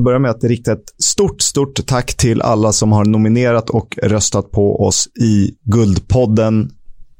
börja 0.00 0.18
med 0.18 0.30
att 0.30 0.44
rikta 0.44 0.72
ett 0.72 0.94
stort, 0.98 1.42
stort 1.42 1.86
tack 1.86 2.16
till 2.16 2.42
alla 2.42 2.72
som 2.72 2.92
har 2.92 3.04
nominerat 3.04 3.70
och 3.70 3.98
röstat 4.02 4.50
på 4.50 4.86
oss 4.86 5.08
i 5.20 5.50
Guldpodden. 5.64 6.70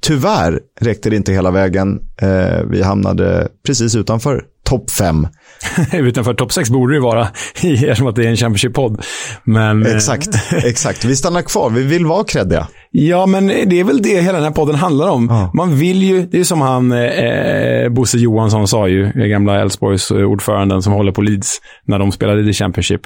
Tyvärr 0.01 0.61
räckte 0.81 1.11
det 1.11 1.17
inte 1.17 1.33
hela 1.33 1.51
vägen. 1.51 2.01
Eh, 2.23 2.65
vi 2.71 2.83
hamnade 2.83 3.49
precis 3.67 3.95
utanför 3.95 4.45
topp 4.71 4.91
fem. 4.91 5.29
utanför 5.93 6.35
topp 6.35 6.53
sex 6.53 6.71
borde 6.71 6.95
det 6.95 7.01
vara, 7.01 7.29
eftersom 7.63 8.07
att 8.07 8.17
det 8.17 8.25
är 8.25 8.29
en 8.29 8.37
Championship-podd. 8.37 9.05
Men... 9.45 9.87
Eh, 9.87 9.97
exakt, 9.97 10.29
exakt. 10.65 11.05
Vi 11.05 11.17
stannar 11.17 11.43
kvar. 11.43 11.71
Vi 11.71 11.83
vill 11.83 12.07
vara 12.07 12.25
kreddiga. 12.25 12.67
Ja, 12.91 13.27
men 13.27 13.47
det 13.47 13.81
är 13.81 13.85
väl 13.85 14.03
det 14.03 14.21
hela 14.21 14.33
den 14.33 14.43
här 14.43 14.51
podden 14.51 14.75
handlar 14.75 15.09
om. 15.09 15.27
Ja. 15.31 15.51
Man 15.55 15.77
vill 15.77 16.03
ju, 16.03 16.27
det 16.27 16.41
är 16.41 16.45
som 16.45 16.61
han 16.61 16.93
eh, 16.93 17.89
Bosse 17.89 18.19
Johansson 18.19 18.69
sa 18.69 18.89
ju, 18.89 19.13
gamla 19.13 19.61
Elfsborgs 19.61 20.11
ordföranden 20.11 20.83
som 20.83 20.93
håller 20.93 21.13
på 21.13 21.23
Leeds 21.23 21.61
när 21.85 21.99
de 21.99 22.13
spelade 22.13 22.51
i 22.51 22.53
Championship. 22.53 23.01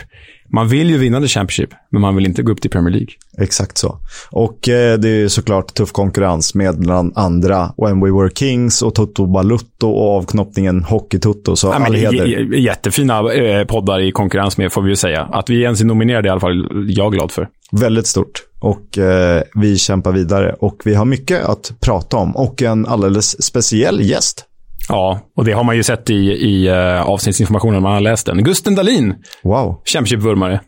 Man 0.55 0.69
vill 0.69 0.91
ju 0.91 0.99
vinna 0.99 1.21
The 1.21 1.29
Championship, 1.29 1.71
men 1.91 2.01
man 2.01 2.17
vill 2.17 2.27
inte 2.27 2.43
gå 2.43 2.53
upp 2.53 2.61
till 2.61 2.71
Premier 2.71 2.91
League. 2.91 3.09
Exakt 3.39 3.79
så. 3.79 3.99
Och 4.31 4.69
eh, 4.69 4.99
det 4.99 5.09
är 5.09 5.29
såklart 5.29 5.75
tuff 5.75 5.93
konkurrens 5.93 6.55
med 6.55 6.79
bland 6.79 7.13
andra 7.19 7.73
When 7.77 8.01
We 8.01 8.11
Were 8.11 8.31
Kings 8.31 8.83
och 8.83 8.95
Toto 8.95 9.27
Balutto 9.27 9.91
och 9.91 10.17
avknoppningen 10.17 10.85
Hockey-Toto. 10.85 11.57
Så 11.57 11.67
ja, 11.67 11.93
heder. 11.93 12.55
Jättefina 12.55 13.33
eh, 13.33 13.65
poddar 13.65 14.01
i 14.01 14.13
konkurrens 14.13 14.59
med, 14.59 14.73
får 14.73 14.83
vi 14.83 14.91
ju 14.91 14.97
säga. 14.97 15.23
Att 15.23 15.51
vi 15.51 15.63
ens 15.63 15.81
är 15.81 15.85
nominerade 15.85 16.29
i 16.29 16.31
alla 16.31 16.41
fall, 16.41 16.87
jag 16.89 17.13
glad 17.13 17.33
för. 17.33 17.49
Väldigt 17.73 18.07
stort. 18.07 18.43
Och 18.61 18.99
eh, 18.99 19.43
vi 19.55 19.79
kämpar 19.79 20.13
vidare. 20.13 20.57
Och 20.59 20.83
vi 20.85 20.95
har 20.95 21.05
mycket 21.05 21.45
att 21.45 21.73
prata 21.81 22.17
om. 22.17 22.37
Och 22.37 22.63
en 22.63 22.87
alldeles 22.87 23.45
speciell 23.45 24.01
gäst 24.01 24.47
Ja, 24.89 25.21
och 25.37 25.45
det 25.45 25.53
har 25.53 25.65
man 25.65 25.77
ju 25.77 25.83
sett 25.83 26.11
i, 26.11 26.15
i 26.15 26.71
uh, 26.71 27.03
avsnittsinformationen 27.03 27.83
man 27.83 27.93
har 27.93 28.01
läst 28.01 28.27
den. 28.27 28.45
Gusten 28.45 28.75
Dahlin. 28.75 29.15
Wow. 29.43 29.83
Championship-vurmare. 29.85 30.61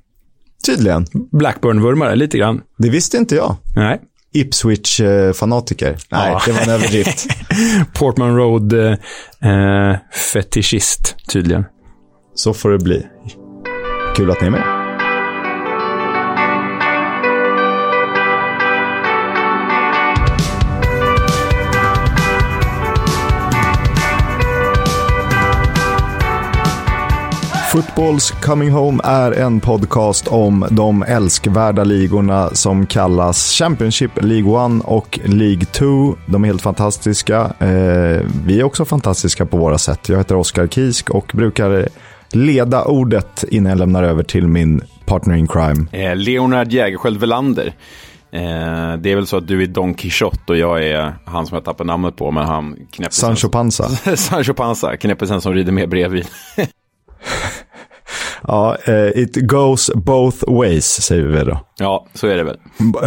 Tydligen. 0.67 1.07
Blackburn-vurmare, 1.33 2.15
lite 2.15 2.39
grann. 2.39 2.61
Det 2.79 2.91
visste 2.91 3.17
inte 3.17 3.35
jag. 3.35 3.57
Nej. 3.77 4.01
Ipswich-fanatiker. 4.35 5.97
Nej, 6.11 6.31
ja. 6.33 6.43
det 6.47 6.53
var 6.53 6.61
en 6.61 6.71
överdrift. 6.71 7.27
Portman 7.95 8.37
Road-fetischist, 8.37 11.01
uh, 11.01 11.07
tydligen. 11.29 11.65
Så 12.35 12.55
får 12.55 12.71
det 12.71 12.79
bli. 12.79 13.07
Kul 14.17 14.31
att 14.31 14.41
ni 14.41 14.47
är 14.47 14.51
med. 14.51 14.76
Footballs 27.77 28.31
Coming 28.31 28.71
Home 28.71 29.03
är 29.05 29.33
en 29.33 29.61
podcast 29.61 30.29
om 30.29 30.67
de 30.71 31.03
älskvärda 31.03 31.85
ligorna 31.85 32.51
som 32.51 32.87
kallas 32.87 33.53
Championship, 33.53 34.11
League 34.23 34.77
1 34.77 34.85
och 34.85 35.19
League 35.25 35.65
2. 35.65 36.17
De 36.27 36.45
är 36.45 36.47
helt 36.47 36.63
fantastiska. 36.63 37.41
Eh, 37.59 38.27
vi 38.47 38.61
är 38.61 38.63
också 38.63 38.85
fantastiska 38.85 39.47
på 39.47 39.57
våra 39.57 39.79
sätt. 39.79 40.09
Jag 40.09 40.19
heter 40.19 40.37
Oskar 40.37 40.67
Kisk 40.67 41.11
och 41.11 41.33
brukar 41.35 41.89
leda 42.33 42.85
ordet 42.85 43.45
innan 43.49 43.71
jag 43.71 43.79
lämnar 43.79 44.03
över 44.03 44.23
till 44.23 44.49
min 44.49 44.81
partner 45.07 45.35
in 45.35 45.49
crime. 45.49 45.87
Eh, 45.93 46.17
Leonard 46.17 46.73
Jägerskiöld 46.73 47.21
Velander. 47.21 47.67
Eh, 48.33 48.97
det 48.99 49.13
är 49.13 49.15
väl 49.15 49.27
så 49.27 49.37
att 49.37 49.49
du 49.49 49.63
är 49.63 49.67
Don 49.67 49.95
Quixote 49.95 50.53
och 50.53 50.57
jag 50.57 50.85
är 50.85 51.15
han 51.25 51.47
som 51.47 51.55
jag 51.55 51.65
tappar 51.65 51.85
namnet 51.85 52.17
på, 52.17 52.31
men 52.31 52.47
han 52.47 52.77
Sancho 53.11 53.49
Panza. 53.49 53.89
Sancho 54.17 54.55
Panza, 54.55 54.97
knäppisen 54.97 55.41
som 55.41 55.55
rider 55.55 55.73
med 55.73 55.89
bredvid. 55.89 56.27
Ja, 58.47 58.77
uh, 58.89 59.23
it 59.23 59.37
goes 59.37 59.91
both 59.95 60.53
ways, 60.53 61.03
säger 61.03 61.25
vi 61.25 61.45
då. 61.45 61.61
Ja, 61.79 62.07
så 62.15 62.27
är 62.27 62.37
det 62.37 62.45
väl. 62.45 62.57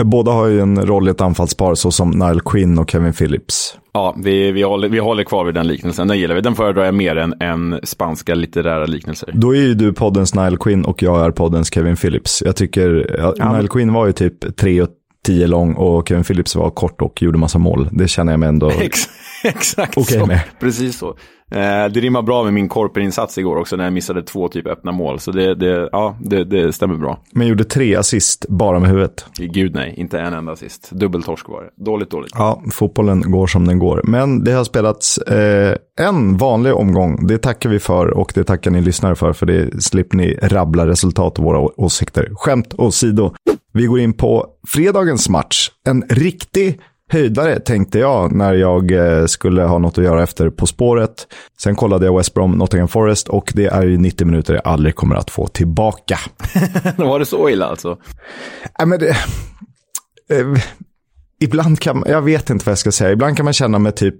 Båda 0.06 0.32
har 0.32 0.48
ju 0.48 0.60
en 0.60 0.86
roll 0.86 1.08
i 1.08 1.12
ett 1.12 1.22
anfallspar, 1.22 1.76
så 1.76 1.92
som 1.92 2.10
Nile 2.10 2.40
Quinn 2.46 2.80
och 2.80 2.92
Kevin 2.92 3.14
Phillips. 3.14 3.78
Ja, 3.94 4.16
vi, 4.24 4.52
vi, 4.52 4.62
håller, 4.62 4.90
vi 4.90 5.00
håller 5.00 5.24
kvar 5.24 5.46
vid 5.46 5.56
den 5.56 5.68
liknelsen. 5.68 6.08
Den 6.08 6.20
gillar 6.20 6.36
vi. 6.36 6.42
Den 6.42 6.56
föredrar 6.56 6.86
jag 6.86 6.94
mer 6.94 7.16
än, 7.16 7.34
än 7.40 7.80
spanska 7.84 8.36
litterära 8.36 8.86
liknelser. 8.86 9.30
Då 9.34 9.56
är 9.56 9.62
ju 9.62 9.74
du 9.74 9.94
poddens 9.94 10.36
Nile 10.36 10.58
Quinn 10.58 10.86
och 10.86 11.04
jag 11.04 11.26
är 11.26 11.32
poddens 11.32 11.74
Kevin 11.74 11.96
Phillips. 11.96 12.44
Jag 12.46 12.56
tycker, 12.56 13.16
ja. 13.38 13.54
Nile 13.54 13.68
Quinn 13.68 13.94
var 13.94 14.06
ju 14.06 14.12
typ 14.12 14.58
tre 14.58 14.82
och 14.82 14.90
tio 15.30 15.48
lång 15.48 15.74
och 15.74 16.08
Kevin 16.08 16.24
Phillips 16.24 16.56
var 16.56 16.70
kort 16.70 17.02
och 17.02 17.22
gjorde 17.22 17.38
massa 17.38 17.60
mål. 17.60 17.90
Det 17.92 18.08
känner 18.08 18.34
jag 18.34 18.40
mig 18.40 18.50
ändå 18.50 18.72
Exakt 19.44 19.98
okay 19.98 20.20
så. 20.20 20.26
Med. 20.26 20.42
Precis 20.60 20.98
så. 20.98 21.08
Eh, 21.52 21.92
det 21.94 22.00
rimmar 22.00 22.22
bra 22.22 22.44
med 22.44 22.54
min 22.54 22.70
korperinsats 22.70 23.38
igår 23.38 23.56
också 23.56 23.76
när 23.76 23.84
jag 23.84 23.94
missade 23.94 24.24
två 24.24 24.48
typ 24.48 24.68
öppna 24.68 24.92
mål. 24.92 25.20
Så 25.20 25.32
det, 25.32 25.56
det 25.56 25.90
ja, 25.92 26.18
det, 26.22 26.44
det, 26.44 26.74
stämmer 26.74 26.96
bra. 26.96 27.20
Men 27.32 27.48
gjorde 27.48 27.64
tre 27.64 27.96
assist 27.96 28.46
bara 28.50 28.80
med 28.80 28.90
huvudet? 28.90 29.26
Gud 29.38 29.74
nej, 29.74 29.94
inte 29.98 30.20
en 30.20 30.34
enda 30.34 30.52
assist. 30.52 30.92
Dubbeltorsk 30.92 31.50
var 31.50 31.64
det. 31.64 31.84
Dåligt, 31.86 32.12
dåligt. 32.12 32.32
Ja, 32.36 32.64
fotbollen 32.72 33.32
går 33.32 33.48
som 33.48 33.68
den 33.68 33.80
går. 33.80 34.02
Men 34.04 34.44
det 34.44 34.52
har 34.52 34.64
spelats 34.64 35.18
eh, 35.18 35.76
en 36.00 36.38
vanlig 36.38 36.74
omgång. 36.74 37.28
Det 37.28 37.38
tackar 37.38 37.70
vi 37.70 37.80
för 37.80 38.08
och 38.08 38.32
det 38.36 38.44
tackar 38.44 38.72
ni 38.72 38.82
lyssnare 38.82 39.16
för. 39.16 39.34
För 39.34 39.46
det 39.46 39.84
slipper 39.84 40.18
ni 40.18 40.40
rabbla 40.42 40.88
resultat 40.88 41.40
och 41.40 41.46
våra 41.46 41.82
åsikter. 41.82 42.30
Skämt 42.36 42.74
åsido. 42.78 43.34
Vi 43.74 43.86
går 43.86 44.00
in 44.00 44.14
på 44.14 44.48
fredagens 44.68 45.30
match. 45.30 45.72
En 45.86 46.04
riktig 46.10 46.80
höjdare 47.12 47.60
tänkte 47.60 48.00
jag 48.00 48.32
när 48.32 48.54
jag 48.54 48.92
eh, 48.92 49.26
skulle 49.26 49.64
ha 49.64 49.78
något 49.78 49.98
att 49.98 50.04
göra 50.04 50.24
efter 50.24 50.50
På 50.50 50.68
spåret. 50.68 51.28
Sen 51.62 51.76
kollade 51.76 52.06
jag 52.06 52.18
West 52.18 52.34
Brom, 52.34 52.52
Nottingham 52.52 52.88
Forest 52.88 53.28
och 53.28 53.52
det 53.56 53.66
är 53.66 53.84
ju 53.84 53.98
90 53.98 54.28
minuter 54.28 54.54
jag 54.54 54.68
aldrig 54.68 54.96
kommer 54.96 55.16
att 55.16 55.30
få 55.30 55.48
tillbaka. 55.48 56.20
Var 56.98 57.20
det 57.20 57.26
så 57.26 57.50
illa 57.50 57.66
alltså? 57.66 57.98
Nej, 58.80 58.88
men 58.88 59.00
det, 59.00 59.10
eh, 60.30 60.62
ibland 61.42 61.80
kan 61.80 62.04
jag 62.08 62.22
vet 62.22 62.50
inte 62.50 62.66
vad 62.66 62.72
jag 62.72 62.80
ska 62.80 62.92
säga, 62.92 63.12
ibland 63.12 63.38
kan 63.38 63.44
man 63.44 63.54
känna 63.54 63.80
med 63.80 63.96
typ 63.96 64.16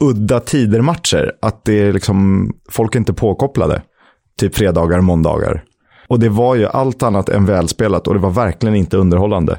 udda 0.00 0.40
tider-matcher, 0.40 1.32
att 1.42 1.64
det 1.64 1.80
är 1.80 1.92
liksom, 1.92 2.50
folk 2.70 2.94
är 2.94 2.98
inte 2.98 3.12
påkopplade. 3.12 3.82
Typ 4.38 4.54
fredagar 4.54 5.00
måndagar. 5.00 5.64
Och 6.06 6.20
det 6.20 6.28
var 6.28 6.54
ju 6.54 6.66
allt 6.66 7.02
annat 7.02 7.28
än 7.28 7.46
välspelat 7.46 8.06
och 8.06 8.14
det 8.14 8.20
var 8.20 8.30
verkligen 8.30 8.74
inte 8.74 8.96
underhållande. 8.96 9.58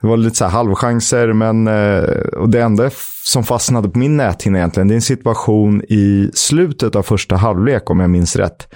Det 0.00 0.06
var 0.06 0.16
lite 0.16 0.36
så 0.36 0.44
här 0.44 0.52
halvchanser, 0.52 1.32
men 1.32 1.66
eh, 1.66 2.02
och 2.38 2.48
det 2.48 2.62
enda 2.62 2.90
som 3.24 3.44
fastnade 3.44 3.88
på 3.88 3.98
min 3.98 4.16
näthinna 4.16 4.58
egentligen, 4.58 4.88
det 4.88 4.94
är 4.94 4.96
en 4.96 5.02
situation 5.02 5.82
i 5.88 6.30
slutet 6.34 6.96
av 6.96 7.02
första 7.02 7.36
halvlek, 7.36 7.90
om 7.90 8.00
jag 8.00 8.10
minns 8.10 8.36
rätt. 8.36 8.74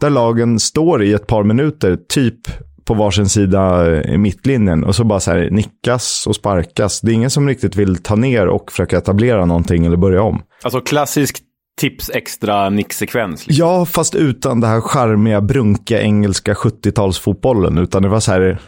Där 0.00 0.10
lagen 0.10 0.60
står 0.60 1.02
i 1.02 1.12
ett 1.12 1.26
par 1.26 1.44
minuter, 1.44 1.98
typ 2.08 2.40
på 2.84 2.94
varsin 2.94 3.28
sida 3.28 3.86
i 4.02 4.18
mittlinjen 4.18 4.84
och 4.84 4.94
så 4.94 5.04
bara 5.04 5.20
så 5.20 5.30
här 5.30 5.50
nickas 5.50 6.24
och 6.26 6.36
sparkas. 6.36 7.00
Det 7.00 7.12
är 7.12 7.14
ingen 7.14 7.30
som 7.30 7.48
riktigt 7.48 7.76
vill 7.76 7.96
ta 7.96 8.14
ner 8.14 8.46
och 8.46 8.72
försöka 8.72 8.98
etablera 8.98 9.44
någonting 9.44 9.86
eller 9.86 9.96
börja 9.96 10.22
om. 10.22 10.42
Alltså 10.62 10.80
klassiskt 10.80 11.44
tips 11.84 12.10
extra 12.14 12.70
nicksekvens. 12.70 13.46
Liksom. 13.46 13.66
Ja, 13.66 13.84
fast 13.84 14.14
utan 14.14 14.60
det 14.60 14.66
här 14.66 14.80
charmiga, 14.80 15.40
brunkiga 15.40 16.02
engelska 16.02 16.54
70-talsfotbollen. 16.54 17.80
Utan 17.82 18.02
det 18.02 18.08
var 18.08 18.20
så 18.20 18.32
här, 18.32 18.58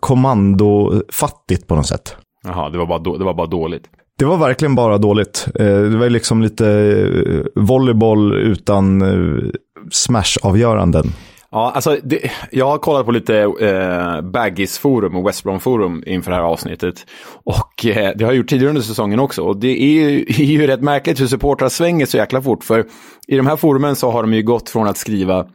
kommandofattigt 0.00 1.66
på 1.68 1.74
något 1.74 1.86
sätt. 1.86 2.16
Jaha, 2.44 2.70
det 2.70 2.78
var 2.78 2.86
bara, 2.86 3.18
det 3.18 3.24
var 3.24 3.34
bara 3.34 3.46
dåligt. 3.46 3.84
Det 4.18 4.24
var 4.24 4.36
verkligen 4.36 4.74
bara 4.74 4.98
dåligt. 4.98 5.46
Eh, 5.54 5.66
det 5.66 5.96
var 5.96 6.10
liksom 6.10 6.42
lite 6.42 6.68
eh, 6.68 7.62
volleyboll 7.62 8.34
utan 8.34 9.02
eh, 9.02 9.50
smash-avgöranden. 9.90 11.06
Ja, 11.54 11.70
alltså 11.74 11.96
det, 12.02 12.30
jag 12.50 12.66
har 12.66 12.78
kollat 12.78 13.06
på 13.06 13.12
lite 13.12 13.38
eh, 13.38 14.20
Baggis-forum 14.20 15.16
och 15.16 15.28
West 15.28 15.44
Brom-forum 15.44 16.02
inför 16.06 16.30
det 16.30 16.36
här 16.36 16.44
avsnittet. 16.44 17.06
Och 17.44 17.86
eh, 17.86 18.12
det 18.16 18.24
har 18.24 18.32
jag 18.32 18.36
gjort 18.36 18.48
tidigare 18.48 18.68
under 18.68 18.82
säsongen 18.82 19.20
också. 19.20 19.42
Och 19.42 19.56
det 19.56 19.82
är 19.82 19.92
ju, 19.92 20.20
är 20.28 20.44
ju 20.44 20.66
rätt 20.66 20.80
märkligt 20.80 21.20
hur 21.20 21.26
supportrar 21.26 21.68
svänger 21.68 22.06
så 22.06 22.16
jäkla 22.16 22.42
fort. 22.42 22.64
För 22.64 22.86
i 23.26 23.36
de 23.36 23.46
här 23.46 23.56
forumen 23.56 23.96
så 23.96 24.10
har 24.10 24.22
de 24.22 24.34
ju 24.34 24.42
gått 24.42 24.70
från 24.70 24.88
att 24.88 24.96
skriva 24.96 25.46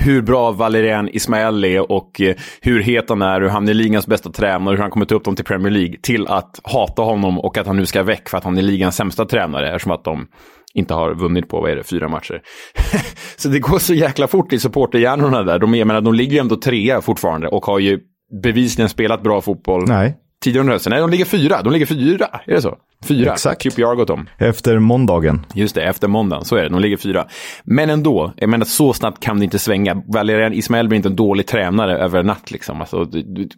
hur 0.00 0.22
bra 0.22 0.52
Valerian 0.52 1.08
Ismael 1.08 1.64
är 1.64 1.92
och 1.92 2.20
eh, 2.20 2.36
hur 2.60 2.80
het 2.80 3.08
han 3.08 3.22
är, 3.22 3.40
hur 3.40 3.48
han 3.48 3.68
är 3.68 3.74
ligans 3.74 4.06
bästa 4.06 4.30
tränare, 4.30 4.76
hur 4.76 4.82
han 4.82 4.90
kommer 4.90 5.06
ta 5.06 5.14
upp 5.14 5.24
dem 5.24 5.36
till 5.36 5.44
Premier 5.44 5.70
League, 5.72 5.96
till 6.02 6.26
att 6.26 6.60
hata 6.64 7.02
honom 7.02 7.38
och 7.38 7.58
att 7.58 7.66
han 7.66 7.76
nu 7.76 7.86
ska 7.86 8.02
väck 8.02 8.28
för 8.28 8.38
att 8.38 8.44
han 8.44 8.58
är 8.58 8.62
ligans 8.62 8.96
sämsta 8.96 9.24
tränare, 9.24 9.68
eftersom 9.68 9.92
att 9.92 10.04
de 10.04 10.26
inte 10.74 10.94
har 10.94 11.14
vunnit 11.14 11.48
på, 11.48 11.60
vad 11.60 11.70
är 11.70 11.76
det, 11.76 11.84
fyra 11.84 12.08
matcher. 12.08 12.42
så 13.36 13.48
det 13.48 13.58
går 13.58 13.78
så 13.78 13.94
jäkla 13.94 14.26
fort 14.26 14.52
i 14.52 14.58
supporterhjärnorna 14.58 15.42
där. 15.42 15.58
De, 15.58 15.70
menar, 15.70 16.00
de 16.00 16.14
ligger 16.14 16.32
ju 16.32 16.38
ändå 16.38 16.56
trea 16.56 17.00
fortfarande 17.00 17.48
och 17.48 17.64
har 17.64 17.78
ju 17.78 18.00
bevisligen 18.42 18.88
spelat 18.88 19.22
bra 19.22 19.40
fotboll. 19.40 19.88
Nej 19.88 20.14
tidigare 20.40 20.60
under 20.60 20.72
hösten. 20.72 20.90
Nej, 20.90 21.00
de 21.00 21.10
ligger 21.10 21.24
fyra. 21.24 21.62
De 21.62 21.72
ligger 21.72 21.86
fyra. 21.86 22.26
Är 22.46 22.54
det 22.54 22.62
så? 22.62 22.78
Fyra. 23.04 23.32
Exakt. 23.32 23.62
QPR 23.62 23.94
gått 23.94 24.10
om. 24.10 24.28
Efter 24.38 24.78
måndagen. 24.78 25.46
Just 25.54 25.74
det, 25.74 25.82
efter 25.82 26.08
måndagen. 26.08 26.44
Så 26.44 26.56
är 26.56 26.62
det. 26.62 26.68
De 26.68 26.80
ligger 26.80 26.96
fyra. 26.96 27.26
Men 27.64 27.90
ändå, 27.90 28.32
jag 28.36 28.48
menar 28.48 28.64
så 28.64 28.92
snabbt 28.92 29.22
kan 29.22 29.38
det 29.38 29.44
inte 29.44 29.58
svänga. 29.58 30.02
Valerian 30.06 30.52
Ismael 30.52 30.88
blir 30.88 30.96
inte 30.96 31.08
en 31.08 31.16
dålig 31.16 31.46
tränare 31.46 31.98
över 31.98 32.20
en 32.20 32.26
natt 32.26 32.50
liksom. 32.50 32.80
Alltså, 32.80 33.04
du, 33.04 33.22
du, 33.22 33.48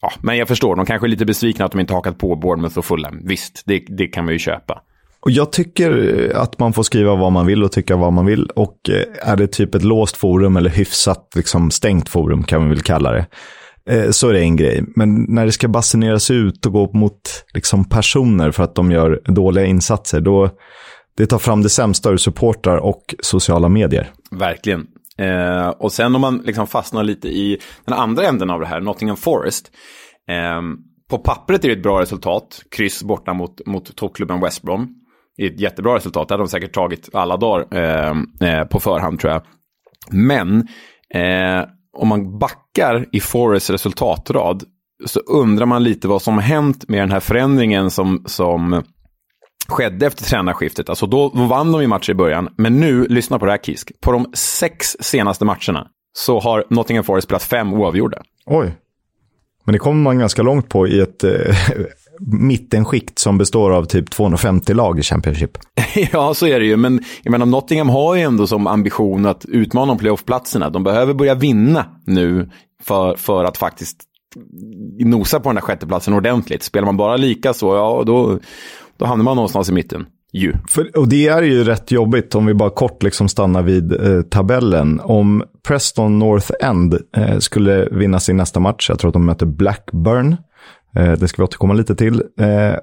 ja, 0.00 0.12
men 0.20 0.36
jag 0.36 0.48
förstår, 0.48 0.76
de 0.76 0.86
kanske 0.86 1.06
är 1.06 1.08
lite 1.08 1.26
besvikna 1.26 1.64
att 1.64 1.72
de 1.72 1.80
inte 1.80 1.94
hakat 1.94 2.18
på 2.18 2.36
Bournemouth 2.36 2.78
och 2.78 2.84
Fulham. 2.84 3.20
Visst, 3.24 3.62
det, 3.66 3.84
det 3.88 4.06
kan 4.06 4.24
man 4.24 4.32
ju 4.32 4.38
köpa. 4.38 4.82
Och 5.28 5.32
jag 5.32 5.52
tycker 5.52 6.18
eh, 6.34 6.40
att 6.40 6.58
man 6.58 6.72
får 6.72 6.82
skriva 6.82 7.14
vad 7.14 7.32
man 7.32 7.46
vill 7.46 7.64
och 7.64 7.72
tycka 7.72 7.96
vad 7.96 8.12
man 8.12 8.26
vill. 8.26 8.46
Och 8.46 8.90
eh, 8.90 9.30
är 9.32 9.36
det 9.36 9.46
typ 9.46 9.74
ett 9.74 9.84
låst 9.84 10.16
forum 10.16 10.56
eller 10.56 10.70
hyfsat 10.70 11.32
liksom, 11.36 11.70
stängt 11.70 12.08
forum 12.08 12.42
kan 12.42 12.62
vi 12.62 12.68
väl 12.68 12.82
kalla 12.82 13.12
det. 13.12 13.26
Eh, 13.90 14.10
så 14.10 14.28
är 14.28 14.32
det 14.32 14.40
en 14.40 14.56
grej. 14.56 14.84
Men 14.96 15.26
när 15.28 15.46
det 15.46 15.52
ska 15.52 15.68
basuneras 15.68 16.30
ut 16.30 16.66
och 16.66 16.72
gå 16.72 16.90
mot 16.92 17.20
liksom, 17.54 17.88
personer 17.88 18.50
för 18.50 18.62
att 18.62 18.74
de 18.74 18.90
gör 18.90 19.20
dåliga 19.24 19.64
insatser, 19.64 20.20
då 20.20 20.50
det 21.16 21.26
tar 21.26 21.38
fram 21.38 21.62
det 21.62 21.68
sämsta 21.68 22.10
ur 22.10 22.16
supportrar 22.16 22.76
och 22.76 23.14
sociala 23.22 23.68
medier. 23.68 24.10
Verkligen. 24.30 24.86
Eh, 25.18 25.68
och 25.68 25.92
sen 25.92 26.14
om 26.14 26.20
man 26.20 26.42
liksom 26.44 26.66
fastnar 26.66 27.04
lite 27.04 27.28
i 27.28 27.58
den 27.84 27.98
andra 27.98 28.26
änden 28.26 28.50
av 28.50 28.60
det 28.60 28.66
här, 28.66 28.80
Nottingham 28.80 29.16
Forest. 29.16 29.70
Eh, 30.28 30.62
på 31.10 31.18
pappret 31.18 31.64
är 31.64 31.68
det 31.68 31.74
ett 31.74 31.82
bra 31.82 32.00
resultat, 32.00 32.62
kryss 32.70 33.02
borta 33.02 33.32
mot, 33.32 33.66
mot 33.66 33.96
toppklubben 33.96 34.40
West 34.40 34.62
Brom. 34.62 34.94
Det 35.38 35.44
är 35.46 35.50
ett 35.50 35.60
jättebra 35.60 35.94
resultat, 35.96 36.28
det 36.28 36.34
hade 36.34 36.42
de 36.42 36.48
säkert 36.48 36.74
tagit 36.74 37.08
alla 37.12 37.36
dagar 37.36 37.66
eh, 37.70 38.10
eh, 38.48 38.64
på 38.64 38.80
förhand 38.80 39.20
tror 39.20 39.32
jag. 39.32 39.42
Men 40.10 40.68
eh, 41.14 41.68
om 41.96 42.08
man 42.08 42.38
backar 42.38 43.06
i 43.12 43.20
Forrests 43.20 43.70
resultatrad 43.70 44.64
så 45.06 45.20
undrar 45.20 45.66
man 45.66 45.84
lite 45.84 46.08
vad 46.08 46.22
som 46.22 46.34
har 46.34 46.42
hänt 46.42 46.88
med 46.88 47.00
den 47.00 47.10
här 47.10 47.20
förändringen 47.20 47.90
som, 47.90 48.24
som 48.26 48.82
skedde 49.68 50.06
efter 50.06 50.24
tränarskiftet. 50.24 50.88
Alltså 50.88 51.06
då, 51.06 51.32
då 51.34 51.44
vann 51.44 51.72
de 51.72 51.80
ju 51.80 51.86
matcher 51.86 52.10
i 52.10 52.14
början, 52.14 52.48
men 52.56 52.80
nu, 52.80 53.06
lyssna 53.06 53.38
på 53.38 53.44
det 53.46 53.52
här 53.52 53.58
Kisk, 53.58 54.00
på 54.00 54.12
de 54.12 54.30
sex 54.34 54.96
senaste 55.00 55.44
matcherna 55.44 55.88
så 56.12 56.40
har 56.40 56.64
Nottingham 56.70 57.04
Forest 57.04 57.24
spelat 57.24 57.42
fem 57.42 57.74
oavgjorda. 57.74 58.22
Oj. 58.46 58.74
Men 59.64 59.72
det 59.72 59.78
kommer 59.78 60.02
man 60.02 60.18
ganska 60.18 60.42
långt 60.42 60.68
på 60.68 60.88
i 60.88 61.00
ett 61.00 61.24
eh, 61.24 61.30
mittenskikt 62.20 63.18
som 63.18 63.38
består 63.38 63.70
av 63.70 63.84
typ 63.84 64.10
250 64.10 64.74
lag 64.74 64.98
i 64.98 65.02
Championship. 65.02 65.50
ja, 66.12 66.34
så 66.34 66.46
är 66.46 66.60
det 66.60 66.66
ju. 66.66 66.76
Men 66.76 67.00
jag 67.22 67.30
menar, 67.30 67.46
Nottingham 67.46 67.88
har 67.88 68.14
ju 68.14 68.22
ändå 68.22 68.46
som 68.46 68.66
ambition 68.66 69.26
att 69.26 69.44
utmana 69.44 69.92
om 69.92 69.98
playoff-platserna. 69.98 70.70
De 70.70 70.84
behöver 70.84 71.14
börja 71.14 71.34
vinna 71.34 71.84
nu 72.06 72.50
för, 72.82 73.16
för 73.16 73.44
att 73.44 73.56
faktiskt 73.56 73.98
nosa 74.98 75.40
på 75.40 75.48
den 75.48 75.56
här 75.56 75.62
sjätteplatsen 75.62 76.14
ordentligt. 76.14 76.62
Spelar 76.62 76.86
man 76.86 76.96
bara 76.96 77.16
lika 77.16 77.54
så, 77.54 77.74
ja, 77.74 78.02
då, 78.06 78.38
då 78.96 79.06
hamnar 79.06 79.24
man 79.24 79.36
någonstans 79.36 79.68
i 79.68 79.72
mitten. 79.72 80.06
Ju. 80.32 80.54
För, 80.68 80.98
och 80.98 81.08
det 81.08 81.28
är 81.28 81.42
ju 81.42 81.64
rätt 81.64 81.90
jobbigt 81.90 82.34
om 82.34 82.46
vi 82.46 82.54
bara 82.54 82.70
kort 82.70 83.02
liksom 83.02 83.28
stannar 83.28 83.62
vid 83.62 83.92
eh, 83.92 84.22
tabellen. 84.22 85.00
Om 85.00 85.44
Preston 85.68 86.18
North 86.18 86.50
End 86.60 86.98
eh, 87.16 87.38
skulle 87.38 87.88
vinna 87.90 88.20
sin 88.20 88.36
nästa 88.36 88.60
match, 88.60 88.88
jag 88.88 88.98
tror 88.98 89.08
att 89.08 89.12
de 89.12 89.26
möter 89.26 89.46
Blackburn, 89.46 90.36
det 90.92 91.28
ska 91.28 91.42
vi 91.42 91.44
återkomma 91.44 91.74
lite 91.74 91.94
till, 91.94 92.22
eh, 92.40 92.74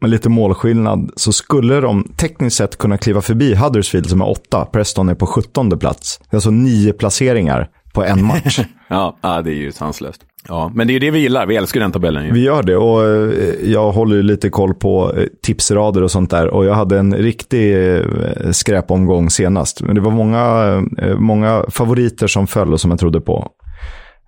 med 0.00 0.10
lite 0.10 0.28
målskillnad, 0.28 1.10
så 1.16 1.32
skulle 1.32 1.80
de 1.80 2.12
tekniskt 2.16 2.56
sett 2.56 2.78
kunna 2.78 2.98
kliva 2.98 3.20
förbi 3.20 3.54
Huddersfield 3.54 4.08
som 4.08 4.20
är 4.20 4.28
åtta. 4.28 4.64
Preston 4.72 5.08
är 5.08 5.14
på 5.14 5.26
sjuttonde 5.26 5.76
plats. 5.76 6.18
Det 6.18 6.34
är 6.34 6.36
alltså 6.36 6.50
nio 6.50 6.92
placeringar 6.92 7.68
på 7.94 8.04
en 8.04 8.24
match. 8.24 8.60
ja, 8.88 9.16
det 9.22 9.50
är 9.50 9.54
ju 9.54 9.72
sanslöst. 9.72 10.22
Ja, 10.48 10.70
men 10.74 10.86
det 10.86 10.90
är 10.90 10.94
ju 10.94 10.98
det 10.98 11.10
vi 11.10 11.18
gillar. 11.18 11.46
Vi 11.46 11.56
älskar 11.56 11.80
den 11.80 11.92
tabellen. 11.92 12.24
Ju. 12.24 12.32
Vi 12.32 12.40
gör 12.40 12.62
det 12.62 12.76
och 12.76 13.04
eh, 13.04 13.70
jag 13.70 13.92
håller 13.92 14.22
lite 14.22 14.50
koll 14.50 14.74
på 14.74 15.14
eh, 15.16 15.24
tipsrader 15.42 16.02
och 16.02 16.10
sånt 16.10 16.30
där. 16.30 16.46
Och 16.46 16.64
jag 16.64 16.74
hade 16.74 16.98
en 16.98 17.14
riktig 17.14 17.94
eh, 17.96 18.04
skräpomgång 18.50 19.30
senast. 19.30 19.82
Men 19.82 19.94
det 19.94 20.00
var 20.00 20.10
många, 20.10 20.82
många 21.18 21.64
favoriter 21.68 22.26
som 22.26 22.46
föll 22.46 22.72
och 22.72 22.80
som 22.80 22.90
jag 22.90 23.00
trodde 23.00 23.20
på. 23.20 23.50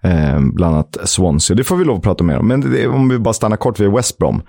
Eh, 0.04 0.40
bland 0.40 0.74
annat 0.74 0.96
Swansea. 1.04 1.56
Det 1.56 1.64
får 1.64 1.76
vi 1.76 1.84
lov 1.84 1.96
att 1.96 2.02
prata 2.02 2.24
mer 2.24 2.38
om. 2.38 2.48
Men 2.48 2.60
det, 2.60 2.86
om 2.86 3.08
vi 3.08 3.18
bara 3.18 3.34
stannar 3.34 3.56
kort 3.56 3.80
vid 3.80 3.90
West 3.90 4.18
Brom. 4.18 4.42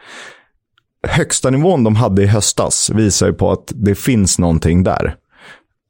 Högsta 1.08 1.50
nivån 1.50 1.84
de 1.84 1.96
hade 1.96 2.24
i 2.24 2.26
höstas 2.26 2.92
visar 2.94 3.28
ju 3.28 3.34
på 3.34 3.52
att 3.52 3.72
det 3.76 3.96
finns 3.96 4.40
någonting 4.40 4.84
där. 4.84 5.16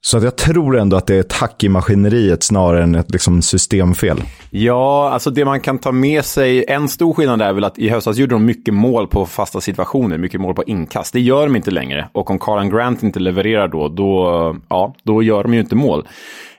Så 0.06 0.18
att 0.18 0.24
jag 0.24 0.36
tror 0.36 0.78
ändå 0.78 0.98
att 0.98 1.08
det 1.08 1.16
är 1.16 1.20
ett 1.20 1.34
hack 1.34 1.64
i 1.64 1.70
maskineriet 1.70 2.44
snarare 2.44 2.84
än 2.84 2.96
ett 2.96 3.12
liksom, 3.12 3.42
systemfel. 3.42 4.24
Ja, 4.50 5.10
alltså 5.10 5.30
det 5.30 5.46
man 5.46 5.60
kan 5.60 5.80
ta 5.80 5.92
med 5.92 6.26
sig, 6.26 6.66
en 6.68 6.90
stor 6.90 7.14
skillnad 7.14 7.42
är 7.42 7.54
väl 7.54 7.64
att 7.64 7.80
i 7.80 7.90
höstas 7.90 8.18
gjorde 8.18 8.36
de 8.36 8.46
mycket 8.46 8.74
mål 8.74 9.08
på 9.08 9.26
fasta 9.26 9.62
situationer, 9.62 10.18
mycket 10.18 10.42
mål 10.42 10.56
på 10.56 10.64
inkast. 10.64 11.14
Det 11.14 11.20
gör 11.20 11.44
de 11.44 11.56
inte 11.56 11.72
längre. 11.72 12.10
Och 12.12 12.30
om 12.30 12.40
Karan 12.40 12.70
Grant 12.70 13.04
inte 13.04 13.20
levererar 13.20 13.68
då, 13.68 13.88
då, 13.88 14.56
ja, 14.70 14.96
då 15.04 15.24
gör 15.24 15.44
de 15.44 15.54
ju 15.54 15.60
inte 15.60 15.76
mål. 15.76 16.08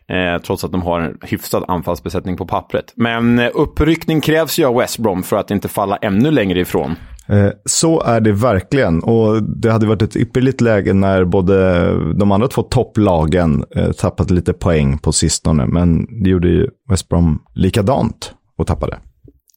Eh, 0.09 0.43
trots 0.43 0.65
att 0.65 0.73
de 0.73 0.83
har 0.83 1.01
en 1.01 1.19
hyfsad 1.23 1.65
anfallsbesättning 1.69 2.37
på 2.37 2.47
pappret. 2.47 2.93
Men 2.97 3.39
eh, 3.39 3.51
uppryckning 3.55 4.21
krävs 4.21 4.59
ju 4.59 4.65
av 4.65 4.77
West 4.77 4.99
Brom 4.99 5.23
för 5.23 5.37
att 5.37 5.51
inte 5.51 5.69
falla 5.69 5.97
ännu 5.97 6.31
längre 6.31 6.61
ifrån. 6.61 6.97
Eh, 7.29 7.49
så 7.65 8.03
är 8.03 8.21
det 8.21 8.33
verkligen. 8.33 9.03
Och 9.03 9.43
det 9.43 9.73
hade 9.73 9.87
varit 9.87 10.03
ett 10.03 10.17
ypperligt 10.17 10.61
läge 10.61 10.93
när 10.93 11.25
både 11.25 11.89
de 12.15 12.33
andra 12.33 12.49
två 12.49 12.62
topplagen 12.62 13.65
tappat 13.99 14.31
lite 14.31 14.53
poäng 14.53 14.99
på 14.99 15.12
sistone. 15.12 15.67
Men 15.67 16.23
det 16.23 16.31
gjorde 16.31 16.49
ju 16.49 16.69
West 16.91 17.09
Brom 17.09 17.43
likadant 17.55 18.35
och 18.59 18.67
tappade. 18.67 18.99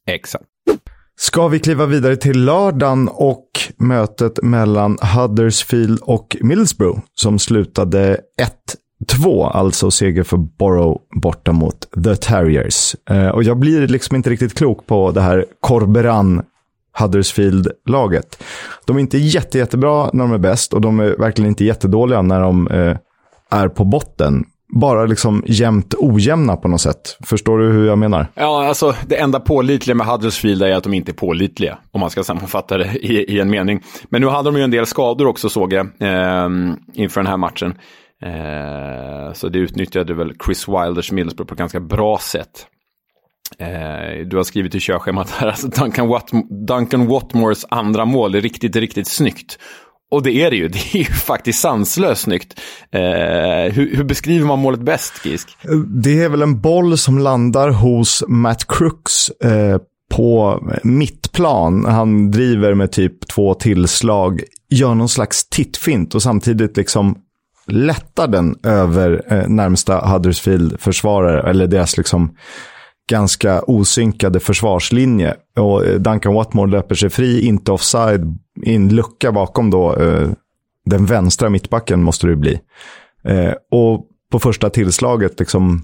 Exakt. 0.05 0.45
Ska 1.19 1.47
vi 1.47 1.59
kliva 1.59 1.85
vidare 1.85 2.15
till 2.15 2.45
lördagen 2.45 3.07
och 3.07 3.49
mötet 3.77 4.43
mellan 4.43 4.97
Huddersfield 5.15 5.99
och 6.01 6.37
Middlesbrough 6.41 6.99
som 7.13 7.39
slutade 7.39 8.17
2, 9.05 9.45
alltså 9.45 9.91
seger 9.91 10.23
för 10.23 10.37
Borough 10.37 11.01
borta 11.21 11.51
mot 11.51 11.87
The 12.03 12.15
Terriers. 12.15 12.95
Eh, 13.09 13.27
och 13.27 13.43
jag 13.43 13.57
blir 13.57 13.87
liksom 13.87 14.15
inte 14.15 14.29
riktigt 14.29 14.57
klok 14.57 14.87
på 14.87 15.11
det 15.11 15.21
här 15.21 15.45
Corberan 15.59 16.41
Huddersfield-laget. 16.99 18.43
De 18.85 18.95
är 18.95 18.99
inte 18.99 19.17
jätte, 19.17 19.57
jättebra 19.57 20.09
när 20.13 20.23
de 20.23 20.33
är 20.33 20.37
bäst 20.37 20.73
och 20.73 20.81
de 20.81 20.99
är 20.99 21.17
verkligen 21.17 21.49
inte 21.49 21.65
jättedåliga 21.65 22.21
när 22.21 22.41
de 22.41 22.67
eh, 22.67 22.97
är 23.49 23.67
på 23.67 23.83
botten. 23.83 24.45
Bara 24.73 25.05
liksom 25.05 25.43
jämnt 25.45 25.95
ojämna 25.97 26.55
på 26.55 26.67
något 26.67 26.81
sätt. 26.81 27.17
Förstår 27.25 27.59
du 27.59 27.71
hur 27.71 27.87
jag 27.87 27.97
menar? 27.97 28.27
Ja, 28.33 28.67
alltså 28.67 28.95
det 29.07 29.15
enda 29.15 29.39
pålitliga 29.39 29.95
med 29.95 30.07
Huddersfield 30.07 30.61
är 30.61 30.75
att 30.75 30.83
de 30.83 30.93
inte 30.93 31.11
är 31.11 31.13
pålitliga. 31.13 31.77
Om 31.91 31.99
man 31.99 32.09
ska 32.09 32.23
sammanfatta 32.23 32.77
det 32.77 32.85
i, 32.85 33.35
i 33.35 33.39
en 33.39 33.49
mening. 33.49 33.83
Men 34.09 34.21
nu 34.21 34.27
hade 34.27 34.51
de 34.51 34.57
ju 34.57 34.63
en 34.63 34.71
del 34.71 34.85
skador 34.85 35.27
också 35.27 35.49
såg 35.49 35.73
jag 35.73 35.85
eh, 35.99 36.49
inför 36.93 37.21
den 37.21 37.27
här 37.27 37.37
matchen. 37.37 37.75
Eh, 38.23 39.33
så 39.33 39.49
det 39.49 39.59
utnyttjade 39.59 40.13
väl 40.13 40.33
Chris 40.45 40.67
Wilders 40.67 41.11
Middlesbrough 41.11 41.47
på 41.47 41.53
ett 41.53 41.59
ganska 41.59 41.79
bra 41.79 42.19
sätt. 42.21 42.67
Eh, 43.59 44.27
du 44.27 44.37
har 44.37 44.43
skrivit 44.43 44.75
i 44.75 44.79
körschemat 44.79 45.29
här, 45.29 45.47
alltså 45.47 45.67
Duncan, 45.67 46.07
Wat 46.07 46.31
Duncan 46.67 47.07
Watmores 47.07 47.65
andra 47.69 48.05
mål 48.05 48.35
är 48.35 48.41
riktigt, 48.41 48.75
riktigt 48.75 49.07
snyggt. 49.07 49.59
Och 50.11 50.23
det 50.23 50.31
är 50.31 50.49
det 50.49 50.57
ju, 50.57 50.67
det 50.67 50.79
är 50.93 50.97
ju 50.97 51.05
faktiskt 51.05 51.59
sanslöst 51.59 52.21
snyggt. 52.21 52.59
Eh, 52.91 53.73
hur, 53.73 53.95
hur, 53.95 54.03
beskriver 54.03 54.45
man 54.45 54.59
målet 54.59 54.81
bäst, 54.81 55.25
Gisk? 55.25 55.57
Det 55.87 56.23
är 56.23 56.29
väl 56.29 56.41
en 56.41 56.61
boll 56.61 56.97
som 56.97 57.19
landar 57.19 57.69
hos 57.69 58.23
Matt 58.27 58.67
Crooks 58.67 59.29
eh, 59.29 59.77
på 60.11 60.61
mittplan. 60.83 61.85
Han 61.85 62.31
driver 62.31 62.73
med 62.73 62.91
typ 62.91 63.27
två 63.27 63.53
tillslag, 63.53 64.41
gör 64.69 64.95
någon 64.95 65.09
slags 65.09 65.49
tittfint 65.49 66.15
och 66.15 66.23
samtidigt 66.23 66.77
liksom 66.77 67.15
lättar 67.67 68.27
den 68.27 68.55
över 68.63 69.23
eh, 69.27 69.47
närmsta 69.47 69.99
Huddersfield-försvarare, 69.99 71.49
eller 71.49 71.67
deras 71.67 71.97
liksom 71.97 72.35
ganska 73.09 73.61
osynkade 73.61 74.39
försvarslinje. 74.39 75.35
Och 75.59 75.85
eh, 75.85 75.99
Duncan 75.99 76.33
Watmore 76.33 76.71
löper 76.71 76.95
sig 76.95 77.09
fri, 77.09 77.41
inte 77.41 77.71
offside, 77.71 78.37
i 78.63 78.75
en 78.75 78.89
lucka 78.89 79.31
bakom 79.31 79.69
då 79.69 79.95
eh, 79.95 80.29
den 80.85 81.05
vänstra 81.05 81.49
mittbacken 81.49 82.03
måste 82.03 82.27
det 82.27 82.35
bli. 82.35 82.59
Eh, 83.23 83.53
och 83.71 84.05
på 84.31 84.39
första 84.39 84.69
tillslaget 84.69 85.39
liksom 85.39 85.81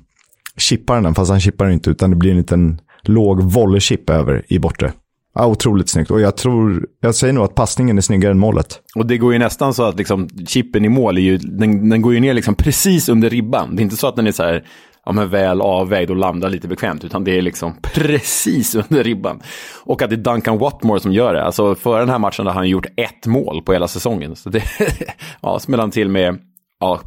chippar 0.58 1.02
den, 1.02 1.16
fast 1.16 1.32
han 1.32 1.40
chippar 1.40 1.66
den 1.66 1.74
inte, 1.74 1.90
utan 1.90 2.10
det 2.10 2.16
blir 2.16 2.32
en 2.32 2.38
liten 2.38 2.82
låg 3.02 3.42
volleychip 3.42 4.10
över 4.10 4.46
i 4.48 4.60
bortre. 4.60 4.94
Ja, 5.36 5.46
otroligt 5.46 5.90
snyggt. 5.90 6.12
Och 6.12 6.22
jag 6.22 6.38
tror, 6.38 6.88
jag 7.00 7.16
säger 7.16 7.34
nog 7.34 7.44
att 7.44 7.56
passningen 7.56 7.98
är 7.98 8.02
snyggare 8.02 8.32
än 8.32 8.40
målet. 8.40 8.80
Och 8.96 9.06
det 9.06 9.18
går 9.18 9.34
ju 9.34 9.40
nästan 9.40 9.74
så 9.74 9.84
att 9.84 9.98
liksom 9.98 10.30
chippen 10.48 10.86
i 10.86 10.90
mål 10.90 11.18
är 11.18 11.22
ju, 11.22 11.38
den, 11.38 11.90
den 11.90 12.02
går 12.02 12.14
ju 12.14 12.20
ner 12.20 12.34
liksom 12.34 12.56
precis 12.56 13.10
under 13.10 13.30
ribban. 13.30 13.76
Det 13.76 13.82
är 13.82 13.84
inte 13.84 13.96
så 13.96 14.08
att 14.08 14.16
den 14.16 14.28
är 14.28 14.32
så 14.32 14.44
här 14.44 14.64
ja, 15.06 15.12
men 15.12 15.30
väl 15.30 15.62
avvägd 15.62 16.10
och 16.10 16.16
landar 16.16 16.50
lite 16.50 16.68
bekvämt, 16.68 17.04
utan 17.04 17.24
det 17.24 17.38
är 17.38 17.42
liksom 17.42 17.76
precis 17.82 18.76
under 18.76 19.04
ribban. 19.04 19.42
Och 19.84 20.02
att 20.02 20.10
det 20.10 20.16
är 20.16 20.18
Duncan 20.18 20.58
Watmore 20.58 21.00
som 21.00 21.14
gör 21.14 21.34
det. 21.34 21.44
Alltså 21.44 21.76
för 21.76 22.00
den 22.00 22.10
här 22.10 22.20
matchen 22.20 22.46
har 22.46 22.54
han 22.54 22.70
gjort 22.70 22.86
ett 22.96 23.26
mål 23.26 23.62
på 23.62 23.74
hela 23.74 23.88
säsongen. 23.88 24.36
Så 24.36 24.50
det 24.50 24.64
ja, 25.42 25.60
smäller 25.60 25.84
han 25.84 25.92
till 25.92 26.10
med 26.10 26.40
ja, 26.80 27.02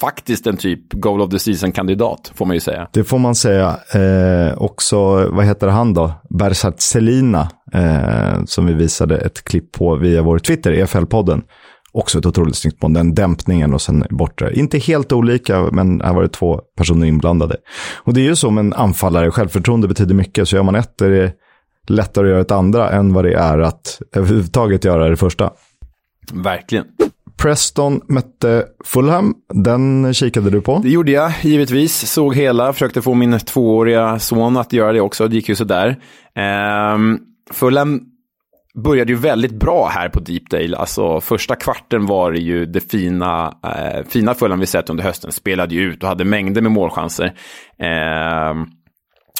faktiskt 0.00 0.46
en 0.46 0.56
typ 0.56 0.92
goal 0.92 1.20
of 1.20 1.30
the 1.30 1.38
season-kandidat, 1.38 2.32
får 2.34 2.46
man 2.46 2.56
ju 2.56 2.60
säga. 2.60 2.88
Det 2.92 3.04
får 3.04 3.18
man 3.18 3.34
säga. 3.34 3.76
Eh, 3.94 4.58
också, 4.58 4.96
vad 5.30 5.44
heter 5.44 5.68
han 5.68 5.94
då? 5.94 6.12
Bersat 6.30 6.80
Selina, 6.80 7.48
eh, 7.72 8.44
som 8.44 8.66
vi 8.66 8.72
visade 8.72 9.16
ett 9.18 9.44
klipp 9.44 9.72
på 9.72 9.96
via 9.96 10.22
vår 10.22 10.38
Twitter, 10.38 10.72
EFL-podden. 10.72 11.42
Också 11.92 12.18
ett 12.18 12.26
otroligt 12.26 12.56
snyggt 12.56 12.82
mål. 12.82 12.92
Den 12.92 13.14
dämpningen 13.14 13.74
och 13.74 13.82
sen 13.82 14.04
bortre. 14.10 14.54
Inte 14.54 14.78
helt 14.78 15.12
olika, 15.12 15.68
men 15.72 16.00
här 16.00 16.14
var 16.14 16.22
det 16.22 16.28
två 16.28 16.60
personer 16.76 17.06
inblandade. 17.06 17.56
Och 17.96 18.14
det 18.14 18.20
är 18.20 18.24
ju 18.24 18.36
så 18.36 18.50
med 18.50 18.64
en 18.64 18.72
anfallare. 18.72 19.30
Självförtroende 19.30 19.88
betyder 19.88 20.14
mycket. 20.14 20.48
Så 20.48 20.56
gör 20.56 20.62
man 20.62 20.74
ett 20.74 21.00
är 21.00 21.10
det 21.10 21.32
lättare 21.88 22.26
att 22.26 22.30
göra 22.30 22.40
ett 22.40 22.50
andra 22.50 22.90
än 22.90 23.12
vad 23.12 23.24
det 23.24 23.34
är 23.34 23.58
att 23.58 24.00
överhuvudtaget 24.12 24.84
göra 24.84 25.08
det 25.08 25.16
första. 25.16 25.50
Verkligen. 26.32 26.84
Preston 27.36 28.00
mötte 28.08 28.64
Fulham. 28.84 29.34
Den 29.54 30.14
kikade 30.14 30.50
du 30.50 30.60
på. 30.60 30.80
Det 30.82 30.88
gjorde 30.88 31.10
jag 31.10 31.32
givetvis. 31.42 32.12
Såg 32.12 32.34
hela, 32.34 32.72
försökte 32.72 33.02
få 33.02 33.14
min 33.14 33.38
tvååriga 33.38 34.18
son 34.18 34.56
att 34.56 34.72
göra 34.72 34.92
det 34.92 35.00
också. 35.00 35.28
Det 35.28 35.34
gick 35.34 35.48
ju 35.48 35.54
sådär. 35.54 35.96
Ehm, 36.34 37.18
Fulham 37.50 38.00
började 38.84 39.12
ju 39.12 39.18
väldigt 39.18 39.52
bra 39.52 39.88
här 39.88 40.08
på 40.08 40.20
Deepdale. 40.20 40.76
Alltså 40.76 41.20
första 41.20 41.56
kvarten 41.56 42.06
var 42.06 42.32
det 42.32 42.38
ju 42.38 42.66
det 42.66 42.90
fina, 42.90 43.54
eh, 43.64 44.06
fina 44.08 44.34
Fulham 44.34 44.60
vi 44.60 44.66
sett 44.66 44.90
under 44.90 45.04
hösten. 45.04 45.32
Spelade 45.32 45.74
ju 45.74 45.80
ut 45.80 46.02
och 46.02 46.08
hade 46.08 46.24
mängder 46.24 46.62
med 46.62 46.72
målchanser. 46.72 47.26
Eh, 47.78 48.54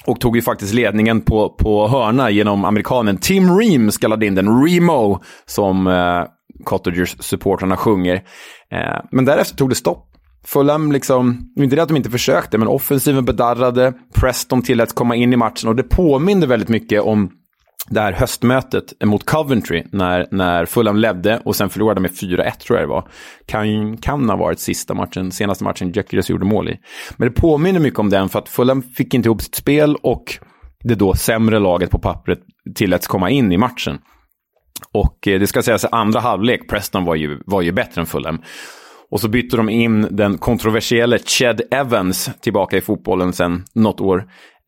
och 0.06 0.20
tog 0.20 0.36
ju 0.36 0.42
faktiskt 0.42 0.74
ledningen 0.74 1.20
på, 1.20 1.48
på 1.48 1.88
hörna 1.88 2.30
genom 2.30 2.64
amerikanen 2.64 3.16
Tim 3.16 3.58
Ream, 3.58 3.90
skallade 3.90 4.26
in 4.26 4.34
den 4.34 4.64
Remo, 4.64 5.22
som 5.46 5.86
eh, 5.86 6.24
Cottagers-supportrarna 6.64 7.76
sjunger. 7.76 8.14
Eh, 8.72 9.04
men 9.10 9.24
därefter 9.24 9.56
tog 9.56 9.68
det 9.68 9.74
stopp. 9.74 10.12
Fulham, 10.46 10.92
liksom, 10.92 11.52
inte 11.56 11.76
det 11.76 11.82
att 11.82 11.88
de 11.88 11.96
inte 11.96 12.10
försökte, 12.10 12.58
men 12.58 12.68
offensiven 12.68 13.24
bedarrade, 13.24 13.92
Preston 14.14 14.62
tilläts 14.62 14.92
komma 14.92 15.16
in 15.16 15.32
i 15.32 15.36
matchen 15.36 15.68
och 15.68 15.76
det 15.76 15.82
påminner 15.82 16.46
väldigt 16.46 16.68
mycket 16.68 17.02
om 17.02 17.30
det 17.88 18.00
här 18.00 18.12
höstmötet 18.12 18.92
mot 19.04 19.24
Coventry 19.24 19.84
när, 19.92 20.26
när 20.30 20.66
Fulham 20.66 20.96
ledde 20.96 21.40
och 21.44 21.56
sen 21.56 21.70
förlorade 21.70 22.00
med 22.00 22.10
4-1 22.10 22.50
tror 22.58 22.78
jag 22.78 22.88
det 22.88 22.92
var. 22.92 23.08
Kan, 23.46 23.96
kan 23.96 24.28
ha 24.28 24.36
varit 24.36 24.58
sista 24.58 24.94
matchen, 24.94 25.32
senaste 25.32 25.64
matchen 25.64 25.92
Gyökeres 25.92 26.30
gjorde 26.30 26.44
mål 26.44 26.68
i. 26.68 26.78
Men 27.16 27.28
det 27.28 27.40
påminner 27.40 27.80
mycket 27.80 27.98
om 27.98 28.10
den 28.10 28.28
för 28.28 28.38
att 28.38 28.48
Fulham 28.48 28.82
fick 28.82 29.14
inte 29.14 29.28
ihop 29.28 29.42
sitt 29.42 29.54
spel 29.54 29.96
och 30.02 30.38
det 30.84 30.94
då 30.94 31.14
sämre 31.14 31.58
laget 31.58 31.90
på 31.90 31.98
pappret 31.98 32.38
tilläts 32.74 33.06
komma 33.06 33.30
in 33.30 33.52
i 33.52 33.56
matchen. 33.56 33.98
Och 34.92 35.28
eh, 35.28 35.40
det 35.40 35.46
ska 35.46 35.62
sägas 35.62 35.84
att 35.84 35.92
andra 35.92 36.20
halvlek, 36.20 36.68
Preston 36.68 37.04
var 37.04 37.14
ju, 37.14 37.40
var 37.46 37.62
ju 37.62 37.72
bättre 37.72 38.00
än 38.00 38.06
Fulham. 38.06 38.42
Och 39.10 39.20
så 39.20 39.28
bytte 39.28 39.56
de 39.56 39.68
in 39.68 40.08
den 40.10 40.38
kontroversiella 40.38 41.18
Ched 41.18 41.60
Evans 41.70 42.30
tillbaka 42.40 42.76
i 42.76 42.80
fotbollen 42.80 43.32
sen 43.32 43.64
något 43.74 44.00
år. 44.00 44.18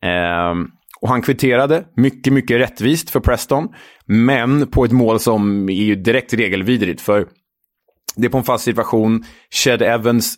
Eh, 0.03 0.53
och 1.01 1.09
han 1.09 1.21
kvitterade, 1.21 1.85
mycket, 1.95 2.33
mycket 2.33 2.59
rättvist 2.59 3.09
för 3.09 3.19
Preston. 3.19 3.67
Men 4.05 4.67
på 4.67 4.85
ett 4.85 4.91
mål 4.91 5.19
som 5.19 5.69
är 5.69 5.83
ju 5.83 5.95
direkt 5.95 6.33
regelvidrigt. 6.33 7.01
För 7.01 7.27
det 8.15 8.25
är 8.25 8.29
på 8.29 8.37
en 8.37 8.43
fast 8.43 8.63
situation. 8.63 9.23
Shed 9.51 9.81
Evans 9.81 10.37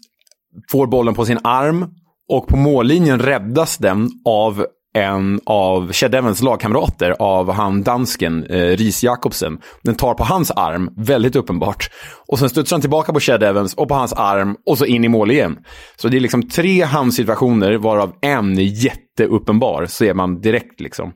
får 0.72 0.88
bollen 0.88 1.14
på 1.14 1.26
sin 1.26 1.40
arm. 1.44 1.86
Och 2.30 2.48
på 2.48 2.58
mållinjen 2.58 3.20
räddas 3.20 3.78
den 3.78 4.10
av 4.26 4.66
en 4.94 5.40
av 5.46 5.92
Shed 5.92 6.16
Evans 6.16 6.42
lagkamrater 6.42 7.16
av 7.20 7.52
han 7.52 7.84
dansken 7.84 8.46
eh, 8.46 8.58
Ris 8.58 9.04
Jakobsen. 9.04 9.60
Den 9.84 9.96
tar 9.96 10.14
på 10.14 10.24
hans 10.24 10.52
arm, 10.52 10.90
väldigt 10.98 11.36
uppenbart. 11.36 11.90
Och 12.28 12.40
sen 12.40 12.50
studsar 12.50 12.76
han 12.76 12.82
tillbaka 12.82 13.14
på 13.14 13.20
Shed 13.20 13.44
Evans 13.44 13.74
och 13.74 13.88
på 13.88 13.94
hans 13.94 14.14
arm 14.14 14.56
och 14.66 14.78
så 14.78 14.86
in 14.86 15.04
i 15.04 15.08
mål 15.08 15.32
igen. 15.32 15.58
Så 15.96 16.08
det 16.08 16.18
är 16.18 16.22
liksom 16.22 16.50
tre 16.50 16.84
handsituationer 16.84 17.74
varav 17.78 18.14
en 18.22 18.58
är 18.58 18.62
jätteuppenbar, 18.62 19.86
ser 19.86 20.14
man 20.14 20.42
direkt 20.42 20.80
liksom. 20.80 21.14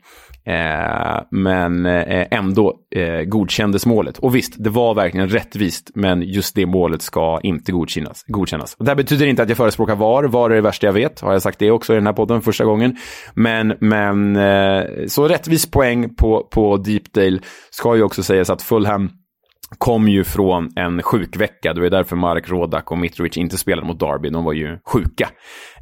Eh, 0.48 1.22
men 1.32 1.86
eh, 1.86 2.28
ändå 2.32 2.74
eh, 2.96 3.22
godkändes 3.22 3.86
målet. 3.86 4.18
Och 4.18 4.36
visst, 4.36 4.54
det 4.58 4.70
var 4.70 4.96
verkligen 4.96 5.30
rättvist, 5.30 5.92
men 5.96 6.22
just 6.22 6.56
det 6.56 6.66
målet 6.66 7.02
ska 7.02 7.40
inte 7.44 7.72
godkännas. 7.72 8.24
godkännas. 8.28 8.76
Det 8.80 8.88
här 8.88 8.96
betyder 8.96 9.26
inte 9.26 9.44
att 9.44 9.50
jag 9.50 9.58
förespråkar 9.58 9.96
VAR. 9.96 10.24
VAR 10.24 10.50
är 10.50 10.56
det 10.56 10.62
värsta 10.62 10.88
jag 10.88 10.94
vet. 10.94 11.22
Har 11.22 11.32
jag 11.32 11.42
sagt 11.42 11.60
det 11.60 11.72
också 11.72 11.94
i 11.94 11.96
den 11.96 12.06
här 12.06 12.14
podden 12.14 12.42
första 12.42 12.66
gången. 12.66 12.96
Men, 13.34 13.74
men 13.80 14.36
eh, 14.36 14.84
så 15.08 15.28
rättvis 15.28 15.72
poäng 15.72 16.16
på, 16.16 16.48
på 16.52 16.78
Deepdale 16.78 17.40
ska 17.70 17.96
ju 17.96 18.04
också 18.04 18.24
sägas 18.24 18.50
att 18.50 18.62
Fulham 18.62 19.10
kom 19.78 20.08
ju 20.08 20.24
från 20.24 20.70
en 20.76 21.04
sjukvecka. 21.04 21.74
Det 21.74 21.82
var 21.82 21.90
därför 21.90 22.16
Marek 22.16 22.50
Rodak 22.50 22.92
och 22.92 22.98
Mitrovic 22.98 23.38
inte 23.38 23.58
spelade 23.58 23.88
mot 23.88 24.00
Derby. 24.00 24.30
De 24.30 24.44
var 24.44 24.54
ju 24.54 24.78
sjuka. 24.86 25.30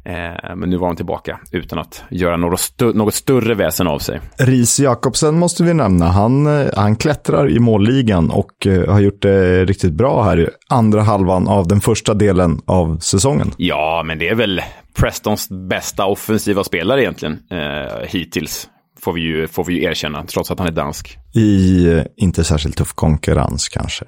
Eh, 0.04 0.56
men 0.56 0.70
nu 0.70 0.76
var 0.76 0.86
de 0.86 0.96
tillbaka 0.96 1.40
utan 1.52 1.78
att 1.78 2.04
göra 2.10 2.36
något, 2.36 2.60
stö 2.60 2.92
något 2.92 3.14
större 3.14 3.54
väsen 3.54 3.86
av 3.86 3.98
sig. 3.98 4.20
Ries 4.38 4.80
Jakobsen 4.80 5.38
måste 5.38 5.64
vi 5.64 5.74
nämna. 5.74 6.06
Han, 6.06 6.46
eh, 6.46 6.66
han 6.76 6.96
klättrar 6.96 7.50
i 7.50 7.58
målligan 7.58 8.30
och 8.30 8.66
eh, 8.66 8.92
har 8.92 9.00
gjort 9.00 9.22
det 9.22 9.64
riktigt 9.64 9.92
bra 9.92 10.22
här 10.22 10.40
i 10.40 10.48
andra 10.68 11.02
halvan 11.02 11.48
av 11.48 11.68
den 11.68 11.80
första 11.80 12.14
delen 12.14 12.60
av 12.66 12.98
säsongen. 12.98 13.50
Ja, 13.56 14.02
men 14.06 14.18
det 14.18 14.28
är 14.28 14.34
väl 14.34 14.62
Prestons 14.94 15.48
bästa 15.68 16.06
offensiva 16.06 16.64
spelare 16.64 17.02
egentligen 17.02 17.38
eh, 17.50 18.06
hittills 18.08 18.68
får 19.04 19.12
vi, 19.12 19.20
ju, 19.20 19.46
får 19.46 19.64
vi 19.64 19.74
ju 19.74 19.82
erkänna, 19.82 20.24
trots 20.24 20.50
att 20.50 20.58
han 20.58 20.68
är 20.68 20.72
dansk. 20.72 21.18
I 21.34 21.86
eh, 21.86 22.02
inte 22.16 22.44
särskilt 22.44 22.76
tuff 22.76 22.92
konkurrens 22.92 23.68
kanske. 23.68 24.04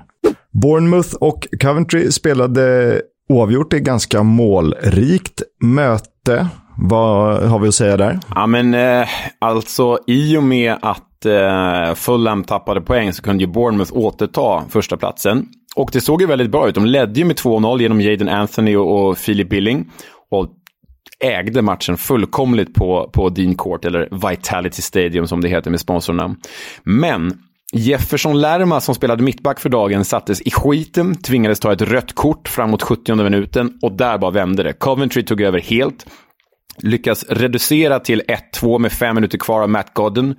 Bournemouth 0.62 1.14
och 1.14 1.46
Coventry 1.60 2.12
spelade 2.12 3.00
oavgjort 3.28 3.72
är 3.72 3.78
ganska 3.78 4.22
målrikt 4.22 5.42
möte. 5.60 6.48
Vad 6.78 7.42
har 7.42 7.58
vi 7.58 7.68
att 7.68 7.74
säga 7.74 7.96
där? 7.96 8.20
Ja, 8.34 8.46
men 8.46 8.74
eh, 8.74 9.08
alltså 9.38 9.98
i 10.06 10.36
och 10.36 10.42
med 10.42 10.76
att 10.82 11.26
eh, 11.26 11.94
Fulham 11.94 12.44
tappade 12.44 12.80
poäng 12.80 13.12
så 13.12 13.22
kunde 13.22 13.44
ju 13.44 13.50
Bournemouth 13.50 13.92
återta 13.96 14.64
första 14.68 14.96
platsen. 14.96 15.46
Och 15.76 15.90
det 15.92 16.00
såg 16.00 16.20
ju 16.20 16.26
väldigt 16.26 16.50
bra 16.50 16.68
ut. 16.68 16.74
De 16.74 16.86
ledde 16.86 17.20
ju 17.20 17.26
med 17.26 17.36
2-0 17.36 17.80
genom 17.80 18.00
Jaden 18.00 18.28
Anthony 18.28 18.76
och, 18.76 19.08
och 19.08 19.18
Philip 19.18 19.48
Billing. 19.48 19.90
Och 20.30 20.48
ägde 21.20 21.62
matchen 21.62 21.96
fullkomligt 21.96 22.74
på, 22.74 23.10
på 23.12 23.28
Dean 23.28 23.54
Court, 23.54 23.84
eller 23.84 24.28
Vitality 24.30 24.82
Stadium 24.82 25.26
som 25.26 25.40
det 25.40 25.48
heter 25.48 25.70
med 25.70 25.80
sponsornamn. 25.80 26.36
Men 26.82 27.38
Jefferson 27.76 28.40
Lerma 28.40 28.80
som 28.80 28.94
spelade 28.94 29.22
mittback 29.22 29.60
för 29.60 29.68
dagen 29.68 30.04
sattes 30.04 30.40
i 30.40 30.50
skiten, 30.50 31.14
tvingades 31.14 31.60
ta 31.60 31.72
ett 31.72 31.82
rött 31.82 32.12
kort 32.14 32.48
framåt 32.48 32.82
70 32.82 33.14
minuten 33.14 33.78
och 33.82 33.92
där 33.92 34.18
bara 34.18 34.30
vände 34.30 34.62
det. 34.62 34.72
Coventry 34.72 35.24
tog 35.24 35.40
över 35.40 35.60
helt, 35.60 36.06
lyckas 36.78 37.24
reducera 37.28 38.00
till 38.00 38.22
1-2 38.62 38.78
med 38.78 38.92
fem 38.92 39.14
minuter 39.14 39.38
kvar 39.38 39.62
av 39.62 39.68
Matt 39.70 39.94
Godden. 39.94 40.34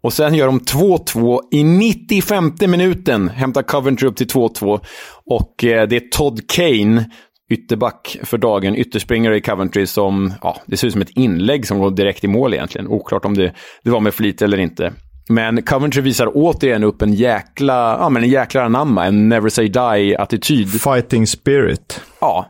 Och 0.00 0.12
sen 0.12 0.34
gör 0.34 0.46
de 0.46 0.60
2-2 0.60 1.40
i 1.50 1.64
95 1.64 2.52
minuten, 2.60 3.28
hämtar 3.28 3.62
Coventry 3.62 4.08
upp 4.08 4.16
till 4.16 4.28
2-2. 4.28 4.80
Och 5.26 5.64
eh, 5.64 5.88
det 5.88 5.96
är 5.96 6.08
Todd 6.10 6.40
Kane 6.50 7.10
ytterback 7.50 8.18
för 8.22 8.38
dagen, 8.38 8.76
ytterspringare 8.76 9.36
i 9.36 9.40
Coventry 9.40 9.86
som, 9.86 10.32
ja, 10.42 10.56
det 10.66 10.76
ser 10.76 10.86
ut 10.86 10.92
som 10.92 11.02
ett 11.02 11.10
inlägg 11.10 11.66
som 11.66 11.78
går 11.78 11.90
direkt 11.90 12.24
i 12.24 12.28
mål 12.28 12.54
egentligen. 12.54 12.88
Oklart 12.88 13.24
om 13.24 13.36
det, 13.36 13.54
det 13.84 13.90
var 13.90 14.00
med 14.00 14.14
flit 14.14 14.42
eller 14.42 14.58
inte. 14.58 14.92
Men 15.28 15.62
Coventry 15.62 16.02
visar 16.02 16.30
återigen 16.34 16.84
upp 16.84 17.02
en 17.02 17.12
jäkla, 17.12 17.98
ja 18.00 18.08
men 18.08 18.22
en 18.22 18.28
jäkla 18.28 18.62
anamma, 18.62 19.06
en 19.06 19.28
never 19.28 19.48
say 19.48 19.68
die-attityd. 19.68 20.68
Fighting 20.68 21.26
spirit. 21.26 22.00
Ja, 22.20 22.46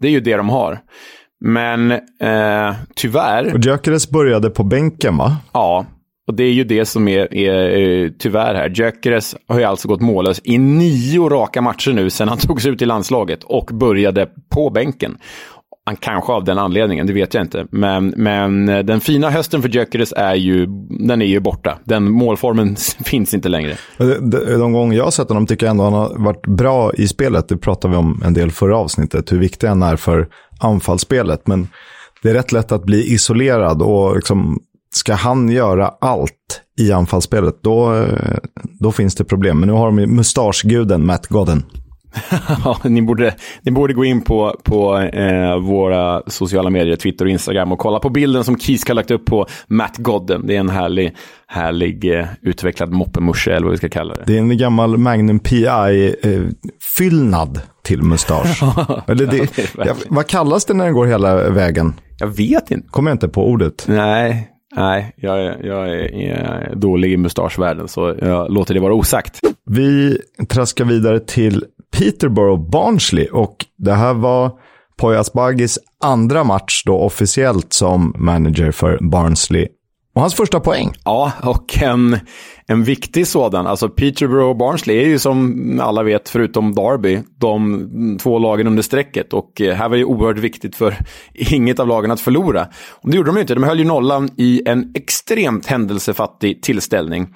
det 0.00 0.08
är 0.08 0.12
ju 0.12 0.20
det 0.20 0.36
de 0.36 0.48
har. 0.48 0.80
Men 1.40 1.90
eh, 2.20 2.74
tyvärr... 2.96 3.54
Och 3.54 3.60
Gyökeres 3.60 4.10
började 4.10 4.50
på 4.50 4.64
bänken 4.64 5.16
va? 5.16 5.36
Ja, 5.52 5.86
och 6.26 6.34
det 6.34 6.44
är 6.44 6.52
ju 6.52 6.64
det 6.64 6.84
som 6.84 7.08
är, 7.08 7.34
är, 7.34 7.54
är 7.54 8.08
tyvärr 8.18 8.54
här. 8.54 8.68
Gyökeres 8.68 9.36
har 9.46 9.58
ju 9.58 9.64
alltså 9.64 9.88
gått 9.88 10.00
mållös 10.00 10.40
i 10.44 10.58
nio 10.58 11.28
raka 11.28 11.62
matcher 11.62 11.92
nu 11.92 12.10
sedan 12.10 12.28
han 12.28 12.38
togs 12.40 12.66
ut 12.66 12.82
i 12.82 12.86
landslaget 12.86 13.44
och 13.44 13.70
började 13.72 14.28
på 14.50 14.70
bänken. 14.70 15.18
Han 15.88 15.96
kanske 15.96 16.32
av 16.32 16.44
den 16.44 16.58
anledningen, 16.58 17.06
det 17.06 17.12
vet 17.12 17.34
jag 17.34 17.44
inte. 17.44 17.66
Men, 17.70 18.14
men 18.16 18.68
eh, 18.68 18.78
den 18.78 19.00
fina 19.00 19.30
hösten 19.30 19.62
för 19.62 19.68
Gyökeres 19.68 20.12
är 20.16 20.34
ju, 20.34 20.66
den 20.88 21.22
är 21.22 21.26
ju 21.26 21.40
borta. 21.40 21.78
Den 21.84 22.10
målformen 22.10 22.76
finns 23.04 23.34
inte 23.34 23.48
längre. 23.48 23.70
Eh, 23.98 24.06
de, 24.06 24.36
eh, 24.36 24.58
de 24.58 24.72
gånger 24.72 24.96
jag 24.96 25.04
har 25.04 25.10
sett 25.10 25.28
honom 25.28 25.46
tycker 25.46 25.66
jag 25.66 25.70
ändå 25.70 25.84
han 25.84 25.92
har 25.92 26.14
varit 26.18 26.46
bra 26.46 26.92
i 26.94 27.08
spelet. 27.08 27.48
Det 27.48 27.56
pratade 27.56 27.92
vi 27.92 27.98
om 27.98 28.22
en 28.24 28.34
del 28.34 28.50
förra 28.50 28.76
avsnittet, 28.76 29.32
hur 29.32 29.38
viktig 29.38 29.66
han 29.66 29.82
är 29.82 29.96
för 29.96 30.28
anfallsspelet. 30.60 31.46
Men 31.46 31.68
det 32.22 32.30
är 32.30 32.34
rätt 32.34 32.52
lätt 32.52 32.72
att 32.72 32.84
bli 32.84 33.12
isolerad 33.14 33.82
och 33.82 34.16
liksom 34.16 34.58
ska 34.94 35.14
han 35.14 35.48
göra 35.48 35.92
allt 36.00 36.62
i 36.78 36.92
anfallsspelet, 36.92 37.62
då, 37.62 38.06
då 38.80 38.92
finns 38.92 39.14
det 39.14 39.24
problem. 39.24 39.60
Men 39.60 39.68
nu 39.68 39.72
har 39.72 39.86
de 39.86 40.06
mustaschguden 40.06 41.06
Matt 41.06 41.26
Godden. 41.26 41.64
ja, 42.64 42.78
ni, 42.84 43.02
borde, 43.02 43.34
ni 43.62 43.70
borde 43.70 43.94
gå 43.94 44.04
in 44.04 44.22
på, 44.22 44.60
på 44.64 44.98
eh, 44.98 45.58
våra 45.58 46.22
sociala 46.26 46.70
medier, 46.70 46.96
Twitter 46.96 47.24
och 47.24 47.30
Instagram 47.30 47.72
och 47.72 47.78
kolla 47.78 47.98
på 47.98 48.08
bilden 48.08 48.44
som 48.44 48.58
Kisk 48.58 48.88
har 48.88 48.94
lagt 48.94 49.10
upp 49.10 49.24
på 49.24 49.46
Matt 49.66 49.96
Godden. 49.96 50.46
Det 50.46 50.56
är 50.56 50.60
en 50.60 50.68
härlig, 50.68 51.16
härlig 51.46 52.18
eh, 52.18 52.26
utvecklad 52.42 52.92
moppemusche 52.92 53.50
eller 53.50 53.62
vad 53.62 53.70
vi 53.70 53.76
ska 53.76 53.88
kalla 53.88 54.14
det. 54.14 54.22
Det 54.26 54.34
är 54.34 54.38
en 54.38 54.58
gammal 54.58 54.98
Magnum 54.98 55.38
PI-fyllnad 55.38 57.56
eh, 57.56 57.62
till 57.82 58.02
mustasch. 58.02 58.62
eller 59.06 59.26
det, 59.26 59.58
ja, 59.86 59.94
vad 60.08 60.26
kallas 60.26 60.64
det 60.64 60.74
när 60.74 60.84
den 60.84 60.94
går 60.94 61.06
hela 61.06 61.50
vägen? 61.50 61.94
Jag 62.18 62.28
vet 62.28 62.70
inte. 62.70 62.88
Kommer 62.88 63.10
jag 63.10 63.14
inte 63.14 63.28
på 63.28 63.48
ordet. 63.48 63.84
Nej, 63.88 64.52
Nej, 64.76 65.12
jag, 65.16 65.44
är, 65.44 65.66
jag 65.66 65.88
är 65.88 66.74
dålig 66.74 67.12
i 67.12 67.16
mustaschvärlden 67.16 67.88
så 67.88 68.14
jag 68.20 68.52
låter 68.52 68.74
det 68.74 68.80
vara 68.80 68.94
osagt. 68.94 69.40
Vi 69.70 70.18
traskar 70.48 70.84
vidare 70.84 71.20
till 71.20 71.64
Peterborough 71.98 72.70
Barnsley 72.70 73.26
och 73.26 73.56
det 73.76 73.92
här 73.92 74.14
var 74.14 74.50
Poyas 74.96 75.32
Bagis 75.32 75.78
andra 76.00 76.44
match 76.44 76.82
då 76.86 76.98
officiellt 76.98 77.72
som 77.72 78.14
manager 78.18 78.70
för 78.70 78.98
Barnsley. 79.00 79.68
Och 80.14 80.20
hans 80.20 80.34
första 80.34 80.60
poäng. 80.60 80.92
Ja, 81.04 81.32
och 81.42 81.82
en, 81.82 82.18
en 82.66 82.84
viktig 82.84 83.26
sådan. 83.26 83.66
Alltså 83.66 83.88
Peterborough 83.88 84.48
och 84.48 84.56
Barnsley 84.56 84.96
är 84.96 85.06
ju 85.06 85.18
som 85.18 85.80
alla 85.82 86.02
vet, 86.02 86.28
förutom 86.28 86.74
Derby, 86.74 87.20
de 87.38 88.18
två 88.22 88.38
lagen 88.38 88.66
under 88.66 88.82
strecket. 88.82 89.32
Och 89.32 89.60
eh, 89.60 89.74
här 89.74 89.88
var 89.88 89.96
det 89.96 90.04
oerhört 90.04 90.38
viktigt 90.38 90.76
för 90.76 90.96
inget 91.34 91.80
av 91.80 91.88
lagen 91.88 92.10
att 92.10 92.20
förlora. 92.20 92.66
Och 92.90 93.10
det 93.10 93.16
gjorde 93.16 93.32
de 93.32 93.40
inte. 93.40 93.54
De 93.54 93.62
höll 93.62 93.78
ju 93.78 93.84
nollan 93.84 94.30
i 94.36 94.62
en 94.66 94.92
extremt 94.94 95.66
händelsefattig 95.66 96.62
tillställning. 96.62 97.34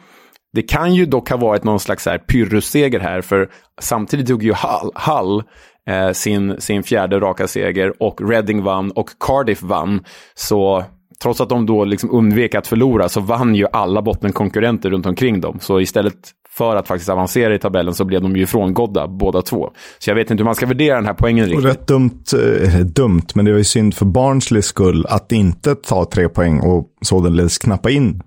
Det 0.53 0.63
kan 0.63 0.95
ju 0.95 1.07
dock 1.07 1.31
ha 1.31 1.37
varit 1.37 1.65
någon 1.65 1.81
slags 1.81 2.07
här 2.07 2.19
pyrrusseger 2.19 3.01
här, 3.01 3.21
för 3.21 3.51
samtidigt 3.81 4.27
tog 4.27 4.43
ju 4.43 4.53
Hull, 4.53 4.91
Hull 4.95 5.43
eh, 5.89 6.13
sin, 6.13 6.61
sin 6.61 6.83
fjärde 6.83 7.21
raka 7.21 7.49
seger 7.49 8.03
och 8.03 8.31
Reading 8.31 8.63
vann 8.63 8.91
och 8.91 9.11
Cardiff 9.21 9.63
vann. 9.63 10.05
Så 10.35 10.85
trots 11.23 11.41
att 11.41 11.49
de 11.49 11.67
då 11.67 11.85
liksom 11.85 12.11
undvek 12.11 12.55
att 12.55 12.67
förlora 12.67 13.09
så 13.09 13.21
vann 13.21 13.55
ju 13.55 13.67
alla 13.73 14.03
bottenkonkurrenter 14.03 14.91
runt 14.91 15.07
omkring 15.07 15.41
dem. 15.41 15.59
Så 15.61 15.81
istället 15.81 16.15
för 16.51 16.77
att 16.77 16.89
faktiskt 16.89 17.11
avancera 17.11 17.55
i 17.55 17.59
tabellen 17.59 17.95
så 17.95 18.05
blev 18.05 18.23
de 18.23 18.37
ju 18.37 18.47
frångådda 18.47 19.09
båda 19.09 19.43
två. 19.43 19.71
Så 19.99 20.11
jag 20.11 20.15
vet 20.15 20.31
inte 20.31 20.41
hur 20.41 20.45
man 20.45 20.55
ska 20.55 20.67
värdera 20.67 20.95
den 20.95 21.07
här 21.07 21.15
poängen 21.15 21.47
riktigt. 21.47 21.65
Och 21.65 21.71
rätt 21.71 21.87
dumt, 21.87 22.25
eh, 22.65 22.81
dumt, 22.81 23.27
men 23.35 23.45
det 23.45 23.51
var 23.51 23.59
ju 23.59 23.65
synd 23.65 23.95
för 23.95 24.07
Barnsleys 24.07 24.67
skull 24.67 25.07
att 25.09 25.33
inte 25.33 25.75
ta 25.75 26.05
tre 26.05 26.29
poäng 26.29 26.61
och 26.61 26.87
således 27.03 27.59
knappa 27.59 27.91
in 27.91 28.23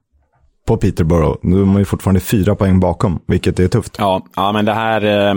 på 0.67 0.77
Peterborough. 0.77 1.37
Nu 1.41 1.61
är 1.61 1.65
man 1.65 1.77
ju 1.77 1.85
fortfarande 1.85 2.19
fyra 2.19 2.55
poäng 2.55 2.79
bakom, 2.79 3.19
vilket 3.27 3.59
är 3.59 3.67
tufft. 3.67 3.95
Ja, 3.97 4.25
ja 4.35 4.51
men 4.51 4.65
det 4.65 4.73
här... 4.73 5.29
Eh, 5.29 5.35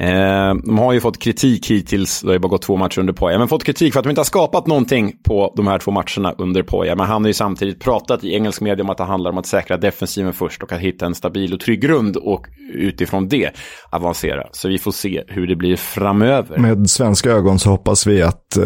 Eh, 0.00 0.54
de 0.64 0.78
har 0.78 0.92
ju 0.92 1.00
fått 1.00 1.18
kritik 1.18 1.70
hittills, 1.70 2.20
det 2.20 2.28
har 2.28 2.32
ju 2.32 2.38
bara 2.38 2.48
gått 2.48 2.62
två 2.62 2.76
matcher 2.76 2.98
under 2.98 3.12
Poja, 3.12 3.38
men 3.38 3.48
fått 3.48 3.64
kritik 3.64 3.92
för 3.92 4.00
att 4.00 4.04
de 4.04 4.10
inte 4.10 4.20
har 4.20 4.24
skapat 4.24 4.66
någonting 4.66 5.12
på 5.24 5.52
de 5.56 5.66
här 5.66 5.78
två 5.78 5.90
matcherna 5.90 6.34
under 6.38 6.62
Poja. 6.62 6.96
Men 6.96 7.06
han 7.06 7.22
har 7.22 7.28
ju 7.28 7.34
samtidigt 7.34 7.80
pratat 7.80 8.24
i 8.24 8.34
engelsk 8.34 8.60
media 8.60 8.84
om 8.84 8.90
att 8.90 8.96
det 8.96 9.04
handlar 9.04 9.30
om 9.30 9.38
att 9.38 9.46
säkra 9.46 9.76
defensiven 9.76 10.32
först 10.32 10.62
och 10.62 10.72
att 10.72 10.80
hitta 10.80 11.06
en 11.06 11.14
stabil 11.14 11.54
och 11.54 11.60
trygg 11.60 11.80
grund 11.80 12.16
och 12.16 12.46
utifrån 12.72 13.28
det 13.28 13.50
avancera. 13.90 14.46
Så 14.52 14.68
vi 14.68 14.78
får 14.78 14.92
se 14.92 15.24
hur 15.28 15.46
det 15.46 15.56
blir 15.56 15.76
framöver. 15.76 16.58
Med 16.58 16.90
svenska 16.90 17.30
ögon 17.30 17.58
så 17.58 17.70
hoppas 17.70 18.06
vi 18.06 18.22
att 18.22 18.56
eh, 18.56 18.64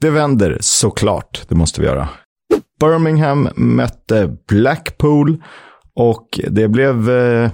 det 0.00 0.10
vänder 0.10 0.58
såklart. 0.60 1.42
Det 1.48 1.54
måste 1.54 1.80
vi 1.80 1.86
göra. 1.86 2.08
Birmingham 2.80 3.48
mötte 3.56 4.36
Blackpool 4.48 5.42
och 5.94 6.40
det 6.48 6.68
blev 6.68 7.10
eh, 7.10 7.50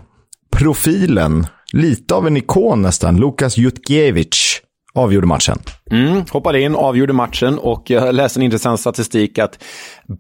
profilen 0.57 1.47
lite 1.73 2.15
av 2.15 2.27
en 2.27 2.37
ikon 2.37 2.83
nästan. 2.83 3.17
Lukas 3.17 3.57
Jutkiewicz 3.57 4.61
avgjorde 4.95 5.27
matchen. 5.27 5.59
Mm, 5.91 6.25
hoppade 6.31 6.61
in, 6.61 6.75
avgjorde 6.75 7.13
matchen 7.13 7.59
och 7.59 7.91
jag 7.91 8.15
läste 8.15 8.39
en 8.39 8.43
intressant 8.43 8.81
statistik 8.81 9.39
att 9.39 9.63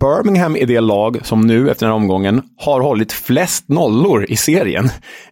Birmingham 0.00 0.56
är 0.56 0.66
det 0.66 0.80
lag 0.80 1.20
som 1.22 1.40
nu 1.40 1.70
efter 1.70 1.86
den 1.86 1.92
här 1.92 1.96
omgången 1.96 2.42
har 2.56 2.80
hållit 2.80 3.12
flest 3.12 3.68
nollor 3.68 4.26
i 4.28 4.36
serien. 4.36 4.84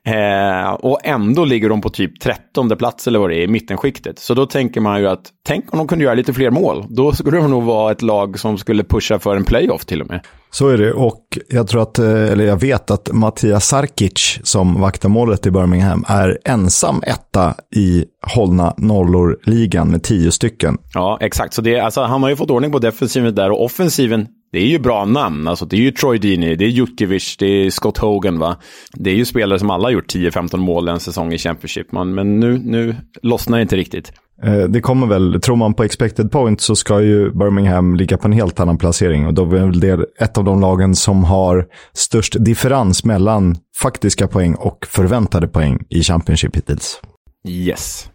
Eh, 0.07 0.73
och 0.73 1.01
ändå 1.05 1.45
ligger 1.45 1.69
de 1.69 1.81
på 1.81 1.89
typ 1.89 2.21
13 2.21 2.77
plats 2.77 3.07
eller 3.07 3.19
vad 3.19 3.31
det 3.31 3.37
är 3.37 3.43
i 3.43 3.49
mittenskiktet. 3.49 4.19
Så 4.19 4.35
då 4.35 4.47
tänker 4.47 4.81
man 4.81 5.01
ju 5.01 5.09
att 5.09 5.31
tänk 5.47 5.73
om 5.73 5.79
de 5.79 5.89
kunde 5.89 6.05
göra 6.05 6.15
lite 6.15 6.33
fler 6.33 6.51
mål. 6.51 6.85
Då 6.89 7.13
skulle 7.13 7.37
de 7.37 7.51
nog 7.51 7.63
vara 7.63 7.93
ett 7.93 8.03
lag 8.03 8.39
som 8.39 8.59
skulle 8.59 8.85
pusha 8.85 9.19
för 9.19 9.37
en 9.37 9.45
playoff 9.45 9.85
till 9.85 10.01
och 10.01 10.09
med. 10.09 10.21
Så 10.51 10.69
är 10.69 10.79
det 10.79 10.93
och 10.93 11.39
jag 11.49 11.69
tror 11.69 11.83
att, 11.83 11.99
eh, 11.99 12.33
eller 12.33 12.45
jag 12.45 12.61
vet 12.61 12.91
att 12.91 13.13
Mattias 13.13 13.69
Sarkic 13.69 14.41
som 14.43 14.81
vaktar 14.81 15.09
målet 15.09 15.47
i 15.47 15.51
Birmingham 15.51 16.05
är 16.09 16.39
ensam 16.45 17.03
etta 17.07 17.55
i 17.77 18.05
hållna 18.35 18.75
nollor-ligan 18.77 19.91
med 19.91 20.03
10 20.03 20.24
tio 20.25 20.33
stycken. 20.33 20.79
Ja, 20.95 21.19
exakt. 21.21 21.55
Så 21.55 21.63
det, 21.63 21.79
alltså, 21.79 22.03
han 22.03 22.23
har 22.23 22.31
ju 22.31 22.37
fått 22.37 22.51
ordning 22.51 22.73
på 22.73 22.79
defensiven 22.79 23.35
där 23.35 23.51
och 23.51 23.65
offensiven 23.65 24.27
det 24.53 24.59
är 24.59 24.67
ju 24.67 24.79
bra 24.79 25.05
namn. 25.05 25.49
Alltså, 25.49 25.67
det 25.67 25.77
är 25.77 25.81
ju 25.81 25.91
Troy 25.91 26.19
Deeney, 26.19 26.57
det 26.57 26.65
är 26.65 26.69
Jutkiewicz, 26.69 27.37
det 27.37 27.47
är 27.47 27.71
Scott 27.71 27.99
Hogan. 27.99 28.39
Va? 28.39 28.57
Det 28.93 29.11
är 29.11 29.15
ju 29.15 29.25
spelare 29.25 29.59
som 29.59 29.71
alla 29.71 29.85
har 29.85 29.91
gjort 29.91 30.15
10-15 30.15 30.57
mål 30.57 30.89
en 30.89 31.01
säsong 31.01 31.33
i 31.33 31.39
Championship. 31.39 31.93
Man, 31.93 32.15
men 32.15 32.41
nu, 32.41 32.59
nu 32.59 32.97
lossnar 33.23 33.59
det 33.59 33.63
inte 33.63 33.77
riktigt. 33.77 34.13
Eh, 34.43 34.59
det 34.59 34.81
kommer 34.81 35.07
väl, 35.07 35.41
tror 35.41 35.57
man 35.57 35.75
på 35.75 35.85
expected 35.85 36.31
point 36.31 36.61
så 36.61 36.77
ska 36.77 37.01
ju 37.01 37.31
Birmingham 37.31 37.97
ligga 37.97 38.17
på 38.17 38.29
en 38.29 38.33
helt 38.33 38.61
annan 38.61 38.79
placering. 38.79 39.27
Och 39.27 39.35
då 39.35 39.43
är 39.43 39.47
väl 39.47 39.81
det 39.81 40.07
ett 40.21 40.39
av 40.39 40.45
de 40.45 40.61
lagen 40.61 40.95
som 40.95 41.25
har 41.25 41.67
störst 41.93 42.37
differens 42.39 43.05
mellan 43.05 43.57
faktiska 43.83 44.29
poäng 44.29 44.55
och 44.55 44.87
förväntade 44.87 45.49
poäng 45.49 45.85
i 45.91 46.03
Championship 46.03 46.57
hittills. 46.57 47.01
Yes. 47.49 48.11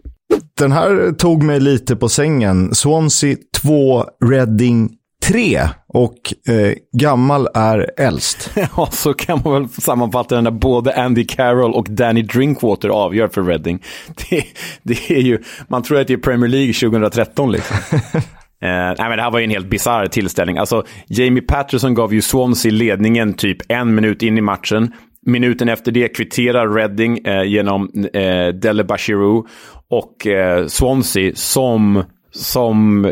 Den 0.58 0.72
här 0.72 1.12
tog 1.12 1.44
mig 1.44 1.60
lite 1.60 1.96
på 1.96 2.10
sängen. 2.10 2.76
Swansea 2.76 3.36
2, 3.62 4.06
Reading 4.26 4.90
3 5.24 5.60
och 5.88 6.34
eh, 6.48 6.74
gammal 7.00 7.48
är 7.54 7.92
äldst. 7.98 8.52
ja, 8.76 8.90
så 8.92 9.14
kan 9.14 9.42
man 9.44 9.54
väl 9.54 9.70
sammanfatta 9.70 10.36
den 10.36 10.44
där 10.44 10.52
både 10.52 11.04
Andy 11.04 11.26
Carroll 11.26 11.74
och 11.74 11.88
Danny 11.90 12.22
Drinkwater 12.22 12.90
avgör 12.90 13.28
för 13.28 13.44
Reading. 13.44 13.84
Det, 14.30 14.44
det 14.84 15.12
är 15.12 15.22
ju, 15.22 15.40
man 15.68 15.84
tror 15.84 16.00
att 16.00 16.08
det 16.08 16.14
är 16.14 16.18
Premier 16.18 16.50
League 16.50 16.74
2013 16.74 17.52
liksom. 17.52 17.78
Eh, 18.62 18.70
nej, 18.70 18.96
men 18.98 19.18
det 19.18 19.22
här 19.22 19.32
var 19.32 19.40
ju 19.40 19.44
en 19.44 19.52
helt 19.52 19.70
bisarr 19.70 20.08
tillställning. 20.08 20.58
Alltså, 20.58 20.84
Jamie 21.08 21.42
Patterson 21.42 21.94
gav 21.94 22.14
ju 22.14 22.22
Swansea 22.22 22.72
ledningen 22.72 23.34
typ 23.34 23.58
en 23.68 23.96
minut 23.96 24.24
in 24.24 24.38
i 24.38 24.42
matchen. 24.42 24.92
Minuten 25.26 25.70
efter 25.70 25.92
det 25.92 26.08
kvitterar 26.08 26.74
Reading 26.74 27.18
eh, 27.18 27.44
genom 27.44 27.90
eh, 28.14 28.48
Dele 28.48 28.84
Bashiru 28.84 29.44
och 29.90 30.28
eh, 30.28 30.68
Swansea 30.68 31.32
som 31.36 32.04
som 32.32 33.06
eh, 33.06 33.12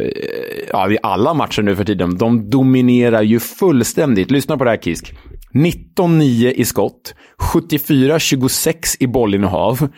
ja, 0.69 0.91
i 0.91 0.97
alla 1.03 1.33
matcher 1.33 1.61
nu 1.61 1.75
för 1.75 1.83
tiden, 1.83 2.17
de 2.17 2.49
dominerar 2.49 3.21
ju 3.21 3.39
fullständigt. 3.39 4.31
Lyssna 4.31 4.57
på 4.57 4.63
det 4.63 4.69
här 4.69 4.77
Kisk. 4.77 5.13
19-9 5.53 6.51
i 6.51 6.65
skott, 6.65 7.15
74-26 7.53 8.95
i 8.99 9.07
bollinnehav, 9.07 9.89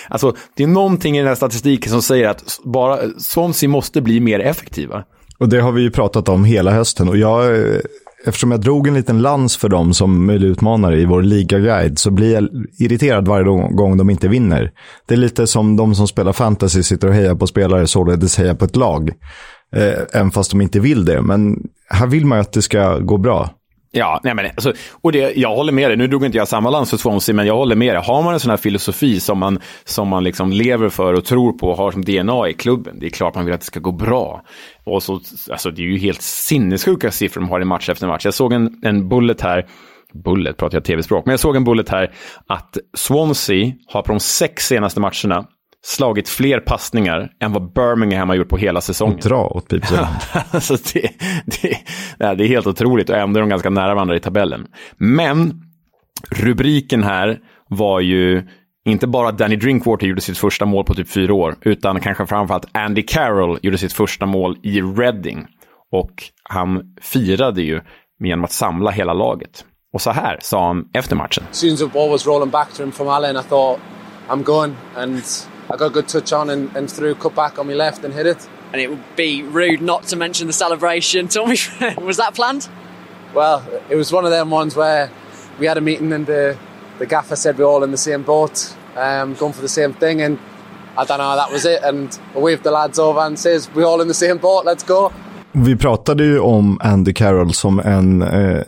Alltså, 0.08 0.36
det 0.56 0.62
är 0.62 0.66
någonting 0.66 1.16
i 1.16 1.18
den 1.18 1.28
här 1.28 1.34
statistiken 1.34 1.90
som 1.90 2.02
säger 2.02 2.28
att 2.28 2.60
bara 2.64 2.98
Swansea 3.18 3.68
måste 3.68 4.02
bli 4.02 4.20
mer 4.20 4.40
effektiva. 4.40 5.04
Och 5.38 5.48
det 5.48 5.60
har 5.60 5.72
vi 5.72 5.82
ju 5.82 5.90
pratat 5.90 6.28
om 6.28 6.44
hela 6.44 6.70
hösten 6.70 7.08
och 7.08 7.16
jag 7.16 7.56
eh, 7.56 7.80
eftersom 8.26 8.50
jag 8.50 8.60
drog 8.60 8.88
en 8.88 8.94
liten 8.94 9.22
lans 9.22 9.56
för 9.56 9.68
dem 9.68 9.94
som 9.94 10.26
möjlig 10.26 10.48
utmanare 10.48 11.00
i 11.00 11.04
vår 11.04 11.22
ligaguide 11.22 11.98
så 11.98 12.10
blir 12.10 12.34
jag 12.34 12.48
irriterad 12.78 13.28
varje 13.28 13.44
gång 13.74 13.96
de 13.96 14.10
inte 14.10 14.28
vinner. 14.28 14.72
Det 15.06 15.14
är 15.14 15.18
lite 15.18 15.46
som 15.46 15.76
de 15.76 15.94
som 15.94 16.08
spelar 16.08 16.32
fantasy 16.32 16.82
sitter 16.82 17.08
och 17.08 17.14
hejar 17.14 17.34
på 17.34 17.46
spelare, 17.46 17.86
således 17.86 18.38
hejar 18.38 18.54
på 18.54 18.64
ett 18.64 18.76
lag. 18.76 19.10
Eh, 19.76 19.92
även 20.12 20.30
fast 20.30 20.50
de 20.50 20.60
inte 20.60 20.80
vill 20.80 21.04
det. 21.04 21.22
Men 21.22 21.56
här 21.88 22.06
vill 22.06 22.26
man 22.26 22.38
ju 22.38 22.42
att 22.42 22.52
det 22.52 22.62
ska 22.62 22.98
gå 22.98 23.18
bra. 23.18 23.50
Ja, 23.96 24.20
nej 24.22 24.34
men 24.34 24.46
alltså, 24.46 24.72
och 25.02 25.12
det, 25.12 25.36
jag 25.36 25.54
håller 25.54 25.72
med 25.72 25.90
dig. 25.90 25.96
Nu 25.96 26.06
drog 26.06 26.24
inte 26.24 26.38
jag 26.38 26.48
samma 26.48 26.70
lans 26.70 26.90
för 26.90 26.96
Swansea, 26.96 27.34
men 27.34 27.46
jag 27.46 27.56
håller 27.56 27.76
med 27.76 27.94
dig. 27.94 28.02
Har 28.04 28.22
man 28.22 28.34
en 28.34 28.40
sån 28.40 28.50
här 28.50 28.56
filosofi 28.56 29.20
som 29.20 29.38
man, 29.38 29.58
som 29.84 30.08
man 30.08 30.24
liksom 30.24 30.52
lever 30.52 30.88
för 30.88 31.12
och 31.12 31.24
tror 31.24 31.52
på 31.52 31.68
och 31.68 31.76
har 31.76 31.90
som 31.90 32.04
DNA 32.04 32.48
i 32.48 32.52
klubben, 32.52 32.98
det 33.00 33.06
är 33.06 33.10
klart 33.10 33.34
man 33.34 33.44
vill 33.44 33.54
att 33.54 33.60
det 33.60 33.66
ska 33.66 33.80
gå 33.80 33.92
bra. 33.92 34.42
Och 34.84 35.02
så, 35.02 35.20
alltså, 35.50 35.70
det 35.70 35.82
är 35.82 35.86
ju 35.86 35.98
helt 35.98 36.22
sinnessjuka 36.22 37.10
siffror 37.10 37.40
de 37.40 37.50
har 37.50 37.60
i 37.60 37.64
match 37.64 37.88
efter 37.88 38.06
match. 38.06 38.24
Jag 38.24 38.34
såg 38.34 38.52
en, 38.52 38.80
en 38.82 39.08
bullet 39.08 39.40
här, 39.40 39.66
bullet 40.24 40.56
pratar 40.56 40.76
jag 40.76 40.84
tv-språk, 40.84 41.26
men 41.26 41.32
jag 41.32 41.40
såg 41.40 41.56
en 41.56 41.64
bullet 41.64 41.88
här 41.88 42.14
att 42.46 42.78
Swansea 42.96 43.72
har 43.86 44.02
på 44.02 44.12
de 44.12 44.20
sex 44.20 44.66
senaste 44.66 45.00
matcherna 45.00 45.46
slagit 45.86 46.28
fler 46.28 46.60
passningar 46.60 47.30
än 47.40 47.52
vad 47.52 47.72
Birmingham 47.72 48.28
har 48.28 48.36
gjort 48.36 48.48
på 48.48 48.56
hela 48.56 48.80
säsongen. 48.80 49.18
Dra 49.22 49.46
åt 49.46 49.68
pipsvängen. 49.68 50.06
alltså 50.50 50.76
det, 50.92 51.10
det, 51.44 51.78
det 52.18 52.44
är 52.44 52.48
helt 52.48 52.66
otroligt 52.66 53.10
och 53.10 53.16
ändå 53.16 53.38
är 53.38 53.40
de 53.40 53.48
ganska 53.48 53.70
nära 53.70 53.94
varandra 53.94 54.16
i 54.16 54.20
tabellen. 54.20 54.66
Men 54.96 55.62
rubriken 56.30 57.02
här 57.02 57.38
var 57.68 58.00
ju 58.00 58.48
inte 58.84 59.06
bara 59.06 59.32
Danny 59.32 59.56
Drinkwater 59.56 60.06
gjorde 60.06 60.20
sitt 60.20 60.38
första 60.38 60.66
mål 60.66 60.84
på 60.84 60.94
typ 60.94 61.08
fyra 61.08 61.34
år, 61.34 61.56
utan 61.60 62.00
kanske 62.00 62.26
framförallt 62.26 62.66
Andy 62.72 63.02
Carroll 63.02 63.58
gjorde 63.62 63.78
sitt 63.78 63.92
första 63.92 64.26
mål 64.26 64.58
i 64.62 64.80
Reading. 64.80 65.46
Och 65.92 66.12
han 66.42 66.82
firade 67.02 67.62
ju 67.62 67.80
genom 68.24 68.44
att 68.44 68.52
samla 68.52 68.90
hela 68.90 69.12
laget. 69.12 69.64
Och 69.92 70.00
så 70.02 70.10
här 70.10 70.38
sa 70.42 70.66
han 70.66 70.88
efter 70.94 71.16
matchen. 71.16 71.44
As 71.50 71.60
the 71.60 71.86
ball 71.86 72.10
was 72.10 72.26
rolling 72.26 72.50
back 72.50 72.72
to 72.74 72.82
him 72.82 72.92
from 72.92 73.08
Allen 73.08 73.36
I 73.36 73.42
thought 73.42 73.80
I'm 74.28 74.42
going 74.42 74.76
and 74.96 75.22
I 75.70 75.76
got 75.76 75.86
a 75.86 75.90
good 75.90 76.08
touch 76.08 76.32
on 76.32 76.50
and, 76.50 76.74
and 76.76 76.90
threw 76.90 77.14
cut 77.14 77.34
back 77.34 77.58
on 77.58 77.66
my 77.66 77.74
left 77.74 78.04
and 78.04 78.14
hit 78.14 78.26
it. 78.26 78.48
And 78.72 78.80
it 78.80 78.88
would 78.90 79.16
be 79.16 79.42
rude 79.42 79.80
not 79.80 80.04
to 80.04 80.16
mention 80.16 80.46
the 80.46 80.52
celebration. 80.52 81.28
Tell 81.34 81.46
me, 81.46 81.56
was 81.98 82.16
that 82.18 82.34
planned? 82.34 82.68
Well, 83.34 83.66
it 83.90 83.96
was 83.96 84.12
one 84.12 84.24
of 84.24 84.30
them 84.30 84.50
ones 84.50 84.76
where 84.76 85.10
we 85.58 85.66
had 85.66 85.76
a 85.76 85.80
meeting 85.80 86.12
and 86.12 86.26
the, 86.26 86.56
the 86.98 87.06
gaffer 87.06 87.36
said 87.36 87.58
we're 87.58 87.64
all 87.64 87.82
in 87.84 87.90
the 87.90 87.98
same 87.98 88.22
boat, 88.22 88.76
um, 88.96 89.34
going 89.34 89.52
for 89.52 89.62
the 89.62 89.68
same 89.68 89.92
thing. 89.92 90.22
And 90.22 90.38
I 90.96 91.04
don't 91.04 91.18
know, 91.18 91.36
that 91.36 91.50
was 91.50 91.64
it. 91.64 91.82
And 91.82 92.18
I 92.34 92.38
waved 92.38 92.62
the 92.62 92.70
lads 92.70 92.98
over 92.98 93.20
and 93.20 93.38
says, 93.38 93.68
we're 93.74 93.84
all 93.84 94.00
in 94.00 94.08
the 94.08 94.14
same 94.14 94.38
boat, 94.38 94.64
let's 94.64 94.84
go. 94.84 95.12
Vi 95.52 95.76
pratade 95.76 96.24
ju 96.24 96.38
om 96.38 96.78
Andy 96.80 97.14
Carroll 97.14 97.54
som 97.54 97.78
en 97.80 98.22
eh, 98.22 98.62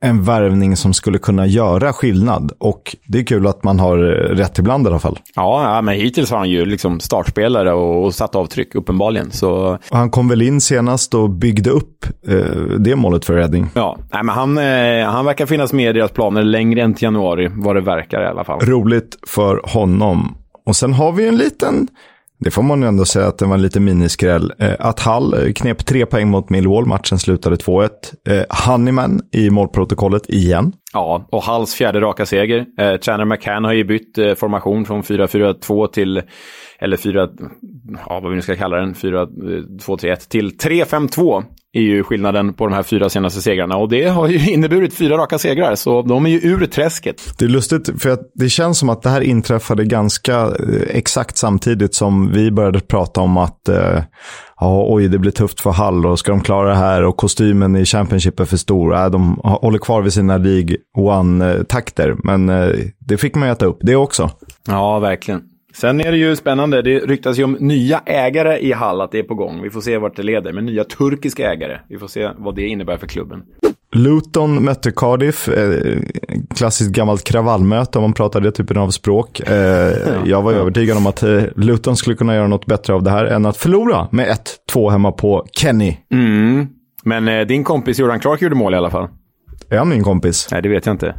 en 0.00 0.22
värvning 0.22 0.76
som 0.76 0.94
skulle 0.94 1.18
kunna 1.18 1.46
göra 1.46 1.92
skillnad. 1.92 2.52
Och 2.58 2.96
det 3.06 3.18
är 3.18 3.24
kul 3.24 3.46
att 3.46 3.64
man 3.64 3.80
har 3.80 3.98
rätt 4.34 4.58
ibland 4.58 4.86
i 4.86 4.90
alla 4.90 4.98
fall. 4.98 5.18
Ja, 5.34 5.80
men 5.82 5.94
hittills 5.94 6.30
har 6.30 6.38
han 6.38 6.50
ju 6.50 6.64
liksom 6.64 7.00
startspelare 7.00 7.72
och, 7.72 8.04
och 8.04 8.14
satt 8.14 8.34
avtryck, 8.34 8.74
uppenbarligen. 8.74 9.30
Så... 9.30 9.78
Han 9.90 10.10
kom 10.10 10.28
väl 10.28 10.42
in 10.42 10.60
senast 10.60 11.14
och 11.14 11.30
byggde 11.30 11.70
upp 11.70 12.06
eh, 12.28 12.36
det 12.78 12.96
målet 12.96 13.24
för 13.24 13.34
Reading. 13.34 13.68
Ja, 13.74 13.98
nej, 14.12 14.22
men 14.24 14.34
han, 14.34 14.58
eh, 14.58 15.06
han 15.06 15.24
verkar 15.24 15.46
finnas 15.46 15.72
med 15.72 15.90
i 15.90 15.98
deras 15.98 16.10
planer 16.10 16.42
längre 16.42 16.82
än 16.82 16.94
till 16.94 17.04
januari, 17.04 17.50
vad 17.54 17.76
det 17.76 17.80
verkar 17.80 18.22
i 18.22 18.26
alla 18.26 18.44
fall. 18.44 18.60
Roligt 18.60 19.18
för 19.26 19.60
honom. 19.64 20.36
Och 20.66 20.76
sen 20.76 20.92
har 20.92 21.12
vi 21.12 21.28
en 21.28 21.36
liten 21.36 21.88
det 22.38 22.50
får 22.50 22.62
man 22.62 22.82
ju 22.82 22.88
ändå 22.88 23.04
säga 23.04 23.26
att 23.26 23.38
det 23.38 23.46
var 23.46 23.54
en 23.54 23.62
liten 23.62 23.84
miniskräll. 23.84 24.52
Eh, 24.58 24.74
att 24.78 25.00
Hall 25.00 25.34
eh, 25.34 25.52
knep 25.52 25.86
tre 25.86 26.06
poäng 26.06 26.28
mot 26.28 26.50
Millwall, 26.50 26.86
matchen 26.86 27.18
slutade 27.18 27.56
2-1. 27.56 27.88
Eh, 28.28 28.42
Honeyman 28.66 29.20
i 29.32 29.50
målprotokollet 29.50 30.30
igen. 30.30 30.72
Ja, 30.92 31.26
och 31.32 31.42
Halls 31.42 31.74
fjärde 31.74 32.00
raka 32.00 32.26
seger. 32.26 32.66
Eh, 32.78 32.98
Chandler 33.00 33.24
McCann 33.24 33.64
har 33.64 33.72
ju 33.72 33.84
bytt 33.84 34.18
eh, 34.18 34.34
formation 34.34 34.84
från 34.84 35.02
4-4-2 35.02 35.86
till, 35.86 36.22
eller 36.78 36.96
4, 36.96 37.28
ja 38.06 38.20
vad 38.20 38.30
vi 38.30 38.36
nu 38.36 38.42
ska 38.42 38.56
kalla 38.56 38.76
den, 38.76 38.94
4-2-3-1 38.94 40.10
eh, 40.10 40.16
till 40.16 40.50
3-5-2 40.50 41.44
är 41.76 41.80
ju 41.80 42.02
skillnaden 42.02 42.54
på 42.54 42.66
de 42.66 42.74
här 42.74 42.82
fyra 42.82 43.08
senaste 43.08 43.42
segrarna. 43.42 43.76
Och 43.76 43.88
det 43.88 44.04
har 44.04 44.28
ju 44.28 44.50
inneburit 44.52 44.94
fyra 44.94 45.16
raka 45.16 45.38
segrar, 45.38 45.74
så 45.74 46.02
de 46.02 46.26
är 46.26 46.30
ju 46.30 46.40
ur 46.40 46.66
träsket. 46.66 47.34
Det 47.38 47.44
är 47.44 47.48
lustigt, 47.48 48.02
för 48.02 48.10
att 48.10 48.30
det 48.34 48.48
känns 48.48 48.78
som 48.78 48.88
att 48.88 49.02
det 49.02 49.10
här 49.10 49.20
inträffade 49.20 49.84
ganska 49.84 50.40
eh, 50.40 50.82
exakt 50.88 51.36
samtidigt 51.36 51.94
som 51.94 52.32
vi 52.32 52.50
började 52.50 52.80
prata 52.80 53.20
om 53.20 53.36
att 53.36 53.68
eh, 53.68 54.02
ja, 54.60 54.86
oj, 54.88 55.08
det 55.08 55.18
blir 55.18 55.30
tufft 55.30 55.60
för 55.60 55.70
Hall 55.70 56.06
och 56.06 56.18
ska 56.18 56.32
de 56.32 56.40
klara 56.40 56.68
det 56.68 56.74
här 56.74 57.04
och 57.04 57.16
kostymen 57.16 57.76
i 57.76 57.84
Championship 57.84 58.40
är 58.40 58.44
för 58.44 58.56
stor. 58.56 58.94
Äh, 58.94 59.10
de 59.10 59.40
håller 59.42 59.78
kvar 59.78 60.02
vid 60.02 60.12
sina 60.12 60.36
League 60.36 60.76
One-takter, 60.98 62.16
men 62.24 62.48
eh, 62.48 62.68
det 62.98 63.16
fick 63.16 63.34
man 63.34 63.48
ju 63.48 63.52
äta 63.52 63.66
upp 63.66 63.78
det 63.80 63.96
också. 63.96 64.30
Ja, 64.66 64.98
verkligen. 64.98 65.42
Sen 65.76 66.00
är 66.00 66.12
det 66.12 66.18
ju 66.18 66.36
spännande. 66.36 66.82
Det 66.82 66.98
ryktas 66.98 67.38
ju 67.38 67.44
om 67.44 67.52
nya 67.52 68.00
ägare 68.06 68.58
i 68.58 68.72
Hall, 68.72 69.00
att 69.00 69.12
det 69.12 69.18
är 69.18 69.22
på 69.22 69.34
gång. 69.34 69.62
Vi 69.62 69.70
får 69.70 69.80
se 69.80 69.98
vart 69.98 70.16
det 70.16 70.22
leder. 70.22 70.52
Men 70.52 70.66
nya 70.66 70.84
turkiska 70.84 71.52
ägare. 71.52 71.78
Vi 71.88 71.98
får 71.98 72.08
se 72.08 72.30
vad 72.38 72.54
det 72.54 72.66
innebär 72.66 72.96
för 72.96 73.06
klubben. 73.06 73.42
Luton 73.92 74.64
mötte 74.64 74.92
Cardiff. 74.96 75.48
Eh, 75.48 75.98
klassiskt 76.54 76.90
gammalt 76.90 77.24
kravallmöte 77.24 77.98
om 77.98 78.02
man 78.02 78.12
pratar 78.12 78.40
det 78.40 78.52
typen 78.52 78.76
av 78.76 78.90
språk. 78.90 79.40
Eh, 79.40 79.92
jag 80.24 80.42
var 80.42 80.52
övertygad 80.52 80.96
om 80.96 81.06
att 81.06 81.22
eh, 81.22 81.42
Luton 81.56 81.96
skulle 81.96 82.16
kunna 82.16 82.34
göra 82.34 82.48
något 82.48 82.66
bättre 82.66 82.94
av 82.94 83.02
det 83.02 83.10
här 83.10 83.24
än 83.24 83.46
att 83.46 83.56
förlora 83.56 84.08
med 84.12 84.36
1-2 84.72 84.90
hemma 84.90 85.12
på 85.12 85.46
Kenny. 85.52 85.96
Mm. 86.12 86.66
Men 87.04 87.28
eh, 87.28 87.46
din 87.46 87.64
kompis 87.64 87.98
Jordan 87.98 88.20
Clark 88.20 88.42
gjorde 88.42 88.54
mål 88.54 88.74
i 88.74 88.76
alla 88.76 88.90
fall. 88.90 89.08
Är 89.70 89.78
han 89.78 89.88
min 89.88 90.02
kompis? 90.02 90.48
Nej, 90.50 90.62
det 90.62 90.68
vet 90.68 90.86
jag 90.86 90.94
inte. 90.94 91.14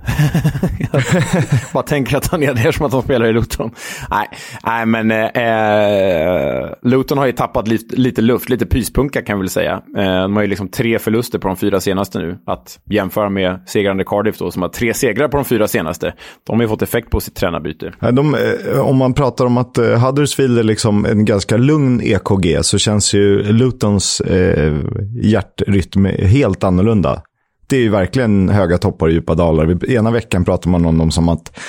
jag 0.92 1.04
bara 1.74 1.84
tänker 1.84 2.18
att 2.18 2.28
han 2.28 2.44
är 2.44 2.54
där 2.54 2.72
som 2.72 2.86
att 2.86 2.94
han 2.94 3.02
spelar 3.02 3.26
i 3.26 3.34
Luton. 3.34 3.72
Nej, 4.10 4.28
nej 4.64 4.86
men 4.86 5.12
eh, 5.12 6.70
Luton 6.82 7.18
har 7.18 7.26
ju 7.26 7.32
tappat 7.32 7.68
lite, 7.68 7.96
lite 7.96 8.22
luft, 8.22 8.50
lite 8.50 8.66
pyspunka 8.66 9.22
kan 9.22 9.38
vi 9.38 9.42
väl 9.42 9.50
säga. 9.50 9.82
Eh, 9.98 10.22
de 10.22 10.36
har 10.36 10.44
ju 10.44 10.48
liksom 10.48 10.68
tre 10.68 11.00
förluster 11.00 11.40
på 11.40 11.48
de 11.48 11.58
fyra 11.58 11.80
senaste 11.80 12.20
nu. 12.20 12.38
Att 12.46 12.80
jämföra 12.90 13.30
med 13.30 13.60
segrande 13.66 14.04
Cardiff 14.04 14.38
då, 14.38 14.52
som 14.52 14.62
har 14.62 14.70
tre 14.70 14.94
segrar 14.94 15.28
på 15.28 15.38
de 15.38 15.46
fyra 15.46 15.68
senaste. 15.68 16.14
De 16.48 16.56
har 16.56 16.64
ju 16.64 16.70
fått 16.70 16.82
effekt 16.82 17.10
på 17.10 17.20
sitt 17.20 17.36
tränarbyte. 17.36 17.94
De, 18.12 18.36
eh, 18.36 18.80
om 18.80 18.98
man 18.98 19.14
pratar 19.14 19.46
om 19.46 19.58
att 19.58 19.78
eh, 19.78 20.06
Huddersfield 20.06 20.60
är 20.60 20.64
liksom 20.64 21.06
en 21.06 21.26
ganska 21.26 21.58
lugn 21.58 22.02
EKG 22.04 22.58
så 22.62 22.78
känns 22.78 23.14
ju 23.14 23.44
Lutons 23.44 24.22
eh, 24.22 24.76
hjärtrytm 25.22 26.06
helt 26.06 26.64
annorlunda 26.64 27.22
det 27.70 27.76
är 27.76 27.82
ju 27.82 27.90
verkligen 27.90 28.50
höga 28.50 28.78
toppar 28.78 29.06
och 29.06 29.12
djupa 29.12 29.36
dalar. 29.36 29.92
Ena 29.92 30.12
veckan 30.12 30.46
pratar 30.46 30.70
man 30.70 30.86
om 30.86 30.98
dem 30.98 31.12
som 31.12 31.30
att 31.30 31.60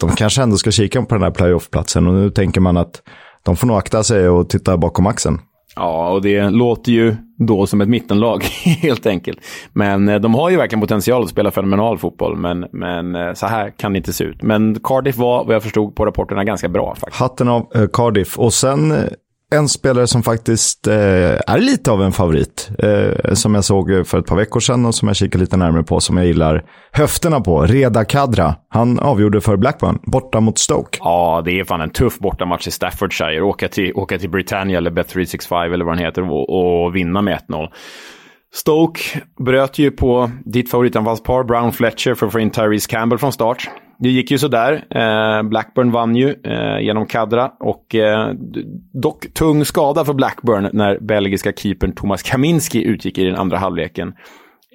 de 0.00 0.10
kanske 0.10 0.42
ändå 0.42 0.56
ska 0.56 0.70
kika 0.70 1.02
på 1.02 1.14
den 1.14 1.22
här 1.22 1.30
playoff-platsen 1.30 2.06
och 2.06 2.14
nu 2.14 2.30
tänker 2.30 2.60
man 2.60 2.76
att 2.76 3.02
de 3.42 3.56
får 3.56 3.66
nog 3.66 3.76
akta 3.76 4.02
sig 4.02 4.28
och 4.28 4.48
titta 4.48 4.76
bakom 4.76 5.06
axeln. 5.06 5.38
Ja, 5.76 6.10
och 6.10 6.22
det 6.22 6.50
låter 6.50 6.92
ju 6.92 7.16
då 7.38 7.66
som 7.66 7.80
ett 7.80 7.88
mittenlag, 7.88 8.44
helt 8.64 9.06
enkelt. 9.06 9.38
Men 9.72 10.08
eh, 10.08 10.20
de 10.20 10.34
har 10.34 10.50
ju 10.50 10.56
verkligen 10.56 10.80
potential 10.80 11.22
att 11.22 11.28
spela 11.28 11.50
fenomenal 11.50 11.98
fotboll, 11.98 12.36
men, 12.36 12.66
men 12.72 13.14
eh, 13.14 13.32
så 13.32 13.46
här 13.46 13.70
kan 13.70 13.92
det 13.92 13.96
inte 13.96 14.12
se 14.12 14.24
ut. 14.24 14.42
Men 14.42 14.80
Cardiff 14.80 15.16
var, 15.16 15.44
vad 15.44 15.54
jag 15.54 15.62
förstod 15.62 15.94
på 15.94 16.06
rapporterna, 16.06 16.44
ganska 16.44 16.68
bra 16.68 16.94
faktiskt. 16.94 17.20
Hatten 17.20 17.48
av 17.48 17.66
eh, 17.74 17.86
Cardiff. 17.92 18.38
Och 18.38 18.52
sen 18.52 18.92
en 19.50 19.68
spelare 19.68 20.06
som 20.06 20.22
faktiskt 20.22 20.86
eh, 20.86 20.94
är 21.46 21.58
lite 21.58 21.90
av 21.90 22.02
en 22.02 22.12
favorit. 22.12 22.70
Eh, 22.78 23.34
som 23.34 23.54
jag 23.54 23.64
såg 23.64 24.06
för 24.06 24.18
ett 24.18 24.26
par 24.26 24.36
veckor 24.36 24.60
sedan 24.60 24.86
och 24.86 24.94
som 24.94 25.08
jag 25.08 25.16
kikar 25.16 25.38
lite 25.38 25.56
närmare 25.56 25.82
på. 25.82 26.00
Som 26.00 26.16
jag 26.16 26.26
gillar 26.26 26.64
höfterna 26.92 27.40
på. 27.40 27.62
Reda 27.62 28.04
Kadra. 28.04 28.54
Han 28.68 28.98
avgjorde 28.98 29.40
för 29.40 29.56
Blackburn, 29.56 29.98
borta 30.02 30.40
mot 30.40 30.58
Stoke. 30.58 30.98
Ja, 31.00 31.42
det 31.44 31.60
är 31.60 31.64
fan 31.64 31.80
en 31.80 31.90
tuff 31.90 32.18
bortamatch 32.18 32.66
i 32.66 32.70
Staffordshire. 32.70 33.40
Åka 33.40 33.68
till, 33.68 33.92
åka 33.94 34.18
till 34.18 34.30
Britannia 34.30 34.78
eller 34.78 34.90
Bet365 34.90 35.74
eller 35.74 35.84
vad 35.84 35.96
den 35.96 36.04
heter 36.04 36.30
och, 36.30 36.84
och 36.84 36.96
vinna 36.96 37.22
med 37.22 37.38
1-0. 37.48 37.68
Stoke 38.52 39.00
bröt 39.44 39.78
ju 39.78 39.90
på 39.90 40.30
ditt 40.44 40.70
favoritanfallspar 40.70 41.44
Brown 41.44 41.72
Fletcher 41.72 42.14
för 42.14 42.26
att 42.26 42.32
få 42.32 42.40
in 42.40 42.50
Tyrese 42.50 42.86
Campbell 42.86 43.18
från 43.18 43.32
start. 43.32 43.70
Det 44.00 44.08
gick 44.08 44.30
ju 44.30 44.38
sådär. 44.38 44.84
Eh, 44.90 45.42
Blackburn 45.42 45.90
vann 45.90 46.16
ju 46.16 46.34
eh, 46.44 46.80
genom 46.80 47.06
Kadra 47.06 47.52
och 47.60 47.94
eh, 47.94 48.32
dock 48.92 49.32
tung 49.34 49.64
skada 49.64 50.04
för 50.04 50.14
Blackburn 50.14 50.70
när 50.72 50.98
belgiska 50.98 51.52
keepern 51.52 51.92
Thomas 51.92 52.22
Kaminski 52.22 52.84
utgick 52.84 53.18
i 53.18 53.24
den 53.24 53.36
andra 53.36 53.58
halvleken. 53.58 54.12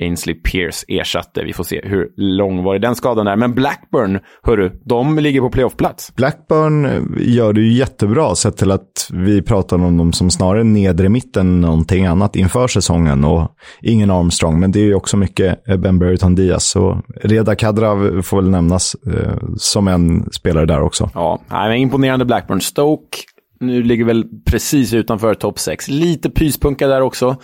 Ainsley 0.01 0.35
Pierce 0.35 0.85
ersatte. 0.87 1.43
Vi 1.43 1.53
får 1.53 1.63
se 1.63 1.81
hur 1.83 2.09
långvarig 2.17 2.81
den 2.81 2.95
skadan 2.95 3.27
är. 3.27 3.35
Men 3.35 3.53
Blackburn, 3.53 4.19
hörru, 4.43 4.71
de 4.85 5.19
ligger 5.19 5.41
på 5.41 5.49
playoffplats. 5.49 6.15
Blackburn 6.15 6.87
gör 7.19 7.53
det 7.53 7.61
ju 7.61 7.73
jättebra 7.73 8.35
sett 8.35 8.57
till 8.57 8.71
att 8.71 9.09
vi 9.13 9.41
pratar 9.41 9.75
om 9.75 9.97
dem 9.97 10.13
som 10.13 10.31
snarare 10.31 10.63
nedre 10.63 11.09
mitten 11.09 11.47
än 11.47 11.61
någonting 11.61 12.05
annat 12.05 12.35
inför 12.35 12.67
säsongen. 12.67 13.23
Och 13.23 13.51
ingen 13.81 14.11
Armstrong, 14.11 14.59
men 14.59 14.71
det 14.71 14.79
är 14.79 14.85
ju 14.85 14.95
också 14.95 15.17
mycket 15.17 15.63
Ben 15.79 15.99
Burton 15.99 16.35
Diaz. 16.35 16.63
Så 16.63 17.01
Reda 17.23 17.55
Kadra 17.55 18.21
får 18.23 18.41
väl 18.41 18.49
nämnas 18.49 18.95
eh, 19.07 19.33
som 19.57 19.87
en 19.87 20.31
spelare 20.31 20.65
där 20.65 20.81
också. 20.81 21.09
Ja, 21.13 21.39
nej, 21.49 21.81
imponerande 21.81 22.25
Blackburn. 22.25 22.61
Stoke 22.61 23.17
nu 23.59 23.83
ligger 23.83 24.05
väl 24.05 24.25
precis 24.45 24.93
utanför 24.93 25.33
topp 25.33 25.59
6. 25.59 25.87
Lite 25.87 26.29
pyspunka 26.29 26.87
där 26.87 27.01
också 27.01 27.37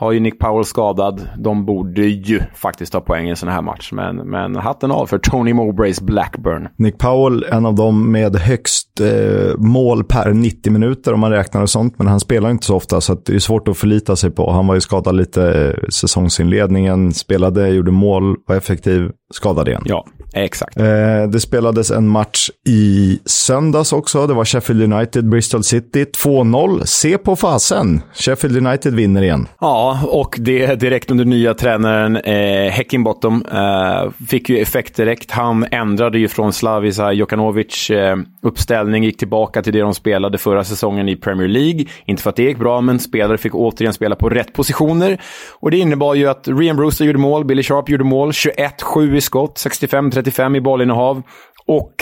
har 0.00 0.12
ju 0.12 0.20
Nick 0.20 0.38
Powell 0.38 0.64
skadad. 0.64 1.28
De 1.38 1.64
borde 1.64 2.02
ju 2.02 2.40
faktiskt 2.54 2.92
ta 2.92 3.00
poäng 3.00 3.26
i 3.26 3.30
en 3.30 3.36
sån 3.36 3.48
här 3.48 3.62
match. 3.62 3.92
Men, 3.92 4.16
men 4.16 4.56
hatten 4.56 4.90
av 4.90 5.06
för 5.06 5.18
Tony 5.18 5.54
Mowbrays 5.54 6.00
Blackburn. 6.00 6.68
Nick 6.76 6.98
Powell, 6.98 7.44
en 7.50 7.66
av 7.66 7.74
dem 7.74 8.12
med 8.12 8.36
högst 8.36 9.00
eh, 9.00 9.56
mål 9.58 10.04
per 10.04 10.32
90 10.32 10.72
minuter 10.72 11.14
om 11.14 11.20
man 11.20 11.30
räknar 11.30 11.62
och 11.62 11.70
sånt. 11.70 11.98
Men 11.98 12.06
han 12.06 12.20
spelar 12.20 12.50
inte 12.50 12.66
så 12.66 12.76
ofta 12.76 13.00
så 13.00 13.14
det 13.14 13.34
är 13.34 13.38
svårt 13.38 13.68
att 13.68 13.76
förlita 13.76 14.16
sig 14.16 14.30
på. 14.30 14.50
Han 14.50 14.66
var 14.66 14.74
ju 14.74 14.80
skadad 14.80 15.16
lite 15.16 15.42
eh, 15.44 15.88
säsongsinledningen, 15.88 17.12
spelade, 17.12 17.68
gjorde 17.68 17.90
mål, 17.90 18.36
var 18.46 18.56
effektiv, 18.56 19.10
skadad 19.34 19.68
igen. 19.68 19.82
Ja, 19.84 20.04
Exakt. 20.32 20.76
Eh, 20.76 21.22
det 21.32 21.40
spelades 21.40 21.90
en 21.90 22.08
match 22.08 22.50
i 22.68 23.18
söndags 23.24 23.92
också. 23.92 24.26
Det 24.26 24.34
var 24.34 24.44
Sheffield 24.44 24.92
United, 24.92 25.28
Bristol 25.28 25.64
City. 25.64 26.04
2-0. 26.04 26.84
Se 26.84 27.18
på 27.18 27.36
fasen. 27.36 28.02
Sheffield 28.14 28.66
United 28.66 28.94
vinner 28.94 29.22
igen. 29.22 29.48
Ja, 29.60 29.89
och 30.08 30.36
det 30.38 30.80
direkt 30.80 31.10
under 31.10 31.24
nya 31.24 31.54
tränaren 31.54 32.16
eh, 32.16 32.70
Heckingbottom. 32.70 33.44
Eh, 33.52 34.26
fick 34.28 34.48
ju 34.48 34.58
effekt 34.58 34.96
direkt. 34.96 35.30
Han 35.30 35.66
ändrade 35.70 36.18
ju 36.18 36.28
från 36.28 36.52
Slavisa 36.52 37.12
Jokanovic 37.12 37.90
eh, 37.90 38.16
uppställning, 38.42 39.04
gick 39.04 39.16
tillbaka 39.16 39.62
till 39.62 39.72
det 39.72 39.80
de 39.80 39.94
spelade 39.94 40.38
förra 40.38 40.64
säsongen 40.64 41.08
i 41.08 41.16
Premier 41.16 41.48
League. 41.48 41.84
Inte 42.04 42.22
för 42.22 42.30
att 42.30 42.36
det 42.36 42.42
gick 42.42 42.58
bra, 42.58 42.80
men 42.80 42.98
spelare 42.98 43.38
fick 43.38 43.54
återigen 43.54 43.92
spela 43.92 44.16
på 44.16 44.28
rätt 44.28 44.52
positioner. 44.52 45.20
Och 45.60 45.70
det 45.70 45.78
innebar 45.78 46.14
ju 46.14 46.26
att 46.26 46.48
Rian 46.48 46.76
Brewster 46.76 47.04
gjorde 47.04 47.18
mål, 47.18 47.44
Billy 47.44 47.62
Sharp 47.62 47.88
gjorde 47.88 48.04
mål, 48.04 48.30
21-7 48.30 49.16
i 49.16 49.20
skott, 49.20 49.58
65 49.58 50.10
35 50.10 50.56
i 50.56 50.60
bollinnehav. 50.60 51.22
Och 51.66 51.94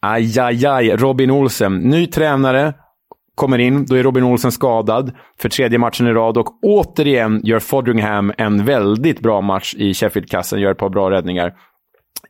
aj, 0.00 0.38
aj, 0.40 0.66
aj, 0.66 0.96
Robin 0.96 1.30
Olsen, 1.30 1.78
ny 1.78 2.06
tränare, 2.06 2.74
kommer 3.34 3.58
in. 3.58 3.86
Då 3.86 3.94
är 3.94 4.02
Robin 4.02 4.24
Olsen 4.24 4.52
skadad 4.52 5.12
för 5.38 5.48
tredje 5.48 5.78
matchen 5.78 6.06
i 6.06 6.12
rad 6.12 6.36
och 6.36 6.48
återigen 6.62 7.40
gör 7.44 7.58
Fodringham 7.58 8.32
en 8.38 8.64
väldigt 8.64 9.20
bra 9.20 9.40
match 9.40 9.74
i 9.74 9.94
Sheffield-kassen, 9.94 10.60
gör 10.60 10.70
ett 10.70 10.78
par 10.78 10.90
bra 10.90 11.10
räddningar. 11.10 11.54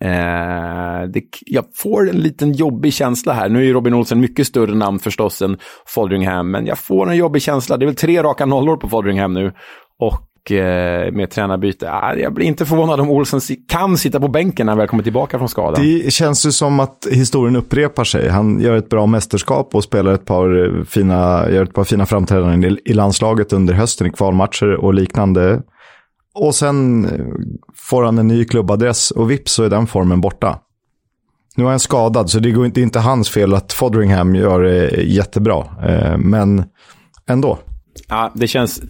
Eh, 0.00 1.08
det, 1.08 1.22
jag 1.46 1.64
får 1.74 2.10
en 2.10 2.16
liten 2.16 2.52
jobbig 2.52 2.94
känsla 2.94 3.32
här. 3.32 3.48
Nu 3.48 3.58
är 3.58 3.62
ju 3.64 3.72
Robin 3.72 3.94
Olsen 3.94 4.20
mycket 4.20 4.46
större 4.46 4.74
namn 4.74 4.98
förstås 4.98 5.42
än 5.42 5.58
Fodringham, 5.86 6.50
men 6.50 6.66
jag 6.66 6.78
får 6.78 7.10
en 7.10 7.16
jobbig 7.16 7.42
känsla. 7.42 7.76
Det 7.76 7.84
är 7.84 7.86
väl 7.86 7.96
tre 7.96 8.22
raka 8.22 8.46
nollor 8.46 8.76
på 8.76 8.88
Fodringham 8.88 9.32
nu. 9.32 9.52
Och 9.98 10.14
Eh, 10.50 11.12
med 11.12 11.30
tränarbyte. 11.30 11.92
Ah, 11.92 12.14
jag 12.14 12.34
blir 12.34 12.46
inte 12.46 12.66
förvånad 12.66 13.00
om 13.00 13.10
Olsen 13.10 13.40
kan 13.68 13.98
sitta 13.98 14.20
på 14.20 14.28
bänken 14.28 14.66
när 14.66 14.70
han 14.70 14.78
väl 14.78 14.88
kommer 14.88 15.02
tillbaka 15.02 15.38
från 15.38 15.48
skadan. 15.48 15.82
Det 15.82 16.12
känns 16.12 16.46
ju 16.46 16.52
som 16.52 16.80
att 16.80 17.06
historien 17.10 17.56
upprepar 17.56 18.04
sig. 18.04 18.28
Han 18.28 18.60
gör 18.60 18.76
ett 18.76 18.88
bra 18.88 19.06
mästerskap 19.06 19.74
och 19.74 19.84
spelar 19.84 20.12
ett 20.12 20.24
par 20.24 20.78
eh, 20.78 20.84
fina, 20.84 21.50
gör 21.50 21.62
ett 21.62 21.74
par 21.74 21.84
fina 21.84 22.06
framträdanden 22.06 22.78
i 22.84 22.92
landslaget 22.92 23.52
under 23.52 23.74
hösten 23.74 24.06
i 24.06 24.10
kvalmatcher 24.10 24.74
och 24.74 24.94
liknande. 24.94 25.62
och 26.34 26.54
sen 26.54 27.04
eh, 27.04 27.10
får 27.74 28.02
han 28.02 28.18
en 28.18 28.28
ny 28.28 28.44
klubbadress 28.44 29.10
och 29.10 29.30
vips 29.30 29.52
så 29.52 29.62
är 29.62 29.70
den 29.70 29.86
formen 29.86 30.20
borta. 30.20 30.58
Nu 31.56 31.64
är 31.64 31.68
han 31.68 31.80
skadad, 31.80 32.30
så 32.30 32.38
det, 32.38 32.50
går 32.50 32.66
inte, 32.66 32.80
det 32.80 32.82
är 32.82 32.84
inte 32.84 33.00
hans 33.00 33.30
fel 33.30 33.54
att 33.54 33.72
Fodringham 33.72 34.34
gör 34.34 34.62
det 34.62 35.02
jättebra. 35.02 35.66
Eh, 35.88 36.18
men 36.18 36.64
ändå. 37.26 37.58
Ja, 38.14 38.32
det 38.34 38.46
känns 38.46 38.82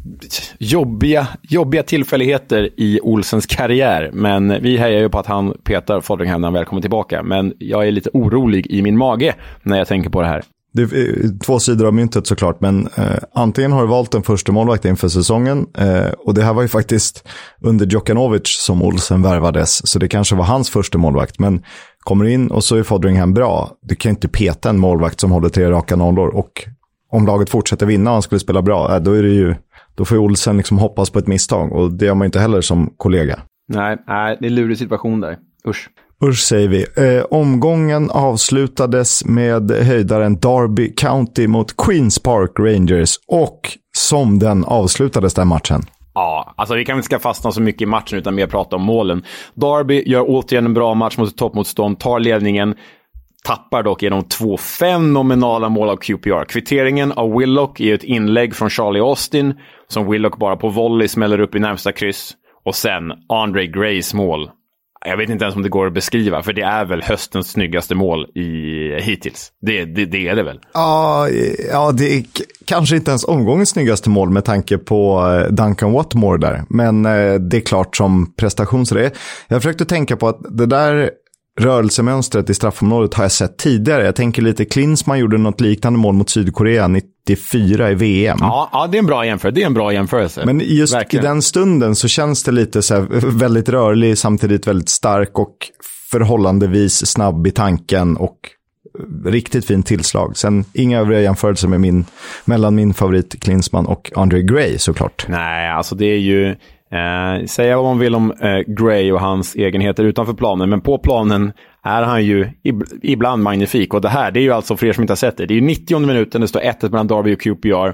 jobbiga, 0.59 1.29
jobbiga 1.43 1.83
tillfälligheter 1.83 2.71
i 2.77 3.01
Olsens 3.01 3.47
karriär. 3.47 4.11
Men 4.13 4.63
vi 4.63 4.77
hejar 4.77 5.01
ju 5.01 5.09
på 5.09 5.19
att 5.19 5.27
han 5.27 5.55
petar 5.65 6.01
Fodringham 6.01 6.41
när 6.41 6.49
han 6.49 6.55
väl 6.55 6.65
kommer 6.65 6.83
tillbaka. 6.83 7.23
Men 7.23 7.53
jag 7.59 7.87
är 7.87 7.93
lite 7.93 8.11
orolig 8.13 8.67
i 8.67 8.83
min 8.83 8.97
mage 8.97 9.35
när 9.63 9.79
jag 9.79 9.89
tänker 9.89 10.11
på 10.11 10.21
det 10.21 10.27
här. 10.27 10.43
Det 10.73 10.83
är 10.83 11.25
eh, 11.25 11.31
två 11.45 11.59
sidor 11.59 11.87
av 11.87 11.95
myntet 11.95 12.27
såklart, 12.27 12.61
men 12.61 12.89
eh, 12.97 13.05
antingen 13.35 13.73
har 13.73 13.83
du 13.83 13.89
valt 13.89 14.15
en 14.15 14.23
första 14.23 14.53
målvakt 14.53 14.85
inför 14.85 15.09
säsongen 15.09 15.67
eh, 15.79 16.13
och 16.19 16.35
det 16.35 16.43
här 16.43 16.55
var 16.55 16.63
ju 16.63 16.69
faktiskt 16.69 17.29
under 17.61 17.87
Djokanovic 17.87 18.47
som 18.47 18.83
Olsen 18.83 19.23
värvades, 19.23 19.89
så 19.89 19.99
det 19.99 20.09
kanske 20.09 20.35
var 20.35 20.45
hans 20.45 20.71
första 20.71 20.99
målvakt. 20.99 21.39
Men 21.39 21.63
kommer 21.99 22.25
in 22.25 22.51
och 22.51 22.65
så 22.65 22.77
är 22.77 22.83
Fodringham 22.83 23.35
bra, 23.35 23.71
du 23.83 23.95
kan 23.95 24.11
ju 24.11 24.15
inte 24.15 24.29
peta 24.29 24.71
en 24.71 24.79
målvakt 24.79 25.21
som 25.21 25.31
håller 25.31 25.49
tre 25.49 25.71
raka 25.71 25.97
nollor 25.97 26.29
och 26.29 26.69
om 27.15 27.27
laget 27.27 27.51
fortsätter 27.51 27.87
vinna 27.87 28.11
och 28.11 28.15
han 28.15 28.23
skulle 28.23 28.39
spela 28.39 28.63
bra, 28.63 28.95
eh, 28.95 29.03
då 29.03 29.13
är 29.13 29.23
det 29.23 29.29
ju 29.29 29.55
då 29.95 30.05
får 30.05 30.17
ju 30.17 30.23
Olsen 30.23 30.57
liksom 30.57 30.79
hoppas 30.79 31.11
på 31.11 31.19
ett 31.19 31.27
misstag 31.27 31.73
och 31.73 31.93
det 31.93 32.07
gör 32.07 32.15
man 32.15 32.25
inte 32.25 32.41
heller 32.41 32.61
som 32.61 32.95
kollega. 32.97 33.39
Nej, 33.69 33.97
nej 34.07 34.37
det 34.41 34.47
är 34.47 34.51
en 34.51 34.55
lurig 34.55 34.79
situation 34.79 35.21
där. 35.21 35.37
Usch. 35.69 35.89
Usch 36.25 36.39
säger 36.39 36.69
vi. 36.69 36.87
Eh, 36.97 37.25
omgången 37.31 38.11
avslutades 38.11 39.25
med 39.25 39.71
höjdaren 39.71 40.35
Derby 40.35 40.95
County 40.95 41.49
mot 41.49 41.77
Queens 41.77 42.19
Park 42.19 42.51
Rangers 42.59 43.17
och 43.29 43.61
som 43.97 44.39
den 44.39 44.65
avslutades 44.65 45.35
den 45.35 45.49
matchen. 45.49 45.83
Ja, 46.15 46.55
alltså 46.57 46.75
vi 46.75 46.85
kan 46.85 46.97
inte 46.97 47.07
ska 47.07 47.19
fastna 47.19 47.53
så 47.53 47.61
mycket 47.61 47.83
i 47.83 47.87
matchen 47.87 48.19
utan 48.19 48.35
mer 48.35 48.47
prata 48.47 48.77
om 48.77 48.83
målen. 48.83 49.25
Derby 49.55 50.03
gör 50.07 50.25
återigen 50.29 50.67
en 50.67 50.75
bra 50.75 50.95
match 50.95 51.19
mot 51.19 51.29
ett 51.29 51.37
toppmotstånd, 51.37 51.99
tar 51.99 52.21
ledningen, 52.21 52.75
tappar 53.45 53.83
dock 53.83 54.03
genom 54.03 54.25
två 54.25 54.57
fenomenala 54.57 55.69
mål 55.69 55.89
av 55.89 55.97
QPR. 55.97 56.45
Kvitteringen 56.45 57.13
av 57.13 57.37
Willock 57.39 57.81
är 57.81 57.95
ett 57.95 58.05
inlägg 58.05 58.55
från 58.57 58.71
Charlie 58.71 59.01
Austin 59.01 59.55
som 59.89 60.11
Willock 60.11 60.39
bara 60.39 60.57
på 60.57 60.69
volley 60.69 61.09
smäller 61.09 61.41
upp 61.41 61.55
i 61.55 61.59
närmsta 61.59 61.93
kryss. 61.93 62.33
Och 62.65 62.75
sen 62.75 63.13
Andre 63.29 63.67
Grays 63.67 64.15
mål 64.15 64.51
jag 65.07 65.17
vet 65.17 65.31
inte 65.31 65.45
ens 65.45 65.57
om 65.57 65.63
det 65.63 65.69
går 65.69 65.87
att 65.87 65.95
beskriva, 65.95 66.43
för 66.43 66.53
det 66.53 66.63
är 66.63 66.85
väl 66.85 67.03
höstens 67.03 67.51
snyggaste 67.51 67.95
mål 67.95 68.27
i, 68.35 68.45
hittills. 69.01 69.53
Det, 69.61 69.85
det, 69.85 70.05
det 70.05 70.29
är 70.29 70.37
det 70.37 70.43
väl? 70.43 70.61
Ja, 70.75 71.29
ja, 71.71 71.93
det 71.93 72.17
är 72.17 72.25
kanske 72.65 72.97
inte 72.97 73.11
ens 73.11 73.25
omgångens 73.25 73.69
snyggaste 73.69 74.11
mål 74.11 74.31
med 74.31 74.45
tanke 74.45 74.79
på 74.79 75.27
eh, 75.27 75.53
Duncan 75.53 75.93
Watmore 75.93 76.39
där. 76.39 76.63
Men 76.69 77.07
eh, 77.07 77.35
det 77.35 77.57
är 77.57 77.61
klart 77.61 77.97
som 77.97 78.35
prestation 78.37 78.87
så 78.87 78.95
det 78.95 79.07
är. 79.07 79.13
Jag 79.49 79.63
försökte 79.63 79.85
tänka 79.85 80.17
på 80.17 80.29
att 80.29 80.39
det 80.51 80.67
där 80.67 81.11
rörelsemönstret 81.61 82.51
i 82.51 82.55
straffområdet 82.55 83.15
har 83.15 83.25
jag 83.25 83.33
sett 83.33 83.57
tidigare. 83.57 84.05
Jag 84.05 84.17
tänker 84.17 84.43
lite, 84.43 84.65
Klinsmann 84.65 85.19
gjorde 85.19 85.39
något 85.39 85.61
liknande 85.61 85.99
mål 85.99 86.15
mot 86.15 86.31
Sydkorea 86.31 86.89
94 86.89 87.91
i 87.91 87.95
VM. 87.95 88.39
Ja, 88.41 88.69
ja 88.73 88.87
det 88.87 88.97
är 88.97 88.99
en 88.99 89.07
bra 89.07 89.27
jämförelse. 89.27 89.55
Det 89.55 89.63
är 89.63 89.67
en 89.67 89.75
bra 89.75 89.93
jämförelse. 89.93 90.43
Men 90.47 90.61
just 90.65 90.95
Verkligen. 90.95 91.25
i 91.25 91.29
den 91.29 91.43
stunden 91.43 91.97
så 91.97 92.09
känns 92.09 92.43
det 92.43 92.53
lite 92.53 92.83
så 92.83 92.95
här, 92.95 93.01
väldigt 93.39 93.69
rörlig, 93.69 94.19
samtidigt 94.19 94.67
väldigt 94.67 94.89
stark 94.89 95.39
och 95.39 95.57
förhållandevis 96.11 97.07
snabb 97.07 97.47
i 97.47 97.51
tanken 97.51 98.17
och 98.17 98.39
riktigt 99.25 99.65
fint 99.65 99.87
tillslag. 99.87 100.37
Sen 100.37 100.65
inga 100.73 101.01
övriga 101.01 101.21
jämförelser 101.21 101.69
med 101.69 101.81
min, 101.81 102.05
mellan 102.45 102.75
min 102.75 102.95
favorit 102.95 103.41
Klinsmann 103.41 103.87
och 103.87 104.13
Andre 104.17 104.43
Gray 104.43 104.79
såklart. 104.79 105.27
Nej, 105.29 105.71
alltså 105.71 105.95
det 105.95 106.07
är 106.07 106.19
ju 106.19 106.57
Eh, 106.95 107.45
säga 107.47 107.77
vad 107.77 107.85
man 107.85 107.99
vill 107.99 108.15
om 108.15 108.33
eh, 108.33 108.59
Gray 108.67 109.13
och 109.13 109.21
hans 109.21 109.55
egenheter 109.55 110.05
utanför 110.05 110.33
planen, 110.33 110.71
men 110.71 110.81
på 110.81 110.99
planen 110.99 111.53
är 111.83 112.03
han 112.03 112.25
ju 112.25 112.51
ib 112.63 112.83
ibland 113.03 113.43
magnifik. 113.43 113.95
Och 113.95 114.01
det 114.01 114.09
här, 114.09 114.31
det 114.31 114.41
är 114.41 114.43
ju 114.43 114.53
alltså 114.53 114.77
för 114.77 114.87
er 114.87 114.93
som 114.93 115.03
inte 115.03 115.11
har 115.11 115.17
sett 115.17 115.37
det, 115.37 115.47
det 115.47 115.55
är 115.55 115.57
ju 115.57 115.61
90 115.61 115.99
minuten, 115.99 116.41
det 116.41 116.49
står 116.49 116.61
1-1 116.61 116.91
mellan 116.91 117.07
Derby 117.07 117.35
och 117.35 117.41
QPR. 117.41 117.89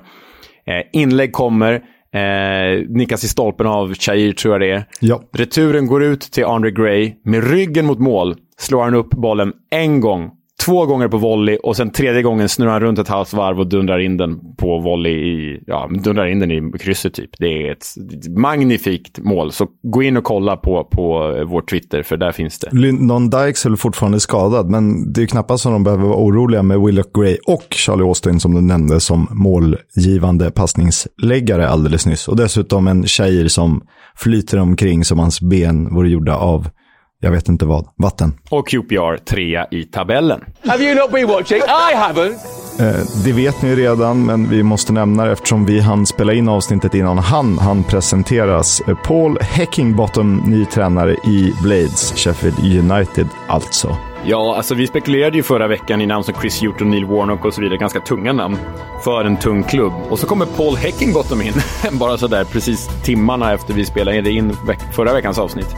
Eh, 0.66 0.82
inlägg 0.92 1.32
kommer, 1.32 1.72
eh, 2.14 2.86
nickas 2.88 3.24
i 3.24 3.28
stolpen 3.28 3.66
av 3.66 3.94
Chair 3.94 4.32
tror 4.32 4.54
jag 4.54 4.60
det 4.60 4.70
är. 4.70 4.84
Ja. 5.00 5.22
Returen 5.32 5.86
går 5.86 6.02
ut 6.02 6.20
till 6.20 6.44
Andre 6.44 6.70
Gray, 6.70 7.14
med 7.24 7.50
ryggen 7.50 7.86
mot 7.86 7.98
mål 7.98 8.34
slår 8.58 8.82
han 8.82 8.94
upp 8.94 9.10
bollen 9.10 9.52
en 9.70 10.00
gång 10.00 10.30
två 10.64 10.86
gånger 10.86 11.08
på 11.08 11.16
volley 11.16 11.56
och 11.56 11.76
sen 11.76 11.90
tredje 11.90 12.22
gången 12.22 12.48
snurrar 12.48 12.72
han 12.72 12.80
runt 12.80 12.98
ett 12.98 13.08
halvt 13.08 13.32
varv 13.32 13.60
och 13.60 13.68
dundrar 13.68 13.98
in 13.98 14.16
den 14.16 14.56
på 14.56 14.78
volley 14.78 15.12
i, 15.12 15.62
ja, 15.66 15.90
dundrar 16.04 16.26
in 16.26 16.38
den 16.38 16.50
i 16.50 16.78
krysset 16.78 17.14
typ. 17.14 17.30
Det 17.38 17.68
är 17.68 17.72
ett 17.72 17.86
magnifikt 18.36 19.18
mål. 19.18 19.52
Så 19.52 19.66
gå 19.82 20.02
in 20.02 20.16
och 20.16 20.24
kolla 20.24 20.56
på, 20.56 20.84
på 20.84 21.12
vår 21.48 21.62
Twitter, 21.62 22.02
för 22.02 22.16
där 22.16 22.32
finns 22.32 22.58
det. 22.58 22.68
Lyndon 22.72 23.30
Dykes 23.30 23.66
är 23.66 23.76
fortfarande 23.76 24.20
skadad, 24.20 24.70
men 24.70 25.12
det 25.12 25.22
är 25.22 25.26
knappast 25.26 25.62
som 25.62 25.72
de 25.72 25.84
behöver 25.84 26.04
vara 26.04 26.18
oroliga 26.18 26.62
med 26.62 26.80
Willock 26.80 27.12
Gray 27.12 27.36
och 27.46 27.66
Charlie 27.70 28.04
Austin 28.04 28.40
som 28.40 28.54
du 28.54 28.60
nämnde 28.60 29.00
som 29.00 29.28
målgivande 29.30 30.50
passningsläggare 30.50 31.68
alldeles 31.68 32.06
nyss. 32.06 32.28
Och 32.28 32.36
dessutom 32.36 32.86
en 32.86 33.06
tjejer 33.06 33.48
som 33.48 33.82
flyter 34.16 34.58
omkring 34.58 35.04
som 35.04 35.18
hans 35.18 35.40
ben 35.40 35.94
vore 35.94 36.08
gjorda 36.08 36.36
av 36.36 36.68
jag 37.20 37.30
vet 37.30 37.48
inte 37.48 37.66
vad, 37.66 37.86
vatten. 37.96 38.32
Och 38.50 38.68
QPR 38.68 39.16
trea 39.16 39.66
i 39.70 39.84
tabellen. 39.84 40.44
Have 40.66 40.84
you 40.84 40.94
not 40.94 41.12
been 41.12 41.28
watching? 41.28 41.58
I 41.58 41.94
haven't! 41.94 42.36
Eh, 42.80 43.24
det 43.24 43.32
vet 43.32 43.62
ni 43.62 43.74
redan, 43.76 44.26
men 44.26 44.50
vi 44.50 44.62
måste 44.62 44.92
nämna 44.92 45.24
det 45.24 45.32
eftersom 45.32 45.66
vi 45.66 45.80
hann 45.80 46.06
spela 46.06 46.32
in 46.32 46.48
avsnittet 46.48 46.94
innan 46.94 47.18
han 47.18 47.58
han 47.58 47.84
presenteras. 47.84 48.80
Eh, 48.88 48.96
Paul 49.04 49.38
Heckingbottom, 49.40 50.36
ny 50.36 50.64
tränare 50.64 51.12
i 51.12 51.52
Blades, 51.62 52.12
Sheffield 52.16 52.58
United 52.58 53.28
alltså. 53.48 53.96
Ja, 54.24 54.56
alltså 54.56 54.74
vi 54.74 54.86
spekulerade 54.86 55.36
ju 55.36 55.42
förra 55.42 55.68
veckan 55.68 56.00
i 56.00 56.06
namn 56.06 56.24
som 56.24 56.34
Chris 56.34 56.62
Hewton, 56.62 56.90
Neil 56.90 57.04
Warnock 57.04 57.44
och 57.44 57.54
så 57.54 57.60
vidare. 57.60 57.78
Ganska 57.78 58.00
tunga 58.00 58.32
namn 58.32 58.58
för 59.04 59.24
en 59.24 59.36
tung 59.36 59.62
klubb. 59.62 59.92
Och 60.10 60.18
så 60.18 60.26
kommer 60.26 60.46
Paul 60.46 60.76
Heckingbottom 60.76 61.42
in, 61.42 61.52
bara 61.98 62.18
sådär 62.18 62.44
precis 62.44 62.88
timmarna 63.02 63.52
efter 63.52 63.74
vi 63.74 63.84
spelade 63.84 64.30
in 64.30 64.56
förra 64.92 65.12
veckans 65.12 65.38
avsnitt. 65.38 65.76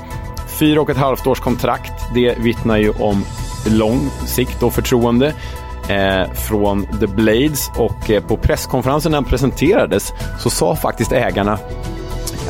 Fyra 0.58 0.80
och 0.80 0.90
ett 0.90 0.96
halvt 0.96 1.26
års 1.26 1.40
kontrakt. 1.40 1.92
Det 2.14 2.38
vittnar 2.38 2.76
ju 2.76 2.90
om 2.90 3.24
lång 3.70 4.10
sikt 4.26 4.62
och 4.62 4.72
förtroende 4.72 5.34
eh, 5.88 6.32
från 6.32 6.86
The 7.00 7.06
Blades. 7.06 7.70
Och 7.76 8.10
eh, 8.10 8.22
på 8.22 8.36
presskonferensen 8.36 9.12
när 9.12 9.16
han 9.16 9.24
presenterades 9.24 10.12
så 10.38 10.50
sa 10.50 10.76
faktiskt 10.76 11.12
ägarna 11.12 11.58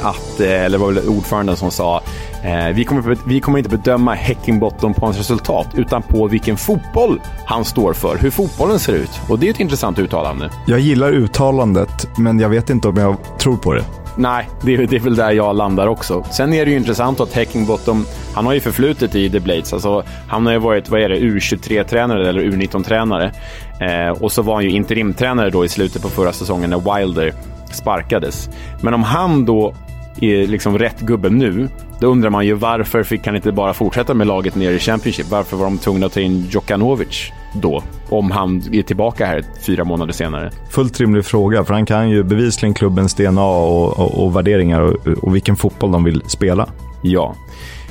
att, 0.02 0.40
eh, 0.40 0.64
eller 0.64 0.78
det 0.78 0.84
var 0.84 0.92
väl 0.92 1.08
ordföranden 1.08 1.56
som 1.56 1.70
sa, 1.70 2.02
eh, 2.42 2.68
vi, 2.74 2.84
kommer, 2.84 3.16
vi 3.26 3.40
kommer 3.40 3.58
inte 3.58 3.70
bedöma 3.70 4.14
Häckenbottom 4.14 4.94
på 4.94 5.06
hans 5.06 5.18
resultat, 5.18 5.66
utan 5.74 6.02
på 6.02 6.26
vilken 6.26 6.56
fotboll 6.56 7.20
han 7.46 7.64
står 7.64 7.92
för, 7.92 8.18
hur 8.18 8.30
fotbollen 8.30 8.78
ser 8.78 8.92
ut. 8.92 9.20
Och 9.28 9.38
det 9.38 9.46
är 9.46 9.50
ett 9.50 9.60
intressant 9.60 9.98
uttalande. 9.98 10.50
Jag 10.66 10.80
gillar 10.80 11.12
uttalandet, 11.12 12.18
men 12.18 12.40
jag 12.40 12.48
vet 12.48 12.70
inte 12.70 12.88
om 12.88 12.96
jag 12.96 13.16
tror 13.38 13.56
på 13.56 13.72
det. 13.72 14.01
Nej, 14.16 14.48
det 14.62 14.74
är, 14.74 14.86
det 14.86 14.96
är 14.96 15.00
väl 15.00 15.16
där 15.16 15.30
jag 15.30 15.56
landar 15.56 15.86
också. 15.86 16.24
Sen 16.30 16.52
är 16.52 16.64
det 16.64 16.70
ju 16.70 16.76
intressant 16.76 17.20
att 17.20 17.32
Heckingbottom, 17.32 18.06
han 18.34 18.46
har 18.46 18.52
ju 18.52 18.60
förflutet 18.60 19.14
i 19.14 19.30
The 19.30 19.40
Blades. 19.40 19.72
Alltså, 19.72 20.02
han 20.28 20.46
har 20.46 20.52
ju 20.52 20.58
varit, 20.58 20.88
vad 20.88 21.00
är 21.00 21.08
det, 21.08 21.16
U23-tränare 21.16 22.28
eller 22.28 22.42
U19-tränare. 22.42 23.32
Eh, 23.80 24.22
och 24.22 24.32
så 24.32 24.42
var 24.42 24.54
han 24.54 24.64
ju 24.64 24.70
interimtränare 24.70 25.50
då 25.50 25.64
i 25.64 25.68
slutet 25.68 26.02
på 26.02 26.08
förra 26.08 26.32
säsongen 26.32 26.70
när 26.70 26.98
Wilder 26.98 27.32
sparkades. 27.72 28.50
Men 28.82 28.94
om 28.94 29.02
han 29.02 29.44
då 29.44 29.74
är 30.20 30.46
liksom 30.46 30.78
rätt 30.78 31.00
gubbe 31.00 31.30
nu, 31.30 31.68
då 32.00 32.06
undrar 32.06 32.30
man 32.30 32.46
ju 32.46 32.54
varför 32.54 33.02
fick 33.02 33.26
han 33.26 33.36
inte 33.36 33.52
bara 33.52 33.74
fortsätta 33.74 34.14
med 34.14 34.26
laget 34.26 34.54
nere 34.54 34.74
i 34.74 34.78
Championship? 34.78 35.30
Varför 35.30 35.56
var 35.56 35.64
de 35.64 35.78
tvungna 35.78 36.06
att 36.06 36.12
ta 36.12 36.20
in 36.20 36.46
Djokanovic 36.50 37.30
då? 37.54 37.82
Om 38.08 38.30
han 38.30 38.62
är 38.72 38.82
tillbaka 38.82 39.26
här 39.26 39.44
fyra 39.66 39.84
månader 39.84 40.12
senare. 40.12 40.50
Fullt 40.70 41.00
rimlig 41.00 41.24
fråga, 41.24 41.64
för 41.64 41.74
han 41.74 41.86
kan 41.86 42.10
ju 42.10 42.22
bevisligen 42.22 42.74
klubbens 42.74 43.14
DNA 43.14 43.44
och, 43.44 43.98
och, 43.98 44.24
och 44.24 44.36
värderingar 44.36 44.80
och, 44.80 45.06
och 45.06 45.34
vilken 45.34 45.56
fotboll 45.56 45.92
de 45.92 46.04
vill 46.04 46.22
spela. 46.26 46.68
Ja. 47.02 47.34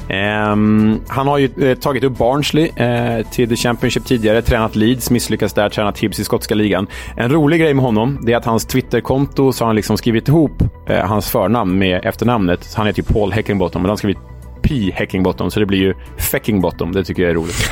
Um, 0.10 1.02
han 1.08 1.28
har 1.28 1.38
ju 1.38 1.70
eh, 1.70 1.78
tagit 1.78 2.04
upp 2.04 2.18
Barnsley 2.18 2.72
eh, 2.76 3.26
till 3.32 3.50
The 3.50 3.56
Championship 3.56 4.06
tidigare, 4.06 4.42
tränat 4.42 4.76
Leeds, 4.76 5.12
misslyckats 5.12 5.54
där, 5.54 5.70
tränat 5.70 6.00
Hibs 6.00 6.20
i 6.20 6.24
skotska 6.24 6.56
ligan. 6.56 6.88
En 7.18 7.32
rolig 7.32 7.62
grej 7.62 7.74
med 7.74 7.86
honom 7.86 8.20
det 8.22 8.34
är 8.34 8.38
att 8.38 8.46
hans 8.46 8.66
Twitterkonto 8.66 9.52
så 9.52 9.64
har 9.64 9.68
han 9.68 9.76
liksom 9.76 9.98
skrivit 9.98 10.28
ihop 10.28 10.64
eh, 10.90 11.06
hans 11.06 11.30
förnamn 11.30 11.78
med 11.78 12.06
efternamnet. 12.06 12.74
Han 12.76 12.88
heter 12.88 13.00
ju 13.00 13.14
Paul 13.14 13.32
Heckingbottom, 13.32 13.82
men 13.82 13.86
han 13.86 13.92
har 13.92 13.98
skrivit 13.98 14.18
P 14.62 14.92
Heckingbottom, 14.96 15.52
så 15.52 15.60
det 15.60 15.66
blir 15.66 15.80
ju 15.80 15.94
Feckingbottom. 16.18 16.92
Det 16.92 17.04
tycker 17.04 17.24
jag 17.24 17.32
är 17.32 17.36
roligt. 17.36 17.72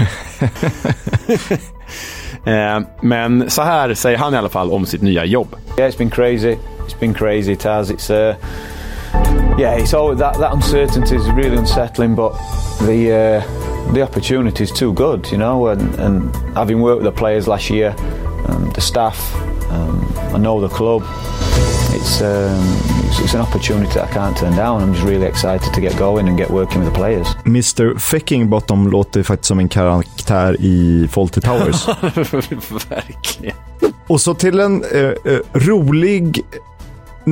eh, 2.45 2.79
men 3.01 3.49
så 3.49 3.61
här 3.61 3.93
säger 3.93 4.17
han 4.17 4.33
i 4.33 4.37
alla 4.37 4.49
fall 4.49 4.71
om 4.71 4.85
sitt 4.85 5.01
nya 5.01 5.25
jobb. 5.25 5.55
Yeah, 5.77 5.91
it's 5.91 5.97
been 5.97 6.09
crazy. 6.09 6.55
It's 6.87 6.99
been 6.99 7.13
crazy, 7.13 7.55
Taz. 7.55 7.91
It's 7.91 8.29
uh... 8.29 8.35
yeah, 9.57 9.75
it's 9.75 9.93
all 9.93 10.15
that 10.15 10.37
that 10.37 10.53
uncertainty 10.53 11.15
is 11.15 11.29
really 11.31 11.57
unsettling, 11.57 12.15
but 12.15 12.31
the 12.81 13.11
uh, 13.11 13.93
the 13.93 14.01
opportunity 14.01 14.63
is 14.63 14.71
too 14.71 14.93
good, 14.93 15.29
you 15.31 15.37
know. 15.37 15.67
And, 15.67 15.95
and 15.95 16.35
having 16.55 16.81
worked 16.81 17.03
with 17.03 17.13
the 17.13 17.17
players 17.17 17.47
last 17.47 17.69
year, 17.69 17.95
and 18.47 18.73
the 18.73 18.81
staff, 18.81 19.35
um, 19.71 20.11
I 20.33 20.37
know 20.37 20.61
the 20.61 20.69
club. 20.69 21.03
It's 21.91 22.21
um, 22.21 22.61
it's, 23.07 23.19
it's 23.19 23.33
an 23.33 23.41
opportunity 23.41 23.93
that 23.93 24.09
I 24.09 24.13
can't 24.13 24.37
turn 24.37 24.55
down. 24.55 24.81
I'm 24.81 24.93
just 24.93 25.05
really 25.05 25.25
excited 25.25 25.73
to 25.73 25.81
get 25.81 25.97
going 25.97 26.27
and 26.27 26.37
get 26.37 26.49
working 26.49 26.79
with 26.79 26.93
the 26.93 26.95
players. 26.95 27.27
Mr 27.45 27.99
Feckingbottom 27.99 28.87
låter 28.87 29.23
faktiskt 29.23 29.47
som 29.47 29.59
en 29.59 29.69
karaktär 29.69 30.55
i 30.59 31.07
Fawlty 31.11 31.41
Towers. 31.41 31.87
Verkligen. 32.89 33.55
Och 34.07 34.21
så 34.21 34.33
till 34.33 34.59
en 34.59 34.83
eh, 34.83 34.99
eh, 35.01 35.39
rolig 35.53 36.43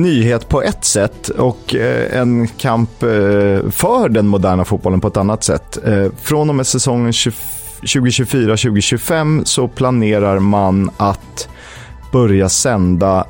nyhet 0.02 0.48
på 0.48 0.62
ett 0.62 0.84
sätt 0.84 1.28
och 1.28 1.74
eh, 1.74 2.20
en 2.20 2.48
kamp 2.48 3.02
eh, 3.02 3.08
för 3.70 4.08
den 4.08 4.28
moderna 4.28 4.64
fotbollen 4.64 5.00
på 5.00 5.08
ett 5.08 5.16
annat 5.16 5.44
sätt. 5.44 5.78
Eh, 5.84 6.06
från 6.22 6.48
och 6.48 6.54
med 6.54 6.66
säsongen 6.66 7.12
2024-2025 7.12 9.44
så 9.44 9.68
planerar 9.68 10.38
man 10.38 10.90
att 10.96 11.48
börja 12.12 12.48
sända 12.48 13.26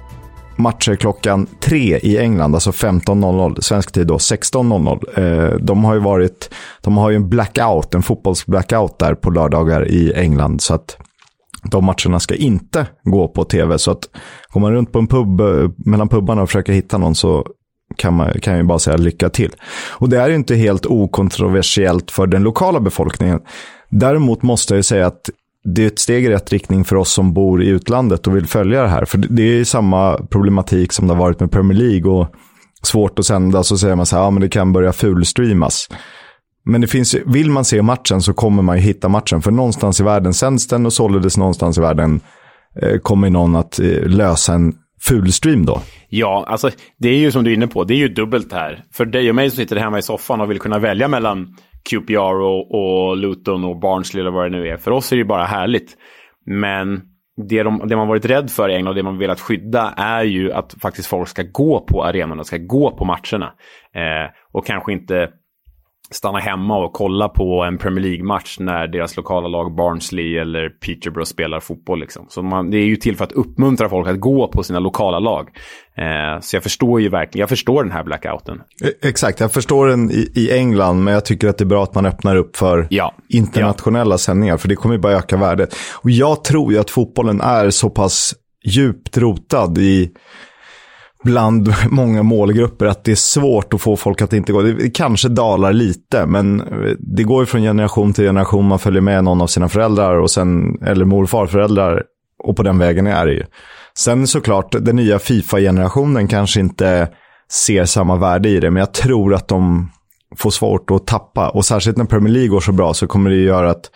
matcher 0.56 0.94
klockan 0.94 1.46
tre 1.60 1.98
i 1.98 2.18
England, 2.18 2.54
alltså 2.54 2.70
15.00, 2.70 3.60
svensk 3.60 3.92
tid 3.92 4.06
då, 4.06 4.16
16.00. 4.16 5.58
De 5.60 5.84
har 5.84 5.94
ju 5.94 6.00
varit, 6.00 6.50
de 6.80 6.96
har 6.96 7.10
ju 7.10 7.16
en 7.16 7.28
blackout, 7.28 7.94
en 7.94 8.02
fotbollsblackout 8.02 8.98
där 8.98 9.14
på 9.14 9.30
lördagar 9.30 9.88
i 9.88 10.12
England, 10.12 10.60
så 10.60 10.74
att 10.74 10.96
de 11.70 11.84
matcherna 11.84 12.20
ska 12.20 12.34
inte 12.34 12.86
gå 13.02 13.28
på 13.28 13.44
tv. 13.44 13.78
Så 13.78 13.90
att 13.90 14.08
går 14.52 14.60
man 14.60 14.72
runt 14.72 14.92
på 14.92 14.98
en 14.98 15.06
pub, 15.06 15.40
eh, 15.40 15.70
mellan 15.76 16.08
pubbarna 16.08 16.42
och 16.42 16.48
försöker 16.48 16.72
hitta 16.72 16.98
någon 16.98 17.14
så 17.14 17.46
kan, 17.96 18.14
man, 18.14 18.40
kan 18.40 18.56
jag 18.56 18.66
bara 18.66 18.78
säga 18.78 18.96
lycka 18.96 19.28
till. 19.28 19.52
Och 19.90 20.08
det 20.08 20.18
är 20.18 20.28
ju 20.28 20.34
inte 20.34 20.54
helt 20.54 20.86
okontroversiellt 20.86 22.10
för 22.10 22.26
den 22.26 22.42
lokala 22.42 22.80
befolkningen. 22.80 23.40
Däremot 23.90 24.42
måste 24.42 24.74
jag 24.74 24.78
ju 24.78 24.82
säga 24.82 25.06
att 25.06 25.30
det 25.64 25.82
är 25.82 25.86
ett 25.86 25.98
steg 25.98 26.24
i 26.24 26.28
rätt 26.28 26.52
riktning 26.52 26.84
för 26.84 26.96
oss 26.96 27.12
som 27.12 27.32
bor 27.32 27.62
i 27.62 27.68
utlandet 27.68 28.26
och 28.26 28.36
vill 28.36 28.46
följa 28.46 28.82
det 28.82 28.88
här. 28.88 29.04
För 29.04 29.18
det 29.18 29.42
är 29.42 29.46
ju 29.54 29.64
samma 29.64 30.18
problematik 30.30 30.92
som 30.92 31.06
det 31.06 31.14
har 31.14 31.20
varit 31.20 31.40
med 31.40 31.50
Premier 31.50 31.78
League 31.78 32.12
och 32.12 32.26
svårt 32.82 33.18
att 33.18 33.26
sända 33.26 33.62
så 33.62 33.78
säger 33.78 33.96
man 33.96 34.06
så 34.06 34.16
här, 34.16 34.22
ja 34.22 34.30
men 34.30 34.40
det 34.40 34.48
kan 34.48 34.72
börja 34.72 34.92
fulstreamas. 34.92 35.88
Men 36.64 36.80
det 36.80 36.86
finns, 36.86 37.14
vill 37.26 37.50
man 37.50 37.64
se 37.64 37.82
matchen 37.82 38.22
så 38.22 38.34
kommer 38.34 38.62
man 38.62 38.76
ju 38.76 38.82
hitta 38.82 39.08
matchen. 39.08 39.42
För 39.42 39.50
någonstans 39.50 40.00
i 40.00 40.04
världen 40.04 40.34
sänds 40.34 40.66
den 40.66 40.86
och 40.86 40.92
således 40.92 41.36
någonstans 41.36 41.78
i 41.78 41.80
världen 41.80 42.20
eh, 42.82 42.98
kommer 42.98 43.30
någon 43.30 43.56
att 43.56 43.78
eh, 43.78 44.02
lösa 44.06 44.54
en 44.54 44.74
fulstream 45.00 45.66
då. 45.66 45.80
Ja, 46.08 46.44
alltså 46.48 46.70
det 46.98 47.08
är 47.08 47.18
ju 47.18 47.30
som 47.30 47.44
du 47.44 47.50
är 47.50 47.54
inne 47.54 47.66
på, 47.66 47.84
det 47.84 47.94
är 47.94 47.98
ju 47.98 48.08
dubbelt 48.08 48.52
här. 48.52 48.84
För 48.92 49.04
dig 49.04 49.28
och 49.28 49.34
mig 49.34 49.50
som 49.50 49.56
sitter 49.56 49.76
hemma 49.76 49.98
i 49.98 50.02
soffan 50.02 50.40
och 50.40 50.50
vill 50.50 50.58
kunna 50.58 50.78
välja 50.78 51.08
mellan 51.08 51.56
QPR 51.90 52.40
och, 52.40 52.74
och 52.74 53.16
Luton 53.16 53.64
och 53.64 53.80
Barnsley 53.80 54.20
eller 54.20 54.30
vad 54.30 54.44
det 54.44 54.58
nu 54.58 54.68
är. 54.68 54.76
För 54.76 54.90
oss 54.90 55.12
är 55.12 55.16
det 55.16 55.20
ju 55.20 55.28
bara 55.28 55.44
härligt. 55.44 55.96
Men 56.46 57.00
det, 57.48 57.62
de, 57.62 57.88
det 57.88 57.96
man 57.96 58.08
varit 58.08 58.24
rädd 58.24 58.50
för 58.50 58.68
i 58.68 58.74
England 58.74 58.88
och 58.88 58.94
det 58.94 59.02
man 59.02 59.18
velat 59.18 59.40
skydda 59.40 59.94
är 59.96 60.24
ju 60.24 60.52
att 60.52 60.74
faktiskt 60.82 61.08
folk 61.08 61.28
ska 61.28 61.42
gå 61.42 61.80
på 61.80 62.04
arenorna, 62.04 62.44
ska 62.44 62.56
gå 62.56 62.96
på 62.96 63.04
matcherna. 63.04 63.52
Eh, 63.94 64.30
och 64.52 64.66
kanske 64.66 64.92
inte 64.92 65.28
stanna 66.10 66.38
hemma 66.38 66.76
och 66.84 66.92
kolla 66.92 67.28
på 67.28 67.64
en 67.64 67.78
Premier 67.78 68.04
League-match 68.04 68.56
när 68.60 68.86
deras 68.86 69.16
lokala 69.16 69.48
lag 69.48 69.74
Barnsley 69.76 70.38
eller 70.38 70.68
Peterborough 70.68 71.28
spelar 71.28 71.60
fotboll. 71.60 72.00
Liksom. 72.00 72.26
Så 72.28 72.42
man, 72.42 72.70
det 72.70 72.78
är 72.78 72.84
ju 72.84 72.96
till 72.96 73.16
för 73.16 73.24
att 73.24 73.32
uppmuntra 73.32 73.88
folk 73.88 74.08
att 74.08 74.20
gå 74.20 74.48
på 74.48 74.62
sina 74.62 74.78
lokala 74.78 75.18
lag. 75.18 75.48
Eh, 75.96 76.40
så 76.40 76.56
jag 76.56 76.62
förstår 76.62 77.00
ju 77.00 77.08
verkligen, 77.08 77.40
jag 77.40 77.48
förstår 77.48 77.84
den 77.84 77.92
här 77.92 78.04
blackouten. 78.04 78.60
E, 78.84 79.08
exakt, 79.08 79.40
jag 79.40 79.52
förstår 79.52 79.86
den 79.86 80.10
i, 80.10 80.32
i 80.34 80.50
England, 80.52 81.04
men 81.04 81.14
jag 81.14 81.24
tycker 81.24 81.48
att 81.48 81.58
det 81.58 81.64
är 81.64 81.66
bra 81.66 81.82
att 81.82 81.94
man 81.94 82.06
öppnar 82.06 82.36
upp 82.36 82.56
för 82.56 82.86
ja. 82.90 83.14
internationella 83.28 84.14
ja. 84.14 84.18
sändningar, 84.18 84.56
för 84.56 84.68
det 84.68 84.76
kommer 84.76 84.94
ju 84.94 85.00
bara 85.00 85.12
öka 85.12 85.36
värdet. 85.36 85.76
Och 85.94 86.10
jag 86.10 86.44
tror 86.44 86.72
ju 86.72 86.78
att 86.78 86.90
fotbollen 86.90 87.40
är 87.40 87.70
så 87.70 87.90
pass 87.90 88.34
djupt 88.64 89.18
rotad 89.18 89.78
i 89.78 90.10
bland 91.24 91.74
många 91.90 92.22
målgrupper 92.22 92.86
att 92.86 93.04
det 93.04 93.10
är 93.10 93.16
svårt 93.16 93.74
att 93.74 93.80
få 93.80 93.96
folk 93.96 94.22
att 94.22 94.32
inte 94.32 94.52
gå. 94.52 94.62
Det 94.62 94.90
kanske 94.90 95.28
dalar 95.28 95.72
lite, 95.72 96.26
men 96.26 96.60
eh, 96.60 96.92
det 96.98 97.22
går 97.22 97.42
ju 97.42 97.46
från 97.46 97.62
generation 97.62 98.12
till 98.12 98.24
generation. 98.24 98.68
Man 98.68 98.78
följer 98.78 99.00
med 99.00 99.24
någon 99.24 99.40
av 99.40 99.46
sina 99.46 99.68
föräldrar 99.68 100.18
och 100.18 100.30
sen, 100.30 100.82
eller 100.82 101.04
mor 101.04 101.22
och 101.22 101.30
farföräldrar 101.30 102.02
och 102.44 102.56
på 102.56 102.62
den 102.62 102.78
vägen 102.78 103.06
är 103.06 103.26
det 103.26 103.32
ju. 103.32 103.44
Sen 103.98 104.26
såklart, 104.26 104.72
den 104.80 104.96
nya 104.96 105.18
Fifa-generationen 105.18 106.28
kanske 106.28 106.60
inte 106.60 107.08
ser 107.52 107.84
samma 107.84 108.16
värde 108.16 108.48
i 108.48 108.60
det, 108.60 108.70
men 108.70 108.80
jag 108.80 108.94
tror 108.94 109.34
att 109.34 109.48
de 109.48 109.90
får 110.36 110.50
svårt 110.50 110.90
att 110.90 111.06
tappa. 111.06 111.48
Och 111.48 111.64
särskilt 111.64 111.96
när 111.96 112.04
Premier 112.04 112.34
League 112.34 112.48
går 112.48 112.60
så 112.60 112.72
bra 112.72 112.94
så 112.94 113.06
kommer 113.06 113.30
det 113.30 113.36
göra 113.36 113.70
att 113.70 113.90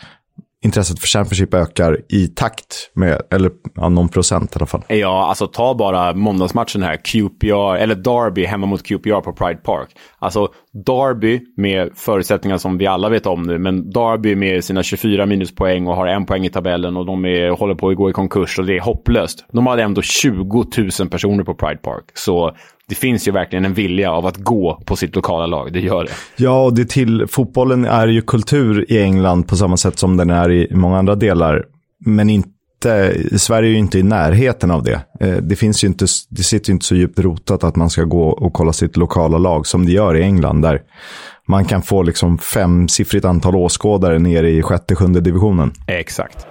intresset 0.62 1.01
för 1.01 1.07
Championship 1.07 1.55
ökar 1.55 1.98
i 2.09 2.29
takt 2.29 2.90
med, 2.94 3.22
eller 3.31 3.51
ja, 3.75 3.88
någon 3.88 4.09
procent 4.09 4.57
i 4.57 4.59
alla 4.59 4.66
fall. 4.66 4.83
Ja, 4.88 5.27
alltså 5.29 5.46
ta 5.46 5.75
bara 5.75 6.14
måndagsmatchen 6.14 6.83
här, 6.83 6.96
QPR, 6.96 7.77
eller 7.77 7.94
Derby 7.94 8.44
hemma 8.44 8.66
mot 8.66 8.83
QPR 8.83 9.20
på 9.20 9.33
Pride 9.33 9.61
Park. 9.64 9.88
Alltså 10.22 10.48
Derby 10.87 11.40
med 11.56 11.90
förutsättningar 11.94 12.58
som 12.58 12.78
vi 12.78 12.87
alla 12.87 13.08
vet 13.08 13.26
om 13.26 13.42
nu, 13.42 13.58
men 13.58 13.90
Derby 13.90 14.35
med 14.35 14.64
sina 14.64 14.82
24 14.82 15.26
minuspoäng 15.26 15.87
och 15.87 15.96
har 15.96 16.06
en 16.06 16.26
poäng 16.26 16.44
i 16.44 16.50
tabellen 16.50 16.96
och 16.96 17.06
de 17.06 17.24
är, 17.24 17.50
håller 17.50 17.74
på 17.74 17.88
att 17.88 17.96
gå 17.96 18.11
i 18.11 18.12
konkurs 18.12 18.58
och 18.58 18.66
det 18.66 18.76
är 18.76 18.80
hopplöst. 18.80 19.44
De 19.52 19.66
hade 19.66 19.82
ändå 19.82 20.02
20 20.02 20.64
000 20.98 21.08
personer 21.08 21.44
på 21.44 21.54
Pride 21.54 21.76
Park, 21.82 22.04
så 22.14 22.56
det 22.88 22.94
finns 22.94 23.28
ju 23.28 23.32
verkligen 23.32 23.64
en 23.64 23.74
vilja 23.74 24.12
av 24.12 24.26
att 24.26 24.37
gå 24.37 24.82
på 24.87 24.96
sitt 24.96 25.16
lokala 25.16 25.46
lag. 25.46 25.72
Det 25.72 25.80
gör 25.80 26.04
det. 26.04 26.11
Ja, 26.37 26.64
och 26.64 26.74
det 26.74 26.88
till, 26.88 27.26
fotbollen 27.28 27.85
är 27.85 28.08
ju 28.08 28.22
kultur 28.22 28.92
i 28.92 29.02
England 29.02 29.48
på 29.48 29.56
samma 29.56 29.76
sätt 29.76 29.98
som 29.98 30.16
den 30.16 30.30
är 30.30 30.50
i 30.50 30.74
många 30.74 30.98
andra 30.98 31.14
delar. 31.14 31.64
Men 32.04 32.30
inte, 32.30 32.48
Sverige 33.38 33.68
är 33.68 33.72
ju 33.72 33.78
inte 33.78 33.98
i 33.98 34.02
närheten 34.02 34.70
av 34.70 34.82
det. 34.82 35.00
Eh, 35.20 35.36
det, 35.36 35.56
finns 35.56 35.84
ju 35.84 35.88
inte, 35.88 36.06
det 36.28 36.42
sitter 36.42 36.70
ju 36.70 36.72
inte 36.72 36.86
så 36.86 36.94
djupt 36.94 37.18
rotat 37.18 37.64
att 37.64 37.76
man 37.76 37.90
ska 37.90 38.04
gå 38.04 38.28
och 38.28 38.52
kolla 38.52 38.72
sitt 38.72 38.96
lokala 38.96 39.38
lag 39.38 39.66
som 39.66 39.86
det 39.86 39.92
gör 39.92 40.16
i 40.16 40.22
England. 40.22 40.62
Där 40.62 40.82
man 41.48 41.64
kan 41.64 41.82
få 41.82 42.02
liksom 42.02 42.38
femsiffrigt 42.38 43.24
antal 43.24 43.56
åskådare 43.56 44.18
nere 44.18 44.50
i 44.50 44.62
sjätte, 44.62 44.94
sjunde 44.94 45.20
divisionen. 45.20 45.72
Exakt. 45.86 46.46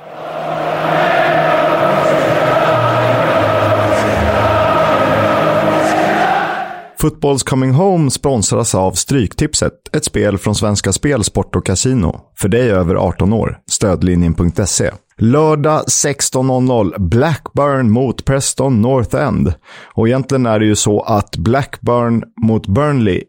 Footballs 7.02 7.44
Coming 7.44 7.72
Home 7.72 8.12
sponsras 8.12 8.76
av 8.76 8.92
Stryktipset, 8.92 9.74
ett 9.96 10.06
spel 10.06 10.38
från 10.38 10.56
Svenska 10.56 10.92
Spel, 10.92 11.24
Sport 11.24 11.56
och 11.56 11.66
Casino. 11.66 12.20
För 12.38 12.50
dig 12.50 12.72
över 12.72 12.96
18 12.96 13.34
år. 13.34 13.58
Stödlinjen.se. 13.72 14.92
Lördag 15.24 15.84
16.00 15.88 17.00
Blackburn 17.00 17.92
mot 17.92 18.26
Preston 18.26 18.82
North 18.82 19.16
End. 19.16 19.54
Och 19.94 20.08
egentligen 20.08 20.46
är 20.46 20.60
det 20.60 20.66
ju 20.66 20.76
så 20.76 21.02
att 21.02 21.38
Blackburn 21.38 22.24
mot 22.44 22.68
Burnley 22.68 23.24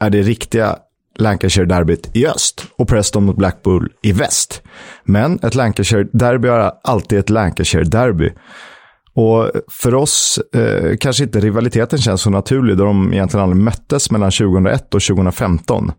är 0.00 0.10
det 0.10 0.22
riktiga 0.22 0.76
Lancashire-derbyt 1.18 2.10
i 2.12 2.26
öst 2.26 2.66
och 2.78 2.88
Preston 2.88 3.24
mot 3.24 3.36
Blackpool 3.36 3.88
i 4.02 4.12
väst. 4.12 4.62
Men 5.04 5.38
ett 5.42 5.54
Lancashire-derby 5.54 6.48
är 6.48 6.72
alltid 6.84 7.18
ett 7.18 7.30
Lancashire-derby. 7.30 8.30
Och 9.14 9.50
för 9.70 9.94
oss 9.94 10.40
eh, 10.54 10.96
kanske 10.96 11.24
inte 11.24 11.40
rivaliteten 11.40 11.98
känns 11.98 12.22
så 12.22 12.30
naturlig 12.30 12.76
då 12.76 12.84
de 12.84 13.12
egentligen 13.12 13.44
aldrig 13.44 13.62
möttes 13.62 14.10
mellan 14.10 14.30
2001 14.30 14.94
och 14.94 15.02
2015. 15.02 15.92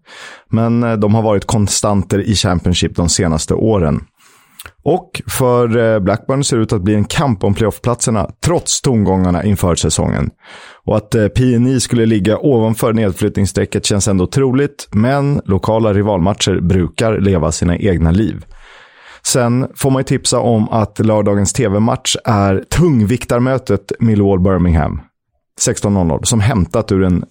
Men 0.50 0.84
eh, 0.84 0.94
de 0.94 1.16
har 1.16 1.22
varit 1.22 1.46
konstanter 1.46 2.20
i 2.20 2.36
Championship 2.36 2.96
de 2.96 3.10
senaste 3.10 3.54
åren. 3.54 4.02
Och 4.86 5.22
för 5.28 5.78
eh, 5.78 6.00
Blackburn 6.00 6.44
ser 6.44 6.58
det 6.58 6.64
ut 6.64 6.74
att 6.74 6.82
bli 6.82 6.96
en 6.96 7.06
kamp 7.06 7.44
om 7.44 7.54
playoffplatserna 7.54 8.30
trots 8.46 8.82
tongångarna 8.82 9.44
inför 9.44 9.76
säsongen. 9.76 10.30
Och 10.86 10.98
att 10.98 11.16
eh, 11.16 11.28
PNI 11.28 11.80
skulle 11.80 12.06
ligga 12.06 12.38
ovanför 12.38 12.94
nedflyttningsstrecket 12.94 13.86
känns 13.86 14.08
ändå 14.08 14.28
troligt, 14.28 14.88
men 14.92 15.42
lokala 15.46 15.94
rivalmatcher 15.94 16.62
brukar 16.62 17.20
leva 17.20 17.52
sina 17.52 17.78
egna 17.78 18.12
liv. 18.12 18.46
Sen 19.26 19.68
får 19.76 19.92
man 19.92 20.00
ju 20.00 20.04
tipsa 20.04 20.40
om 20.40 20.70
att 20.70 21.00
lördagens 21.00 21.54
tv-match 21.54 22.16
är 22.26 22.64
tungviktarmötet 22.70 23.92
Millwall-Birmingham. 24.00 25.00
16.00, 25.62 26.24
som 26.24 26.40
hämtat 26.40 26.92
ur 26.92 27.04
en 27.04 27.26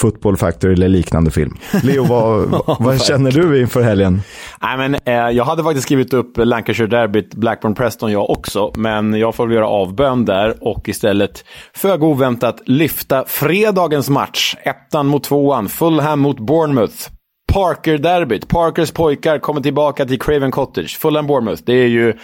Football 0.00 0.36
Factory 0.36 0.72
eller 0.72 0.88
liknande 0.88 1.30
film. 1.30 1.56
Leo, 1.82 2.04
vad, 2.04 2.62
vad 2.80 3.02
känner 3.02 3.30
du 3.30 3.60
inför 3.60 3.82
helgen? 3.82 4.22
Nej, 4.62 4.76
men, 4.76 4.94
eh, 4.94 5.36
jag 5.36 5.44
hade 5.44 5.62
faktiskt 5.62 5.86
skrivit 5.86 6.12
upp 6.12 6.38
Lancashire-derbyt 6.38 7.34
Blackburn-Preston 7.34 8.12
jag 8.12 8.30
också, 8.30 8.72
men 8.76 9.14
jag 9.14 9.34
får 9.34 9.46
väl 9.46 9.56
göra 9.56 9.68
avbön 9.68 10.24
där 10.24 10.54
och 10.60 10.88
istället 10.88 11.44
föga 11.74 12.06
oväntat 12.06 12.62
lyfta 12.66 13.24
fredagens 13.26 14.10
match. 14.10 14.56
Ettan 14.62 15.06
mot 15.06 15.24
tvåan, 15.24 15.68
Fulham 15.68 16.20
mot 16.20 16.40
Bournemouth. 16.40 17.10
Parker-derbyt. 17.52 18.48
Parkers 18.48 18.90
pojkar 18.90 19.38
kommer 19.38 19.60
tillbaka 19.60 20.06
till 20.06 20.18
Craven 20.18 20.50
Cottage. 20.50 20.98
Fulham 20.98 21.26
Bournemouth. 21.26 21.62
Det 21.66 21.72
är 21.72 21.86
ju 21.86 22.14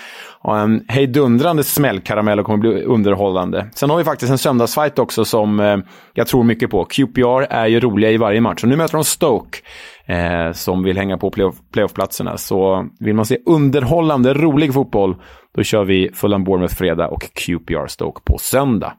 och 0.44 0.58
en 0.58 0.84
hejdundrande 0.88 1.64
smällkaramell 1.64 2.40
och 2.40 2.46
kommer 2.46 2.58
bli 2.58 2.82
underhållande. 2.82 3.66
Sen 3.74 3.90
har 3.90 3.96
vi 3.96 4.04
faktiskt 4.04 4.30
en 4.30 4.38
söndagsfight 4.38 4.98
också 4.98 5.24
som 5.24 5.60
eh, 5.60 5.76
jag 6.14 6.26
tror 6.26 6.44
mycket 6.44 6.70
på. 6.70 6.84
QPR 6.84 7.42
är 7.50 7.66
ju 7.66 7.80
roliga 7.80 8.10
i 8.10 8.16
varje 8.16 8.40
match 8.40 8.62
och 8.62 8.68
nu 8.68 8.76
möter 8.76 8.94
de 8.94 9.04
Stoke 9.04 9.58
eh, 10.06 10.52
som 10.52 10.82
vill 10.82 10.98
hänga 10.98 11.18
på 11.18 11.30
playoff, 11.30 11.54
playoffplatserna. 11.72 12.36
Så 12.36 12.86
vill 13.00 13.14
man 13.14 13.26
se 13.26 13.38
underhållande, 13.46 14.34
rolig 14.34 14.74
fotboll, 14.74 15.16
då 15.56 15.62
kör 15.62 15.84
vi 15.84 16.10
Fulham 16.14 16.44
Bournemouth 16.44 16.74
fredag 16.74 17.08
och 17.08 17.22
QPR 17.22 17.86
Stoke 17.86 18.20
på 18.24 18.38
söndag. 18.38 18.92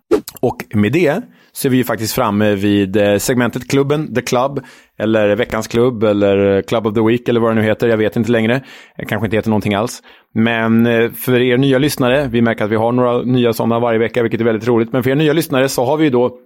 Och 0.46 0.66
med 0.74 0.92
det 0.92 1.22
så 1.52 1.68
är 1.68 1.70
vi 1.70 1.78
ju 1.78 1.84
faktiskt 1.84 2.14
framme 2.16 2.56
vid 2.56 2.98
eh, 2.98 3.18
segmentet 3.18 3.70
Klubben, 3.70 4.16
The 4.16 4.22
Club, 4.22 4.60
eller 5.00 5.36
Veckans 5.36 5.68
Klubb, 5.68 6.04
eller 6.04 6.62
Club 6.62 6.88
of 6.88 6.94
the 6.94 7.02
Week, 7.02 7.30
eller 7.30 7.40
vad 7.40 7.52
det 7.52 7.56
nu 7.56 7.62
heter. 7.62 7.88
Jag 7.88 7.98
vet 7.98 8.16
inte 8.16 8.32
längre. 8.32 8.62
Det 8.98 9.06
kanske 9.06 9.26
inte 9.26 9.38
heter 9.38 9.50
någonting 9.50 9.74
alls. 9.74 10.04
Men 10.34 10.86
eh, 10.86 11.12
för 11.12 11.42
er 11.42 11.58
nya 11.58 11.78
lyssnare, 11.78 12.28
vi 12.28 12.42
märker 12.42 12.66
att 12.66 12.72
vi 12.72 12.76
har 12.76 12.92
några 12.92 13.22
nya 13.22 13.54
sådana 13.54 13.80
varje 13.80 14.00
vecka, 14.00 14.22
vilket 14.22 14.42
är 14.42 14.46
väldigt 14.46 14.68
roligt. 14.68 14.94
Men 14.94 15.04
för 15.04 15.10
er 15.10 15.16
nya 15.16 15.34
lyssnare 15.34 15.70
så 15.70 15.86
har 15.86 15.98
vi 15.98 16.04
ju 16.04 16.10
då 16.10 16.38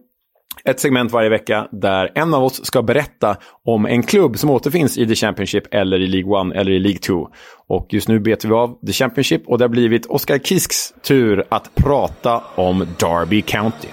ett 0.66 0.80
segment 0.80 1.12
varje 1.12 1.30
vecka 1.30 1.68
där 1.72 2.12
en 2.16 2.34
av 2.34 2.44
oss 2.44 2.66
ska 2.66 2.82
berätta 2.82 3.38
om 3.66 3.86
en 3.86 4.04
klubb 4.04 4.40
som 4.40 4.50
återfinns 4.50 4.98
i 4.98 5.08
The 5.08 5.16
Championship 5.16 5.74
eller 5.74 6.00
i 6.00 6.08
League 6.08 6.52
1 6.52 6.58
eller 6.58 6.72
i 6.72 6.80
League 6.80 7.00
2. 7.00 7.30
Och 7.68 7.88
just 7.90 8.08
nu 8.08 8.20
betar 8.20 8.50
vi 8.50 8.56
av 8.56 8.78
The 8.86 8.94
Championship 8.94 9.48
och 9.48 9.58
det 9.58 9.64
har 9.64 9.70
blivit 9.70 10.06
Oskar 10.06 10.38
Kisks 10.38 10.94
tur 11.04 11.44
att 11.50 11.76
prata 11.76 12.44
om 12.56 12.88
Derby 13.00 13.42
County. 13.42 13.88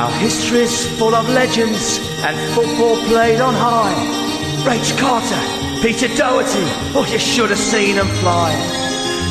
Our 0.00 0.10
history's 0.10 0.86
full 0.98 1.14
of 1.14 1.28
legends 1.28 2.00
and 2.24 2.36
football 2.54 2.96
played 3.08 3.40
on 3.40 3.54
high. 3.54 3.94
Rach 4.66 4.98
Carter, 4.98 5.82
Peter 5.82 6.08
Doherty, 6.16 6.64
oh 6.94 7.06
you 7.12 7.18
should 7.18 7.50
have 7.50 7.58
seen 7.58 7.96
them 7.96 8.06
fly. 8.06 8.79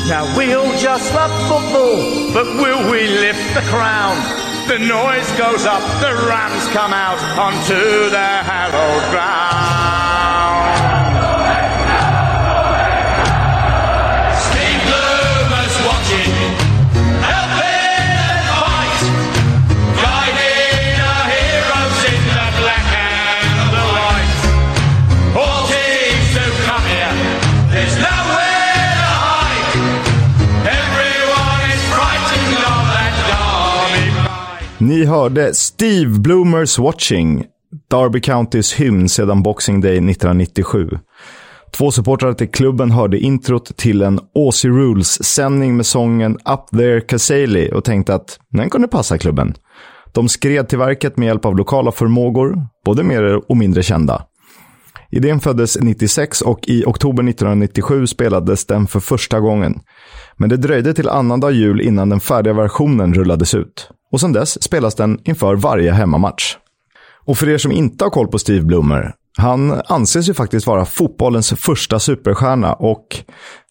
Now 0.08 0.36
we 0.36 0.54
all 0.54 0.76
just 0.78 1.12
love 1.14 1.30
football, 1.48 2.32
but 2.32 2.46
will 2.46 2.90
we 2.90 3.06
lift 3.06 3.54
the 3.54 3.62
crown? 3.68 4.16
The 4.68 4.78
noise 4.78 5.30
goes 5.38 5.66
up, 5.66 5.82
the 6.00 6.14
Rams 6.28 6.66
come 6.72 6.92
out 6.92 7.18
onto 7.38 8.10
the 8.10 8.16
hallowed 8.18 9.10
ground. 9.10 9.99
Ni 34.90 35.04
hörde 35.04 35.54
Steve 35.54 36.18
Bloomers 36.18 36.78
Watching, 36.78 37.44
Derby 37.90 38.20
Countys 38.20 38.72
hymn 38.72 39.08
sedan 39.08 39.42
Boxing 39.42 39.80
Day 39.80 39.96
1997. 39.96 40.88
Två 41.72 41.90
supportrar 41.90 42.32
till 42.32 42.50
klubben 42.50 42.90
hörde 42.90 43.18
introt 43.18 43.76
till 43.76 44.02
en 44.02 44.20
Aussie 44.34 44.70
Rules-sändning 44.70 45.76
med 45.76 45.86
sången 45.86 46.32
Up 46.32 46.78
There 46.78 47.00
Cassali 47.00 47.70
och 47.72 47.84
tänkte 47.84 48.14
att 48.14 48.38
den 48.48 48.70
kunde 48.70 48.88
passa 48.88 49.18
klubben. 49.18 49.54
De 50.12 50.28
skred 50.28 50.68
till 50.68 50.78
verket 50.78 51.16
med 51.16 51.26
hjälp 51.26 51.44
av 51.44 51.56
lokala 51.56 51.92
förmågor, 51.92 52.66
både 52.84 53.02
mer 53.02 53.50
och 53.50 53.56
mindre 53.56 53.82
kända. 53.82 54.22
Idén 55.10 55.40
föddes 55.40 55.80
96 55.80 56.42
och 56.42 56.68
i 56.68 56.84
oktober 56.84 57.28
1997 57.28 58.06
spelades 58.06 58.66
den 58.66 58.86
för 58.86 59.00
första 59.00 59.40
gången. 59.40 59.80
Men 60.36 60.48
det 60.48 60.56
dröjde 60.56 60.94
till 60.94 61.08
annandag 61.08 61.50
jul 61.50 61.80
innan 61.80 62.08
den 62.08 62.20
färdiga 62.20 62.54
versionen 62.54 63.14
rullades 63.14 63.54
ut. 63.54 63.90
Och 64.12 64.20
sedan 64.20 64.32
dess 64.32 64.62
spelas 64.62 64.94
den 64.94 65.18
inför 65.24 65.54
varje 65.54 65.92
hemmamatch. 65.92 66.56
Och 67.24 67.38
för 67.38 67.48
er 67.48 67.58
som 67.58 67.72
inte 67.72 68.04
har 68.04 68.10
koll 68.10 68.28
på 68.28 68.38
Steve 68.38 68.64
Bloomer, 68.64 69.14
han 69.38 69.80
anses 69.86 70.28
ju 70.28 70.34
faktiskt 70.34 70.66
vara 70.66 70.84
fotbollens 70.84 71.52
första 71.52 71.98
superstjärna 71.98 72.72
och 72.72 73.06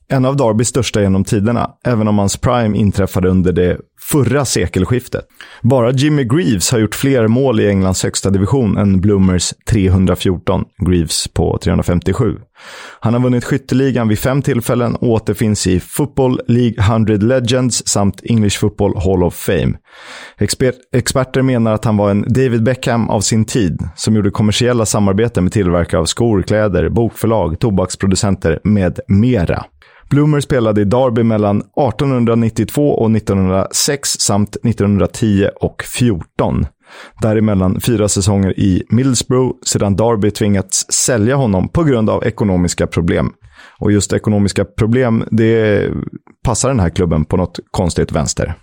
en 0.10 0.26
av 0.26 0.36
Darbys 0.36 0.68
största 0.68 1.02
genom 1.02 1.24
tiderna, 1.24 1.70
även 1.86 2.08
om 2.08 2.18
hans 2.18 2.38
prime 2.38 2.78
inträffade 2.78 3.30
under 3.30 3.52
det 3.52 3.78
förra 4.02 4.46
sekelskiftet. 4.46 5.26
Bara 5.62 5.92
Jimmy 5.92 6.24
Greaves 6.24 6.72
har 6.72 6.80
gjort 6.80 6.96
fler 6.96 7.28
mål 7.28 7.60
i 7.60 7.70
Englands 7.70 8.04
högsta 8.04 8.30
division 8.30 8.78
än 8.78 9.02
Bloomers 9.02 9.54
314, 9.70 10.66
Greaves 10.86 11.28
på 11.28 11.58
357. 11.64 12.36
Han 13.00 13.14
har 13.14 13.22
vunnit 13.22 13.46
skytteligan 13.46 14.08
vid 14.08 14.20
fem 14.20 14.42
tillfällen 14.42 14.96
och 14.96 15.08
återfinns 15.08 15.68
i 15.68 15.80
Football 15.80 16.42
League 16.48 16.76
100 16.80 17.14
Legends 17.14 17.88
samt 17.88 18.22
English 18.24 18.60
Football 18.60 18.98
Hall 18.98 19.24
of 19.24 19.36
Fame. 19.36 19.74
Exper 20.38 20.74
experter 20.96 21.42
menar 21.42 21.74
att 21.74 21.86
han 21.86 21.98
var 21.98 22.12
en 22.12 22.26
David 22.28 22.64
Beckham 22.64 23.10
av 23.10 23.22
sin 23.22 23.46
tid, 23.46 23.80
som 23.96 24.16
gjorde 24.16 24.32
kommersiella 24.32 24.86
samarbeten 24.86 25.44
med 25.44 25.54
tillverkare 25.54 26.02
av 26.02 26.06
skor, 26.06 26.42
kläder, 26.42 26.90
bokförlag, 26.90 27.60
tobaksproducenter 27.60 28.60
med 28.64 29.00
mera. 29.08 29.66
Bloomer 30.10 30.40
spelade 30.40 30.82
i 30.82 30.86
Derby 30.86 31.24
mellan 31.24 31.58
1892 31.58 32.92
och 32.92 33.12
1906 33.12 34.10
samt 34.10 34.56
1910 34.56 35.50
och 35.62 35.84
14. 35.84 36.66
Däremellan 37.22 37.82
fyra 37.82 38.08
säsonger 38.08 38.60
i 38.60 38.84
Middlesbrough 38.90 39.56
sedan 39.66 39.96
Derby 39.96 40.32
tvingats 40.32 40.86
sälja 40.92 41.36
honom 41.36 41.70
på 41.70 41.84
grund 41.84 42.10
av 42.10 42.24
ekonomiska 42.24 42.88
problem. 42.88 43.32
Och 43.80 43.92
just 43.92 44.14
ekonomiska 44.14 44.66
problem, 44.66 45.24
det 45.32 45.90
passar 46.44 46.70
den 46.70 46.80
här 46.80 46.90
klubben 46.90 47.26
på 47.26 47.38
något 47.38 47.60
konstigt 47.72 48.12
vänster. 48.12 48.56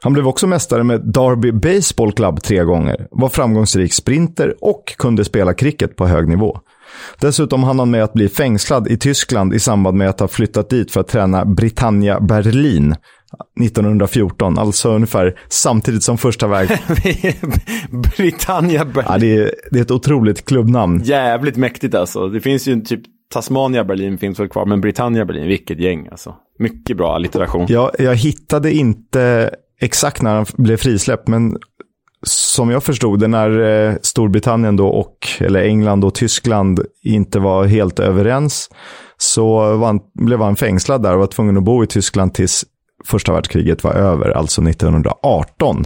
Han 0.00 0.12
blev 0.12 0.28
också 0.28 0.46
mästare 0.46 0.84
med 0.84 1.12
Derby 1.12 1.52
Baseball 1.52 2.12
Club 2.12 2.42
tre 2.42 2.64
gånger, 2.64 3.08
var 3.10 3.28
framgångsrik 3.28 3.92
sprinter 3.92 4.54
och 4.60 4.94
kunde 4.98 5.24
spela 5.24 5.54
cricket 5.54 5.96
på 5.96 6.06
hög 6.06 6.28
nivå. 6.28 6.60
Dessutom 7.20 7.64
hann 7.64 7.78
han 7.78 7.90
med 7.90 8.04
att 8.04 8.12
bli 8.12 8.28
fängslad 8.28 8.88
i 8.88 8.96
Tyskland 8.96 9.54
i 9.54 9.60
samband 9.60 9.96
med 9.96 10.08
att 10.08 10.20
ha 10.20 10.28
flyttat 10.28 10.70
dit 10.70 10.90
för 10.90 11.00
att 11.00 11.08
träna 11.08 11.44
Britannia 11.44 12.20
Berlin 12.20 12.94
1914, 13.60 14.58
alltså 14.58 14.94
ungefär 14.94 15.38
samtidigt 15.48 16.02
som 16.02 16.18
första 16.18 16.46
väg. 16.46 16.68
Britannia 18.16 18.84
Berlin. 18.84 19.06
Ja, 19.08 19.18
det, 19.18 19.36
är, 19.36 19.50
det 19.70 19.78
är 19.78 19.82
ett 19.82 19.90
otroligt 19.90 20.44
klubbnamn. 20.44 21.02
Jävligt 21.04 21.56
mäktigt 21.56 21.94
alltså. 21.94 22.28
Det 22.28 22.40
finns 22.40 22.68
ju 22.68 22.80
typ 22.80 23.00
Tasmania 23.32 23.84
Berlin 23.84 24.18
finns 24.18 24.40
väl 24.40 24.48
kvar, 24.48 24.66
men 24.66 24.80
Britannia 24.80 25.24
Berlin, 25.24 25.48
vilket 25.48 25.80
gäng 25.80 26.08
alltså. 26.10 26.34
Mycket 26.58 26.96
bra 26.96 27.14
allitteration. 27.14 27.66
Jag, 27.68 27.90
jag 27.98 28.14
hittade 28.14 28.72
inte 28.72 29.50
exakt 29.80 30.22
när 30.22 30.34
han 30.34 30.46
blev 30.56 30.76
frisläppt, 30.76 31.28
men 31.28 31.56
som 32.22 32.70
jag 32.70 32.82
förstod 32.82 33.20
det, 33.20 33.28
när 33.28 33.60
eh, 33.60 33.94
Storbritannien 34.02 34.76
då 34.76 34.88
och, 34.88 35.28
eller 35.40 35.62
England 35.62 36.04
och 36.04 36.14
Tyskland 36.14 36.80
inte 37.02 37.38
var 37.38 37.64
helt 37.64 37.98
överens, 37.98 38.70
så 39.16 39.76
var 39.76 39.86
han, 39.86 40.00
blev 40.14 40.40
han 40.40 40.56
fängslad 40.56 41.02
där 41.02 41.12
och 41.12 41.20
var 41.20 41.26
tvungen 41.26 41.56
att 41.56 41.62
bo 41.62 41.84
i 41.84 41.86
Tyskland 41.86 42.34
tills 42.34 42.64
första 43.04 43.32
världskriget 43.32 43.84
var 43.84 43.92
över, 43.92 44.30
alltså 44.30 44.62
1918. 44.62 45.84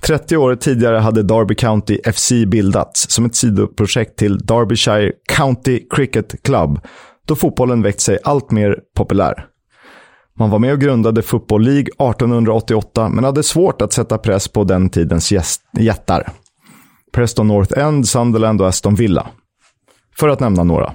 30 0.00 0.36
år 0.36 0.54
tidigare 0.54 0.96
hade 0.96 1.22
Derby 1.22 1.54
County 1.54 1.98
FC 2.12 2.32
bildats 2.46 3.10
som 3.10 3.24
ett 3.24 3.34
sidoprojekt 3.34 4.18
till 4.18 4.38
Derbyshire 4.38 5.12
County 5.32 5.80
Cricket 5.90 6.42
Club, 6.42 6.80
då 7.26 7.36
fotbollen 7.36 7.82
växt 7.82 8.00
sig 8.00 8.18
allt 8.24 8.50
mer 8.50 8.78
populär. 8.96 9.46
Man 10.38 10.50
var 10.50 10.58
med 10.58 10.72
och 10.72 10.80
grundade 10.80 11.22
Football 11.22 11.62
League 11.62 11.80
1888, 11.80 13.08
men 13.08 13.24
hade 13.24 13.42
svårt 13.42 13.82
att 13.82 13.92
sätta 13.92 14.18
press 14.18 14.48
på 14.48 14.64
den 14.64 14.90
tidens 14.90 15.32
jättar. 15.78 16.28
Preston 17.12 17.48
North 17.48 17.78
End, 17.78 18.08
Sunderland 18.08 18.60
och 18.60 18.68
Aston 18.68 18.94
Villa. 18.94 19.26
För 20.16 20.28
att 20.28 20.40
nämna 20.40 20.64
några. 20.64 20.92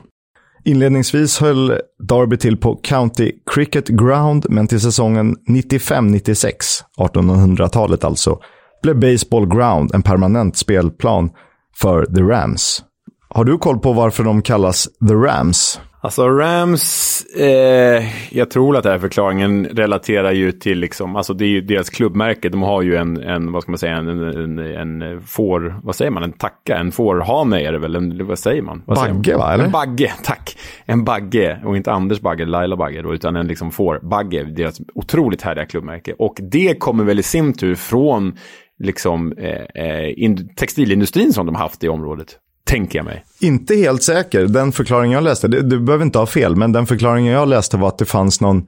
Inledningsvis 0.66 1.40
höll 1.40 1.80
Derby 2.00 2.38
till 2.38 2.58
på 2.58 2.76
County 2.76 3.32
Cricket 3.56 3.88
Ground, 3.88 4.46
men 4.50 4.68
till 4.68 4.82
säsongen 4.82 5.36
95-96, 5.48 6.54
1800-talet 6.98 8.04
alltså, 8.04 8.40
blev 8.84 9.00
Baseball 9.00 9.48
Ground 9.48 9.96
en 9.96 10.02
permanent 10.02 10.58
spelplan 10.58 11.30
för 11.78 12.06
The 12.06 12.22
Rams. 12.22 12.84
Har 13.30 13.44
du 13.46 13.58
koll 13.58 13.80
på 13.80 13.94
varför 13.94 14.24
de 14.24 14.42
kallas 14.42 14.88
The 15.08 15.14
Rams? 15.14 15.80
Alltså 16.02 16.30
Rams, 16.30 17.26
eh, 17.26 18.04
jag 18.32 18.52
tror 18.52 18.78
att 18.78 18.84
den 18.84 18.92
här 18.92 19.00
förklaringen 19.00 19.66
relaterar 19.66 20.32
ju 20.32 20.52
till, 20.52 20.80
liksom, 20.80 21.16
alltså 21.16 21.34
det 21.34 21.46
är 21.46 21.50
ju 21.50 21.62
deras 21.62 21.90
klubbmärke. 21.90 22.50
De 22.50 22.62
har 22.62 22.82
ju 22.82 22.96
en, 22.96 23.18
en 23.18 23.52
vad 23.52 23.64
ska 23.64 23.72
man 23.72 23.80
säga, 23.80 23.96
en, 23.98 24.08
en, 24.08 24.60
en, 24.60 25.02
en 25.02 25.22
får, 25.22 25.80
vad 25.84 25.96
säger 25.96 26.12
man, 26.12 26.24
en 26.24 26.32
tacka, 26.32 26.78
en 26.78 26.92
fårhane 26.92 27.62
är 27.62 27.72
det 27.72 27.80
väl, 27.80 27.96
en, 27.96 28.28
vad 28.28 28.40
säger 28.40 28.62
man? 28.62 28.84
Vad 28.86 28.98
bagge 28.98 29.24
säger 29.24 29.38
man? 29.38 29.48
va, 29.48 29.54
eller? 29.54 29.66
En 29.66 29.72
bagge, 29.72 30.14
tack. 30.24 30.58
En 30.86 31.04
bagge, 31.04 31.60
och 31.66 31.78
inte 31.78 31.92
Anders 31.92 32.22
bagge, 32.22 32.46
Laila 32.46 32.76
bagge 32.76 33.02
då, 33.02 33.14
utan 33.14 33.36
en 33.36 33.48
liksom 33.48 33.72
fårbagge, 33.72 34.44
deras 34.44 34.82
otroligt 34.96 35.42
härliga 35.42 35.66
klubbmärke. 35.66 36.14
Och 36.20 36.38
det 36.42 36.80
kommer 36.80 37.04
väl 37.04 37.20
i 37.20 37.24
sin 37.24 37.54
tur 37.54 37.76
från 37.76 38.38
liksom 38.84 39.34
eh, 39.38 39.84
eh, 39.86 40.36
textilindustrin 40.56 41.34
som 41.34 41.46
de 41.46 41.56
haft 41.56 41.84
i 41.84 41.90
området 41.90 42.38
tänker 42.70 43.00
jag 43.00 43.06
mig. 43.06 43.26
Inte 43.40 43.76
helt 43.76 44.04
säker. 44.04 44.48
Den 44.48 44.72
förklaringen 44.72 45.12
jag 45.12 45.24
läste, 45.24 45.48
du, 45.48 45.62
du 45.62 45.80
behöver 45.80 46.06
inte 46.06 46.20
ha 46.20 46.26
fel, 46.26 46.56
men 46.56 46.72
den 46.72 46.86
förklaringen 46.86 47.34
jag 47.34 47.48
läste 47.48 47.78
var 47.78 47.88
att 47.88 47.98
det 47.98 48.06
fanns 48.06 48.42
någon 48.42 48.68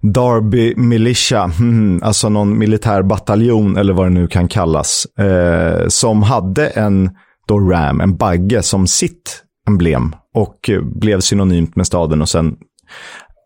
Derby 0.00 0.74
Militia, 0.76 1.46
hmm, 1.58 2.00
alltså 2.02 2.28
någon 2.28 2.58
militär 2.58 3.02
bataljon 3.02 3.76
eller 3.76 3.92
vad 3.92 4.06
det 4.06 4.10
nu 4.10 4.26
kan 4.26 4.48
kallas, 4.48 5.06
eh, 5.18 5.88
som 5.88 6.22
hade 6.22 6.66
en 6.66 7.10
då 7.48 7.58
Ram, 7.58 8.00
en 8.00 8.16
bagge 8.16 8.62
som 8.62 8.86
sitt 8.86 9.42
emblem 9.68 10.14
och 10.34 10.70
blev 10.82 11.20
synonymt 11.20 11.76
med 11.76 11.86
staden 11.86 12.22
och 12.22 12.28
sen 12.28 12.56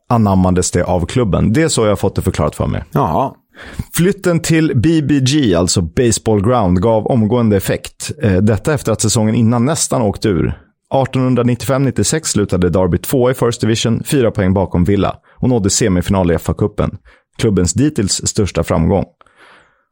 anammades 0.09 0.70
det 0.70 0.84
av 0.84 1.07
klubben. 1.07 1.53
Det 1.53 1.62
är 1.62 1.68
så 1.68 1.82
jag 1.82 1.88
har 1.88 1.96
fått 1.96 2.14
det 2.14 2.22
förklarat 2.22 2.55
för 2.55 2.66
mig. 2.66 2.84
Jaha. 2.92 3.32
Flytten 3.92 4.40
till 4.40 4.72
BBG, 4.76 5.54
alltså 5.54 5.82
Baseball 5.82 6.42
Ground, 6.42 6.82
gav 6.82 7.06
omgående 7.06 7.56
effekt. 7.56 8.11
Eh, 8.22 8.36
detta 8.36 8.74
efter 8.74 8.92
att 8.92 9.00
säsongen 9.00 9.34
innan 9.34 9.64
nästan 9.64 10.02
åkt 10.02 10.26
ur. 10.26 10.59
1895-96 10.94 12.24
slutade 12.24 12.70
Derby 12.70 12.98
två 12.98 13.30
i 13.30 13.34
First 13.34 13.61
Division, 13.61 14.02
fyra 14.04 14.30
poäng 14.30 14.54
bakom 14.54 14.84
Villa 14.84 15.16
och 15.36 15.48
nådde 15.48 15.70
semifinal 15.70 16.30
i 16.30 16.34
FA-cupen. 16.34 16.96
Klubbens 17.38 17.72
dittills 17.72 18.26
största 18.26 18.64
framgång. 18.64 19.04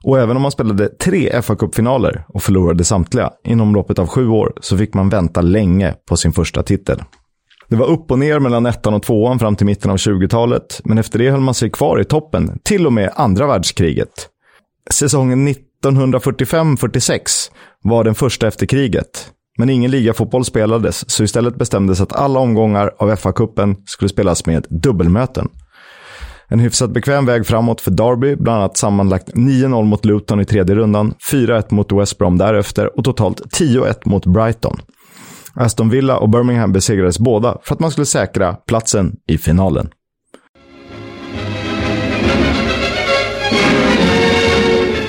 Och 0.04 0.18
även 0.18 0.36
om 0.36 0.42
man 0.42 0.50
spelade 0.50 0.88
tre 0.88 1.40
FA-cupfinaler 1.40 2.24
och 2.28 2.42
förlorade 2.42 2.84
samtliga 2.84 3.30
inom 3.44 3.74
loppet 3.74 3.98
av 3.98 4.06
sju 4.06 4.28
år 4.28 4.52
så 4.60 4.78
fick 4.78 4.94
man 4.94 5.08
vänta 5.08 5.40
länge 5.40 5.94
på 6.08 6.16
sin 6.16 6.32
första 6.32 6.62
titel. 6.62 7.02
Det 7.68 7.76
var 7.76 7.86
upp 7.86 8.10
och 8.10 8.18
ner 8.18 8.38
mellan 8.38 8.66
ettan 8.66 8.94
och 8.94 9.02
tvåan 9.02 9.38
fram 9.38 9.56
till 9.56 9.66
mitten 9.66 9.90
av 9.90 9.96
20-talet, 9.96 10.80
men 10.84 10.98
efter 10.98 11.18
det 11.18 11.30
höll 11.30 11.40
man 11.40 11.54
sig 11.54 11.70
kvar 11.70 12.00
i 12.00 12.04
toppen, 12.04 12.58
till 12.62 12.86
och 12.86 12.92
med 12.92 13.12
andra 13.14 13.46
världskriget. 13.46 14.28
Säsongen 14.90 15.48
1945-46 15.48 17.50
var 17.82 18.04
den 18.04 18.14
första 18.14 18.46
efter 18.46 18.66
kriget, 18.66 19.30
men 19.58 19.70
ingen 19.70 19.90
ligafotboll 19.90 20.44
spelades, 20.44 21.10
så 21.10 21.24
istället 21.24 21.56
bestämdes 21.56 22.00
att 22.00 22.12
alla 22.12 22.40
omgångar 22.40 22.94
av 22.98 23.16
FA-cupen 23.16 23.76
skulle 23.86 24.08
spelas 24.08 24.46
med 24.46 24.66
dubbelmöten. 24.70 25.48
En 26.48 26.60
hyfsat 26.60 26.90
bekväm 26.90 27.26
väg 27.26 27.46
framåt 27.46 27.80
för 27.80 27.90
Derby, 27.90 28.36
bland 28.36 28.58
annat 28.58 28.76
sammanlagt 28.76 29.34
9-0 29.34 29.84
mot 29.84 30.04
Luton 30.04 30.40
i 30.40 30.44
tredje 30.44 30.74
rundan, 30.74 31.14
4-1 31.32 31.74
mot 31.74 31.92
West 31.92 32.18
Brom 32.18 32.38
därefter 32.38 32.98
och 32.98 33.04
totalt 33.04 33.40
10-1 33.40 33.94
mot 34.04 34.26
Brighton. 34.26 34.80
Aston 35.56 35.90
Villa 35.90 36.18
och 36.18 36.30
Birmingham 36.30 36.72
besegrades 36.72 37.18
båda 37.18 37.58
för 37.62 37.74
att 37.74 37.80
man 37.80 37.90
skulle 37.90 38.06
säkra 38.06 38.54
platsen 38.54 39.16
i 39.26 39.38
finalen. 39.38 39.90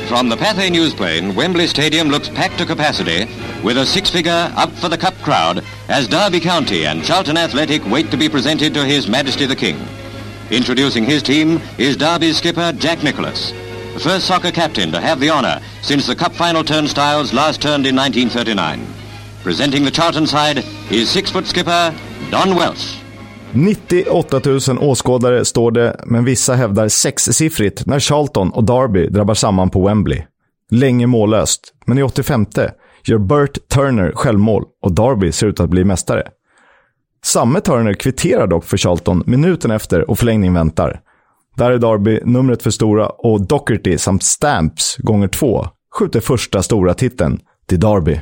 From 0.08 0.30
the 0.30 0.38
Pathé 0.38 0.70
newsplane, 0.70 1.36
Wembley 1.36 1.68
Stadium 1.68 2.10
looks 2.10 2.30
packed 2.30 2.58
to 2.58 2.66
capacity 2.66 3.28
with 3.64 3.78
a 3.78 3.86
six-figure 3.86 4.52
up 4.64 4.70
for 4.70 4.90
the 4.90 4.98
cup 4.98 5.14
crowd 5.24 5.64
as 5.90 6.08
Derby 6.08 6.40
County 6.40 6.88
and 6.88 7.04
Charlton 7.04 7.38
Athletic 7.38 7.82
wait 7.86 8.10
to 8.12 8.18
be 8.18 8.30
presented 8.30 8.74
to 8.74 8.86
His 8.86 9.08
Majesty 9.08 9.48
the 9.48 9.56
King. 9.56 9.78
Introducing 10.50 11.04
his 11.04 11.24
team 11.24 11.60
is 11.78 11.98
Derby's 11.98 12.38
skipper 12.38 12.72
Jack 12.72 13.04
Nicholas, 13.04 13.52
the 13.94 14.00
first 14.00 14.26
soccer 14.26 14.52
captain 14.52 14.92
to 14.92 15.02
have 15.02 15.20
the 15.20 15.30
honour 15.30 15.60
since 15.82 16.08
the 16.08 16.16
cup 16.16 16.34
final 16.34 16.64
turnstiles 16.64 17.34
last 17.34 17.62
turned 17.62 17.86
in 17.86 17.96
1939. 17.96 19.07
Presenting 19.48 19.86
the 19.86 19.92
Charlton 19.92 20.28
side 20.28 20.64
is 20.92 21.10
six-foot 21.10 21.46
skipper 21.46 21.94
Don 22.32 22.58
Welsh. 22.58 23.04
98 23.52 24.42
000 24.46 24.60
åskådare 24.80 25.46
står 25.46 25.72
det, 25.72 26.02
men 26.06 26.26
vissa 26.26 26.56
hävdar 26.56 26.88
sexsiffrigt 26.88 27.86
när 27.86 28.00
Charlton 28.00 28.52
och 28.52 28.64
Derby 28.64 29.08
drabbar 29.08 29.34
samman 29.34 29.70
på 29.70 29.88
Wembley. 29.88 30.24
Länge 30.72 31.08
mållöst, 31.08 31.74
men 31.86 31.98
i 31.98 32.04
85 32.04 32.46
gör 33.06 33.18
Bert 33.18 33.70
Turner 33.70 34.12
självmål 34.16 34.64
och 34.82 34.92
Derby 34.92 35.32
ser 35.32 35.48
ut 35.48 35.60
att 35.60 35.70
bli 35.70 35.84
mästare. 35.84 36.28
Samme 37.26 37.62
Turner 37.62 37.94
kvitterar 37.94 38.48
dock 38.48 38.66
för 38.66 38.78
Charlton 38.78 39.24
minuten 39.26 39.72
efter 39.72 40.10
och 40.10 40.20
förlängning 40.20 40.54
väntar. 40.54 41.02
Där 41.58 41.72
är 41.72 41.78
Derby 41.78 42.20
numret 42.26 42.64
för 42.64 42.72
stora 42.72 43.08
och 43.08 43.48
Docherty 43.48 43.98
samt 43.98 44.24
Stamps 44.24 44.98
gånger 44.98 45.28
två 45.28 45.68
skjuter 45.96 46.20
första 46.20 46.64
stora 46.64 46.94
titeln 46.94 47.40
till 47.68 47.80
Derby. 47.80 48.20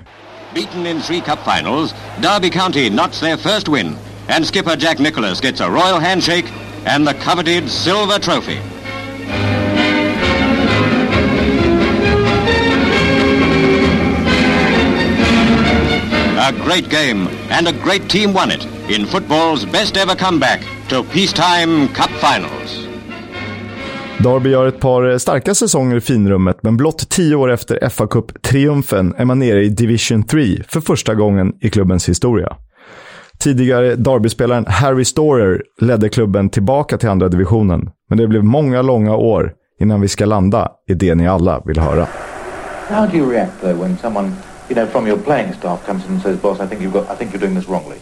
Beaten 0.56 0.86
in 0.86 1.02
three 1.02 1.20
cup 1.20 1.40
finals, 1.40 1.94
Derby 2.22 2.50
County 2.50 2.90
knots 2.90 3.20
their 3.20 3.36
first 3.36 3.68
win, 3.68 3.98
and 4.30 4.46
skipper 4.46 4.78
Jack 4.78 5.00
Nicholas 5.00 5.42
gets 5.42 5.60
a 5.60 5.70
royal 5.70 6.00
handshake 6.00 6.50
and 6.86 7.06
the 7.06 7.14
coveted 7.16 7.70
silver 7.70 8.18
trophy. 8.20 8.56
A 16.40 16.54
great 16.64 16.88
game, 16.88 17.28
and 17.52 17.68
a 17.68 17.74
great 17.74 18.10
team 18.10 18.32
won 18.32 18.50
it 18.50 18.64
in 18.90 19.06
football's 19.06 19.66
best 19.66 19.98
ever 19.98 20.16
comeback 20.16 20.62
to 20.88 21.04
peacetime 21.04 21.90
cup 21.90 22.12
finals. 22.22 22.85
Derby 24.26 24.50
gör 24.50 24.68
ett 24.68 24.80
par 24.80 25.18
starka 25.18 25.56
säsonger 25.56 25.96
i 25.96 26.02
finrummet, 26.02 26.58
men 26.64 26.78
blott 26.78 27.10
tio 27.10 27.36
år 27.36 27.52
efter 27.52 27.90
fa 27.90 28.08
Cup-triumfen 28.08 29.14
är 29.18 29.26
man 29.26 29.40
nere 29.40 29.64
i 29.64 29.70
Division 29.70 30.24
3 30.24 30.64
för 30.68 30.82
första 30.82 31.16
gången 31.16 31.54
i 31.62 31.70
klubbens 31.70 32.10
historia. 32.10 32.56
Tidigare 33.40 33.96
Derby-spelaren 33.96 34.66
Harry 34.68 35.06
Storer 35.06 35.62
ledde 35.82 36.10
klubben 36.10 36.50
tillbaka 36.50 36.98
till 36.98 37.10
andra 37.10 37.28
divisionen, 37.28 37.90
men 38.10 38.18
det 38.18 38.28
blev 38.28 38.44
många 38.44 38.82
långa 38.82 39.16
år 39.16 39.54
innan 39.80 40.02
vi 40.02 40.08
ska 40.08 40.26
landa 40.26 40.72
i 40.90 40.94
det 40.94 41.16
ni 41.16 41.28
alla 41.28 41.62
vill 41.66 41.80
höra. 41.80 42.08
How 42.90 43.08
do 43.08 43.18
you 43.18 43.32
react 43.32 43.62
though 43.62 43.82
when 43.82 43.98
someone, 43.98 44.32
you 44.70 44.76
know, 44.76 44.88
from 44.88 45.08
your 45.08 45.18
playing 45.18 45.54
staff 45.54 45.86
comes 45.86 46.06
in 46.06 46.12
and 46.12 46.22
says, 46.22 46.42
"Boss, 46.42 46.60
I 46.60 46.68
think 46.68 46.82
you've 46.82 46.94
got, 46.94 47.04
I 47.14 47.16
think 47.18 47.34
you're 47.34 47.48
doing 47.48 47.60
this 47.60 47.70
wrongly." 47.70 47.98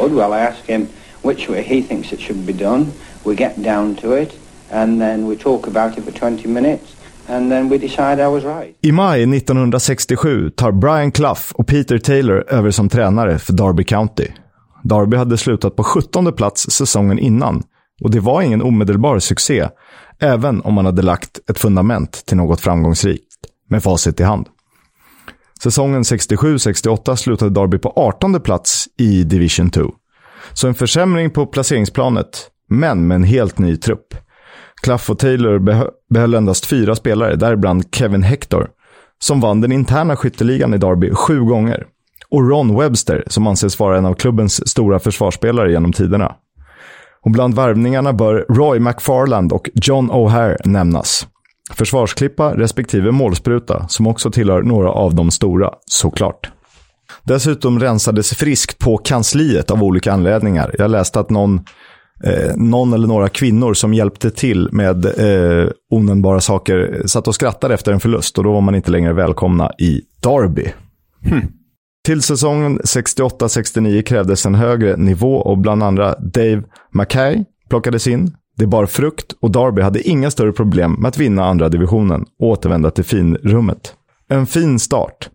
Good. 0.00 0.12
Well, 0.12 0.32
I 0.32 0.40
ask 0.40 0.66
him 0.66 0.86
which 1.22 1.48
way 1.48 1.62
he 1.62 1.82
thinks 1.82 2.12
it 2.12 2.20
should 2.20 2.46
be 2.46 2.52
done. 2.52 2.86
We 3.24 3.34
get 3.34 3.64
down 3.64 3.94
to 3.94 4.16
it, 4.22 4.30
and 4.70 5.00
then 5.00 5.28
we 5.28 5.36
talk 5.36 5.66
about 5.66 5.98
it 5.98 6.04
for 6.04 6.12
20 6.12 6.48
minutes, 6.48 6.96
and 7.28 7.50
then 7.50 7.68
we 7.68 7.78
decide 7.78 8.22
I 8.22 8.26
was 8.26 8.44
right. 8.44 8.76
I 8.82 8.92
maj 8.92 9.22
1967 9.36 10.50
tar 10.50 10.72
Brian 10.72 11.12
Clough 11.12 11.42
och 11.54 11.66
Peter 11.66 11.98
Taylor 11.98 12.44
över 12.48 12.70
som 12.70 12.88
tränare 12.88 13.38
för 13.38 13.52
Derby 13.52 13.84
County. 13.84 14.28
Derby 14.84 15.16
hade 15.16 15.38
slutat 15.38 15.76
på 15.76 15.84
17 15.84 16.32
plats 16.32 16.70
säsongen 16.70 17.18
innan 17.18 17.62
och 18.00 18.10
det 18.10 18.20
var 18.20 18.42
ingen 18.42 18.62
omedelbar 18.62 19.18
succé, 19.18 19.68
även 20.20 20.60
om 20.60 20.74
man 20.74 20.86
hade 20.86 21.02
lagt 21.02 21.50
ett 21.50 21.58
fundament 21.58 22.26
till 22.26 22.36
något 22.36 22.60
framgångsrikt, 22.60 23.26
med 23.70 23.82
facit 23.82 24.20
i 24.20 24.22
hand. 24.22 24.48
Säsongen 25.62 26.02
67-68 26.02 27.16
slutade 27.16 27.60
Derby 27.60 27.78
på 27.78 27.92
18 27.96 28.40
plats 28.40 28.88
i 28.98 29.24
Division 29.24 29.70
2. 29.70 29.94
Så 30.52 30.68
en 30.68 30.74
försämring 30.74 31.30
på 31.30 31.46
placeringsplanet, 31.46 32.50
men 32.68 33.06
med 33.06 33.14
en 33.14 33.24
helt 33.24 33.58
ny 33.58 33.76
trupp. 33.76 34.14
Claff 34.82 35.10
och 35.10 35.18
Taylor 35.18 35.58
beh 35.58 35.82
behöll 36.10 36.34
endast 36.34 36.66
fyra 36.66 36.94
spelare, 36.94 37.36
däribland 37.36 37.84
Kevin 37.92 38.22
Hector, 38.22 38.68
som 39.18 39.40
vann 39.40 39.60
den 39.60 39.72
interna 39.72 40.16
skytteligan 40.16 40.74
i 40.74 40.78
Derby 40.78 41.10
sju 41.14 41.40
gånger. 41.40 41.86
Och 42.28 42.50
Ron 42.50 42.78
Webster, 42.78 43.24
som 43.26 43.46
anses 43.46 43.78
vara 43.78 43.98
en 43.98 44.06
av 44.06 44.14
klubbens 44.14 44.68
stora 44.68 44.98
försvarsspelare 44.98 45.70
genom 45.70 45.92
tiderna. 45.92 46.34
Och 47.20 47.30
bland 47.30 47.54
värvningarna 47.54 48.12
bör 48.12 48.46
Roy 48.48 48.80
McFarland 48.80 49.52
och 49.52 49.70
John 49.74 50.10
O'Hare 50.10 50.56
nämnas. 50.64 51.26
Försvarsklippa 51.70 52.54
respektive 52.54 53.10
målspruta, 53.10 53.88
som 53.88 54.06
också 54.06 54.30
tillhör 54.30 54.62
några 54.62 54.90
av 54.90 55.14
de 55.14 55.30
stora, 55.30 55.70
såklart. 55.86 56.50
Dessutom 57.22 57.80
rensades 57.80 58.34
friskt 58.34 58.78
på 58.78 58.96
kansliet 58.96 59.70
av 59.70 59.82
olika 59.82 60.12
anledningar. 60.12 60.74
Jag 60.78 60.90
läste 60.90 61.20
att 61.20 61.30
någon, 61.30 61.60
eh, 62.24 62.56
någon 62.56 62.92
eller 62.92 63.08
några 63.08 63.28
kvinnor 63.28 63.74
som 63.74 63.94
hjälpte 63.94 64.30
till 64.30 64.68
med 64.72 65.04
eh, 65.04 65.68
onämnbara 65.90 66.40
saker 66.40 67.02
satt 67.06 67.28
och 67.28 67.34
skrattade 67.34 67.74
efter 67.74 67.92
en 67.92 68.00
förlust 68.00 68.38
och 68.38 68.44
då 68.44 68.52
var 68.52 68.60
man 68.60 68.74
inte 68.74 68.90
längre 68.90 69.12
välkomna 69.12 69.72
i 69.78 70.00
Derby. 70.22 70.72
Hmm. 71.24 71.42
Till 72.06 72.22
säsongen 72.22 72.78
68-69 72.78 74.02
krävdes 74.02 74.46
en 74.46 74.54
högre 74.54 74.96
nivå 74.96 75.36
och 75.36 75.58
bland 75.58 75.82
andra 75.82 76.14
Dave 76.18 76.62
Mackay 76.92 77.44
plockades 77.68 78.06
in. 78.06 78.36
Det 78.56 78.66
bar 78.66 78.86
frukt 78.86 79.32
och 79.40 79.50
Derby 79.50 79.82
hade 79.82 80.08
inga 80.08 80.30
större 80.30 80.52
problem 80.52 80.92
med 80.92 81.08
att 81.08 81.18
vinna 81.18 81.44
andra 81.44 81.68
divisionen 81.68 82.24
och 82.40 82.48
återvända 82.48 82.90
till 82.90 83.04
finrummet. 83.04 83.94
En 84.28 84.46
fin 84.46 84.78
start. 84.78 85.28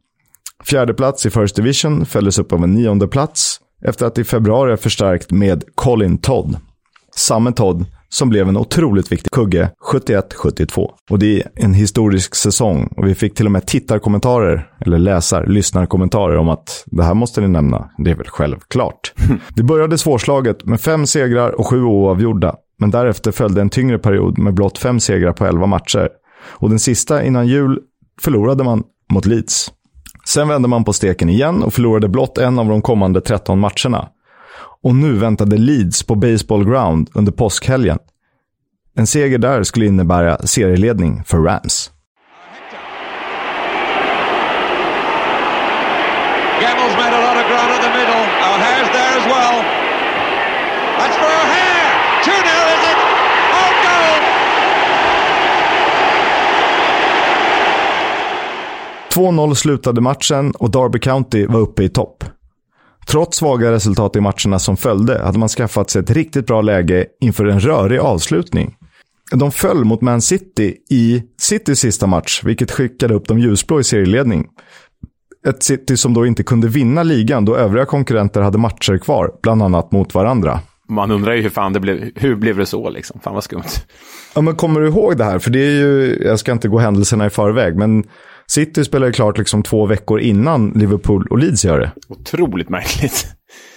Fjärde 0.64 0.94
plats 0.94 1.26
i 1.26 1.30
First 1.30 1.56
Division 1.56 2.06
följdes 2.06 2.40
upp 2.40 2.54
av 2.54 2.64
en 2.64 2.74
nionde 2.74 3.08
plats 3.08 3.60
efter 3.86 4.06
att 4.06 4.18
i 4.18 4.24
februari 4.24 4.78
förstärkt 4.78 5.32
med 5.32 5.64
Colin 5.76 6.18
Todd. 6.18 6.56
Samme 7.16 7.52
Todd 7.52 7.86
som 8.14 8.30
blev 8.30 8.50
en 8.50 8.58
otroligt 8.58 9.12
viktig 9.12 9.32
kugge 9.32 9.72
71-72. 9.92 10.90
Och 11.10 11.20
det 11.20 11.42
är 11.42 11.50
en 11.56 11.74
historisk 11.74 12.36
säsong 12.36 12.94
och 12.98 13.08
vi 13.08 13.16
fick 13.16 13.36
till 13.36 13.46
och 13.46 13.52
med 13.52 13.68
tittarkommentarer, 13.68 14.70
eller 14.80 14.98
läsar, 14.98 15.46
lyssnarkommentarer 15.46 16.38
om 16.38 16.50
att 16.50 16.84
det 16.86 17.04
här 17.04 17.14
måste 17.14 17.42
ni 17.42 17.48
nämna. 17.48 17.90
Det 17.98 18.12
är 18.12 18.16
väl 18.16 18.28
självklart. 18.28 19.14
det 19.56 19.64
började 19.64 19.98
svårslaget 19.98 20.66
med 20.66 20.82
fem 20.82 21.06
segrar 21.06 21.50
och 21.50 21.68
sju 21.68 21.84
oavgjorda. 21.84 22.56
Men 22.80 22.92
därefter 22.92 23.32
följde 23.32 23.62
en 23.62 23.70
tyngre 23.70 24.00
period 24.00 24.38
med 24.38 24.54
blott 24.54 24.78
fem 24.78 25.00
segrar 25.00 25.34
på 25.34 25.46
elva 25.46 25.66
matcher. 25.66 26.10
Och 26.44 26.70
den 26.70 26.80
sista 26.80 27.24
innan 27.24 27.48
jul 27.48 27.80
förlorade 28.22 28.64
man 28.64 28.84
mot 29.14 29.26
Leeds. 29.26 29.72
Sen 30.26 30.48
vände 30.48 30.68
man 30.68 30.84
på 30.84 30.94
steken 30.94 31.30
igen 31.30 31.64
och 31.64 31.74
förlorade 31.74 32.08
blott 32.08 32.38
en 32.38 32.60
av 32.60 32.68
de 32.68 32.82
kommande 32.82 33.22
13 33.22 33.60
matcherna. 33.60 34.10
Och 34.84 34.96
nu 34.96 35.14
väntade 35.14 35.58
Leeds 35.58 36.04
på 36.04 36.16
Baseball 36.16 36.66
Ground 36.66 37.10
under 37.14 37.32
påskhelgen. 37.32 37.98
En 38.98 39.08
seger 39.08 39.38
där 39.38 39.64
skulle 39.64 39.86
innebära 39.86 40.38
serieledning 40.38 41.24
för 41.24 41.38
Rams. 41.38 41.92
Gamble's 46.62 46.96
made 46.98 47.16
a 47.16 47.22
lot 47.28 47.38
of 47.44 47.48
ground 47.52 47.72
in 47.76 47.82
the 47.82 47.90
middle. 48.00 48.24
O'Hare's 48.50 48.90
there 48.98 49.14
as 49.20 49.26
well. 49.34 49.56
That's 51.00 51.18
for 51.22 51.32
O'Hare. 51.42 51.90
2 52.26 52.32
0 52.32 52.38
is 52.76 52.84
it? 52.92 52.98
Oh, 53.60 53.72
goal! 53.84 54.18
2-0 59.50 59.54
slutade 59.54 60.02
matchen 60.02 60.52
och 60.52 60.72
Derby 60.72 61.00
County 61.00 61.46
var 61.48 61.60
uppe 61.60 61.84
i 61.84 61.90
topp. 61.90 62.24
Trots 63.12 63.38
svaga 63.38 63.72
resultat 63.72 64.16
i 64.16 64.22
matcherna 64.22 64.60
som 64.60 64.78
följde 64.78 65.20
hade 65.24 65.40
man 65.40 65.50
skaffat 65.50 65.90
sig 65.90 66.02
ett 66.02 66.12
riktigt 66.12 66.48
bra 66.48 66.62
läge 66.62 67.06
inför 67.22 67.46
en 67.46 67.60
rörig 67.60 68.00
avslutning. 68.00 68.76
De 69.32 69.52
föll 69.52 69.86
mot 69.86 70.02
Man 70.02 70.22
City 70.22 70.76
i 70.90 71.24
Citys 71.42 71.80
sista 71.80 72.08
match, 72.08 72.42
vilket 72.44 72.72
skickade 72.72 73.14
upp 73.14 73.28
de 73.28 73.40
ljusblå 73.40 73.80
i 73.80 73.84
serieledning. 73.84 74.48
Ett 75.48 75.64
City 75.64 75.98
som 75.98 76.14
då 76.14 76.26
inte 76.26 76.44
kunde 76.44 76.68
vinna 76.68 77.04
ligan 77.04 77.46
då 77.46 77.56
övriga 77.56 77.86
konkurrenter 77.86 78.42
hade 78.42 78.58
matcher 78.58 78.98
kvar, 78.98 79.32
bland 79.44 79.64
annat 79.64 79.92
mot 79.92 80.14
varandra. 80.14 80.60
Man 80.90 81.12
undrar 81.12 81.34
ju 81.34 81.42
hur 81.42 81.50
fan 81.50 81.74
det 81.74 81.80
blev, 81.80 82.10
hur 82.16 82.36
blev 82.36 82.58
det 82.58 82.66
så 82.66 82.90
liksom? 82.90 83.20
Fan 83.20 83.34
vad 83.34 83.44
skumt. 83.44 83.86
Ja, 84.36 84.42
men 84.42 84.56
kommer 84.56 84.82
du 84.82 84.88
ihåg 84.88 85.18
det 85.18 85.24
här? 85.24 85.40
För 85.40 85.52
det 85.52 85.60
är 85.60 85.72
ju, 85.72 86.22
jag 86.26 86.40
ska 86.40 86.52
inte 86.52 86.68
gå 86.68 86.80
händelserna 86.80 87.26
i 87.26 87.30
förväg, 87.30 87.76
men 87.76 88.04
City 88.54 88.84
spelar 88.84 89.08
ju 89.08 89.14
klart 89.14 89.38
liksom 89.38 89.64
två 89.64 89.86
veckor 89.86 90.20
innan 90.20 90.70
Liverpool 90.70 91.28
och 91.30 91.40
Leeds 91.40 91.66
gör 91.66 91.80
det. 91.80 91.92
Otroligt 92.10 92.70
märkligt. 92.70 93.28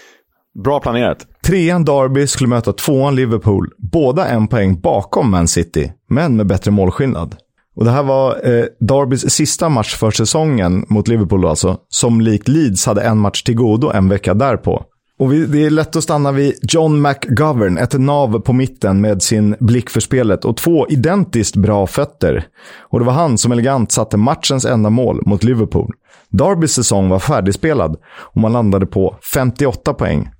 Bra 0.65 0.81
planerat. 0.81 1.27
Trean 1.47 1.85
Derby 1.85 2.27
skulle 2.27 2.49
möta 2.49 2.73
tvåan 2.73 3.17
Liverpool, 3.17 3.71
båda 3.79 4.29
en 4.29 4.49
poäng 4.49 4.81
bakom 4.81 5.31
Man 5.31 5.49
City, 5.49 5.93
men 6.11 6.37
med 6.37 6.47
bättre 6.47 6.71
målskillnad. 6.71 7.37
Och 7.77 7.85
det 7.85 7.91
här 7.91 8.03
var 8.03 8.31
eh, 8.31 8.65
Derbys 8.81 9.31
sista 9.31 9.69
match 9.69 9.95
för 9.95 10.11
säsongen 10.11 10.87
mot 10.89 11.09
Liverpool 11.09 11.47
alltså, 11.47 11.79
som 11.89 12.21
likt 12.21 12.49
Leeds 12.49 12.87
hade 12.87 13.03
en 13.03 13.19
match 13.19 13.43
till 13.43 13.57
godo 13.57 13.91
en 13.91 14.09
vecka 14.09 14.35
därpå. 14.35 14.85
Och 15.19 15.33
vi, 15.33 15.47
det 15.47 15.65
är 15.65 15.71
lätt 15.71 15.97
att 15.97 16.03
stanna 16.03 16.33
vid 16.33 16.55
John 16.63 17.03
McGovern, 17.03 17.79
ett 17.79 18.01
nav 18.01 18.41
på 18.41 18.53
mitten 18.53 19.01
med 19.01 19.23
sin 19.23 19.57
blick 19.61 19.91
för 19.91 20.01
spelet 20.01 20.45
och 20.45 20.57
två 20.57 20.89
identiskt 20.89 21.57
bra 21.57 21.87
fötter. 21.87 22.47
Och 22.81 22.99
det 22.99 23.05
var 23.05 23.13
han 23.13 23.39
som 23.39 23.53
elegant 23.53 23.93
satte 23.93 24.17
matchens 24.17 24.65
enda 24.65 24.91
mål 24.91 25.23
mot 25.27 25.45
Liverpool. 25.45 25.93
Derbys 26.31 26.73
säsong 26.73 27.09
var 27.09 27.19
färdigspelad 27.19 27.97
och 28.17 28.41
man 28.41 28.53
landade 28.53 28.87
på 28.87 29.17
58 29.35 29.95
poäng. 29.95 30.31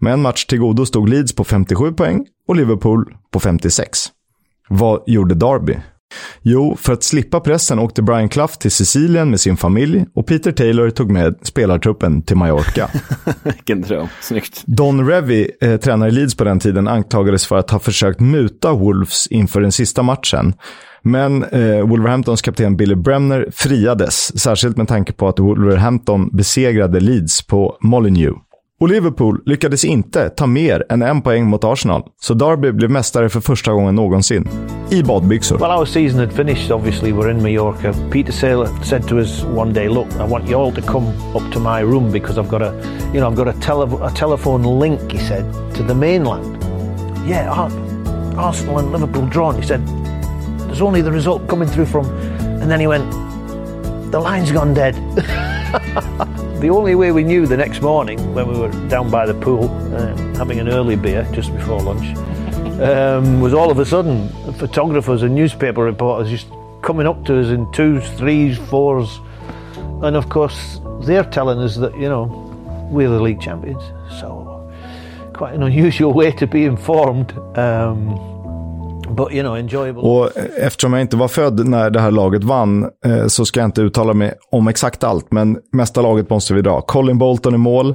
Med 0.00 0.12
en 0.12 0.22
match 0.22 0.44
till 0.44 0.58
godo 0.58 0.86
stod 0.86 1.08
Leeds 1.08 1.34
på 1.34 1.44
57 1.44 1.92
poäng 1.92 2.26
och 2.48 2.56
Liverpool 2.56 3.14
på 3.32 3.40
56. 3.40 3.98
Vad 4.68 5.02
gjorde 5.06 5.34
Derby? 5.34 5.76
Jo, 6.42 6.76
för 6.80 6.92
att 6.92 7.02
slippa 7.02 7.40
pressen 7.40 7.78
åkte 7.78 8.02
Brian 8.02 8.28
Clough 8.28 8.52
till 8.52 8.70
Sicilien 8.70 9.30
med 9.30 9.40
sin 9.40 9.56
familj 9.56 10.04
och 10.14 10.26
Peter 10.26 10.52
Taylor 10.52 10.90
tog 10.90 11.10
med 11.10 11.34
spelartruppen 11.42 12.22
till 12.22 12.36
Mallorca. 12.36 12.90
Vilken 13.42 13.82
dröm. 13.82 14.08
Snyggt. 14.20 14.62
Don 14.66 15.08
Revy, 15.08 15.48
eh, 15.60 15.76
tränare 15.76 16.08
i 16.08 16.12
Leeds 16.12 16.34
på 16.34 16.44
den 16.44 16.60
tiden, 16.60 16.88
anklagades 16.88 17.46
för 17.46 17.56
att 17.56 17.70
ha 17.70 17.78
försökt 17.78 18.20
muta 18.20 18.72
Wolves 18.72 19.26
inför 19.26 19.60
den 19.60 19.72
sista 19.72 20.02
matchen. 20.02 20.54
Men 21.02 21.44
eh, 21.44 21.86
Wolverhamptons 21.86 22.42
kapten 22.42 22.76
Billy 22.76 22.94
Bremner 22.94 23.48
friades, 23.52 24.40
särskilt 24.40 24.76
med 24.76 24.88
tanke 24.88 25.12
på 25.12 25.28
att 25.28 25.38
Wolverhampton 25.38 26.28
besegrade 26.32 27.00
Leeds 27.00 27.46
på 27.46 27.76
Molineux. 27.80 28.36
Och 28.80 28.88
Liverpool 28.88 29.42
lyckades 29.46 29.84
inte 29.84 30.30
ta 30.30 30.46
mer 30.46 30.84
än 30.88 31.02
en 31.02 31.22
poäng 31.22 31.44
mot 31.46 31.64
Arsenal, 31.64 32.02
så 32.20 32.34
Derby 32.34 32.72
blev 32.72 32.90
mästare 32.90 33.28
för 33.28 33.40
första 33.40 33.72
gången 33.72 33.94
någonsin. 33.94 34.48
I 34.90 35.02
badbyxor. 35.02 35.58
Well, 35.58 35.70
our 35.78 35.84
season 35.86 36.20
had 36.20 36.32
finished, 36.32 36.70
obviously. 36.70 37.12
We're 37.12 37.30
in 37.30 37.42
Mallorca. 37.42 37.94
Peter 38.10 38.32
Saylor 38.32 38.68
said 38.84 39.08
to 39.08 39.18
us 39.18 39.44
one 39.44 39.72
day, 39.72 39.88
look, 39.88 40.06
I 40.20 40.30
want 40.30 40.48
you 40.50 40.56
all 40.60 40.72
to 40.72 40.80
come 40.80 41.06
up 41.34 41.52
to 41.52 41.60
my 41.60 41.80
room 41.82 42.12
because 42.12 42.40
I've 42.40 42.48
got 42.50 42.62
a, 42.62 42.72
you 43.14 43.20
know, 43.20 43.28
I've 43.30 43.36
got 43.36 43.48
a, 43.48 43.60
tele- 43.60 44.06
a 44.06 44.10
telephone 44.10 44.62
link, 44.80 45.12
he 45.12 45.18
said, 45.18 45.44
to 45.74 45.82
the 45.82 45.94
mainland. 45.94 46.56
Yeah, 47.28 47.50
Ar- 47.50 47.70
Arsenal 48.46 48.78
and 48.78 48.92
Liverpool 48.92 49.26
drawn. 49.26 49.54
He 49.56 49.62
said, 49.66 49.80
there's 50.66 50.82
only 50.82 51.02
the 51.02 51.12
result 51.12 51.48
coming 51.48 51.68
through 51.68 51.86
from... 51.86 52.06
And 52.62 52.70
then 52.70 52.80
he 52.80 52.86
went, 52.86 53.08
the 54.10 54.20
line's 54.20 54.52
gone 54.52 54.74
dead. 54.74 54.94
the 56.64 56.70
only 56.70 56.94
way 56.94 57.12
we 57.12 57.22
knew 57.22 57.46
the 57.46 57.56
next 57.56 57.82
morning 57.82 58.18
when 58.34 58.48
we 58.48 58.58
were 58.58 58.70
down 58.88 59.10
by 59.10 59.26
the 59.26 59.34
pool 59.34 59.68
um, 59.94 60.34
having 60.34 60.58
an 60.58 60.68
early 60.68 60.96
beer 60.96 61.28
just 61.30 61.54
before 61.54 61.78
lunch 61.82 62.16
um, 62.80 63.42
was 63.42 63.52
all 63.52 63.70
of 63.70 63.78
a 63.78 63.84
sudden 63.84 64.30
photographers 64.54 65.22
and 65.22 65.34
newspaper 65.34 65.82
reporters 65.82 66.30
just 66.30 66.46
coming 66.80 67.06
up 67.06 67.22
to 67.24 67.38
us 67.38 67.48
in 67.48 67.70
twos, 67.72 68.08
threes, 68.12 68.56
fours, 68.56 69.20
and 70.02 70.16
of 70.16 70.28
course 70.28 70.80
they're 71.02 71.24
telling 71.24 71.58
us 71.58 71.76
that 71.76 71.94
you 71.96 72.08
know 72.08 72.24
we're 72.90 73.10
the 73.10 73.20
league 73.20 73.42
champions. 73.42 73.82
So 74.20 74.70
quite 75.34 75.54
an 75.54 75.62
unusual 75.62 76.12
way 76.20 76.32
to 76.32 76.46
be 76.46 76.64
informed. 76.64 77.36
Um, 77.58 78.33
but, 79.08 79.32
you 79.32 79.42
know, 79.42 79.56
enjoyable. 79.56 80.02
Och 80.02 80.36
eh, 80.36 80.66
eftersom 80.66 80.92
jag 80.92 81.02
inte 81.02 81.16
var 81.16 81.28
född 81.28 81.68
när 81.68 81.90
det 81.90 82.00
här 82.00 82.10
laget 82.10 82.44
vann 82.44 82.90
eh, 83.04 83.26
så 83.26 83.44
ska 83.44 83.60
jag 83.60 83.68
inte 83.68 83.82
uttala 83.82 84.12
mig 84.12 84.34
om 84.50 84.68
exakt 84.68 85.04
allt, 85.04 85.32
men 85.32 85.58
mesta 85.72 86.02
laget 86.02 86.30
måste 86.30 86.54
vi 86.54 86.62
dra. 86.62 86.80
Colin 86.80 87.18
Bolton 87.18 87.54
i 87.54 87.58
mål, 87.58 87.94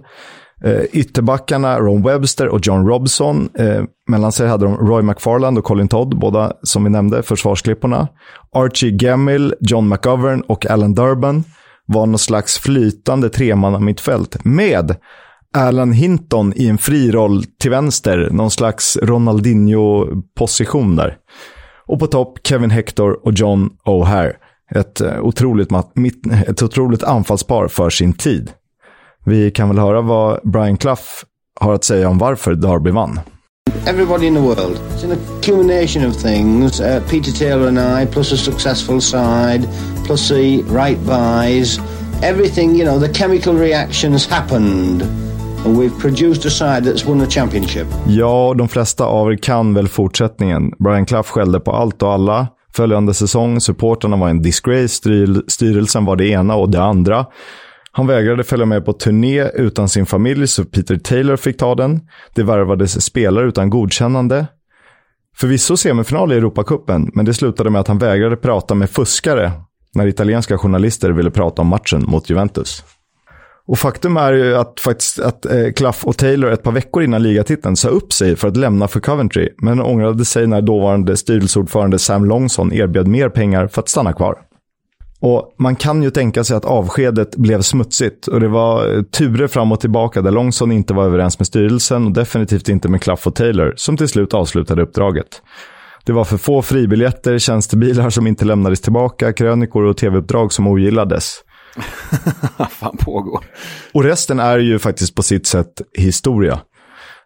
eh, 0.63 0.81
ytterbackarna 0.91 1.79
Ron 1.79 2.03
Webster 2.03 2.47
och 2.47 2.59
John 2.67 2.87
Robson. 2.87 3.49
Eh, 3.53 3.83
mellan 4.09 4.31
sig 4.31 4.47
hade 4.47 4.65
de 4.65 4.77
Roy 4.77 5.01
McFarland 5.01 5.57
och 5.57 5.63
Colin 5.63 5.87
Todd, 5.87 6.19
båda 6.19 6.53
som 6.63 6.83
vi 6.83 6.89
nämnde, 6.89 7.23
försvarsklipporna. 7.23 8.07
Archie 8.55 8.97
Gemmil, 9.01 9.53
John 9.59 9.89
McGovern 9.89 10.41
och 10.41 10.65
Alan 10.65 10.93
Durban 10.93 11.43
var 11.85 12.05
någon 12.05 12.19
slags 12.19 12.59
flytande 12.59 13.29
tremanna 13.29 13.79
mittfält 13.79 14.45
med 14.45 14.95
Alan 15.57 15.91
Hinton 15.91 16.53
i 16.55 16.67
en 16.67 16.77
fri 16.77 17.11
roll 17.11 17.43
till 17.43 17.71
vänster. 17.71 18.29
Någon 18.31 18.51
slags 18.51 18.97
Ronaldinho-position 18.97 20.95
där. 20.95 21.17
Och 21.87 21.99
på 21.99 22.07
topp 22.07 22.39
Kevin 22.43 22.69
Hector 22.69 23.19
och 23.23 23.33
John 23.33 23.69
O'Hare. 23.85 24.33
Ett 24.75 25.01
eh, 25.01 25.19
otroligt, 25.19 25.69
ett 26.47 26.63
otroligt 26.63 27.03
anfallspar 27.03 27.67
för 27.67 27.89
sin 27.89 28.13
tid. 28.13 28.51
Vi 29.25 29.51
kan 29.51 29.69
väl 29.69 29.77
höra 29.77 30.01
vad 30.01 30.39
Brian 30.43 30.77
Clough 30.77 31.01
har 31.59 31.73
att 31.73 31.83
säga 31.83 32.09
om 32.09 32.17
varför 32.17 32.55
Derby 32.55 32.91
vann. 32.91 33.19
Everybody 33.87 34.27
in 34.27 34.35
the 34.35 34.41
world. 34.41 34.79
It's 34.95 35.03
an 35.03 35.11
accumulation 35.11 36.05
of 36.05 36.17
things. 36.17 36.79
Uh, 36.79 36.99
Peter 37.09 37.31
Taylor 37.31 37.67
and 37.67 37.79
I, 37.79 38.05
plus 38.11 38.33
a 38.33 38.37
successful 38.37 39.01
side, 39.01 39.67
plus 40.05 40.29
the 40.29 40.63
right 40.63 40.99
buys. 40.99 41.79
Everything, 42.23 42.75
you 42.75 42.85
know, 42.85 42.99
the 42.99 43.13
chemical 43.13 43.53
reactions 43.53 44.25
happened. 44.25 45.01
And 45.65 45.77
we've 45.77 45.99
produced 45.99 46.45
a 46.45 46.49
side 46.49 46.83
that's 46.83 47.07
won 47.07 47.21
a 47.21 47.25
championship. 47.29 47.87
Ja, 48.07 48.53
de 48.57 48.67
flesta 48.67 49.05
av 49.05 49.31
er 49.31 49.35
kan 49.35 49.73
väl 49.73 49.87
fortsättningen. 49.87 50.71
Brian 50.79 51.05
Clough 51.05 51.27
skällde 51.27 51.59
på 51.59 51.71
allt 51.71 52.03
och 52.03 52.11
alla. 52.11 52.47
Följande 52.73 53.13
säsong, 53.13 53.61
supporterna 53.61 54.17
var 54.17 54.29
en 54.29 54.41
disgrace, 54.41 54.87
styrelsen 55.47 56.05
var 56.05 56.15
det 56.15 56.27
ena 56.27 56.55
och 56.55 56.69
det 56.69 56.81
andra. 56.81 57.25
Han 57.91 58.07
vägrade 58.07 58.43
följa 58.43 58.65
med 58.65 58.85
på 58.85 58.93
turné 58.93 59.43
utan 59.43 59.89
sin 59.89 60.05
familj, 60.05 60.47
så 60.47 60.65
Peter 60.65 60.97
Taylor 60.97 61.35
fick 61.35 61.57
ta 61.57 61.75
den. 61.75 61.99
Det 62.35 62.43
värvades 62.43 63.05
spelare 63.05 63.47
utan 63.47 63.69
godkännande. 63.69 64.45
Förvisso 65.37 65.77
semifinal 65.77 66.33
i 66.33 66.35
Europacupen, 66.35 67.11
men 67.13 67.25
det 67.25 67.33
slutade 67.33 67.69
med 67.69 67.81
att 67.81 67.87
han 67.87 67.97
vägrade 67.97 68.35
prata 68.35 68.75
med 68.75 68.89
fuskare 68.89 69.51
när 69.95 70.07
italienska 70.07 70.57
journalister 70.57 71.09
ville 71.09 71.31
prata 71.31 71.61
om 71.61 71.67
matchen 71.67 72.05
mot 72.07 72.29
Juventus. 72.29 72.83
Och 73.69 73.79
faktum 73.79 74.17
är 74.17 74.33
ju 74.33 74.55
att, 74.55 74.79
faktiskt, 74.79 75.19
att 75.19 75.45
eh, 75.45 75.71
Clough 75.75 75.97
och 76.03 76.17
Taylor 76.17 76.51
ett 76.51 76.63
par 76.63 76.71
veckor 76.71 77.03
innan 77.03 77.23
ligatiteln 77.23 77.75
sa 77.75 77.89
upp 77.89 78.13
sig 78.13 78.35
för 78.35 78.47
att 78.47 78.57
lämna 78.57 78.87
för 78.87 78.99
Coventry, 78.99 79.49
men 79.57 79.81
ångrade 79.81 80.25
sig 80.25 80.47
när 80.47 80.61
dåvarande 80.61 81.17
styrelseordförande 81.17 81.99
Sam 81.99 82.25
Longson 82.25 82.73
erbjöd 82.73 83.07
mer 83.07 83.29
pengar 83.29 83.67
för 83.67 83.81
att 83.81 83.89
stanna 83.89 84.13
kvar. 84.13 84.35
Och 85.19 85.55
man 85.59 85.75
kan 85.75 86.03
ju 86.03 86.11
tänka 86.11 86.43
sig 86.43 86.57
att 86.57 86.65
avskedet 86.65 87.35
blev 87.35 87.61
smutsigt 87.61 88.27
och 88.27 88.39
det 88.39 88.47
var 88.47 88.95
eh, 88.95 89.03
turer 89.03 89.47
fram 89.47 89.71
och 89.71 89.79
tillbaka 89.79 90.21
där 90.21 90.31
Longson 90.31 90.71
inte 90.71 90.93
var 90.93 91.05
överens 91.05 91.39
med 91.39 91.47
styrelsen 91.47 92.05
och 92.05 92.11
definitivt 92.11 92.69
inte 92.69 92.89
med 92.89 93.01
Clough 93.01 93.27
och 93.27 93.35
Taylor 93.35 93.73
som 93.75 93.97
till 93.97 94.07
slut 94.07 94.33
avslutade 94.33 94.81
uppdraget. 94.81 95.41
Det 96.05 96.11
var 96.11 96.23
för 96.23 96.37
få 96.37 96.61
fribiljetter, 96.61 97.37
tjänstebilar 97.37 98.09
som 98.09 98.27
inte 98.27 98.45
lämnades 98.45 98.81
tillbaka, 98.81 99.33
krönikor 99.33 99.83
och 99.83 99.97
tv-uppdrag 99.97 100.53
som 100.53 100.67
ogillades. 100.67 101.43
Vad 102.57 102.71
fan 102.79 102.97
pågår? 102.97 103.45
Och 103.93 104.03
resten 104.03 104.39
är 104.39 104.57
ju 104.57 104.79
faktiskt 104.79 105.15
på 105.15 105.23
sitt 105.23 105.47
sätt 105.47 105.81
historia. 105.97 106.59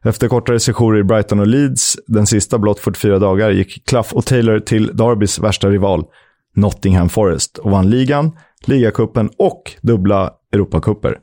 Efter 0.05 0.27
kortare 0.27 0.59
sessioner 0.59 0.99
i 0.99 1.03
Brighton 1.03 1.39
och 1.39 1.47
Leeds, 1.47 1.97
den 2.07 2.27
sista 2.27 2.57
blott 2.57 2.79
44 2.79 3.19
dagar, 3.19 3.49
gick 3.49 3.85
Clough 3.87 4.13
och 4.13 4.25
Taylor 4.25 4.59
till 4.59 4.97
Derbys 4.97 5.39
värsta 5.39 5.69
rival, 5.69 6.03
Nottingham 6.55 7.09
Forest, 7.09 7.57
och 7.57 7.71
vann 7.71 7.89
ligan, 7.89 8.31
ligacupen 8.65 9.29
och 9.37 9.71
dubbla 9.81 10.31
Europacuper. 10.53 11.19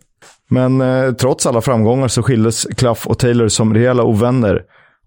Men 0.48 0.80
eh, 0.80 1.12
trots 1.12 1.46
alla 1.46 1.60
framgångar 1.60 2.08
så 2.08 2.22
skildes 2.22 2.64
Clough 2.76 3.06
och 3.06 3.18
Taylor 3.18 3.48
som 3.48 3.74
rejäla 3.74 4.02
ovänner. 4.02 4.62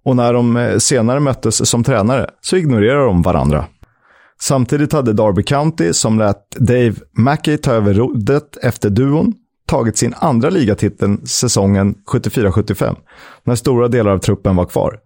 Och 0.06 0.16
när 0.16 0.34
de 0.34 0.58
eh, 0.58 0.78
senare 0.78 1.20
möttes 1.20 1.70
som 1.70 1.84
tränare 1.84 2.30
så 2.42 2.58
ignorerade 2.58 3.06
de 3.06 3.22
varandra. 3.22 3.66
Samtidigt 4.44 4.94
hade 4.94 5.14
Darby 5.14 5.44
County, 5.44 5.94
som 5.94 6.20
lät 6.20 6.52
Dave 6.52 6.94
Mackey 7.12 7.58
ta 7.58 7.72
över 7.72 7.94
rodret 7.94 8.58
efter 8.62 8.90
duon, 8.90 9.34
tagit 9.66 9.98
sin 9.98 10.14
andra 10.18 10.50
ligatitel 10.50 11.28
säsongen 11.28 11.96
74-75, 12.12 12.96
när 13.44 13.56
stora 13.56 13.88
delar 13.88 14.12
av 14.12 14.18
truppen 14.18 14.56
var 14.56 14.66
kvar. 14.66 15.00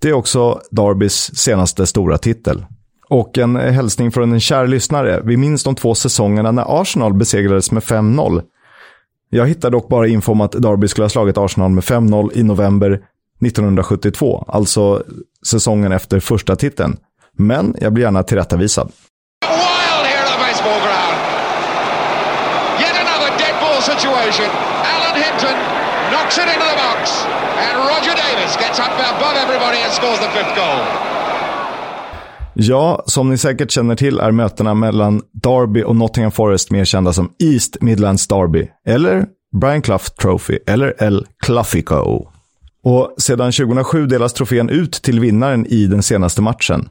Det 0.00 0.08
är 0.08 0.12
också 0.12 0.60
Darbys 0.70 1.36
senaste 1.36 1.86
stora 1.86 2.18
titel. 2.18 2.64
Och 3.08 3.38
en 3.38 3.56
hälsning 3.56 4.12
från 4.12 4.32
en 4.32 4.40
kär 4.40 4.66
lyssnare. 4.66 5.20
Vi 5.24 5.36
minns 5.36 5.64
de 5.64 5.74
två 5.74 5.94
säsongerna 5.94 6.52
när 6.52 6.80
Arsenal 6.80 7.14
besegrades 7.14 7.72
med 7.72 7.82
5-0. 7.82 8.42
Jag 9.30 9.46
hittade 9.46 9.76
dock 9.76 9.88
bara 9.88 10.08
info 10.08 10.32
om 10.32 10.40
att 10.40 10.52
Derby 10.52 10.88
skulle 10.88 11.04
ha 11.04 11.10
slagit 11.10 11.38
Arsenal 11.38 11.70
med 11.70 11.84
5-0 11.84 12.30
i 12.34 12.42
november 12.42 12.90
1972, 13.40 14.44
alltså 14.48 15.02
säsongen 15.46 15.92
efter 15.92 16.20
första 16.20 16.56
titeln. 16.56 16.96
Men 17.40 17.74
jag 17.80 17.92
blir 17.92 18.04
gärna 18.04 18.22
tillrättavisad. 18.22 18.86
Wild 18.86 20.06
here 20.10 20.22
at 20.24 20.30
the 20.34 20.40
baseball 20.46 20.80
ground. 20.86 21.16
Yet 22.84 22.94
another 23.04 23.30
dead 23.42 23.54
ball 23.62 23.80
situation. 23.92 24.48
Alan 24.94 25.16
Hinton 25.24 25.56
knocks 26.12 26.36
it 26.42 26.48
into 26.54 26.66
the 26.72 26.78
box. 26.86 27.02
And 27.64 27.74
Roger 27.90 28.14
Davis 28.24 28.52
gets 28.62 28.78
up 28.84 28.92
above 29.14 29.36
everybody 29.44 29.78
and 29.84 29.92
scores 29.98 30.18
the 30.24 30.30
fifth 30.36 30.54
goal. 30.60 30.80
Ja, 32.54 33.02
som 33.06 33.30
ni 33.30 33.38
säkert 33.38 33.70
känner 33.70 33.96
till 33.96 34.18
är 34.18 34.30
mötena 34.30 34.74
mellan 34.74 35.22
Derby 35.32 35.82
och 35.82 35.96
Nottingham 35.96 36.32
Forest 36.32 36.70
mer 36.70 36.84
kända 36.84 37.12
som 37.12 37.32
East 37.38 37.76
Midlands 37.80 38.26
Derby, 38.26 38.68
eller 38.86 39.26
Brian 39.60 39.82
Clough 39.82 40.04
Trophy, 40.04 40.58
eller 40.66 41.02
El 41.02 41.26
Cluffico. 41.46 42.26
Och 42.84 43.14
sedan 43.18 43.52
2007 43.52 44.06
delas 44.06 44.32
trofén 44.32 44.68
ut 44.68 44.92
till 44.92 45.20
vinnaren 45.20 45.66
i 45.66 45.86
den 45.86 46.02
senaste 46.02 46.42
matchen. 46.42 46.88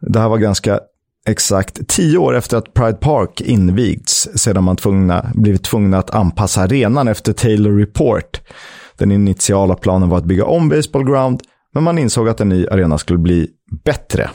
Det 0.00 0.20
här 0.20 0.28
var 0.28 0.38
ganska 0.38 0.80
exakt 1.26 1.88
tio 1.88 2.18
år 2.18 2.36
efter 2.36 2.56
att 2.56 2.74
Pride 2.74 2.98
Park 3.00 3.40
invigts, 3.40 4.28
sedan 4.34 4.64
man 4.64 4.76
tvungna, 4.76 5.30
blivit 5.34 5.64
tvungna 5.64 5.98
att 5.98 6.10
anpassa 6.10 6.60
arenan 6.60 7.08
efter 7.08 7.32
Taylor 7.32 7.78
Report. 7.78 8.40
Den 8.96 9.12
initiala 9.12 9.74
planen 9.74 10.08
var 10.08 10.18
att 10.18 10.24
bygga 10.24 10.44
om 10.44 10.68
Baseball 10.68 11.04
Ground, 11.04 11.42
men 11.74 11.82
man 11.82 11.98
insåg 11.98 12.28
att 12.28 12.40
en 12.40 12.48
ny 12.48 12.66
arena 12.66 12.98
skulle 12.98 13.18
bli 13.18 13.48
bättre. 13.84 14.30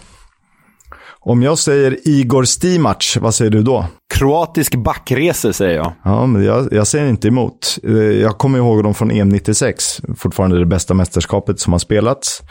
Om 1.26 1.44
jag 1.44 1.58
säger 1.60 1.98
Igor 2.08 2.44
Stimac, 2.44 3.18
vad 3.22 3.36
säger 3.36 3.52
du 3.52 3.64
då? 3.64 3.86
Kroatisk 4.14 4.76
backrese 4.76 5.54
säger 5.54 5.76
jag. 5.76 5.94
Ja, 6.04 6.26
men 6.26 6.44
jag, 6.44 6.74
jag 6.74 6.88
säger 6.88 7.10
inte 7.10 7.28
emot. 7.28 7.78
Eh, 7.84 7.94
Jag 7.94 8.38
kommer 8.38 8.58
ihåg 8.58 8.84
dem 8.84 8.94
från 8.94 9.12
EM 9.12 9.30
96, 9.30 10.02
fortfarande 10.18 10.60
det 10.60 10.66
bästa 10.66 10.94
mästerskapet 10.94 11.60
som 11.60 11.74
har 11.74 11.80
spelats. 11.80 12.42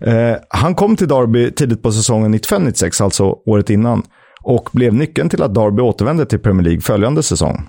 Eh, 0.00 0.32
han 0.48 0.74
kom 0.74 0.96
till 0.96 1.08
Derby 1.08 1.50
tidigt 1.50 1.82
på 1.82 1.92
säsongen 1.92 2.34
95-96, 2.34 3.02
alltså 3.02 3.24
året 3.24 3.70
innan, 3.70 4.02
och 4.42 4.68
blev 4.72 4.94
nyckeln 4.94 5.28
till 5.28 5.42
att 5.42 5.54
Derby 5.54 5.82
återvände 5.82 6.26
till 6.26 6.38
Premier 6.38 6.64
League 6.64 6.80
följande 6.80 7.22
säsong. 7.22 7.62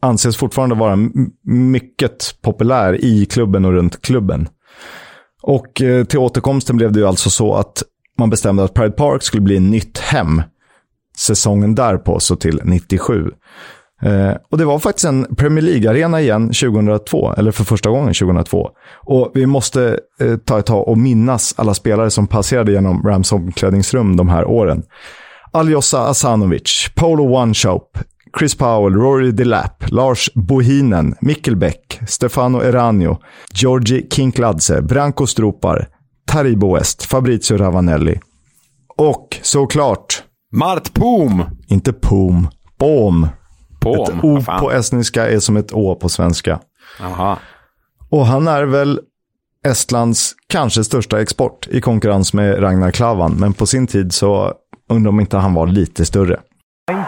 Anses 0.00 0.36
fortfarande 0.36 0.74
vara 0.74 0.98
mycket 1.46 2.34
populär 2.42 3.04
i 3.04 3.26
klubben 3.26 3.64
och 3.64 3.72
runt 3.72 4.02
klubben. 4.02 4.48
Och 5.42 5.82
eh, 5.82 6.04
till 6.04 6.18
återkomsten 6.18 6.76
blev 6.76 6.92
det 6.92 7.00
ju 7.00 7.06
alltså 7.06 7.30
så 7.30 7.54
att 7.54 7.82
man 8.22 8.30
bestämde 8.30 8.64
att 8.64 8.74
Pride 8.74 8.90
Park 8.90 9.22
skulle 9.22 9.40
bli 9.40 9.60
nytt 9.60 9.98
hem 9.98 10.42
säsongen 11.16 11.74
därpå, 11.74 12.20
så 12.20 12.36
till 12.36 12.60
97. 12.64 13.30
Eh, 14.02 14.32
och 14.50 14.58
det 14.58 14.64
var 14.64 14.78
faktiskt 14.78 15.04
en 15.04 15.34
Premier 15.36 15.62
League-arena 15.62 16.20
igen 16.20 16.46
2002, 16.48 17.34
eller 17.36 17.50
för 17.50 17.64
första 17.64 17.90
gången 17.90 18.14
2002. 18.14 18.70
Och 19.06 19.30
vi 19.34 19.46
måste 19.46 19.98
eh, 20.20 20.36
ta 20.36 20.58
ett 20.58 20.66
tag 20.66 20.88
och 20.88 20.98
minnas 20.98 21.54
alla 21.56 21.74
spelare 21.74 22.10
som 22.10 22.26
passerade 22.26 22.72
genom 22.72 23.02
Rams 23.02 23.32
omklädningsrum 23.32 24.16
de 24.16 24.28
här 24.28 24.44
åren. 24.44 24.82
Aljosa 25.50 26.00
Asanovic, 26.00 26.90
Polo 26.94 27.36
Oneshop, 27.36 27.98
Chris 28.38 28.54
Powell, 28.54 28.94
Rory 28.94 29.30
Delapp, 29.30 29.84
Lars 29.90 30.30
Bohinen, 30.34 31.14
Mikkel 31.20 31.56
Beck, 31.56 32.00
Stefano 32.08 32.62
Eranio, 32.62 33.18
Georgi 33.54 34.06
Kinkladze, 34.10 34.82
Branko 34.82 35.26
Stropar, 35.26 35.88
Taribo 36.32 36.74
West, 36.74 37.02
Fabrizio 37.02 37.56
Ravanelli. 37.56 38.20
Och 38.96 39.38
såklart... 39.42 40.22
Mart 40.52 40.94
Poom! 40.94 41.44
Inte 41.66 41.92
Poom. 41.92 42.48
Boom. 42.78 43.28
Poom? 43.80 44.02
Ett 44.02 44.24
O 44.24 44.42
på 44.60 44.72
estniska 44.72 45.28
är 45.28 45.38
som 45.38 45.56
ett 45.56 45.72
Å 45.72 45.94
på 45.94 46.08
svenska. 46.08 46.60
Jaha. 47.00 47.38
Och 48.10 48.26
han 48.26 48.48
är 48.48 48.64
väl 48.64 49.00
Estlands 49.66 50.34
kanske 50.46 50.84
största 50.84 51.20
export 51.20 51.68
i 51.70 51.80
konkurrens 51.80 52.34
med 52.34 52.62
Ragnar 52.62 52.90
Klavan. 52.90 53.32
Men 53.32 53.52
på 53.52 53.66
sin 53.66 53.86
tid 53.86 54.12
så 54.12 54.52
undrar 54.88 55.08
om 55.08 55.20
inte 55.20 55.36
han 55.36 55.54
var 55.54 55.66
lite 55.66 56.04
större. 56.04 56.40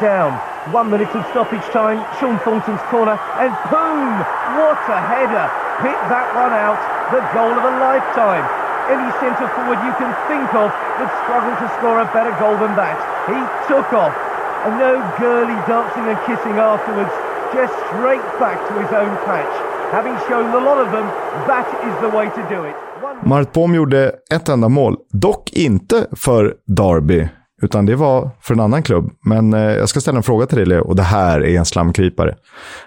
down. 0.00 0.32
One 0.74 0.90
minute 0.90 1.18
of 1.18 1.24
stoppage 1.30 1.72
time. 1.72 2.00
Sean 2.20 2.38
Thornton's 2.38 2.90
corner. 2.90 3.18
And 3.38 3.52
boom! 3.70 4.18
What 4.58 4.88
a 4.88 5.00
header. 5.00 5.48
Hit 5.82 6.00
that 6.08 6.28
one 6.36 6.54
out. 6.66 6.78
The 7.10 7.38
goal 7.38 7.52
of 7.58 7.64
a 7.64 7.92
lifetime. 7.92 8.63
Any 8.88 9.10
centre 9.20 9.48
forward 9.56 9.80
you 9.86 9.94
can 9.96 10.12
think 10.28 10.48
of 10.54 10.68
would 10.98 11.12
struggle 11.24 11.54
to 11.62 11.66
score 11.76 12.00
a 12.00 12.08
better 12.12 12.34
goal 12.42 12.56
than 12.60 12.76
that. 12.76 12.98
He 13.32 13.40
took 13.70 13.88
off. 13.92 14.14
And 14.64 14.78
no 14.78 14.92
girly 15.18 15.58
dancing 15.66 16.04
and 16.10 16.18
kissing 16.28 16.56
afterwards. 16.58 17.14
Just 17.54 17.74
straight 17.88 18.26
back 18.38 18.58
to 18.68 18.72
his 18.82 18.92
own 18.92 19.16
patch. 19.24 19.54
Having 19.92 20.16
shown 20.28 20.46
a 20.54 20.62
lot 20.68 20.78
of 20.84 20.92
them, 20.92 21.06
that 21.46 21.68
is 21.88 21.94
the 22.04 22.10
way 22.16 22.26
to 22.30 22.42
do 22.54 22.64
it. 22.64 22.74
Mart 23.22 23.52
Bohm 23.52 23.74
gjorde 23.74 24.12
ett 24.30 24.48
enda 24.48 24.68
mål, 24.68 24.96
dock 25.12 25.50
inte 25.52 26.06
för 26.16 26.54
Derby, 26.66 27.28
utan 27.64 27.86
det 27.86 27.96
var 27.96 28.30
för 28.40 28.54
en 28.54 28.60
annan 28.60 28.82
klubb. 28.82 29.10
Men 29.24 29.54
eh, 29.54 29.60
jag 29.60 29.88
ska 29.88 30.00
ställa 30.00 30.16
en 30.16 30.22
fråga 30.22 30.46
till 30.46 30.58
dig, 30.58 30.66
Leo, 30.66 30.84
och 30.84 30.96
det 30.96 31.02
här 31.02 31.40
är 31.40 31.58
en 31.58 31.64
slamkrypare. 31.64 32.34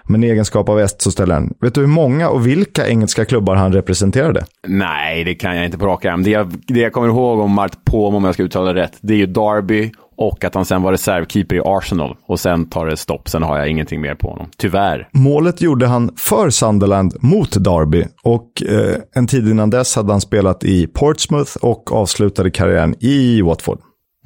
Men 0.04 0.24
i 0.24 0.26
egenskap 0.26 0.68
av 0.68 0.80
est 0.80 1.02
så 1.02 1.10
ställer 1.10 1.34
den. 1.34 1.54
Vet 1.60 1.74
du 1.74 1.80
hur 1.80 1.88
många 1.88 2.28
och 2.28 2.46
vilka 2.46 2.88
engelska 2.88 3.24
klubbar 3.24 3.54
han 3.54 3.72
representerade? 3.72 4.44
Nej, 4.66 5.24
det 5.24 5.34
kan 5.34 5.56
jag 5.56 5.64
inte 5.64 5.78
på 5.78 5.86
rak 5.86 6.04
arm. 6.04 6.22
Det 6.22 6.30
jag, 6.30 6.54
det 6.66 6.80
jag 6.80 6.92
kommer 6.92 7.08
ihåg 7.08 7.38
om 7.38 7.50
Mart 7.50 7.84
Poom, 7.84 8.14
om 8.14 8.24
jag 8.24 8.34
ska 8.34 8.42
uttala 8.42 8.72
det 8.72 8.80
rätt, 8.80 8.98
det 9.00 9.14
är 9.14 9.18
ju 9.18 9.26
Derby 9.26 9.92
och 10.18 10.44
att 10.44 10.54
han 10.54 10.64
sen 10.64 10.82
var 10.82 10.92
reservkeeper 10.92 11.56
i 11.56 11.60
Arsenal. 11.64 12.16
Och 12.26 12.40
sen 12.40 12.68
tar 12.68 12.86
det 12.86 12.96
stopp, 12.96 13.28
sen 13.28 13.42
har 13.42 13.58
jag 13.58 13.68
ingenting 13.68 14.00
mer 14.00 14.14
på 14.14 14.30
honom. 14.30 14.46
Tyvärr. 14.56 15.08
Målet 15.12 15.62
gjorde 15.62 15.86
han 15.86 16.10
för 16.16 16.50
Sunderland 16.50 17.16
mot 17.20 17.64
Derby 17.64 18.04
och 18.22 18.62
eh, 18.62 18.96
en 19.14 19.26
tid 19.26 19.48
innan 19.48 19.70
dess 19.70 19.96
hade 19.96 20.12
han 20.12 20.20
spelat 20.20 20.64
i 20.64 20.86
Portsmouth 20.86 21.56
och 21.60 21.92
avslutade 21.92 22.50
karriären 22.50 22.94
i 23.00 23.42
Watford. 23.42 23.78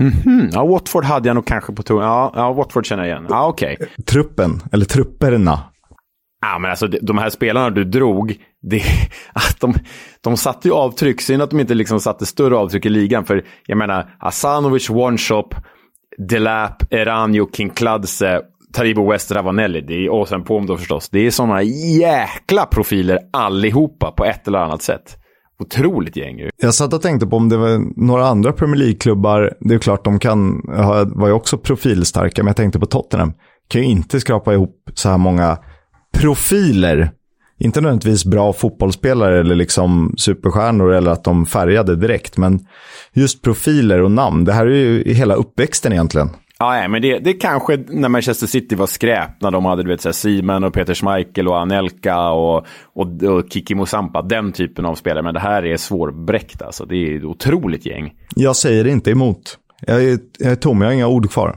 Mhm. 0.03 0.51
Ja, 0.53 0.65
Watford 0.67 1.05
hade 1.05 1.29
jag 1.29 1.35
nog 1.35 1.47
kanske 1.47 1.73
på 1.73 1.83
tungan. 1.83 2.05
Ja, 2.05 2.33
ja, 2.37 2.53
Watford 2.53 2.87
känner 2.87 3.05
jag 3.05 3.11
igen. 3.19 3.27
Ja, 3.31 3.47
okej. 3.47 3.77
Truppen, 4.07 4.61
eller 4.73 4.85
trupperna. 4.85 5.61
Ja, 6.45 6.59
men 6.59 6.71
alltså 6.71 6.87
de- 6.87 7.19
här 7.19 7.31
spelarna 7.31 7.71
du 7.71 7.85
drog, 7.85 8.35
det, 8.63 8.83
att 9.33 9.61
de, 9.61 9.75
de 10.21 10.37
satte 10.37 10.69
ju 10.69 10.75
avtryck. 10.75 11.21
Synd 11.21 11.43
att 11.43 11.51
de 11.51 11.61
inte 11.61 11.75
liksom 11.75 12.01
satte 12.01 12.27
större 12.27 12.57
avtryck 12.57 12.87
i 12.87 12.89
ligan. 12.89 13.25
För 13.25 13.45
jag 13.67 13.79
menar, 13.79 14.15
Asanovic, 14.21 14.91
One-Shop, 14.91 15.49
Delap, 16.29 16.83
Eranio, 16.93 17.49
Kinkladze, 17.53 18.41
Taribo 18.73 19.11
West, 19.11 19.33
Ravanelli. 19.33 19.81
Det 19.81 19.95
är, 19.95 20.09
och 20.13 20.29
sen 20.29 20.45
Pom 20.45 20.67
då 20.67 20.77
förstås. 20.77 21.09
Det 21.11 21.27
är 21.27 21.31
sådana 21.31 21.63
jäkla 21.63 22.67
profiler 22.67 23.19
allihopa 23.33 24.11
på 24.13 24.25
ett 24.25 24.49
eller 24.49 24.59
annat 24.59 24.83
sätt. 24.83 25.17
Otroligt 25.63 26.17
gäng 26.17 26.39
ju. 26.39 26.51
Jag 26.57 26.75
satt 26.75 26.93
och 26.93 27.03
tänkte 27.03 27.27
på 27.27 27.37
om 27.37 27.49
det 27.49 27.57
var 27.57 28.01
några 28.07 28.27
andra 28.27 28.53
Premier 28.53 28.77
League-klubbar. 28.77 29.55
Det 29.61 29.75
är 29.75 29.79
klart 29.79 30.05
de 30.05 30.19
kan, 30.19 30.61
var 31.15 31.27
ju 31.27 31.33
också 31.33 31.59
profilstarka, 31.59 32.43
men 32.43 32.47
jag 32.47 32.57
tänkte 32.57 32.79
på 32.79 32.87
Tottenham. 32.87 33.33
Kan 33.69 33.83
ju 33.83 33.87
inte 33.87 34.21
skrapa 34.21 34.55
ihop 34.55 34.91
så 34.95 35.09
här 35.09 35.19
många 35.19 35.59
profiler. 36.15 37.11
Inte 37.59 37.81
nödvändigtvis 37.81 38.25
bra 38.25 38.53
fotbollsspelare 38.53 39.41
eller 39.41 39.55
liksom 39.55 40.15
superstjärnor 40.19 40.93
eller 40.93 41.11
att 41.11 41.25
de 41.25 41.47
färgade 41.47 41.97
direkt, 41.97 42.37
men 42.37 42.61
just 43.13 43.43
profiler 43.43 44.03
och 44.03 44.11
namn. 44.11 44.45
Det 44.45 44.53
här 44.53 44.67
är 44.67 44.71
ju 44.71 45.13
hela 45.15 45.35
uppväxten 45.35 45.93
egentligen. 45.93 46.31
Ja, 46.63 46.89
men 46.89 47.03
det, 47.03 47.19
det 47.19 47.33
kanske 47.33 47.77
när 47.89 48.09
Manchester 48.09 48.47
City 48.47 48.75
var 48.75 48.87
skräp, 48.87 49.31
när 49.41 49.51
de 49.51 49.65
hade 49.65 49.83
du 49.83 49.89
vet, 49.89 50.01
så 50.01 50.09
här, 50.09 50.13
Simon 50.13 50.65
och 50.65 50.75
Peter 50.75 50.95
Schmeichel 50.95 51.49
och 51.49 51.59
Anelka 51.59 52.31
och, 52.31 52.67
och, 52.95 53.23
och 53.23 53.45
Kiki 53.51 53.75
Mosampa, 53.75 54.23
den 54.23 54.53
typen 54.53 54.87
av 54.87 54.95
spelare. 54.95 55.23
Men 55.23 55.35
det 55.35 55.41
här 55.41 55.67
är 55.67 55.77
svårbräckt 55.77 56.63
alltså. 56.63 56.85
Det 56.85 56.97
är 56.97 57.17
ett 57.17 57.25
otroligt 57.25 57.87
gäng. 57.87 58.13
Jag 58.37 58.57
säger 58.57 58.87
inte 58.87 59.11
emot. 59.11 59.59
Jag 59.87 60.05
är, 60.05 60.19
jag 60.39 60.53
är 60.53 60.57
tom, 60.57 60.81
jag 60.81 60.89
har 60.89 60.95
inga 60.95 61.09
ord 61.09 61.31
kvar. 61.31 61.57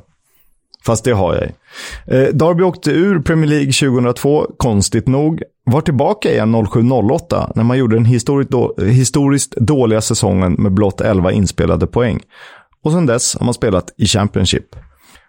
Fast 0.86 1.04
det 1.04 1.12
har 1.12 1.36
jag. 1.36 1.44
Eh, 2.18 2.34
Derby 2.34 2.64
åkte 2.64 2.92
ur 2.92 3.20
Premier 3.20 3.50
League 3.50 3.72
2002, 3.72 4.46
konstigt 4.58 5.08
nog. 5.08 5.42
Var 5.66 5.82
tillbaka 5.82 6.32
igen 6.32 6.56
07-08 6.56 7.52
när 7.56 7.64
man 7.64 7.78
gjorde 7.78 7.96
den 7.96 8.06
historiskt, 8.06 8.52
då, 8.52 8.76
historiskt 8.78 9.56
dåliga 9.56 10.02
säsongen 10.02 10.54
med 10.54 10.72
blott 10.72 11.02
11 11.02 11.32
inspelade 11.32 11.88
poäng. 11.88 12.20
Och 12.84 12.92
sedan 12.92 13.06
dess 13.06 13.36
har 13.36 13.46
man 13.46 13.54
spelat 13.54 13.94
i 13.98 14.06
Championship. 14.06 14.76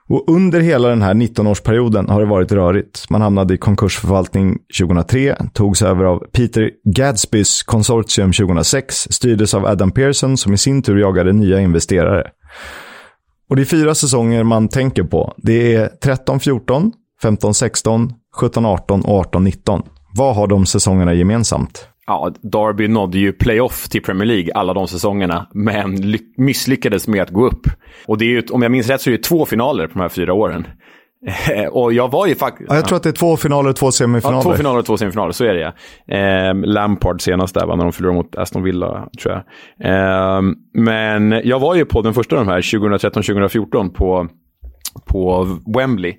Och 0.08 0.24
under 0.28 0.60
hela 0.60 0.88
den 0.88 1.02
här 1.02 1.14
19-årsperioden 1.14 2.10
har 2.10 2.20
det 2.20 2.26
varit 2.26 2.52
rörigt. 2.52 3.10
Man 3.10 3.20
hamnade 3.20 3.54
i 3.54 3.58
konkursförvaltning 3.58 4.58
2003, 4.78 5.36
togs 5.52 5.82
över 5.82 6.04
av 6.04 6.18
Peter 6.32 6.70
Gadsbys 6.84 7.62
konsortium 7.62 8.32
2006, 8.32 9.08
styrdes 9.10 9.54
av 9.54 9.66
Adam 9.66 9.90
Pearson 9.90 10.36
som 10.36 10.54
i 10.54 10.58
sin 10.58 10.82
tur 10.82 10.98
jagade 10.98 11.32
nya 11.32 11.60
investerare. 11.60 12.30
Och 13.48 13.56
det 13.56 13.62
är 13.62 13.66
fyra 13.66 13.94
säsonger 13.94 14.42
man 14.44 14.68
tänker 14.68 15.02
på. 15.02 15.34
Det 15.36 15.74
är 15.74 15.88
13-14, 16.04 16.92
15-16, 17.22 18.12
17-18 18.40 19.02
och 19.04 19.34
18-19. 19.34 19.82
Vad 20.16 20.36
har 20.36 20.46
de 20.46 20.66
säsongerna 20.66 21.14
gemensamt? 21.14 21.88
Ja, 22.06 22.32
Derby 22.42 22.88
nådde 22.88 23.18
ju 23.18 23.32
playoff 23.32 23.88
till 23.88 24.02
Premier 24.02 24.26
League 24.26 24.54
alla 24.54 24.74
de 24.74 24.88
säsongerna, 24.88 25.46
men 25.52 26.14
misslyckades 26.36 27.08
med 27.08 27.22
att 27.22 27.30
gå 27.30 27.46
upp. 27.46 27.66
Och 28.06 28.18
det 28.18 28.24
är 28.24 28.28
ju, 28.28 28.42
om 28.50 28.62
jag 28.62 28.72
minns 28.72 28.88
rätt 28.88 29.00
så 29.00 29.10
är 29.10 29.12
det 29.12 29.22
två 29.22 29.46
finaler 29.46 29.86
på 29.86 29.92
de 29.92 30.00
här 30.00 30.08
fyra 30.08 30.32
åren. 30.32 30.66
och 31.70 31.92
jag 31.92 32.10
var 32.10 32.26
ju 32.26 32.34
faktiskt... 32.34 32.70
Ja, 32.70 32.76
jag 32.76 32.84
tror 32.84 32.96
att 32.96 33.02
det 33.02 33.08
är 33.08 33.12
två 33.12 33.36
finaler 33.36 33.70
och 33.70 33.76
två 33.76 33.92
semifinaler. 33.92 34.36
Ja, 34.36 34.42
två 34.42 34.54
finaler 34.54 34.78
och 34.78 34.86
två 34.86 34.96
semifinaler, 34.96 35.32
så 35.32 35.44
är 35.44 35.54
det 35.54 35.60
ja. 35.60 35.72
Eh, 36.16 36.54
Lampard 36.54 37.22
senast 37.22 37.54
där, 37.54 37.66
va, 37.66 37.76
när 37.76 37.84
de 37.84 37.92
förlorade 37.92 38.16
mot 38.16 38.36
Aston 38.36 38.62
Villa, 38.62 39.08
tror 39.22 39.34
jag. 39.34 39.44
Eh, 39.90 40.42
men 40.74 41.40
jag 41.44 41.60
var 41.60 41.74
ju 41.74 41.84
på 41.84 42.02
den 42.02 42.14
första 42.14 42.36
av 42.36 42.46
de 42.46 42.52
här, 42.52 42.60
2013-2014, 42.60 43.88
på, 43.88 44.28
på 45.06 45.46
Wembley. 45.76 46.16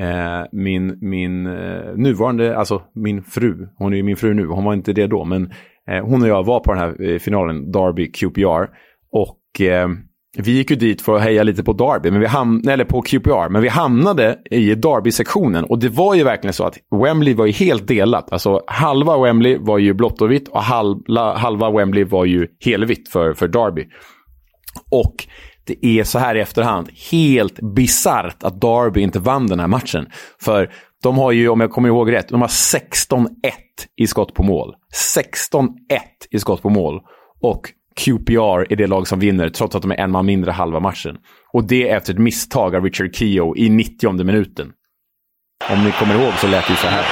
Eh, 0.00 0.44
min 0.52 0.98
min 1.00 1.46
eh, 1.46 1.96
nuvarande, 1.96 2.56
alltså 2.56 2.82
min 2.94 3.22
fru, 3.22 3.68
hon 3.78 3.92
är 3.92 3.96
ju 3.96 4.02
min 4.02 4.16
fru 4.16 4.34
nu, 4.34 4.46
hon 4.46 4.64
var 4.64 4.74
inte 4.74 4.92
det 4.92 5.06
då, 5.06 5.24
men 5.24 5.52
eh, 5.90 6.04
hon 6.04 6.22
och 6.22 6.28
jag 6.28 6.44
var 6.44 6.60
på 6.60 6.72
den 6.72 6.80
här 6.80 7.02
eh, 7.02 7.18
finalen, 7.18 7.72
Derby 7.72 8.12
QPR. 8.12 8.70
Och 9.12 9.60
eh, 9.60 9.88
vi 10.38 10.52
gick 10.52 10.70
ju 10.70 10.76
dit 10.76 11.02
för 11.02 11.16
att 11.16 11.22
heja 11.22 11.42
lite 11.42 11.62
på 11.62 11.72
Derby, 11.72 12.10
men 12.10 12.20
vi 12.20 12.26
hamn, 12.26 12.68
eller 12.68 12.84
på 12.84 13.02
QPR, 13.02 13.48
men 13.48 13.62
vi 13.62 13.68
hamnade 13.68 14.38
i 14.50 14.74
Derby-sektionen. 14.74 15.64
Och 15.64 15.78
det 15.78 15.88
var 15.88 16.14
ju 16.14 16.24
verkligen 16.24 16.54
så 16.54 16.64
att 16.64 16.78
Wembley 17.02 17.34
var 17.34 17.46
ju 17.46 17.52
helt 17.52 17.88
delat. 17.88 18.32
Alltså 18.32 18.62
halva 18.66 19.18
Wembley 19.18 19.58
var 19.60 19.78
ju 19.78 19.94
blått 19.94 20.22
och 20.22 20.30
vitt 20.30 20.48
och 20.48 20.62
halva, 20.62 21.36
halva 21.36 21.70
Wembley 21.70 22.04
var 22.04 22.24
ju 22.24 22.46
helvitt 22.64 23.08
för, 23.08 23.34
för 23.34 23.48
Derby. 23.48 23.84
Och 24.90 25.14
det 25.66 25.86
är 25.86 26.04
så 26.04 26.18
här 26.18 26.34
i 26.34 26.40
efterhand 26.40 26.90
helt 27.10 27.60
bisarrt 27.74 28.42
att 28.42 28.60
Derby 28.60 29.00
inte 29.00 29.18
vann 29.18 29.46
den 29.46 29.60
här 29.60 29.66
matchen. 29.66 30.06
För 30.42 30.70
de 31.02 31.18
har 31.18 31.32
ju, 31.32 31.48
om 31.48 31.60
jag 31.60 31.70
kommer 31.70 31.88
ihåg 31.88 32.12
rätt, 32.12 32.28
de 32.28 32.40
har 32.40 32.48
16-1 32.48 33.26
i 33.96 34.06
skott 34.06 34.34
på 34.34 34.42
mål. 34.42 34.74
16-1 35.18 35.68
i 36.30 36.38
skott 36.38 36.62
på 36.62 36.68
mål. 36.68 37.00
Och 37.42 37.70
QPR 38.00 38.72
är 38.72 38.76
det 38.76 38.86
lag 38.86 39.08
som 39.08 39.18
vinner, 39.20 39.48
trots 39.48 39.74
att 39.74 39.82
de 39.82 39.90
är 39.90 40.00
en 40.00 40.10
man 40.10 40.26
mindre 40.26 40.50
halva 40.50 40.80
matchen. 40.80 41.16
Och 41.52 41.64
det 41.64 41.90
efter 41.90 42.12
ett 42.12 42.18
misstag 42.18 42.76
av 42.76 42.84
Richard 42.84 43.14
Keogh 43.14 43.60
i 43.60 43.68
90 43.68 44.24
minuten. 44.24 44.72
Om 45.70 45.84
ni 45.84 45.92
kommer 45.92 46.14
ihåg 46.14 46.32
så 46.32 46.46
lät 46.46 46.68
det 46.68 46.76
så 46.76 46.86
här. 46.86 47.04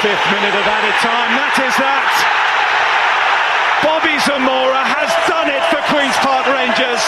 Bobby 3.83 4.19
Zamora 4.21 4.83
has 4.97 5.13
done 5.29 5.49
it 5.57 5.65
for 5.71 5.81
Queen's 5.91 6.19
Park 6.27 6.47
Rangers. 6.47 7.03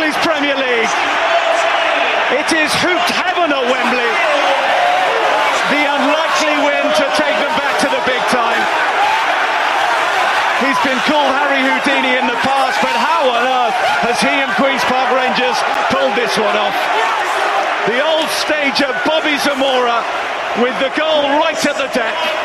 Barclays 0.00 0.24
Premier 0.24 0.56
League. 0.56 0.94
It 2.32 2.48
is 2.56 2.72
hooped 2.80 3.12
heaven 3.12 3.52
at 3.52 3.64
Wembley. 3.68 4.12
The 5.68 5.82
unlikely 5.92 6.56
win 6.64 6.88
to 6.88 7.06
take 7.20 7.36
them 7.36 7.52
back 7.60 7.76
to 7.84 7.88
the 7.92 8.00
big 8.08 8.22
time. 8.32 8.64
He's 10.64 10.80
been 10.88 10.96
called 11.04 11.28
Harry 11.36 11.60
Houdini 11.60 12.16
in 12.16 12.24
the 12.24 12.40
past, 12.40 12.80
but 12.80 12.96
how 12.96 13.28
on 13.28 13.44
earth 13.44 13.76
has 14.08 14.16
he 14.24 14.32
and 14.32 14.48
Queen's 14.56 14.80
Park 14.88 15.12
Rangers 15.12 15.60
pulled 15.92 16.16
this 16.16 16.32
one 16.40 16.56
off? 16.56 16.76
The 17.84 18.00
old 18.00 18.28
stager 18.40 18.88
Bobby 19.04 19.36
Zamora 19.36 20.00
with 20.64 20.80
the 20.80 20.88
goal 20.96 21.28
right 21.36 21.60
at 21.60 21.76
the 21.76 21.92
deck 21.92 22.39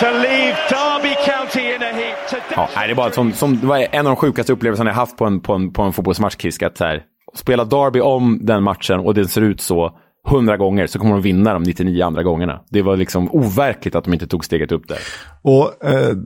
to 0.00 0.06
leave 0.06 0.56
Derby 0.70 1.14
County 1.24 1.74
in 1.74 1.82
a 1.82 1.92
heap. 1.92 2.30
To 2.30 2.36
Ja, 2.56 2.68
nej, 2.76 2.86
det, 2.86 2.92
är 2.92 2.96
bara 2.96 3.10
som, 3.10 3.32
som, 3.32 3.60
det 3.60 3.66
var 3.66 3.86
en 3.92 3.98
av 3.98 4.04
de 4.04 4.16
sjukaste 4.16 4.52
upplevelserna 4.52 4.90
jag 4.90 4.94
haft 4.94 5.16
på 5.16 5.24
en, 5.24 5.40
på 5.40 5.52
en, 5.52 5.72
på 5.72 5.82
en 5.82 5.92
fotbollsmatch, 5.92 6.36
Kisk. 6.36 6.62
Att 6.62 6.76
så 6.76 6.84
här, 6.84 7.02
spela 7.34 7.64
Derby 7.64 8.00
om 8.00 8.38
den 8.42 8.62
matchen 8.62 9.00
och 9.00 9.14
det 9.14 9.28
ser 9.28 9.40
ut 9.40 9.60
så 9.60 9.98
hundra 10.28 10.56
gånger 10.56 10.86
så 10.86 10.98
kommer 10.98 11.12
de 11.12 11.22
vinna 11.22 11.52
de 11.52 11.62
99 11.62 12.04
andra 12.04 12.22
gångerna. 12.22 12.60
Det 12.70 12.82
var 12.82 12.96
liksom 12.96 13.30
overkligt 13.30 13.94
att 13.94 14.04
de 14.04 14.12
inte 14.12 14.26
tog 14.26 14.44
steget 14.44 14.72
upp 14.72 14.88
där. 14.88 14.98
Och 15.42 15.84
eh, 15.84 16.16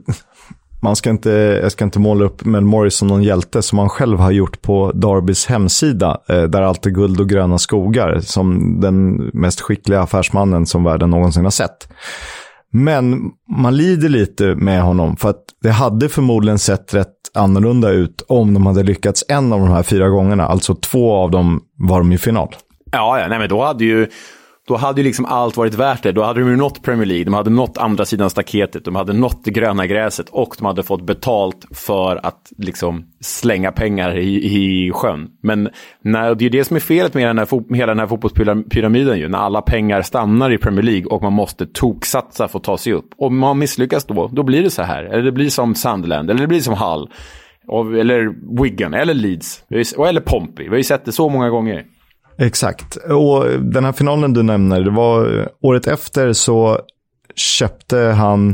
man 0.81 0.95
ska 0.95 1.09
inte, 1.09 1.29
jag 1.61 1.71
ska 1.71 1.83
inte 1.83 1.99
måla 1.99 2.25
upp 2.25 2.45
Mel 2.45 2.63
Morris 2.63 2.95
som 2.95 3.07
någon 3.07 3.23
hjälte 3.23 3.61
som 3.61 3.79
han 3.79 3.89
själv 3.89 4.19
har 4.19 4.31
gjort 4.31 4.61
på 4.61 4.91
Darbys 4.91 5.45
hemsida. 5.45 6.21
Eh, 6.29 6.43
där 6.43 6.61
allt 6.61 6.85
är 6.85 6.89
guld 6.89 7.19
och 7.19 7.29
gröna 7.29 7.57
skogar. 7.57 8.19
Som 8.19 8.79
den 8.81 9.15
mest 9.33 9.61
skickliga 9.61 10.01
affärsmannen 10.01 10.65
som 10.65 10.83
världen 10.83 11.09
någonsin 11.09 11.43
har 11.43 11.51
sett. 11.51 11.87
Men 12.71 13.31
man 13.57 13.77
lider 13.77 14.09
lite 14.09 14.55
med 14.55 14.81
honom 14.81 15.17
för 15.17 15.29
att 15.29 15.43
det 15.61 15.71
hade 15.71 16.09
förmodligen 16.09 16.59
sett 16.59 16.93
rätt 16.93 17.07
annorlunda 17.33 17.89
ut 17.89 18.25
om 18.27 18.53
de 18.53 18.65
hade 18.65 18.83
lyckats 18.83 19.23
en 19.27 19.53
av 19.53 19.59
de 19.59 19.69
här 19.69 19.83
fyra 19.83 20.09
gångerna. 20.09 20.45
Alltså 20.45 20.75
två 20.75 21.13
av 21.13 21.31
dem 21.31 21.61
var 21.77 21.97
de 21.97 22.11
i 22.11 22.17
final. 22.17 22.55
Ja, 22.91 23.19
ja 23.19 23.27
nej, 23.27 23.39
men 23.39 23.49
då 23.49 23.63
hade 23.63 23.85
ju 23.85 24.07
då 24.67 24.77
hade 24.77 25.01
ju 25.01 25.05
liksom 25.05 25.25
allt 25.25 25.57
varit 25.57 25.73
värt 25.73 26.03
det. 26.03 26.11
Då 26.11 26.23
hade 26.23 26.39
de 26.39 26.49
ju 26.49 26.55
nått 26.55 26.83
Premier 26.83 27.05
League, 27.05 27.25
de 27.25 27.33
hade 27.33 27.49
nått 27.49 27.77
andra 27.77 28.05
sidan 28.05 28.29
staketet, 28.29 28.85
de 28.85 28.95
hade 28.95 29.13
nått 29.13 29.43
det 29.43 29.51
gröna 29.51 29.87
gräset 29.87 30.29
och 30.29 30.55
de 30.57 30.65
hade 30.65 30.83
fått 30.83 31.05
betalt 31.05 31.65
för 31.71 32.25
att 32.25 32.51
liksom 32.57 33.05
slänga 33.19 33.71
pengar 33.71 34.17
i, 34.17 34.35
i 34.35 34.91
sjön. 34.91 35.29
Men 35.43 35.69
när, 36.01 36.35
det 36.35 36.41
är 36.41 36.43
ju 36.43 36.49
det 36.49 36.63
som 36.63 36.75
är 36.75 36.79
felet 36.79 37.13
med 37.13 37.27
den 37.27 37.37
här, 37.37 37.75
hela 37.75 37.91
den 37.91 37.99
här 37.99 38.07
fotbollspyramiden 38.07 39.19
ju, 39.19 39.27
när 39.27 39.37
alla 39.37 39.61
pengar 39.61 40.01
stannar 40.01 40.53
i 40.53 40.57
Premier 40.57 40.83
League 40.83 41.05
och 41.05 41.21
man 41.21 41.33
måste 41.33 41.65
toksatsa 41.65 42.47
för 42.47 42.59
att 42.59 42.63
ta 42.63 42.77
sig 42.77 42.93
upp. 42.93 43.09
Och 43.17 43.31
man 43.31 43.59
misslyckas 43.59 44.05
då, 44.05 44.27
då 44.27 44.43
blir 44.43 44.63
det 44.63 44.69
så 44.69 44.83
här. 44.83 45.03
Eller 45.03 45.23
det 45.23 45.31
blir 45.31 45.49
som 45.49 45.75
Sunderland, 45.75 46.29
eller 46.29 46.41
det 46.41 46.47
blir 46.47 46.59
som 46.59 46.73
Hull, 46.73 47.09
eller 47.99 48.33
Wigan, 48.63 48.93
eller 48.93 49.13
Leeds, 49.13 49.63
eller 49.69 50.21
Pompey. 50.21 50.63
Vi 50.63 50.69
har 50.69 50.77
ju 50.77 50.83
sett 50.83 51.05
det 51.05 51.11
så 51.11 51.29
många 51.29 51.49
gånger. 51.49 51.85
Exakt. 52.41 52.95
Och 52.95 53.45
den 53.59 53.85
här 53.85 53.91
finalen 53.91 54.33
du 54.33 54.43
nämner, 54.43 54.81
det 54.81 54.91
var 54.91 55.39
eh, 55.39 55.45
året 55.61 55.87
efter 55.87 56.33
så 56.33 56.79
köpte 57.35 57.97
han, 57.97 58.49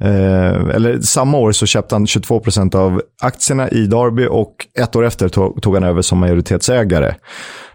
eh, 0.00 0.74
eller 0.74 1.00
samma 1.00 1.38
år 1.38 1.52
så 1.52 1.66
köpte 1.66 1.94
han 1.94 2.06
22% 2.06 2.74
av 2.74 3.02
aktierna 3.22 3.70
i 3.70 3.86
Darby 3.86 4.26
och 4.26 4.54
ett 4.78 4.96
år 4.96 5.04
efter 5.04 5.28
tog, 5.28 5.62
tog 5.62 5.74
han 5.74 5.84
över 5.84 6.02
som 6.02 6.18
majoritetsägare. 6.18 7.14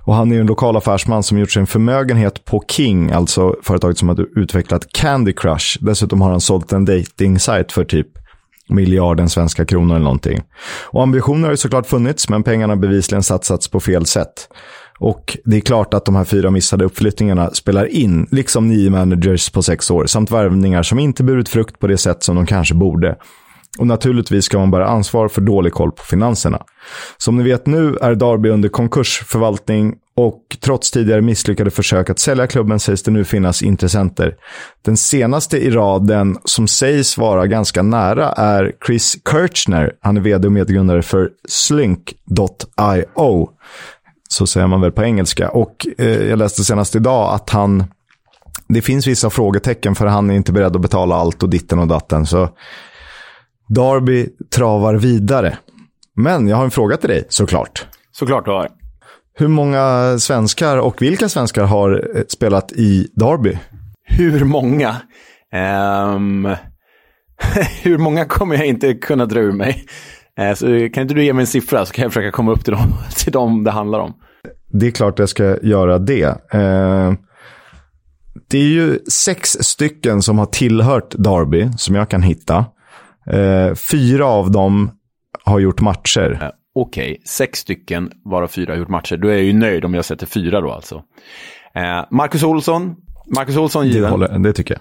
Och 0.03 0.15
han 0.15 0.31
är 0.31 0.35
ju 0.35 0.41
en 0.41 0.47
lokal 0.47 0.77
affärsman 0.77 1.23
som 1.23 1.37
gjort 1.37 1.51
sin 1.51 1.67
förmögenhet 1.67 2.45
på 2.45 2.63
King, 2.67 3.11
alltså 3.11 3.55
företaget 3.63 3.97
som 3.97 4.09
har 4.09 4.39
utvecklat 4.39 4.93
Candy 4.93 5.33
Crush. 5.33 5.77
Dessutom 5.81 6.21
har 6.21 6.31
han 6.31 6.41
sålt 6.41 6.71
en 6.71 6.85
dating 6.85 7.39
för 7.39 7.83
typ 7.83 8.07
miljarden 8.69 9.29
svenska 9.29 9.65
kronor 9.65 9.95
eller 9.95 10.03
någonting. 10.03 10.41
Och 10.85 11.03
ambitioner 11.03 11.43
har 11.43 11.51
ju 11.51 11.57
såklart 11.57 11.87
funnits, 11.87 12.29
men 12.29 12.43
pengarna 12.43 12.73
har 12.73 12.81
bevisligen 12.81 13.23
satsats 13.23 13.67
på 13.67 13.79
fel 13.79 14.05
sätt. 14.05 14.49
Och 14.99 15.37
det 15.45 15.57
är 15.57 15.61
klart 15.61 15.93
att 15.93 16.05
de 16.05 16.15
här 16.15 16.23
fyra 16.23 16.51
missade 16.51 16.85
uppflyttningarna 16.85 17.51
spelar 17.51 17.85
in, 17.85 18.27
liksom 18.31 18.67
nio 18.67 18.89
managers 18.89 19.49
på 19.49 19.63
sex 19.63 19.91
år, 19.91 20.05
samt 20.05 20.31
värvningar 20.31 20.83
som 20.83 20.99
inte 20.99 21.23
burit 21.23 21.49
frukt 21.49 21.79
på 21.79 21.87
det 21.87 21.97
sätt 21.97 22.23
som 22.23 22.35
de 22.35 22.45
kanske 22.45 22.73
borde. 22.73 23.15
Och 23.77 23.87
naturligtvis 23.87 24.45
ska 24.45 24.59
man 24.59 24.71
bära 24.71 24.87
ansvar 24.87 25.27
för 25.27 25.41
dålig 25.41 25.73
koll 25.73 25.91
på 25.91 26.03
finanserna. 26.03 26.61
Som 27.17 27.37
ni 27.37 27.43
vet 27.43 27.65
nu 27.65 27.97
är 28.01 28.15
Darby 28.15 28.49
under 28.49 28.69
konkursförvaltning 28.69 29.95
och 30.15 30.57
trots 30.61 30.91
tidigare 30.91 31.21
misslyckade 31.21 31.71
försök 31.71 32.09
att 32.09 32.19
sälja 32.19 32.47
klubben 32.47 32.79
sägs 32.79 33.03
det 33.03 33.11
nu 33.11 33.23
finnas 33.23 33.61
intressenter. 33.61 34.35
Den 34.81 34.97
senaste 34.97 35.57
i 35.57 35.69
raden 35.69 36.37
som 36.45 36.67
sägs 36.67 37.17
vara 37.17 37.47
ganska 37.47 37.83
nära 37.83 38.31
är 38.31 38.71
Chris 38.85 39.17
Kirchner. 39.31 39.93
Han 40.01 40.17
är 40.17 40.21
vd 40.21 40.47
och 40.47 40.51
medgrundare 40.51 41.01
för 41.01 41.29
Slink.io. 41.47 43.49
Så 44.27 44.47
säger 44.47 44.67
man 44.67 44.81
väl 44.81 44.91
på 44.91 45.03
engelska. 45.03 45.49
Och 45.49 45.87
eh, 45.97 46.25
jag 46.25 46.39
läste 46.39 46.63
senast 46.63 46.95
idag 46.95 47.33
att 47.33 47.49
han, 47.49 47.83
det 48.67 48.81
finns 48.81 49.07
vissa 49.07 49.29
frågetecken 49.29 49.95
för 49.95 50.05
han 50.05 50.29
är 50.29 50.35
inte 50.35 50.51
beredd 50.51 50.75
att 50.75 50.81
betala 50.81 51.15
allt 51.15 51.43
och 51.43 51.49
ditten 51.49 51.79
och 51.79 51.87
datten. 51.87 52.25
Så 52.25 52.49
Darby 53.69 54.29
travar 54.55 54.95
vidare. 54.95 55.57
Men 56.15 56.47
jag 56.47 56.57
har 56.57 56.63
en 56.63 56.71
fråga 56.71 56.97
till 56.97 57.09
dig 57.09 57.25
såklart. 57.29 57.85
Såklart 58.11 58.45
du 58.45 58.51
har. 58.51 58.69
Hur 59.39 59.47
många 59.47 60.15
svenskar 60.19 60.77
och 60.77 61.01
vilka 61.01 61.29
svenskar 61.29 61.63
har 61.63 62.17
eh, 62.17 62.23
spelat 62.27 62.71
i 62.71 63.07
Derby? 63.13 63.57
Hur 64.03 64.43
många? 64.43 64.95
Um, 66.15 66.45
hur 67.83 67.97
många 67.97 68.25
kommer 68.25 68.55
jag 68.55 68.65
inte 68.65 68.93
kunna 68.93 69.25
dra 69.25 69.39
ur 69.39 69.51
mig. 69.51 69.85
Uh, 70.39 70.53
så 70.53 70.65
kan 70.93 71.01
inte 71.01 71.13
du 71.13 71.23
ge 71.23 71.33
mig 71.33 71.41
en 71.43 71.47
siffra 71.47 71.85
så 71.85 71.93
kan 71.93 72.03
jag 72.03 72.13
försöka 72.13 72.31
komma 72.31 72.51
upp 72.51 72.63
till 72.63 72.73
dem, 72.73 72.93
till 73.15 73.31
dem 73.31 73.63
det 73.63 73.71
handlar 73.71 73.99
om. 73.99 74.13
Det 74.71 74.87
är 74.87 74.91
klart 74.91 75.19
jag 75.19 75.29
ska 75.29 75.57
göra 75.61 75.99
det. 75.99 76.27
Uh, 76.55 77.13
det 78.49 78.57
är 78.57 78.67
ju 78.69 78.99
sex 79.11 79.49
stycken 79.49 80.21
som 80.21 80.37
har 80.39 80.45
tillhört 80.45 81.15
Derby 81.17 81.69
som 81.77 81.95
jag 81.95 82.09
kan 82.09 82.21
hitta. 82.21 82.65
Uh, 83.33 83.75
fyra 83.75 84.25
av 84.25 84.51
dem 84.51 84.91
har 85.43 85.59
gjort 85.59 85.81
matcher. 85.81 86.51
okej, 86.75 87.21
sex 87.25 87.59
stycken 87.59 88.11
varav 88.25 88.47
fyra 88.47 88.73
har 88.73 88.79
gjort 88.79 88.89
matcher. 88.89 89.17
Då 89.17 89.27
är 89.27 89.33
jag 89.33 89.43
ju 89.43 89.53
nöjd 89.53 89.85
om 89.85 89.93
jag 89.93 90.05
sätter 90.05 90.25
fyra 90.25 90.61
då 90.61 90.71
alltså. 90.71 91.03
Eh, 91.75 92.05
Marcus 92.11 92.43
Olsson, 92.43 92.95
Marcus 93.35 93.57
Olsson 93.57 93.83
Det, 93.83 93.89
given. 93.89 94.11
håller, 94.11 94.39
det 94.39 94.53
tycker 94.53 94.77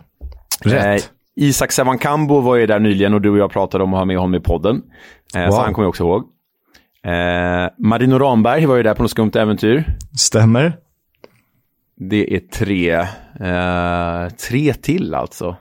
jag. 0.62 0.72
Rätt. 0.72 1.10
Isak 1.36 1.72
Sevankambo 1.72 2.40
var 2.40 2.56
ju 2.56 2.66
där 2.66 2.78
nyligen 2.80 3.14
och 3.14 3.20
du 3.20 3.30
och 3.30 3.38
jag 3.38 3.50
pratade 3.50 3.84
om 3.84 3.94
att 3.94 3.98
ha 4.00 4.04
med 4.04 4.16
honom 4.18 4.34
i 4.34 4.40
podden. 4.40 4.82
Eh, 5.34 5.42
Wow. 5.44 5.50
Så 5.50 5.60
han 5.60 5.74
kommer 5.74 5.84
jag 5.84 5.88
också 5.88 6.04
ihåg. 6.04 6.22
Eh, 7.04 7.68
Marino 7.78 8.18
Ramberg 8.18 8.66
var 8.66 8.76
ju 8.76 8.82
där 8.82 8.94
på 8.94 9.02
något 9.02 9.10
skumt 9.10 9.30
äventyr. 9.34 9.84
Stämmer. 10.18 10.78
Det 11.96 12.34
är 12.36 12.40
tre. 12.40 12.90
Eh, 13.40 14.28
tre 14.50 14.72
till 14.74 15.14
alltså. 15.14 15.56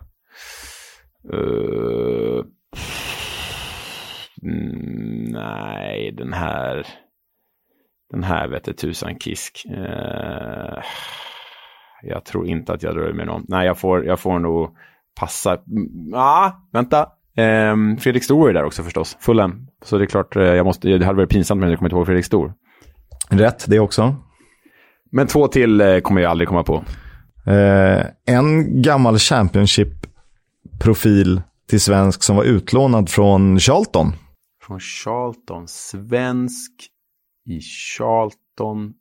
Eh, 1.33 2.43
mm, 4.43 5.23
nej, 5.31 6.11
den 6.17 6.33
här. 6.33 6.87
Den 8.11 8.23
här 8.23 8.47
vete 8.47 8.73
tusan 8.73 9.19
kisk. 9.19 9.65
Eh, 9.71 10.83
jag 12.03 12.25
tror 12.25 12.47
inte 12.47 12.73
att 12.73 12.83
jag 12.83 12.95
drar 12.95 13.13
med 13.13 13.27
någon. 13.27 13.45
Nej, 13.47 13.67
jag 13.67 13.77
får, 13.79 14.05
jag 14.05 14.19
får 14.19 14.39
nog 14.39 14.75
passa. 15.19 15.51
Mm, 15.51 16.13
ah, 16.13 16.51
vänta. 16.73 16.99
Eh, 17.37 17.75
Fredrik 17.99 18.23
Stor 18.23 18.49
är 18.49 18.53
där 18.53 18.63
också 18.63 18.83
förstås. 18.83 19.17
Fulham. 19.19 19.67
Så 19.83 19.97
det 19.97 20.03
är 20.03 20.07
klart, 20.07 20.35
eh, 20.35 20.43
jag 20.43 20.65
måste, 20.65 20.87
det 20.87 21.05
hade 21.05 21.17
varit 21.17 21.29
pinsamt 21.29 21.59
men 21.59 21.69
jag 21.69 21.79
kommer 21.79 21.89
inte 21.89 21.97
ihåg 21.97 22.05
Fredrik 22.05 22.25
Stor. 22.25 22.53
Rätt 23.29 23.65
det 23.67 23.79
också. 23.79 24.15
Men 25.11 25.27
två 25.27 25.47
till 25.47 25.81
eh, 25.81 25.99
kommer 25.99 26.21
jag 26.21 26.31
aldrig 26.31 26.47
komma 26.47 26.63
på. 26.63 26.83
Eh, 27.45 28.05
en 28.25 28.81
gammal 28.81 29.19
Championship-profil 29.19 31.41
till 31.69 31.81
svensk 31.81 32.23
som 32.23 32.35
var 32.35 32.43
utlånad 32.43 33.09
från 33.09 33.59
Charlton. 33.59 34.13
Från 34.67 34.79
Charlton. 34.79 35.67
Svensk 35.67 36.71
i 37.49 37.59
Charlton. 37.61 38.93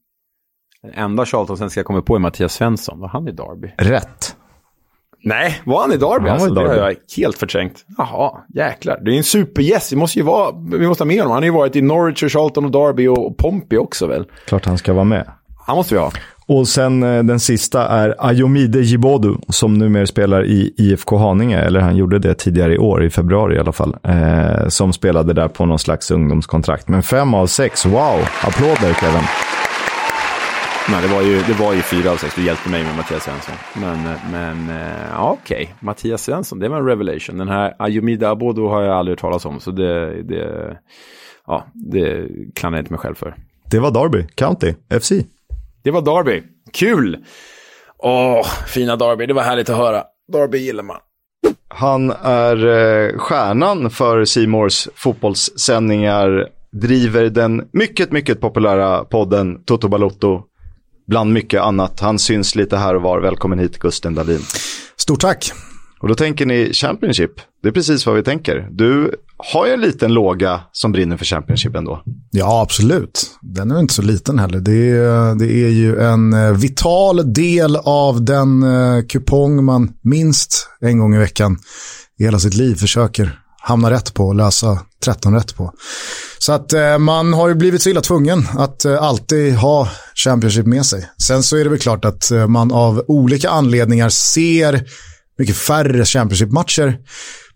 Den 0.83 0.93
enda 0.95 1.27
Charlton-svenska 1.27 1.81
jag 1.81 1.87
kommer 1.87 2.01
på 2.01 2.15
är 2.15 2.19
Mattias 2.19 2.55
Svensson. 2.55 3.01
Var 3.01 3.09
han 3.09 3.29
i 3.29 3.33
Derby? 3.33 3.73
Rätt. 3.79 4.37
Nej, 5.25 5.61
var 5.65 5.81
han 5.81 5.93
i 5.93 5.97
Derby? 5.97 6.07
Han 6.09 6.23
var 6.23 6.29
i 6.29 6.33
alltså? 6.33 6.55
Det 6.55 6.61
Derby. 6.61 6.81
har 6.81 6.89
jag 6.89 6.97
helt 7.17 7.39
förträngt. 7.39 7.85
Jaha, 7.99 8.31
jäklar. 8.55 9.01
Det 9.05 9.11
är 9.11 9.17
en 9.17 9.25
supergäst. 9.25 9.93
Vi 9.93 9.97
måste 9.97 10.19
ju 10.19 10.25
vara, 10.25 10.51
vi 10.79 10.89
måste 10.89 11.05
ha 11.05 11.07
med 11.07 11.17
honom. 11.19 11.33
Han 11.33 11.43
har 11.43 11.47
ju 11.47 11.53
varit 11.53 11.77
i 11.77 11.83
Norwich 11.83 12.23
och 12.23 12.33
Charlton 12.33 12.65
och 12.65 12.71
Derby 12.71 13.07
och 13.07 13.37
Pompey 13.37 13.79
också 13.79 14.07
väl? 14.07 14.25
Klart 14.47 14.65
han 14.67 14.79
ska 14.79 14.93
vara 14.93 15.05
med. 15.05 15.27
Han 15.67 15.77
måste 15.77 15.95
vi 15.95 16.01
ha. 16.01 16.11
Och 16.47 16.69
sen 16.69 17.03
eh, 17.03 17.23
den 17.23 17.41
sista 17.41 17.89
är 17.89 18.15
Ayomide 18.19 18.81
Jibodu 18.81 19.35
som 19.49 19.79
numera 19.79 20.07
spelar 20.07 20.45
i 20.45 20.75
IFK 20.77 21.17
Haninge, 21.17 21.59
eller 21.61 21.81
han 21.81 21.97
gjorde 21.97 22.19
det 22.19 22.35
tidigare 22.35 22.75
i 22.75 22.79
år, 22.79 23.05
i 23.05 23.11
februari 23.11 23.57
i 23.57 23.59
alla 23.59 23.73
fall. 23.73 23.97
Eh, 24.03 24.69
som 24.69 24.93
spelade 24.93 25.33
där 25.33 25.49
på 25.49 25.67
någon 25.67 25.79
slags 25.79 26.11
ungdomskontrakt. 26.11 26.89
Men 26.89 27.03
fem 27.03 27.35
av 27.35 27.47
sex, 27.47 27.87
wow! 27.87 28.21
Applåder 28.43 28.95
Kevin. 29.01 29.23
Nej, 30.91 31.03
det 31.03 31.15
var 31.15 31.23
ju, 31.23 31.43
det 31.43 31.53
var 31.53 31.75
ju 31.75 31.83
fyra 31.83 32.11
av 32.11 32.17
sex. 32.17 32.35
Du 32.35 32.45
hjälpte 32.45 32.71
mig 32.71 32.85
med 32.85 32.97
Mattias 32.97 33.25
Svensson. 33.25 33.55
Men, 33.75 33.99
men 34.31 34.71
eh, 34.71 35.07
ja, 35.13 35.39
okej. 35.43 35.75
Mattias 35.81 36.23
Svensson, 36.23 36.59
det 36.59 36.69
var 36.69 36.77
en 36.79 36.87
revelation. 36.87 37.39
Den 37.39 37.49
här 37.49 37.75
Ayomida 37.79 38.31
Abodo 38.31 38.69
har 38.69 38.83
jag 38.83 38.97
aldrig 38.97 39.13
hört 39.13 39.21
talas 39.21 39.45
om. 39.45 39.61
Så 39.61 39.71
det, 39.71 40.23
det, 40.23 40.77
ja, 41.47 41.65
det 41.75 42.29
klandrar 42.55 42.79
jag 42.79 42.83
inte 42.83 42.93
mig 42.93 43.01
själv 43.01 43.15
för. 43.15 43.35
Det 43.71 43.79
var 43.79 43.91
Derby, 43.91 44.27
County, 44.35 44.75
FC. 45.01 45.13
Det 45.83 45.91
var 45.91 46.03
Derby. 46.03 46.43
Kul! 46.73 47.25
Åh, 47.99 48.47
fina 48.67 48.97
Derby. 48.97 49.27
Det 49.27 49.35
var 49.35 49.43
härligt 49.43 49.69
att 49.69 49.77
höra. 49.77 50.03
Derby 50.33 50.59
gillar 50.59 50.83
man. 50.83 50.97
Han 51.69 52.11
är 52.23 52.67
eh, 52.67 53.19
stjärnan 53.19 53.91
för 53.91 54.25
Simors 54.25 54.89
fotbollssändningar, 54.95 56.49
driver 56.73 57.25
den 57.25 57.69
mycket, 57.73 58.13
mycket 58.13 58.41
populära 58.41 59.05
podden 59.05 59.65
Toto 59.65 59.89
Balotto, 59.89 60.43
bland 61.07 61.33
mycket 61.33 61.61
annat. 61.61 62.01
Han 62.01 62.19
syns 62.19 62.55
lite 62.55 62.77
här 62.77 62.95
och 62.95 63.03
var. 63.03 63.21
Välkommen 63.21 63.59
hit 63.59 63.79
Gusten 63.79 64.15
Dahlin. 64.15 64.41
Stort 64.97 65.21
tack. 65.21 65.53
Och 66.01 66.09
då 66.09 66.15
tänker 66.15 66.47
ni 66.47 66.73
Championship. 66.73 67.31
Det 67.63 67.69
är 67.69 67.73
precis 67.73 68.07
vad 68.07 68.17
vi 68.17 68.23
tänker. 68.23 68.69
Du 68.71 69.15
har 69.53 69.67
ju 69.67 69.73
en 69.73 69.81
liten 69.81 70.15
låga 70.15 70.61
som 70.73 70.93
brinner 70.93 71.17
för 71.17 71.25
Championship 71.25 71.77
ändå. 71.77 72.03
Ja, 72.31 72.63
absolut. 72.63 73.31
Den 73.43 73.71
är 73.71 73.81
inte 73.81 73.95
så 73.95 74.03
liten 74.03 74.39
heller. 74.39 74.61
Det 74.61 74.91
är, 74.91 75.35
det 75.35 75.53
är 75.53 75.69
ju 75.69 76.01
en 76.01 76.33
eh, 76.33 76.53
vital 76.53 77.33
del 77.33 77.77
av 77.77 78.25
den 78.25 78.63
eh, 78.63 79.05
kupong 79.09 79.65
man 79.65 79.93
minst 80.03 80.69
en 80.81 80.99
gång 80.99 81.15
i 81.15 81.19
veckan 81.19 81.59
i 82.19 82.25
hela 82.25 82.39
sitt 82.39 82.55
liv 82.55 82.75
försöker 82.75 83.44
hamna 83.65 83.91
rätt 83.91 84.15
på 84.15 84.27
och 84.27 84.35
lösa 84.35 84.79
13 85.05 85.35
rätt 85.35 85.57
på. 85.57 85.73
Så 86.39 86.53
att 86.53 86.73
eh, 86.73 86.99
man 86.99 87.33
har 87.33 87.49
ju 87.49 87.55
blivit 87.55 87.83
så 87.83 87.91
illa 87.91 88.01
tvungen 88.01 88.49
att 88.59 88.85
eh, 88.85 89.03
alltid 89.03 89.55
ha 89.55 89.89
Championship 90.15 90.67
med 90.67 90.87
sig. 90.87 91.09
Sen 91.23 91.43
så 91.43 91.57
är 91.57 91.65
det 91.65 91.71
väl 91.71 91.79
klart 91.79 92.05
att 92.05 92.31
eh, 92.31 92.47
man 92.47 92.73
av 92.73 93.05
olika 93.09 93.51
anledningar 93.51 94.09
ser 94.09 94.85
mycket 95.39 95.57
färre 95.57 96.05
Championship-matcher 96.05 96.99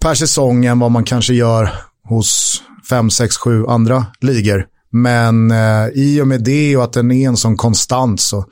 per 0.01 0.15
säsong 0.15 0.65
än 0.65 0.79
vad 0.79 0.91
man 0.91 1.05
kanske 1.05 1.35
gör 1.35 1.71
hos 2.09 2.63
fem, 2.91 3.11
sex, 3.11 3.37
sju 3.37 3.67
andra 3.67 4.07
ligor. 4.21 4.67
Men 4.93 5.51
eh, 5.51 5.89
i 5.95 6.21
och 6.23 6.29
med 6.29 6.45
det 6.45 6.77
och 6.77 6.85
att 6.85 6.93
den 6.93 7.11
är 7.11 7.29
en 7.29 7.37
sån 7.37 7.57
konstant 7.57 8.21
så, 8.21 8.45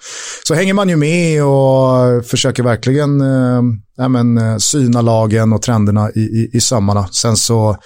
så 0.48 0.54
hänger 0.54 0.74
man 0.74 0.88
ju 0.88 0.96
med 0.96 1.44
och 1.44 2.26
försöker 2.26 2.62
verkligen 2.62 3.20
eh, 3.20 3.62
ja, 3.96 4.08
men, 4.08 4.38
eh, 4.38 4.56
syna 4.56 5.00
lagen 5.00 5.52
och 5.52 5.62
trenderna 5.62 6.10
i, 6.10 6.20
i, 6.20 6.50
i 6.52 6.60
sömmarna. 6.60 7.08
Sen 7.12 7.36
så 7.36 7.76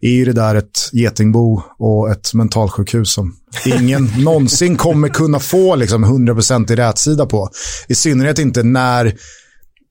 är 0.00 0.10
ju 0.10 0.24
det 0.24 0.32
där 0.32 0.54
ett 0.54 0.88
getingbo 0.92 1.62
och 1.78 2.10
ett 2.10 2.34
mentalsjukhus 2.34 3.12
som 3.12 3.34
ingen 3.66 4.04
någonsin 4.24 4.76
kommer 4.76 5.08
kunna 5.08 5.40
få 5.40 5.76
liksom 5.76 6.04
100% 6.04 6.72
i 6.72 6.76
rätsida 6.76 7.26
på. 7.26 7.48
I 7.88 7.94
synnerhet 7.94 8.38
inte 8.38 8.62
när 8.62 9.14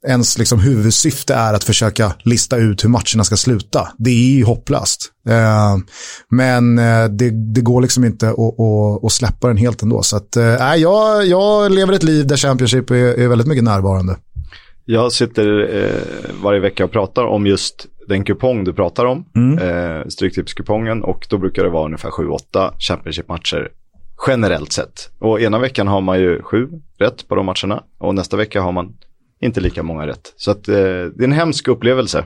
ens 0.08 0.38
liksom 0.38 0.60
huvudsyfte 0.60 1.34
är 1.34 1.54
att 1.54 1.64
försöka 1.64 2.14
lista 2.24 2.58
ut 2.58 2.84
hur 2.84 2.90
matcherna 2.90 3.24
ska 3.24 3.38
sluta. 3.38 3.88
Det 3.98 4.10
är 4.10 4.36
ju 4.38 4.44
hopplöst. 4.44 5.12
Eh, 5.30 5.78
men 6.30 6.80
eh, 6.80 7.06
det, 7.06 7.54
det 7.54 7.62
går 7.62 7.82
liksom 7.82 8.04
inte 8.06 8.30
att, 9.04 9.12
släppa 9.12 9.48
den 9.48 9.58
helt 9.58 9.82
ändå. 9.82 10.02
Så 10.02 10.18
att, 10.18 10.36
eh, 10.36 10.76
jag, 10.76 11.26
jag 11.26 11.72
lever 11.72 11.94
ett 11.94 12.04
liv 12.04 12.28
där 12.28 12.38
Championship 12.38 12.90
är, 12.92 12.96
är 12.96 13.28
väldigt 13.28 13.48
mycket 13.48 13.64
närvarande. 13.64 14.16
Jag 14.86 15.12
sitter 15.12 15.76
eh, 15.76 16.36
varje 16.44 16.60
vecka 16.60 16.86
och 16.86 16.92
pratar 16.92 17.24
om 17.24 17.48
just 17.48 17.86
den 18.08 18.24
kupong 18.24 18.64
du 18.64 18.74
pratar 18.74 19.06
om, 19.06 19.26
Mm. 19.36 19.58
eh, 20.00 20.08
Stryktipskupongen, 20.08 21.04
och 21.04 21.28
då 21.30 21.38
brukar 21.38 21.64
det 21.64 21.70
vara 21.70 21.86
ungefär 21.86 22.10
7-8 22.10 22.72
Championship-matcher 22.80 23.70
generellt 24.28 24.72
sett. 24.72 25.10
Och 25.20 25.42
ena 25.42 25.60
veckan 25.60 25.88
har 25.88 26.02
man 26.02 26.20
ju 26.20 26.42
sju 26.44 26.68
rätt 27.00 27.28
på 27.28 27.36
de 27.36 27.46
matcherna 27.46 27.84
och 28.00 28.16
nästa 28.16 28.38
vecka 28.38 28.62
har 28.62 28.72
man 28.72 28.94
inte 29.42 29.60
lika 29.60 29.84
många 29.84 30.08
rätt. 30.08 30.34
Så 30.38 30.52
att, 30.52 30.68
eh, 30.68 30.76
det 30.76 31.20
är 31.20 31.24
en 31.24 31.32
hemsk 31.32 31.68
upplevelse. 31.68 32.26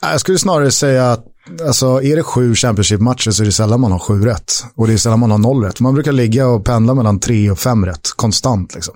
Jag 0.00 0.20
skulle 0.20 0.38
snarare 0.38 0.70
säga 0.70 1.12
att 1.12 1.24
alltså, 1.66 2.02
är 2.02 2.16
det 2.16 2.22
sju 2.22 2.54
Championship-matcher 2.54 3.30
så 3.30 3.42
är 3.42 3.46
det 3.46 3.52
sällan 3.52 3.80
man 3.80 3.92
har 3.92 3.98
sju 3.98 4.24
rätt. 4.24 4.52
Och 4.74 4.86
det 4.86 4.92
är 4.92 4.96
sällan 4.96 5.20
man 5.20 5.30
har 5.30 5.38
noll 5.38 5.64
rätt. 5.64 5.80
Man 5.80 5.94
brukar 5.94 6.12
ligga 6.12 6.46
och 6.46 6.64
pendla 6.64 6.94
mellan 6.94 7.20
tre 7.20 7.50
och 7.50 7.58
fem 7.58 7.86
rätt 7.86 8.10
konstant. 8.16 8.74
Liksom. 8.74 8.94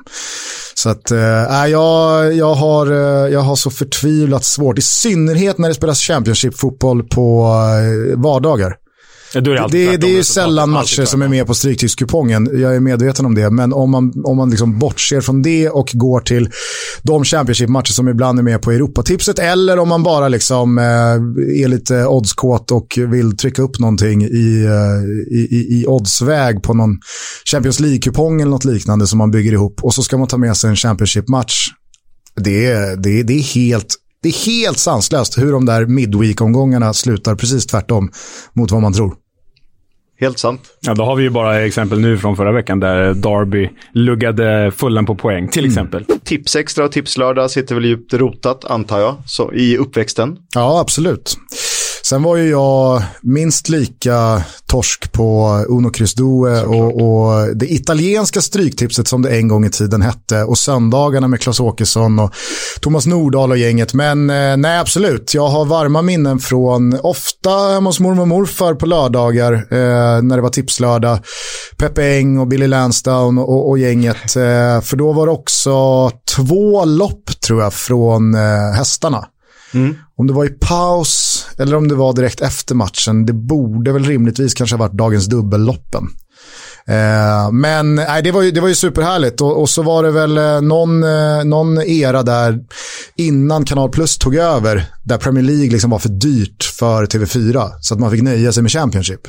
Så 0.75 0.89
att, 0.89 1.11
äh, 1.11 1.67
jag, 1.67 2.35
jag, 2.35 2.55
har, 2.55 2.87
eh, 2.87 3.33
jag 3.33 3.41
har 3.41 3.57
så 3.57 3.71
förtvivlat 3.71 4.45
svårt. 4.45 4.79
I 4.79 4.83
synnerhet 4.83 5.59
när 5.59 5.69
det 5.69 5.75
spelas 5.75 6.01
Championship-fotboll 6.01 7.03
på 7.03 7.45
eh, 7.45 8.19
vardagar. 8.19 8.77
Ja, 9.35 9.41
det 9.41 9.67
Det, 9.71 9.97
det, 9.97 10.07
är 10.07 10.17
ju 10.17 10.25
sällan 10.25 10.71
matcher 10.71 11.05
som 11.05 11.23
är 11.23 11.29
med 11.29 11.47
på 11.47 11.55
Stryktipskupongen. 11.55 12.61
Jag 12.61 12.77
är 12.77 12.81
medveten 12.81 13.27
om 13.27 13.35
det. 13.35 13.51
Men 13.51 13.73
om 13.73 13.91
man, 13.91 14.13
om 14.25 14.37
man 14.37 14.51
liksom 14.51 14.79
bortser 14.79 15.21
från 15.21 15.43
det 15.43 15.69
och 15.69 15.91
går 15.93 16.21
till 16.21 16.51
de 17.03 17.25
Championship-matcher 17.25 17.93
som 17.93 18.09
ibland 18.09 18.39
är 18.39 18.43
med 18.43 18.63
på 18.63 18.73
Europatipset. 18.73 19.39
Eller 19.39 19.79
om 19.79 19.89
man 19.89 20.03
bara 20.03 20.29
liksom, 20.29 20.79
eh, 20.79 20.85
är 21.65 21.69
lite 21.69 22.07
oddskåt 22.07 22.71
och 22.71 22.99
vill 23.09 23.37
trycka 23.37 23.63
upp 23.63 23.79
någonting 23.79 24.25
i, 24.25 24.65
eh, 24.65 25.37
i, 25.39 25.49
i, 25.51 25.81
i 25.81 25.87
oddsväg 25.87 26.63
på 26.63 26.75
någon 26.75 26.99
Champions 27.45 27.81
League-kupong 27.81 28.41
eller 28.41 28.51
något 28.51 28.65
liknande 28.65 29.07
som 29.07 29.19
man 29.19 29.31
bygger 29.31 29.53
ihop. 29.53 29.81
Och 29.83 29.95
så 29.95 30.03
ska 30.03 30.17
man 30.19 30.29
ta 30.29 30.39
med 30.39 30.57
sig 30.57 30.71
en 30.71 30.77
Championship-match. 30.77 31.69
Det, 32.37 32.75
det, 33.03 33.23
det 33.23 33.33
är 33.33 33.55
helt 33.55 33.97
det 34.23 34.29
är 34.29 34.47
helt 34.47 34.79
sanslöst 34.79 35.39
hur 35.39 35.53
de 35.53 35.67
där 35.67 35.87
midweek-omgångarna 35.87 36.93
slutar 36.93 37.35
precis 37.35 37.67
tvärtom 37.67 38.11
mot 38.53 38.71
vad 38.71 38.83
man 38.83 38.93
tror. 38.93 39.15
Helt 40.21 40.39
sant. 40.39 40.61
Ja, 40.81 40.95
då 40.95 41.05
har 41.05 41.17
vi 41.17 41.23
ju 41.23 41.31
bara 41.31 41.61
exempel 41.61 42.01
nu 42.01 42.19
från 42.19 42.37
förra 42.37 42.53
veckan 42.53 42.81
där 42.81 43.15
Derby 43.15 43.71
luggade 43.93 44.73
fullen 44.77 45.07
på 45.07 45.15
poäng, 45.15 45.49
till 45.49 45.67
exempel. 45.67 46.05
Tipsextra 46.25 46.85
och 46.85 46.93
tipslördag 46.93 47.51
sitter 47.51 47.75
väl 47.75 47.85
djupt 47.85 48.15
rotat 48.15 48.65
antar 48.65 49.01
jag, 49.01 49.17
så, 49.27 49.53
i 49.53 49.77
uppväxten. 49.77 50.37
Ja, 50.55 50.81
absolut. 50.81 51.37
Sen 52.09 52.23
var 52.23 52.37
ju 52.37 52.51
jag 52.51 53.03
minst 53.21 53.69
lika 53.69 54.43
torsk 54.67 55.13
på 55.13 55.49
Uno 55.69 55.91
Kryss 55.91 56.15
Due 56.15 56.63
och, 56.65 57.03
och 57.03 57.57
det 57.57 57.73
italienska 57.73 58.41
stryktipset 58.41 59.09
som 59.09 59.23
det 59.23 59.31
en 59.31 59.49
gång 59.49 59.65
i 59.65 59.71
tiden 59.71 60.03
hette 60.03 60.45
och 60.45 60.59
söndagarna 60.59 61.29
med 61.29 61.41
Klas 61.41 61.61
Åkesson 61.61 62.19
och 62.19 62.35
Thomas 62.81 63.07
Nordahl 63.07 63.51
och 63.51 63.59
gänget. 63.59 63.95
Men 63.95 64.31
eh, 64.31 64.57
nej, 64.57 64.79
absolut. 64.79 65.35
Jag 65.35 65.49
har 65.49 65.65
varma 65.65 66.03
minnen 66.03 66.39
från 66.39 66.99
ofta 67.03 67.51
hemma 67.51 67.89
hos 67.89 68.01
mormor 68.01 68.23
och 68.23 68.29
morfar 68.29 68.75
på 68.75 68.87
lördagar 68.87 69.53
eh, 69.53 70.23
när 70.23 70.37
det 70.37 70.43
var 70.43 70.51
tipslördag. 70.51 71.19
Peppe 71.77 72.17
Eng 72.17 72.39
och 72.39 72.49
Billy 72.49 72.67
Lansdown 72.67 73.39
och, 73.39 73.69
och 73.69 73.79
gänget. 73.79 74.37
Eh, 74.37 74.81
för 74.81 74.97
då 74.97 75.13
var 75.13 75.27
det 75.27 75.33
också 75.33 76.11
två 76.37 76.85
lopp 76.85 77.41
tror 77.47 77.63
jag 77.63 77.75
från 77.75 78.35
eh, 78.35 78.73
hästarna. 78.77 79.25
Mm. 79.75 79.97
Om 80.17 80.27
det 80.27 80.33
var 80.33 80.45
i 80.45 80.49
paus 80.49 81.47
eller 81.59 81.77
om 81.77 81.89
det 81.89 81.95
var 81.95 82.13
direkt 82.13 82.41
efter 82.41 82.75
matchen, 82.75 83.27
det 83.27 83.33
borde 83.33 83.93
väl 83.93 84.05
rimligtvis 84.05 84.55
kanske 84.55 84.77
ha 84.77 84.79
varit 84.79 84.99
dagens 84.99 85.27
dubbelloppen. 85.27 86.09
Eh, 86.89 87.53
men 87.53 87.95
nej, 87.95 88.23
det, 88.23 88.33
var 88.33 88.43
ju, 88.43 88.51
det 88.51 88.61
var 88.61 88.69
ju 88.69 88.75
superhärligt 88.75 89.41
och, 89.41 89.61
och 89.61 89.71
så 89.71 89.83
var 89.83 90.03
det 90.03 90.11
väl 90.11 90.39
eh, 90.39 90.61
någon, 90.61 91.05
eh, 91.05 91.45
någon 91.45 91.83
era 91.83 92.23
där 92.23 92.59
innan 93.17 93.65
Kanal 93.65 93.91
Plus 93.91 94.19
tog 94.19 94.35
över 94.35 94.85
där 95.05 95.19
Premier 95.19 95.45
League 95.45 95.71
liksom 95.71 95.91
var 95.91 95.99
för 95.99 96.09
dyrt 96.09 96.65
för 96.65 97.07
TV4 97.07 97.71
så 97.81 97.95
att 97.95 98.01
man 98.01 98.11
fick 98.11 98.23
nöja 98.23 98.53
sig 98.53 98.63
med 98.63 98.73
Championship. 98.73 99.29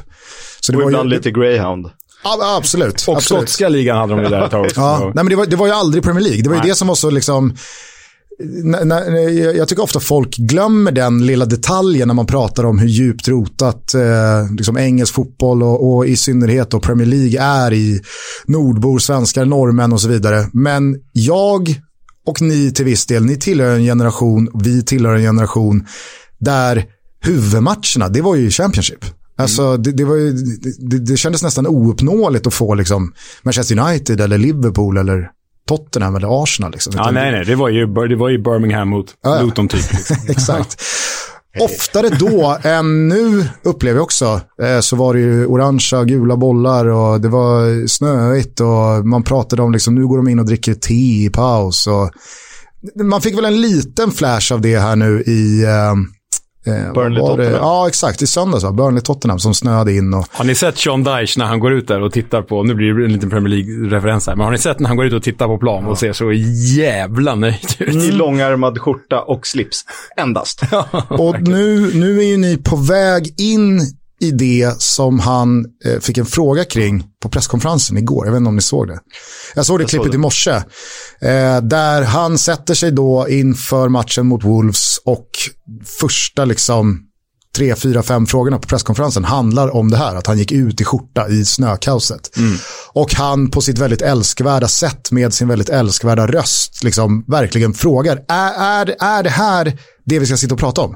Så 0.59 0.71
det 0.71 0.77
och 0.77 0.83
var 0.83 0.89
ibland 0.89 1.09
ju, 1.09 1.15
lite 1.15 1.31
greyhound. 1.31 1.87
Ja, 2.23 2.57
absolut. 2.57 3.05
Och 3.07 3.17
absolut. 3.17 3.41
skotska 3.41 3.69
ligan 3.69 3.97
hade 3.97 4.13
de 4.15 4.23
ju 4.23 4.29
där 4.29 4.45
ett 4.45 4.51
tag 4.51 4.65
också. 4.65 4.79
Ja, 4.79 4.99
nej, 4.99 5.11
men 5.15 5.29
det, 5.29 5.35
var, 5.35 5.45
det 5.45 5.55
var 5.55 5.67
ju 5.67 5.73
aldrig 5.73 6.03
Premier 6.03 6.23
League. 6.23 6.41
Det 6.41 6.49
var 6.49 6.55
ju 6.55 6.61
Nej. 6.61 6.69
det 6.69 6.75
som 6.75 6.87
var 6.87 6.95
så 6.95 7.09
liksom... 7.09 7.55
Jag- 8.39 9.55
jag 9.55 9.67
tycker 9.67 9.83
ofta 9.83 9.99
folk 9.99 10.35
glömmer 10.37 10.91
den 10.91 11.25
lilla 11.25 11.45
detaljen 11.45 12.07
när 12.07 12.15
man 12.15 12.25
pratar 12.25 12.63
om 12.63 12.79
hur 12.79 12.87
djupt 12.87 13.27
rotat 13.27 13.93
eh, 13.93 14.51
liksom 14.57 14.77
engelsk 14.77 15.13
fotboll 15.13 15.63
och, 15.63 15.93
och 15.95 16.05
i 16.07 16.15
synnerhet 16.15 16.69
då 16.71 16.79
Premier 16.79 17.07
League 17.07 17.41
är 17.41 17.73
i 17.73 18.01
nordbor, 18.45 18.99
svenskar, 18.99 19.45
norrmän 19.45 19.93
och 19.93 20.01
så 20.01 20.07
vidare. 20.07 20.47
Men 20.53 20.95
jag 21.13 21.81
och 22.25 22.41
ni 22.41 22.71
till 22.71 22.85
viss 22.85 23.05
del, 23.05 23.25
ni 23.25 23.35
tillhör 23.37 23.75
en 23.75 23.83
generation, 23.83 24.49
vi 24.63 24.83
tillhör 24.83 25.15
en 25.15 25.21
generation 25.21 25.85
där 26.39 26.85
huvudmatcherna, 27.21 28.09
det 28.09 28.21
var 28.21 28.35
ju 28.35 28.49
Championship. 28.49 29.05
Alltså, 29.37 29.77
det, 29.77 29.91
det, 29.91 30.05
var 30.05 30.15
ju, 30.15 30.31
det, 30.79 30.99
det 30.99 31.17
kändes 31.17 31.43
nästan 31.43 31.67
ouppnåeligt 31.67 32.47
att 32.47 32.53
få 32.53 32.73
liksom, 32.73 33.13
Manchester 33.43 33.79
United 33.79 34.21
eller 34.21 34.37
Liverpool 34.37 34.97
eller 34.97 35.29
Tottenham 35.69 36.15
eller 36.15 36.43
Arsenal. 36.43 36.71
Liksom. 36.71 36.93
Ja, 36.95 37.11
nej, 37.11 37.31
nej. 37.31 37.45
Det 37.45 37.55
var 37.55 37.69
ju, 37.69 37.85
det 37.85 38.15
var 38.15 38.29
ju 38.29 38.37
Birmingham 38.37 38.89
mot 38.89 39.05
Ja. 39.23 39.41
Luton 39.41 39.67
typ. 39.67 39.91
Liksom. 39.93 40.15
Exakt. 40.27 40.81
Oftare 41.59 42.09
då 42.09 42.57
än 42.63 43.07
nu 43.07 43.49
upplever 43.63 43.97
jag 43.97 44.03
också. 44.03 44.41
Eh, 44.61 44.79
så 44.79 44.95
var 44.95 45.13
det 45.13 45.19
ju 45.19 45.45
orangea, 45.45 46.03
gula 46.03 46.37
bollar 46.37 46.85
och 46.85 47.21
det 47.21 47.27
var 47.29 47.87
snöigt 47.87 48.59
och 48.59 49.07
man 49.07 49.23
pratade 49.23 49.61
om 49.61 49.71
liksom 49.71 49.95
nu 49.95 50.07
går 50.07 50.17
de 50.17 50.27
in 50.27 50.39
och 50.39 50.45
dricker 50.45 50.73
te 50.73 50.93
i 51.25 51.29
paus. 51.33 51.87
Och 51.87 52.11
man 53.03 53.21
fick 53.21 53.37
väl 53.37 53.45
en 53.45 53.61
liten 53.61 54.11
flash 54.11 54.53
av 54.53 54.61
det 54.61 54.79
här 54.79 54.95
nu 54.95 55.21
i 55.21 55.65
eh, 56.65 56.73
var? 56.73 56.93
Burnley-Tottenham. 56.93 57.53
Ja, 57.53 57.87
exakt. 57.87 58.21
I 58.21 58.27
söndags, 58.27 58.63
va? 58.63 58.71
Burnley-Tottenham 58.71 59.37
som 59.37 59.53
snöade 59.53 59.93
in. 59.93 60.13
Och, 60.13 60.25
Har 60.31 60.45
ni 60.45 60.55
sett 60.55 60.77
Sean 60.77 61.03
Dyche 61.03 61.39
när 61.39 61.45
han 61.45 61.59
går 61.59 61.73
ut 61.73 61.87
där 61.87 62.01
och 62.01 62.13
tittar 62.13 62.41
på, 62.41 62.63
nu 62.63 62.73
blir 62.75 62.93
det 62.93 63.05
en 63.05 63.13
liten 63.13 63.29
Premier 63.29 63.49
League-referens 63.49 64.27
här, 64.27 64.35
men 64.35 64.45
har 64.45 64.51
ni 64.51 64.57
sett 64.57 64.79
när 64.79 64.87
han 64.87 64.97
går 64.97 65.05
ut 65.05 65.13
och 65.13 65.23
tittar 65.23 65.47
på 65.47 65.57
plan 65.57 65.85
och 65.85 65.97
ser 65.97 66.13
så 66.13 66.31
jävla 66.77 67.35
nöjd 67.35 67.75
ut? 67.79 67.95
I 67.95 68.11
långärmad 68.11 68.79
skjorta 68.79 69.21
och 69.21 69.47
slips. 69.47 69.85
Endast. 70.17 70.61
Och 71.09 71.41
nu, 71.41 71.91
nu 71.93 72.19
är 72.19 72.23
ju 72.23 72.37
ni 72.37 72.57
på 72.57 72.75
väg 72.75 73.33
in 73.37 73.81
i 74.21 74.31
det 74.31 74.81
som 74.81 75.19
han 75.19 75.65
eh, 75.85 75.99
fick 75.99 76.17
en 76.17 76.25
fråga 76.25 76.65
kring 76.65 77.03
på 77.23 77.29
presskonferensen 77.29 77.97
igår. 77.97 78.25
Jag 78.25 78.31
vet 78.31 78.37
inte 78.37 78.49
om 78.49 78.55
ni 78.55 78.61
såg 78.61 78.87
det. 78.87 78.99
Jag 79.55 79.65
såg 79.65 79.79
det 79.79 79.83
Jag 79.83 79.89
såg 79.89 79.99
klippet 79.99 80.11
det. 80.11 80.15
i 80.15 80.19
morse. 80.19 80.51
Eh, 81.21 81.61
där 81.61 82.01
han 82.01 82.37
sätter 82.37 82.73
sig 82.73 82.91
då 82.91 83.29
inför 83.29 83.89
matchen 83.89 84.25
mot 84.27 84.43
Wolves 84.43 84.97
och 85.05 85.29
första 85.99 86.45
liksom 86.45 87.05
tre, 87.55 87.75
fyra, 87.75 88.03
fem 88.03 88.25
frågorna 88.27 88.57
på 88.57 88.67
presskonferensen 88.67 89.23
handlar 89.23 89.75
om 89.75 89.91
det 89.91 89.97
här. 89.97 90.15
Att 90.15 90.27
han 90.27 90.37
gick 90.37 90.51
ut 90.51 90.81
i 90.81 90.83
skjorta 90.83 91.27
i 91.29 91.45
snökaoset. 91.45 92.29
Och 92.93 93.13
han 93.13 93.51
på 93.51 93.61
sitt 93.61 93.77
väldigt 93.77 94.01
älskvärda 94.01 94.67
sätt 94.67 95.11
med 95.11 95.33
sin 95.33 95.47
väldigt 95.47 95.69
älskvärda 95.69 96.27
röst 96.27 96.83
liksom 96.83 97.25
verkligen 97.27 97.73
frågar. 97.73 98.21
Är, 98.27 98.53
är, 98.81 98.95
är 98.99 99.23
det 99.23 99.29
här 99.29 99.79
det 100.05 100.19
vi 100.19 100.25
ska 100.25 100.37
sitta 100.37 100.53
och 100.53 100.59
prata 100.59 100.81
om? 100.81 100.95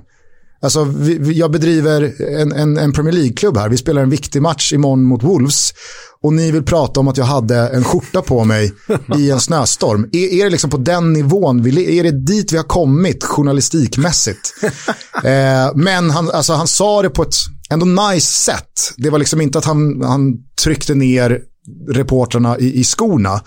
Alltså, 0.63 0.83
vi, 0.83 1.17
vi, 1.17 1.33
jag 1.33 1.51
bedriver 1.51 2.13
en, 2.41 2.51
en, 2.51 2.77
en 2.77 2.93
Premier 2.93 3.13
League-klubb 3.13 3.57
här. 3.57 3.69
Vi 3.69 3.77
spelar 3.77 4.01
en 4.01 4.09
viktig 4.09 4.41
match 4.41 4.73
imorgon 4.73 5.03
mot 5.03 5.23
Wolves. 5.23 5.73
Och 6.21 6.33
ni 6.33 6.51
vill 6.51 6.63
prata 6.63 6.99
om 6.99 7.07
att 7.07 7.17
jag 7.17 7.25
hade 7.25 7.57
en 7.57 7.83
skjorta 7.83 8.21
på 8.21 8.43
mig 8.43 8.73
i 9.17 9.31
en 9.31 9.39
snöstorm. 9.39 10.09
Är, 10.11 10.33
är 10.33 10.43
det 10.43 10.49
liksom 10.49 10.69
på 10.69 10.77
den 10.77 11.13
nivån, 11.13 11.63
vi, 11.63 11.99
är 11.99 12.03
det 12.03 12.11
dit 12.11 12.51
vi 12.51 12.57
har 12.57 12.63
kommit 12.63 13.23
journalistikmässigt? 13.23 14.53
eh, 15.23 15.75
men 15.75 16.09
han, 16.09 16.31
alltså, 16.31 16.53
han 16.53 16.67
sa 16.67 17.01
det 17.01 17.09
på 17.09 17.23
ett 17.23 17.35
ändå 17.69 17.85
nice 17.85 18.33
sätt. 18.33 18.93
Det 18.97 19.09
var 19.09 19.19
liksom 19.19 19.41
inte 19.41 19.57
att 19.57 19.65
han, 19.65 20.01
han 20.01 20.33
tryckte 20.63 20.95
ner 20.95 21.39
reportrarna 21.89 22.59
i, 22.59 22.79
i 22.79 22.83
skorna. 22.83 23.41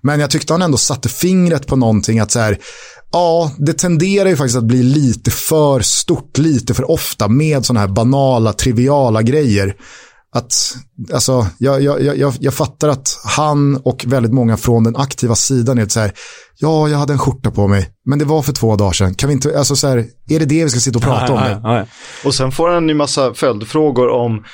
Men 0.00 0.20
jag 0.20 0.30
tyckte 0.30 0.52
han 0.52 0.62
ändå 0.62 0.78
satte 0.78 1.08
fingret 1.08 1.66
på 1.66 1.76
någonting 1.76 2.18
att 2.18 2.30
så 2.30 2.38
här, 2.38 2.58
ja, 3.12 3.52
det 3.58 3.72
tenderar 3.72 4.28
ju 4.28 4.36
faktiskt 4.36 4.58
att 4.58 4.64
bli 4.64 4.82
lite 4.82 5.30
för 5.30 5.80
stort, 5.80 6.38
lite 6.38 6.74
för 6.74 6.90
ofta 6.90 7.28
med 7.28 7.66
sådana 7.66 7.80
här 7.80 7.88
banala, 7.88 8.52
triviala 8.52 9.22
grejer. 9.22 9.76
Att, 10.34 10.74
alltså, 11.12 11.46
jag, 11.58 11.82
jag, 11.82 12.16
jag, 12.16 12.34
jag 12.40 12.54
fattar 12.54 12.88
att 12.88 13.20
han 13.24 13.76
och 13.76 14.04
väldigt 14.08 14.32
många 14.32 14.56
från 14.56 14.84
den 14.84 14.96
aktiva 14.96 15.34
sidan 15.34 15.78
är 15.78 15.88
så 15.88 16.00
här, 16.00 16.12
ja, 16.58 16.88
jag 16.88 16.98
hade 16.98 17.12
en 17.12 17.18
skjorta 17.18 17.50
på 17.50 17.68
mig, 17.68 17.88
men 18.06 18.18
det 18.18 18.24
var 18.24 18.42
för 18.42 18.52
två 18.52 18.76
dagar 18.76 18.92
sedan. 18.92 19.14
Kan 19.14 19.28
vi 19.28 19.32
inte, 19.32 19.58
alltså 19.58 19.76
så 19.76 19.88
här, 19.88 19.98
är 20.28 20.38
det 20.38 20.44
det 20.44 20.64
vi 20.64 20.70
ska 20.70 20.80
sitta 20.80 20.98
och 20.98 21.04
prata 21.04 21.32
om? 21.32 21.84
Och 22.24 22.34
sen 22.34 22.52
får 22.52 22.68
han 22.68 22.88
ju 22.88 22.94
massa 22.94 23.34
följdfrågor 23.34 24.08
om 24.08 24.44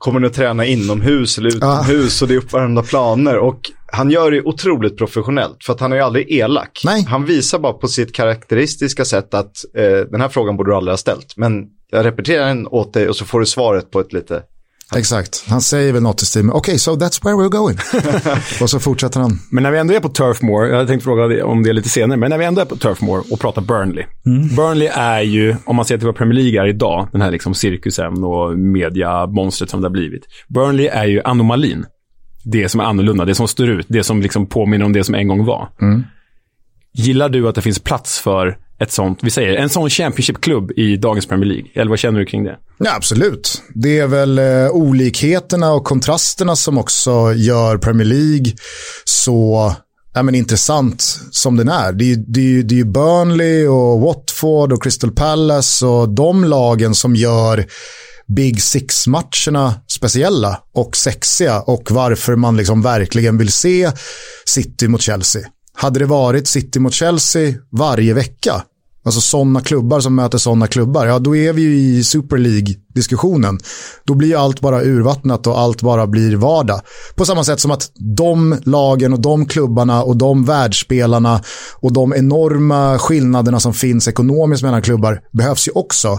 kommer 0.00 0.20
ni 0.20 0.26
att 0.26 0.34
träna 0.34 0.64
inomhus 0.64 1.38
eller 1.38 1.48
utomhus 1.48 2.22
och 2.22 2.28
det 2.28 2.34
är 2.34 2.38
uppvärmda 2.38 2.82
planer. 2.82 3.38
Och 3.38 3.60
han 3.92 4.10
gör 4.10 4.30
det 4.30 4.42
otroligt 4.42 4.98
professionellt 4.98 5.64
för 5.64 5.72
att 5.72 5.80
han 5.80 5.92
är 5.92 5.96
ju 5.96 6.02
aldrig 6.02 6.32
elak. 6.32 6.80
Han 7.08 7.24
visar 7.24 7.58
bara 7.58 7.72
på 7.72 7.88
sitt 7.88 8.14
karaktäristiska 8.14 9.04
sätt 9.04 9.34
att 9.34 9.64
eh, 9.76 9.98
den 10.10 10.20
här 10.20 10.28
frågan 10.28 10.56
borde 10.56 10.70
du 10.70 10.74
aldrig 10.74 10.92
ha 10.92 10.96
ställt. 10.96 11.36
Men 11.36 11.66
jag 11.90 12.04
repeterar 12.04 12.46
den 12.46 12.66
åt 12.66 12.92
dig 12.92 13.08
och 13.08 13.16
så 13.16 13.24
får 13.24 13.40
du 13.40 13.46
svaret 13.46 13.90
på 13.90 14.00
ett 14.00 14.12
lite 14.12 14.42
Exakt, 14.96 15.44
han 15.48 15.60
säger 15.60 15.92
väl 15.92 16.02
något 16.02 16.22
i 16.22 16.26
stil 16.26 16.44
med, 16.44 16.54
okej, 16.54 16.78
so 16.78 16.96
that's 16.96 17.24
where 17.24 17.34
we're 17.34 17.48
going. 17.48 17.78
och 18.62 18.70
så 18.70 18.80
fortsätter 18.80 19.20
han. 19.20 19.38
Men 19.50 19.62
när 19.62 19.70
vi 19.70 19.78
ändå 19.78 19.94
är 19.94 20.00
på 20.00 20.08
Turf 20.08 20.42
Moor, 20.42 20.66
jag 20.66 20.76
hade 20.76 20.88
tänkt 20.88 21.02
fråga 21.02 21.44
om 21.44 21.62
det 21.62 21.72
lite 21.72 21.88
senare, 21.88 22.18
men 22.18 22.30
när 22.30 22.38
vi 22.38 22.44
ändå 22.44 22.60
är 22.60 22.64
på 22.64 22.76
Turf 22.76 23.00
Moor 23.00 23.24
och 23.30 23.40
pratar 23.40 23.62
Burnley. 23.62 24.04
Burnley 24.56 24.88
är 24.92 25.20
ju, 25.20 25.56
om 25.64 25.76
man 25.76 25.84
ser 25.84 25.98
till 25.98 26.06
vad 26.06 26.16
Premier 26.16 26.42
League 26.42 26.62
är 26.62 26.66
idag, 26.66 27.08
den 27.12 27.22
här 27.22 27.30
liksom 27.30 27.54
cirkusen 27.54 28.24
och 28.24 28.58
mediamonstret 28.58 29.70
som 29.70 29.80
det 29.80 29.86
har 29.86 29.92
blivit. 29.92 30.22
Burnley 30.48 30.86
är 30.86 31.06
ju 31.06 31.22
anomalin. 31.22 31.86
Det 32.44 32.68
som 32.68 32.80
är 32.80 32.84
annorlunda, 32.84 33.24
det 33.24 33.34
som 33.34 33.48
står 33.48 33.68
ut, 33.68 33.86
det 33.88 34.04
som 34.04 34.22
liksom 34.22 34.46
påminner 34.46 34.84
om 34.84 34.92
det 34.92 35.04
som 35.04 35.14
en 35.14 35.28
gång 35.28 35.44
var. 35.44 35.68
Mm. 35.80 36.02
Gillar 36.92 37.28
du 37.28 37.48
att 37.48 37.54
det 37.54 37.62
finns 37.62 37.78
plats 37.78 38.20
för 38.20 38.58
ett 38.80 38.92
sånt, 38.92 39.18
vi 39.22 39.30
säger 39.30 39.56
en 39.56 39.68
sån 39.68 39.90
Championship-klubb 39.90 40.70
i 40.76 40.96
dagens 40.96 41.26
Premier 41.26 41.46
League? 41.48 41.70
Eller 41.74 41.88
vad 41.88 41.98
känner 41.98 42.18
du 42.20 42.26
kring 42.26 42.44
det? 42.44 42.56
Ja, 42.78 42.94
absolut. 42.96 43.62
Det 43.74 43.98
är 43.98 44.06
väl 44.06 44.38
eh, 44.38 44.70
olikheterna 44.70 45.72
och 45.72 45.84
kontrasterna 45.84 46.56
som 46.56 46.78
också 46.78 47.32
gör 47.34 47.78
Premier 47.78 48.06
League 48.06 48.52
så 49.04 49.72
ja, 50.14 50.22
men 50.22 50.34
intressant 50.34 51.02
som 51.30 51.56
den 51.56 51.68
är. 51.68 51.92
Det 51.92 52.04
är, 52.04 52.06
ju- 52.06 52.24
det, 52.28 52.40
är, 52.40 52.62
det 52.62 52.74
är 52.74 52.76
ju 52.76 52.84
Burnley 52.84 53.66
och 53.66 54.00
Watford 54.00 54.72
och 54.72 54.82
Crystal 54.82 55.10
Palace 55.10 55.86
och 55.86 56.08
de 56.08 56.44
lagen 56.44 56.94
som 56.94 57.16
gör 57.16 57.66
Big 58.36 58.62
Six-matcherna 58.62 59.74
speciella 59.86 60.60
och 60.74 60.96
sexiga 60.96 61.60
och 61.60 61.90
varför 61.90 62.36
man 62.36 62.56
liksom 62.56 62.82
verkligen 62.82 63.38
vill 63.38 63.52
se 63.52 63.90
City 64.46 64.88
mot 64.88 65.00
Chelsea. 65.02 65.42
Hade 65.74 65.98
det 65.98 66.06
varit 66.06 66.48
City 66.48 66.78
mot 66.78 66.94
Chelsea 66.94 67.54
varje 67.72 68.14
vecka, 68.14 68.62
alltså 69.04 69.20
sådana 69.20 69.60
klubbar 69.60 70.00
som 70.00 70.14
möter 70.14 70.38
sådana 70.38 70.66
klubbar, 70.66 71.06
ja 71.06 71.18
då 71.18 71.36
är 71.36 71.52
vi 71.52 71.62
ju 71.62 71.78
i 71.78 72.04
Super 72.04 72.38
League-diskussionen. 72.38 73.58
Då 74.04 74.14
blir 74.14 74.28
ju 74.28 74.34
allt 74.34 74.60
bara 74.60 74.82
urvattnat 74.82 75.46
och 75.46 75.58
allt 75.58 75.82
bara 75.82 76.06
blir 76.06 76.36
vardag. 76.36 76.80
På 77.14 77.24
samma 77.24 77.44
sätt 77.44 77.60
som 77.60 77.70
att 77.70 77.90
de 78.16 78.56
lagen 78.64 79.12
och 79.12 79.20
de 79.20 79.46
klubbarna 79.46 80.02
och 80.02 80.16
de 80.16 80.44
världsspelarna 80.44 81.42
och 81.80 81.92
de 81.92 82.14
enorma 82.14 82.98
skillnaderna 82.98 83.60
som 83.60 83.74
finns 83.74 84.08
ekonomiskt 84.08 84.62
mellan 84.62 84.82
klubbar 84.82 85.20
behövs 85.32 85.68
ju 85.68 85.72
också. 85.72 86.18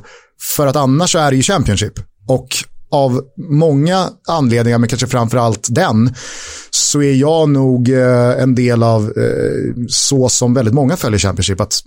För 0.56 0.68
att 0.68 0.76
annars 0.76 1.12
så 1.12 1.20
är 1.20 1.32
det 1.32 1.38
ju 1.38 1.44
Championship. 1.44 1.94
Och 2.28 2.48
av 2.91 3.22
många 3.49 4.10
anledningar, 4.28 4.78
men 4.78 4.90
kanske 4.90 5.08
framför 5.08 5.38
allt 5.38 5.68
den, 5.70 6.14
så 6.70 7.02
är 7.02 7.14
jag 7.14 7.49
nog 7.49 7.90
eh, 7.90 8.41
en 8.41 8.56
del 8.56 8.84
av 8.84 9.03
eh, 9.03 9.86
så 9.88 10.30
som 10.30 10.53
väldigt 10.53 10.74
många 10.74 10.98
följer 10.98 11.20
Championship. 11.20 11.62
Att 11.62 11.82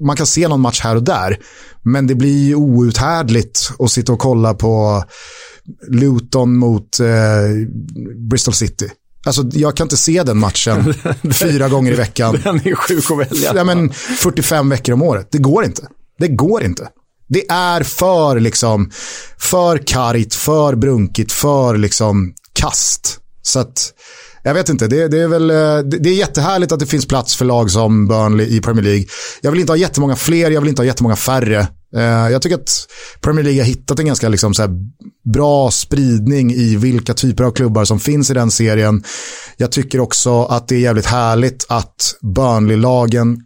man 0.00 0.16
kan 0.16 0.26
se 0.26 0.48
någon 0.48 0.60
match 0.60 0.80
här 0.80 0.96
och 0.96 1.02
där. 1.02 1.38
Men 1.82 2.06
det 2.06 2.14
blir 2.14 2.44
ju 2.44 2.54
outhärdligt 2.54 3.70
att 3.78 3.90
sitta 3.90 4.12
och 4.12 4.18
kolla 4.18 4.54
på 4.54 5.04
Luton 5.88 6.56
mot 6.56 7.00
eh, 7.00 7.06
Bristol 8.30 8.54
City. 8.54 8.90
Alltså, 9.26 9.42
jag 9.52 9.76
kan 9.76 9.84
inte 9.84 9.96
se 9.96 10.22
den 10.22 10.38
matchen 10.38 10.94
fyra 11.32 11.68
gånger 11.68 11.92
i 11.92 11.96
veckan. 11.96 12.38
Den 12.44 12.56
är 12.56 12.74
sjuk 12.74 13.10
att 13.10 13.18
välja. 13.18 13.52
Ja, 13.54 13.64
men 13.64 13.90
45 13.92 14.68
veckor 14.68 14.92
om 14.92 15.02
året. 15.02 15.28
Det 15.30 15.38
går 15.38 15.64
inte. 15.64 15.88
Det 16.18 16.28
går 16.28 16.62
inte. 16.62 16.88
Det 17.28 17.50
är 17.50 17.82
för 17.82 18.40
liksom, 18.40 18.90
för 19.38 19.78
kargt, 19.78 20.34
för 20.34 20.74
brunkigt, 20.74 21.32
för 21.32 21.76
liksom 21.76 22.34
kast. 22.52 23.20
Så 23.42 23.58
att, 23.58 23.92
jag 24.42 24.54
vet 24.54 24.68
inte, 24.68 24.86
det, 24.86 25.08
det, 25.08 25.18
är 25.18 25.28
väl, 25.28 25.50
eh, 25.50 25.78
det 26.00 26.10
är 26.10 26.14
jättehärligt 26.14 26.72
att 26.72 26.80
det 26.80 26.86
finns 26.86 27.06
plats 27.06 27.36
för 27.36 27.44
lag 27.44 27.70
som 27.70 28.08
Burnley 28.08 28.46
i 28.56 28.60
Premier 28.60 28.84
League. 28.84 29.04
Jag 29.40 29.50
vill 29.50 29.60
inte 29.60 29.72
ha 29.72 29.76
jättemånga 29.76 30.16
fler, 30.16 30.50
jag 30.50 30.60
vill 30.60 30.68
inte 30.68 30.82
ha 30.82 30.86
jättemånga 30.86 31.16
färre. 31.16 31.68
Eh, 31.96 32.02
jag 32.02 32.42
tycker 32.42 32.56
att 32.56 32.86
Premier 33.20 33.44
League 33.44 33.60
har 33.60 33.66
hittat 33.66 33.98
en 33.98 34.06
ganska 34.06 34.28
liksom 34.28 34.54
så 34.54 34.68
bra 35.32 35.70
spridning 35.70 36.52
i 36.52 36.76
vilka 36.76 37.14
typer 37.14 37.44
av 37.44 37.50
klubbar 37.50 37.84
som 37.84 38.00
finns 38.00 38.30
i 38.30 38.34
den 38.34 38.50
serien. 38.50 39.04
Jag 39.56 39.72
tycker 39.72 40.00
också 40.00 40.44
att 40.44 40.68
det 40.68 40.74
är 40.74 40.80
jävligt 40.80 41.06
härligt 41.06 41.66
att 41.68 42.14
Burnley-lagen 42.20 43.38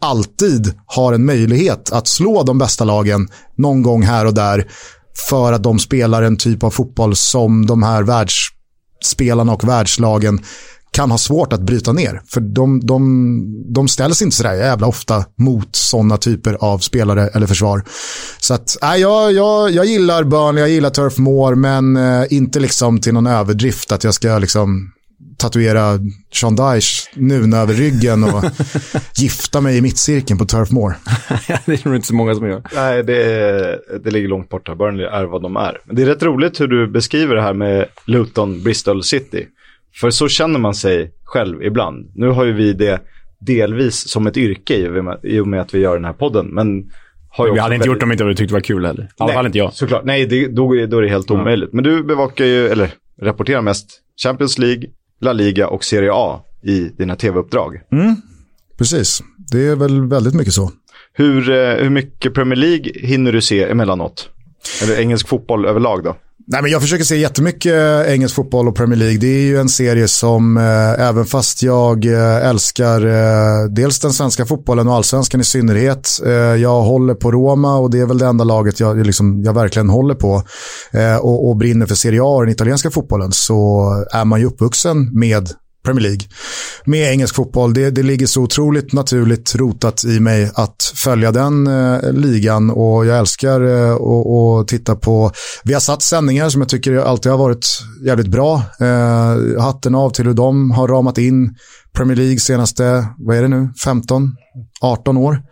alltid 0.00 0.74
har 0.86 1.12
en 1.12 1.26
möjlighet 1.26 1.92
att 1.92 2.08
slå 2.08 2.42
de 2.42 2.58
bästa 2.58 2.84
lagen 2.84 3.28
någon 3.56 3.82
gång 3.82 4.02
här 4.02 4.26
och 4.26 4.34
där 4.34 4.70
för 5.28 5.52
att 5.52 5.62
de 5.62 5.78
spelar 5.78 6.22
en 6.22 6.36
typ 6.36 6.62
av 6.62 6.70
fotboll 6.70 7.16
som 7.16 7.66
de 7.66 7.82
här 7.82 8.02
världs 8.02 8.48
spelarna 9.04 9.52
och 9.52 9.68
världslagen 9.68 10.40
kan 10.92 11.10
ha 11.10 11.18
svårt 11.18 11.52
att 11.52 11.60
bryta 11.60 11.92
ner. 11.92 12.22
För 12.26 12.40
de, 12.40 12.80
de, 12.80 13.72
de 13.74 13.88
ställs 13.88 14.22
inte 14.22 14.36
sådär 14.36 14.54
jävla 14.54 14.86
ofta 14.86 15.24
mot 15.36 15.76
sådana 15.76 16.16
typer 16.16 16.54
av 16.60 16.78
spelare 16.78 17.28
eller 17.28 17.46
försvar. 17.46 17.84
Så 18.38 18.54
att, 18.54 18.82
äh, 18.82 18.96
jag, 18.96 19.32
jag, 19.32 19.70
jag 19.70 19.86
gillar 19.86 20.24
Burnley, 20.24 20.62
jag 20.62 20.70
gillar 20.70 20.90
Turf 20.90 21.18
Moor, 21.18 21.54
men 21.54 21.96
eh, 21.96 22.26
inte 22.30 22.60
liksom 22.60 23.00
till 23.00 23.14
någon 23.14 23.26
överdrift 23.26 23.92
att 23.92 24.04
jag 24.04 24.14
ska 24.14 24.38
liksom 24.38 24.92
tatuera 25.40 25.98
Sean 26.32 26.56
Dyche 26.56 27.10
nun 27.14 27.52
över 27.52 27.74
ryggen 27.74 28.24
och 28.24 28.44
gifta 29.16 29.60
mig 29.60 29.78
i 29.78 29.80
mittcirkeln 29.80 30.38
på 30.38 30.44
Turf 30.44 30.70
Moor. 30.70 30.94
det 31.66 31.72
är 31.72 31.88
nog 31.88 31.96
inte 31.96 32.06
så 32.06 32.14
många 32.14 32.34
som 32.34 32.48
gör. 32.48 32.62
Nej, 32.74 33.04
det, 33.04 33.22
är, 33.22 33.78
det 34.04 34.10
ligger 34.10 34.28
långt 34.28 34.48
borta. 34.48 34.74
Burnley 34.74 35.06
är 35.06 35.24
vad 35.24 35.42
de 35.42 35.56
är. 35.56 35.78
Men 35.84 35.96
det 35.96 36.02
är 36.02 36.06
rätt 36.06 36.22
roligt 36.22 36.60
hur 36.60 36.68
du 36.68 36.86
beskriver 36.86 37.34
det 37.34 37.42
här 37.42 37.54
med 37.54 37.86
Luton, 38.04 38.62
Bristol 38.62 39.02
City. 39.02 39.46
För 40.00 40.10
så 40.10 40.28
känner 40.28 40.58
man 40.58 40.74
sig 40.74 41.12
själv 41.24 41.62
ibland. 41.62 42.10
Nu 42.14 42.28
har 42.28 42.44
ju 42.44 42.52
vi 42.52 42.72
det 42.72 43.00
delvis 43.40 44.08
som 44.08 44.26
ett 44.26 44.36
yrke 44.36 44.76
i 45.22 45.40
och 45.40 45.48
med 45.48 45.60
att 45.60 45.74
vi 45.74 45.78
gör 45.78 45.94
den 45.94 46.04
här 46.04 46.12
podden. 46.12 46.46
Men 46.46 46.90
har 47.30 47.44
vi 47.44 47.50
hade 47.50 47.60
inte 47.60 47.70
väldigt... 47.70 47.86
gjort 47.86 48.00
det 48.00 48.04
om 48.04 48.12
inte 48.12 48.24
vi 48.24 48.34
tyckte 48.34 48.52
det 48.52 48.56
var 48.56 48.60
kul 48.60 48.86
heller. 48.86 49.02
I 49.02 49.08
alla 49.18 49.32
fall 49.32 49.46
inte 49.46 49.58
jag. 49.58 49.72
Såklart. 49.72 50.04
Nej, 50.04 50.26
det, 50.26 50.46
då, 50.46 50.86
då 50.86 50.98
är 50.98 51.02
det 51.02 51.08
helt 51.08 51.30
omöjligt. 51.30 51.72
Men 51.72 51.84
du 51.84 52.02
bevakar 52.02 52.44
ju, 52.44 52.68
eller 52.68 52.90
rapporterar 53.22 53.62
mest 53.62 54.00
Champions 54.22 54.58
League, 54.58 54.84
La 55.20 55.32
Liga 55.32 55.68
och 55.68 55.84
Serie 55.84 56.10
A 56.12 56.40
i 56.62 56.78
dina 56.80 57.16
tv-uppdrag. 57.16 57.80
Mm, 57.92 58.16
precis, 58.78 59.22
det 59.52 59.66
är 59.66 59.76
väl 59.76 60.06
väldigt 60.06 60.34
mycket 60.34 60.54
så. 60.54 60.72
Hur, 61.12 61.50
eh, 61.50 61.74
hur 61.74 61.90
mycket 61.90 62.34
Premier 62.34 62.56
League 62.56 62.92
hinner 62.94 63.32
du 63.32 63.40
se 63.40 63.64
emellanåt? 63.64 64.28
Eller 64.82 65.00
engelsk 65.00 65.28
fotboll 65.28 65.66
överlag 65.66 66.04
då? 66.04 66.16
Nej, 66.52 66.62
men 66.62 66.70
jag 66.70 66.80
försöker 66.80 67.04
se 67.04 67.16
jättemycket 67.16 67.72
eh, 67.72 68.12
engelsk 68.12 68.34
fotboll 68.34 68.68
och 68.68 68.76
Premier 68.76 68.98
League. 68.98 69.18
Det 69.18 69.26
är 69.26 69.40
ju 69.40 69.58
en 69.58 69.68
serie 69.68 70.08
som, 70.08 70.56
eh, 70.56 71.08
även 71.08 71.24
fast 71.24 71.62
jag 71.62 72.04
eh, 72.04 72.48
älskar 72.48 73.06
eh, 73.06 73.70
dels 73.70 74.00
den 74.00 74.12
svenska 74.12 74.46
fotbollen 74.46 74.88
och 74.88 74.94
allsvenskan 74.94 75.40
i 75.40 75.44
synnerhet. 75.44 76.20
Eh, 76.26 76.32
jag 76.32 76.82
håller 76.82 77.14
på 77.14 77.32
Roma 77.32 77.76
och 77.78 77.90
det 77.90 77.98
är 77.98 78.06
väl 78.06 78.18
det 78.18 78.26
enda 78.26 78.44
laget 78.44 78.80
jag, 78.80 79.06
liksom, 79.06 79.42
jag 79.42 79.52
verkligen 79.52 79.88
håller 79.88 80.14
på. 80.14 80.42
Eh, 80.92 81.16
och, 81.16 81.48
och 81.48 81.56
brinner 81.56 81.86
för 81.86 81.94
Serie 81.94 82.22
A 82.22 82.26
och 82.26 82.42
den 82.42 82.52
italienska 82.52 82.90
fotbollen 82.90 83.32
så 83.32 83.88
är 84.12 84.24
man 84.24 84.40
ju 84.40 84.46
uppvuxen 84.46 85.18
med 85.18 85.50
Premier 85.84 86.02
League. 86.02 86.26
Med 86.84 87.12
engelsk 87.12 87.34
fotboll, 87.34 87.74
det, 87.74 87.90
det 87.90 88.02
ligger 88.02 88.26
så 88.26 88.42
otroligt 88.42 88.92
naturligt 88.92 89.54
rotat 89.54 90.04
i 90.04 90.20
mig 90.20 90.50
att 90.54 90.92
följa 90.94 91.32
den 91.32 91.66
eh, 91.66 92.12
ligan 92.12 92.70
och 92.70 93.06
jag 93.06 93.18
älskar 93.18 93.60
eh, 93.60 93.94
att 93.94 94.68
titta 94.68 94.96
på, 94.96 95.32
vi 95.64 95.72
har 95.72 95.80
satt 95.80 96.02
sändningar 96.02 96.48
som 96.48 96.60
jag 96.60 96.68
tycker 96.68 96.96
alltid 96.96 97.32
har 97.32 97.38
varit 97.38 97.66
jävligt 98.04 98.28
bra. 98.28 98.62
Eh, 98.80 99.62
hatten 99.62 99.94
av 99.94 100.10
till 100.10 100.26
hur 100.26 100.34
de 100.34 100.70
har 100.70 100.88
ramat 100.88 101.18
in 101.18 101.54
Premier 101.92 102.16
League 102.16 102.40
senaste, 102.40 103.06
vad 103.18 103.36
är 103.36 103.42
det 103.42 103.48
nu, 103.48 103.68
15, 103.84 104.36
18 104.80 105.16
år. 105.16 105.42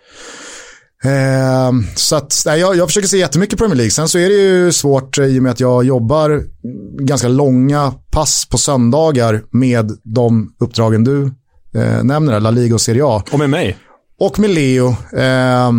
Eh, 1.05 1.73
så 1.95 2.17
att, 2.17 2.43
nej, 2.47 2.61
jag, 2.61 2.77
jag 2.77 2.89
försöker 2.89 3.09
se 3.09 3.19
jättemycket 3.19 3.59
Premier 3.59 3.77
League. 3.77 3.91
Sen 3.91 4.09
så 4.09 4.19
är 4.19 4.29
det 4.29 4.35
ju 4.35 4.73
svårt 4.73 5.19
i 5.19 5.39
och 5.39 5.43
med 5.43 5.53
att 5.53 5.61
jag 5.61 5.85
jobbar 5.85 6.43
ganska 6.99 7.29
långa 7.29 7.95
pass 8.11 8.47
på 8.51 8.59
söndagar 8.59 9.43
med 9.51 9.93
de 10.03 10.55
uppdragen 10.61 11.05
du 11.05 11.33
eh, 11.75 12.05
nämner, 12.05 12.41
La 12.41 12.51
Liga 12.51 12.75
och 12.75 12.81
Serie 12.81 13.05
A. 13.05 13.23
Och 13.33 13.39
med 13.39 13.51
mig. 13.51 13.77
Och 14.21 14.39
med 14.39 14.51
Leo. 14.51 14.89
Eh, 15.17 15.73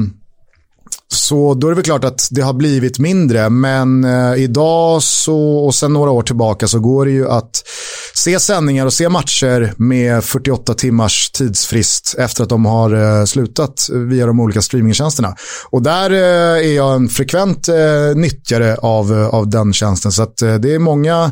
så 1.29 1.53
då 1.53 1.67
är 1.67 1.71
det 1.71 1.75
väl 1.75 1.85
klart 1.85 2.03
att 2.03 2.27
det 2.31 2.41
har 2.41 2.53
blivit 2.53 2.99
mindre, 2.99 3.49
men 3.49 4.03
eh, 4.03 4.35
idag 4.35 5.03
så, 5.03 5.39
och 5.65 5.75
sen 5.75 5.93
några 5.93 6.11
år 6.11 6.21
tillbaka 6.21 6.67
så 6.67 6.79
går 6.79 7.05
det 7.05 7.11
ju 7.11 7.29
att 7.29 7.63
se 8.15 8.39
sändningar 8.39 8.85
och 8.85 8.93
se 8.93 9.09
matcher 9.09 9.73
med 9.77 10.23
48 10.23 10.73
timmars 10.73 11.31
tidsfrist 11.31 12.15
efter 12.17 12.43
att 12.43 12.49
de 12.49 12.65
har 12.65 13.19
eh, 13.19 13.25
slutat 13.25 13.89
via 13.91 14.25
de 14.25 14.39
olika 14.39 14.61
streamingtjänsterna. 14.61 15.35
Och 15.69 15.81
där 15.81 16.11
eh, 16.11 16.67
är 16.69 16.75
jag 16.75 16.95
en 16.95 17.09
frekvent 17.09 17.67
eh, 17.67 17.75
nyttjare 18.15 18.75
av, 18.75 19.11
eh, 19.11 19.27
av 19.27 19.49
den 19.49 19.73
tjänsten, 19.73 20.11
så 20.11 20.23
att, 20.23 20.41
eh, 20.41 20.55
det 20.55 20.75
är 20.75 20.79
många 20.79 21.31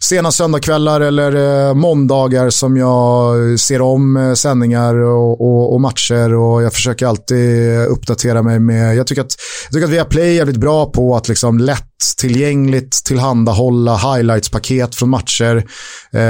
sena 0.00 0.32
söndagkvällar 0.32 1.00
eller 1.00 1.68
eh, 1.68 1.74
måndagar 1.74 2.50
som 2.50 2.76
jag 2.76 3.60
ser 3.60 3.80
om 3.80 4.16
eh, 4.16 4.34
sändningar 4.34 4.94
och, 4.94 5.40
och, 5.40 5.74
och 5.74 5.80
matcher 5.80 6.34
och 6.34 6.62
jag 6.62 6.72
försöker 6.72 7.06
alltid 7.06 7.78
uppdatera 7.88 8.42
mig 8.42 8.58
med, 8.58 8.96
jag 8.96 9.06
tycker 9.06 9.22
att, 9.22 9.29
jag 9.64 9.72
tycker 9.72 9.84
att 9.84 9.92
Viaplay 9.92 10.28
är 10.28 10.32
jävligt 10.32 10.56
bra 10.56 10.86
på 10.86 11.16
att 11.16 11.28
liksom 11.28 11.58
lättillgängligt 11.58 13.04
tillhandahålla 13.04 13.96
highlights-paket 13.96 14.94
från 14.94 15.08
matcher. 15.08 15.64
Eh, 16.12 16.20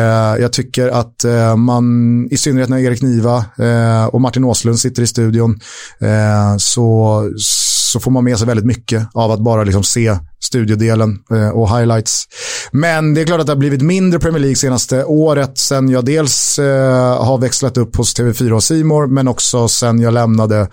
jag 0.43 0.53
tycker 0.53 0.89
att 0.89 1.25
eh, 1.25 1.57
man, 1.57 1.85
i 2.31 2.37
synnerhet 2.37 2.69
när 2.69 2.79
Erik 2.79 3.03
Niva 3.03 3.45
eh, 3.59 4.05
och 4.05 4.21
Martin 4.21 4.45
Åslund 4.45 4.81
sitter 4.81 5.03
i 5.03 5.07
studion, 5.07 5.61
eh, 6.01 6.57
så, 6.59 7.25
så 7.37 8.01
får 8.01 8.11
man 8.11 8.25
med 8.25 8.39
sig 8.39 8.47
väldigt 8.47 8.67
mycket 8.67 9.07
av 9.15 9.31
att 9.31 9.41
bara 9.41 9.65
liksom 9.65 9.83
se 9.83 10.17
studiodelen 10.43 11.19
eh, 11.33 11.49
och 11.49 11.79
highlights. 11.79 12.25
Men 12.73 13.15
det 13.15 13.21
är 13.21 13.25
klart 13.27 13.41
att 13.41 13.47
det 13.47 13.53
har 13.53 13.59
blivit 13.59 13.83
mindre 13.83 14.21
Premier 14.21 14.41
League 14.41 14.57
senaste 14.57 15.05
året 15.05 15.59
sen 15.59 15.89
jag 15.89 16.05
dels 16.05 16.59
eh, 16.59 17.25
har 17.25 17.39
växlat 17.39 17.77
upp 17.77 17.97
hos 17.97 18.17
TV4 18.17 18.51
och 18.51 18.63
Simor 18.63 19.07
men 19.07 19.29
också 19.29 19.69
sen 19.69 20.01
jag 20.01 20.15
lämnade 20.15 20.69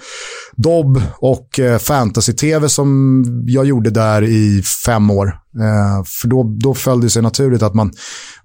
Dobb 0.57 1.01
och 1.19 1.59
eh, 1.59 1.79
Fantasy-TV 1.79 2.69
som 2.69 3.23
jag 3.47 3.65
gjorde 3.65 3.89
där 3.89 4.23
i 4.23 4.63
fem 4.85 5.09
år. 5.09 5.27
Eh, 5.59 6.03
för 6.21 6.27
då, 6.27 6.55
då 6.59 6.73
föll 6.73 7.01
det 7.01 7.09
sig 7.09 7.21
naturligt 7.21 7.61
att 7.61 7.73
man 7.73 7.91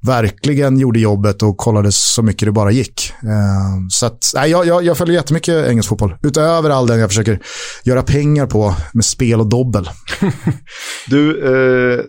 verkligen 0.01 0.79
gjorde 0.79 1.01
jobbet 1.01 1.43
och 1.43 1.57
kollade 1.57 1.93
så 1.93 2.23
mycket 2.23 2.49
det 2.49 2.53
bara 2.53 2.71
gick. 2.71 3.13
Eh, 3.23 3.87
så 3.91 4.07
att, 4.07 4.33
nej, 4.35 4.51
jag, 4.51 4.67
jag, 4.67 4.85
jag 4.85 4.99
följer 4.99 5.15
jättemycket 5.15 5.69
engelsk 5.69 5.89
fotboll. 5.89 6.15
Utöver 6.23 6.71
all 6.71 6.87
den 6.87 6.99
jag 6.99 7.11
försöker 7.11 7.41
göra 7.85 8.03
pengar 8.03 8.47
på 8.47 8.75
med 8.93 9.05
spel 9.05 9.41
och 9.41 9.49
dobbel. 9.49 9.89
du 11.09 11.41
eh, 11.45 12.05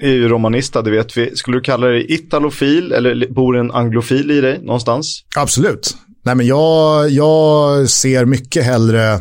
är 0.00 0.12
ju 0.12 0.28
romanista, 0.28 0.82
det 0.82 0.90
vet 0.90 1.16
vi. 1.16 1.36
Skulle 1.36 1.56
du 1.56 1.60
kalla 1.60 1.86
dig 1.86 2.14
italofil 2.14 2.92
eller 2.92 3.34
bor 3.34 3.56
en 3.56 3.70
anglofil 3.70 4.30
i 4.30 4.40
dig 4.40 4.60
någonstans? 4.62 5.24
Absolut. 5.36 5.96
Nej, 6.24 6.34
men 6.34 6.46
jag, 6.46 7.10
jag 7.10 7.90
ser 7.90 8.24
mycket 8.24 8.64
hellre 8.64 9.20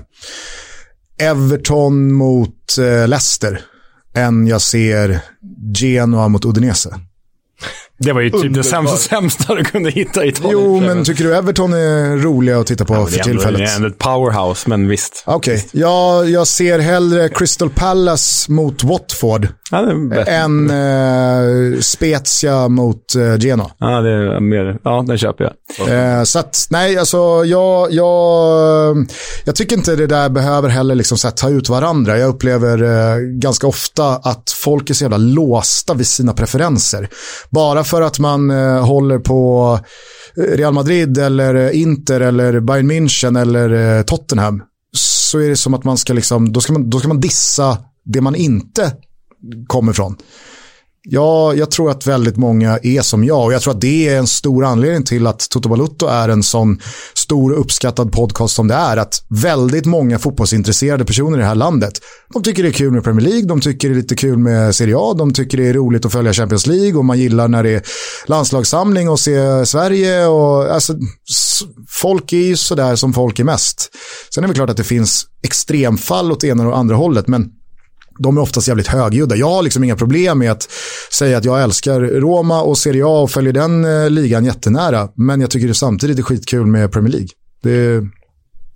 Everton 1.20 2.14
mot 2.14 2.78
eh, 2.78 3.08
Leicester 3.08 3.62
än 4.16 4.48
jag 4.48 4.62
ser 4.62 5.20
Genoa 5.76 6.28
mot 6.28 6.46
Udinese. 6.46 7.00
Det 8.04 8.14
var 8.14 8.22
ju 8.22 8.30
typ 8.30 8.54
det 8.54 8.64
sämsta, 8.64 8.98
sämsta 8.98 9.56
du 9.56 9.64
kunde 9.64 9.90
hitta 9.90 10.26
i 10.26 10.28
Italien. 10.28 10.60
Jo, 10.60 10.80
men 10.80 11.06
tycker 11.06 11.24
du 11.24 11.36
Everton 11.36 11.74
är 11.74 12.18
roliga 12.18 12.60
att 12.60 12.68
titta 12.68 12.86
på 12.86 12.94
ja, 12.94 13.06
för 13.06 13.20
tillfället? 13.20 13.62
Det 13.62 13.72
är 13.72 13.76
ändå 13.76 13.88
ett 13.88 13.98
powerhouse, 13.98 14.70
men 14.70 14.88
visst. 14.88 15.24
Okej, 15.26 15.56
okay. 15.56 15.82
jag, 15.82 16.30
jag 16.30 16.48
ser 16.48 16.80
hellre 16.80 17.30
Crystal 17.30 17.70
Palace 17.70 18.52
mot 18.52 18.84
Watford 18.84 19.48
ja, 19.72 19.92
än 20.26 20.70
eh, 20.70 21.80
Spezia 21.80 22.68
mot 22.68 23.16
eh, 23.16 23.40
Genoa. 23.40 23.72
Ja, 23.78 24.02
det 24.02 24.10
är 24.10 24.40
mer, 24.40 24.80
ja, 24.84 25.04
den 25.08 25.18
köper 25.18 25.44
jag. 25.44 25.54
Eh, 25.90 26.24
så 26.24 26.40
att, 26.40 26.68
nej, 26.70 26.98
alltså 26.98 27.44
jag, 27.46 27.92
jag, 27.92 29.08
jag 29.46 29.56
tycker 29.56 29.76
inte 29.76 29.96
det 29.96 30.08
där 30.08 30.30
behöver 30.30 30.70
heller 30.70 30.96
liksom 30.96 31.18
så 31.18 31.28
här, 31.28 31.36
ta 31.36 31.50
ut 31.50 31.70
varandra. 31.70 32.18
Jag 32.18 32.30
upplever 32.30 32.84
eh, 32.84 33.18
ganska 33.18 33.68
ofta 33.68 34.08
att 34.08 34.52
folk 34.64 34.90
är 34.90 34.94
så 34.94 35.04
jävla 35.04 35.18
låsta 35.18 35.94
vid 35.94 36.08
sina 36.08 36.34
preferenser. 36.34 37.10
Bara 37.50 37.84
för 37.84 37.93
för 37.94 38.02
att 38.02 38.20
man 38.20 38.52
eh, 38.52 38.86
håller 38.86 39.20
på 39.20 39.80
eh, 40.38 40.42
Real 40.42 40.74
Madrid 40.74 41.18
eller 41.18 41.56
eh, 41.56 41.82
Inter 41.82 42.20
eller 42.20 42.60
Bayern 42.60 42.92
München 42.92 43.42
eller 43.42 43.98
eh, 43.98 44.04
Tottenham 44.04 44.64
så 44.98 45.40
är 45.40 45.50
det 45.50 45.58
som 45.58 45.74
att 45.74 45.84
man 45.84 45.98
ska 45.98 46.14
liksom, 46.14 46.54
då 46.54 46.62
ska 46.62 46.74
man, 46.74 46.90
då 46.90 47.00
ska 47.00 47.08
man 47.08 47.20
dissa 47.20 47.78
det 48.06 48.22
man 48.22 48.36
inte 48.36 48.94
kommer 49.68 49.92
ifrån. 49.92 50.16
Ja, 51.06 51.54
jag 51.54 51.72
tror 51.72 51.92
att 51.92 52.08
väldigt 52.08 52.38
många 52.38 52.80
är 52.84 53.02
som 53.02 53.24
jag 53.24 53.46
och 53.46 53.54
jag 53.54 53.62
tror 53.62 53.74
att 53.74 53.82
det 53.82 54.10
är 54.10 54.18
en 54.18 54.28
stor 54.28 54.66
anledning 54.66 55.04
till 55.04 55.28
att 55.28 55.50
Toto 55.50 55.70
Balutto 55.70 56.08
är 56.08 56.30
en 56.30 56.44
sån 56.44 56.80
stor 57.14 57.54
och 57.54 57.60
uppskattad 57.60 58.12
podcast 58.12 58.56
som 58.56 58.68
det 58.68 58.74
är. 58.74 58.98
Att 58.98 59.26
väldigt 59.30 59.86
många 59.86 60.20
fotbollsintresserade 60.20 61.06
personer 61.06 61.38
i 61.38 61.42
det 61.42 61.48
här 61.48 61.56
landet, 61.56 61.94
de 62.34 62.44
tycker 62.44 62.64
det 62.64 62.70
är 62.70 62.74
kul 62.74 62.92
med 62.92 63.04
Premier 63.04 63.30
League, 63.30 63.48
de 63.48 63.62
tycker 63.62 63.90
det 63.90 63.96
är 63.96 63.96
lite 63.96 64.16
kul 64.16 64.38
med 64.38 64.76
Serie 64.76 64.96
A, 64.98 65.14
de 65.18 65.34
tycker 65.34 65.58
det 65.58 65.68
är 65.68 65.74
roligt 65.74 66.06
att 66.06 66.12
följa 66.12 66.34
Champions 66.34 66.68
League 66.68 66.98
och 66.98 67.06
man 67.06 67.20
gillar 67.20 67.48
när 67.48 67.64
det 67.64 67.70
är 67.70 67.82
landslagssamling 68.26 69.10
och 69.10 69.20
se 69.20 69.66
Sverige 69.66 70.26
och 70.26 70.74
alltså, 70.74 70.94
folk 71.90 72.34
är 72.34 72.38
ju 72.38 72.56
sådär 72.56 72.96
som 72.96 73.14
folk 73.14 73.40
är 73.40 73.44
mest. 73.44 73.90
Sen 74.34 74.44
är 74.44 74.48
det 74.48 74.54
klart 74.54 74.70
att 74.70 74.78
det 74.78 74.84
finns 74.84 75.26
extremfall 75.44 76.32
åt 76.32 76.44
ena 76.44 76.68
och 76.68 76.78
andra 76.78 76.96
hållet, 76.96 77.28
men 77.28 77.50
de 78.20 78.38
är 78.38 78.42
oftast 78.42 78.68
jävligt 78.68 78.88
högljudda. 78.88 79.36
Jag 79.36 79.50
har 79.50 79.64
liksom 79.64 79.84
inga 79.84 79.96
problem 79.96 80.40
med 80.40 80.52
att 80.52 80.70
säga 81.12 81.38
att 81.38 81.46
jag 81.46 81.64
älskar 81.64 82.02
Roma 82.02 82.62
och 82.62 82.78
Serie 82.78 83.06
A 83.06 83.22
och 83.22 83.32
följer 83.32 83.54
den 83.54 83.86
eh, 83.86 84.10
ligan 84.10 84.46
jättenära. 84.46 85.10
Men 85.16 85.42
jag 85.42 85.50
tycker 85.50 85.68
det 85.68 85.74
samtidigt 85.74 86.20
är 86.20 86.24
skitkul 86.24 86.66
med 86.66 86.92
Premier 86.92 87.12
League. 87.12 87.28
Det, 87.64 88.04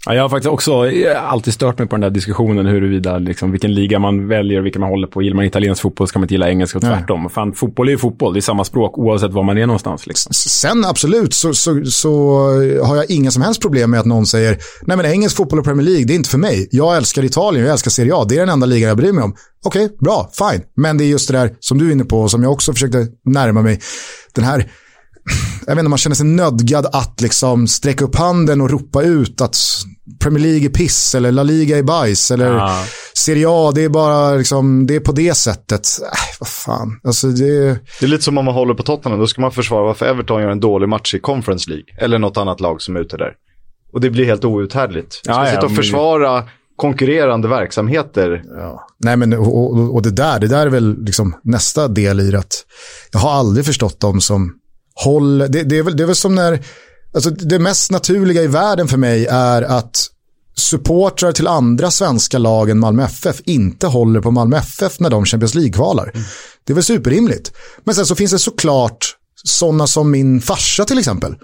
Ja, 0.08 0.16
jag 0.16 0.24
har 0.24 0.30
faktiskt 0.30 0.52
också 0.52 0.84
alltid 1.18 1.54
stört 1.54 1.80
mig 1.80 1.88
på 1.88 1.96
den 1.96 2.02
där 2.02 2.10
diskussionen 2.10 2.66
huruvida 2.66 3.18
liksom, 3.18 3.52
vilken 3.52 3.74
liga 3.74 4.00
man 4.00 4.28
väljer 4.28 4.62
vilken 4.62 4.80
man 4.80 4.90
håller 4.90 5.08
på. 5.08 5.22
Gillar 5.22 5.36
man 5.36 5.46
italiensk 5.46 5.82
fotboll 5.82 6.08
ska 6.08 6.20
man 6.20 6.24
inte 6.24 6.34
gilla 6.34 6.50
engelsk 6.50 6.76
och 6.76 6.82
tvärtom. 6.82 7.30
Fan, 7.30 7.54
fotboll 7.54 7.88
är 7.88 7.92
ju 7.92 7.98
fotboll, 7.98 8.34
det 8.34 8.40
är 8.40 8.42
samma 8.42 8.64
språk 8.64 8.98
oavsett 8.98 9.32
var 9.32 9.44
man 9.44 9.58
är 9.58 9.66
någonstans. 9.66 10.08
Liksom. 10.08 10.34
Sen 10.34 10.86
absolut 10.86 11.34
så, 11.34 11.54
så, 11.54 11.86
så, 11.86 12.40
har 12.84 12.96
jag 12.96 13.12
inga 13.12 13.32
som 13.32 13.42
helst 13.42 13.62
problem 13.62 13.92
med 13.92 14.00
att 14.00 14.06
någon 14.06 14.26
säger 14.26 14.58
nej 14.82 14.98
men 14.98 15.06
engelsk 15.06 15.38
fotboll 15.38 15.60
och 15.60 15.66
Premier 15.66 15.86
League, 15.86 16.06
det 16.06 16.14
är 16.14 16.16
inte 16.16 16.30
för 16.30 16.38
mig. 16.38 16.68
Jag 16.72 16.98
älskar 16.98 17.24
Italien, 17.24 17.66
jag 17.66 17.72
älskar 17.72 17.92
Serie 17.92 18.16
A, 18.16 18.26
det 18.30 18.36
är 18.36 18.40
den 18.40 18.50
enda 18.50 18.66
ligan 18.66 18.88
jag 18.88 18.98
bryr 18.98 19.12
mig 19.12 19.24
om. 19.24 19.36
Okej, 19.66 19.86
okay, 19.86 19.98
bra, 20.00 20.32
fine. 20.34 20.64
Men 20.76 20.98
det 20.98 21.04
är 21.04 21.08
just 21.08 21.28
det 21.28 21.38
där 21.38 21.54
som 21.60 21.78
du 21.78 21.88
är 21.88 21.92
inne 21.92 22.06
på 22.06 22.22
och 22.22 22.32
som 22.32 22.44
jag 22.44 22.52
också 22.52 22.74
försökte 22.74 23.08
närma 23.26 23.62
mig. 23.62 23.80
Den 24.34 24.44
här 24.44 24.72
jag 25.66 25.76
vet 25.76 25.80
inte, 25.80 25.90
man 25.90 25.98
känner 25.98 26.16
sig 26.16 26.26
nödgad 26.26 26.86
att 26.94 27.22
liksom 27.22 27.68
sträcka 27.68 28.06
upp 28.06 28.16
handen 28.16 28.62
och 28.62 28.70
ropa 28.70 29.04
ut 29.04 29.42
att 29.42 29.58
Premier 30.20 30.44
League 30.44 30.66
är 30.66 30.70
piss 30.70 31.16
eller 31.16 31.32
La 31.32 31.44
Liga 31.44 31.78
är 31.78 31.84
bajs 31.84 32.32
eller 32.32 32.54
ja. 32.54 32.84
Serie 33.16 33.46
A, 33.50 33.72
det 33.76 33.84
är 33.84 33.90
bara 33.90 34.36
liksom, 34.36 34.88
det 34.88 34.96
är 34.96 35.00
på 35.00 35.12
det 35.12 35.34
sättet. 35.34 35.88
Äh, 36.02 36.08
vad 36.40 36.48
fan, 36.48 37.00
alltså 37.04 37.28
det... 37.28 37.80
Det 38.00 38.06
är 38.06 38.08
lite 38.08 38.24
som 38.24 38.38
om 38.38 38.46
man 38.46 38.54
håller 38.54 38.74
på 38.74 38.84
Tottenham, 38.84 39.20
då 39.20 39.28
ska 39.28 39.42
man 39.42 39.52
försvara 39.52 39.84
varför 39.84 40.06
Everton 40.06 40.42
gör 40.42 40.50
en 40.50 40.60
dålig 40.60 40.90
match 40.90 41.14
i 41.14 41.20
Conference 41.20 41.70
League 41.70 41.86
eller 41.98 42.20
något 42.20 42.38
annat 42.38 42.60
lag 42.60 42.82
som 42.82 42.96
är 42.96 43.00
ute 43.00 43.18
där. 43.18 43.34
Och 43.94 44.02
det 44.02 44.10
blir 44.10 44.26
helt 44.26 44.46
outhärdligt. 44.46 45.22
Ja, 45.24 45.34
ska 45.34 45.44
ja, 45.44 45.50
sitta 45.50 45.66
och 45.66 45.76
försvara 45.76 46.44
konkurrerande 46.76 47.48
verksamheter. 47.48 48.44
Ja. 48.58 48.88
Nej 49.00 49.18
men 49.18 49.34
och, 49.34 49.58
och, 49.58 49.96
och, 49.96 50.02
det 50.02 50.12
där, 50.12 50.40
det 50.40 50.48
där 50.48 50.66
är 50.66 50.70
väl 50.70 51.04
liksom 51.04 51.36
nästa 51.44 51.88
del 51.88 52.20
i 52.20 52.32
det 52.32 52.40
att 52.40 52.66
jag 53.12 53.20
har 53.20 53.32
aldrig 53.32 53.66
förstått 53.66 54.00
dem 54.00 54.22
som 54.22 54.54
håll, 55.04 55.38
det, 55.38 55.48
det, 55.48 55.78
är 55.78 55.84
väl, 55.84 55.98
det 55.98 56.04
är 56.04 56.08
väl 56.08 56.16
som 56.16 56.36
när, 56.36 56.66
alltså 57.14 57.30
det 57.30 57.60
mest 57.60 57.92
naturliga 57.92 58.44
i 58.44 58.48
världen 58.48 58.88
för 58.88 58.98
mig 58.98 59.26
är 59.26 59.62
att 59.62 60.08
supportrar 60.56 61.32
till 61.32 61.48
andra 61.48 61.92
svenska 61.92 62.38
lag 62.38 62.70
än 62.70 62.80
Malmö 62.80 63.04
FF 63.04 63.42
inte 63.46 63.88
håller 63.88 64.22
på 64.22 64.32
Malmö 64.32 64.58
FF 64.58 65.00
när 65.00 65.10
de 65.10 65.26
Champions 65.26 65.56
League-kvalar. 65.56 66.12
Mm. 66.14 66.26
Det 66.66 66.74
är 66.74 66.76
väl 66.76 66.84
superrimligt. 66.84 67.52
Men 67.84 67.96
sen 67.96 68.06
så 68.06 68.16
finns 68.16 68.32
det 68.32 68.40
såklart 68.40 69.16
sådana 69.44 69.88
som 69.88 70.12
min 70.12 70.42
farsa 70.42 70.86
till 70.86 71.00
exempel. 71.00 71.36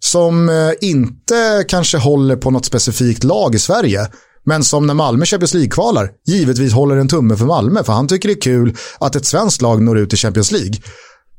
Som 0.00 0.48
eh, 0.48 0.72
inte 0.80 1.64
kanske 1.68 1.98
håller 1.98 2.36
på 2.36 2.50
något 2.50 2.64
specifikt 2.64 3.24
lag 3.24 3.54
i 3.54 3.58
Sverige. 3.58 4.08
Men 4.44 4.64
som 4.64 4.86
när 4.86 4.94
Malmö 4.94 5.24
Champions 5.24 5.54
League-kvalar 5.54 6.10
givetvis 6.26 6.72
håller 6.72 6.96
en 6.96 7.08
tumme 7.08 7.36
för 7.36 7.44
Malmö. 7.44 7.84
För 7.84 7.92
han 7.92 8.08
tycker 8.08 8.28
det 8.28 8.34
är 8.34 8.40
kul 8.40 8.76
att 9.00 9.16
ett 9.16 9.26
svenskt 9.26 9.62
lag 9.62 9.82
når 9.82 9.98
ut 9.98 10.12
i 10.12 10.16
Champions 10.16 10.52
League. 10.52 10.74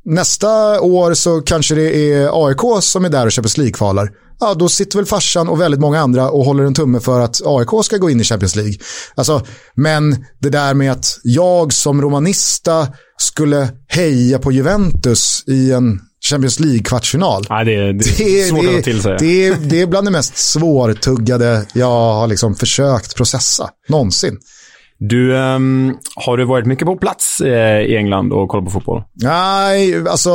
Nästa 0.09 0.81
år 0.81 1.13
så 1.13 1.41
kanske 1.41 1.75
det 1.75 2.13
är 2.13 2.47
AIK 2.47 2.83
som 2.83 3.05
är 3.05 3.09
där 3.09 3.25
och 3.25 3.33
Champions 3.33 3.57
League-kvalar. 3.57 4.09
Ja, 4.39 4.53
då 4.53 4.69
sitter 4.69 4.97
väl 4.97 5.05
farsan 5.05 5.47
och 5.49 5.61
väldigt 5.61 5.79
många 5.79 5.99
andra 5.99 6.29
och 6.29 6.45
håller 6.45 6.63
en 6.63 6.73
tumme 6.73 6.99
för 6.99 7.19
att 7.19 7.41
AIK 7.45 7.85
ska 7.85 7.97
gå 7.97 8.09
in 8.09 8.21
i 8.21 8.23
Champions 8.23 8.55
League. 8.55 8.73
Alltså, 9.15 9.45
men 9.75 10.25
det 10.39 10.49
där 10.49 10.73
med 10.73 10.91
att 10.91 11.19
jag 11.23 11.73
som 11.73 12.01
romanista 12.01 12.87
skulle 13.17 13.69
heja 13.87 14.39
på 14.39 14.51
Juventus 14.51 15.43
i 15.47 15.71
en 15.71 15.99
Champions 16.29 16.59
League-kvartsfinal. 16.59 17.45
Ja, 17.49 17.63
det, 17.63 17.75
är, 17.75 17.93
det 17.93 18.41
är 18.41 18.47
svårt 18.49 18.63
det, 18.63 18.77
att 18.77 18.83
till 18.83 19.01
sig. 19.01 19.17
Det 19.19 19.47
är, 19.47 19.55
det 19.55 19.81
är 19.81 19.87
bland 19.87 20.07
det 20.07 20.11
mest 20.11 20.37
svårtuggade 20.37 21.65
jag 21.73 22.13
har 22.13 22.27
liksom 22.27 22.55
försökt 22.55 23.15
processa 23.15 23.69
någonsin. 23.87 24.37
Du, 24.99 25.33
um, 25.33 25.97
har 26.15 26.37
du 26.37 26.45
varit 26.45 26.65
mycket 26.65 26.85
på 26.85 26.97
plats 26.97 27.41
eh, 27.41 27.81
i 27.81 27.97
England 27.97 28.33
och 28.33 28.49
kollat 28.49 28.65
på 28.65 28.71
fotboll? 28.71 29.03
Nej, 29.13 30.07
alltså 30.07 30.31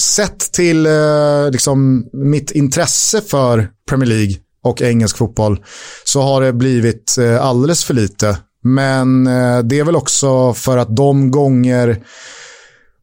sett 0.00 0.52
till 0.52 0.86
eh, 0.86 1.50
liksom, 1.52 2.06
mitt 2.12 2.50
intresse 2.50 3.20
för 3.20 3.68
Premier 3.88 4.08
League 4.08 4.34
och 4.64 4.82
engelsk 4.82 5.16
fotboll 5.16 5.64
så 6.04 6.22
har 6.22 6.40
det 6.40 6.52
blivit 6.52 7.16
eh, 7.18 7.44
alldeles 7.44 7.84
för 7.84 7.94
lite. 7.94 8.38
Men 8.62 9.26
eh, 9.26 9.58
det 9.58 9.78
är 9.78 9.84
väl 9.84 9.96
också 9.96 10.54
för 10.54 10.78
att 10.78 10.96
de 10.96 11.30
gånger 11.30 12.02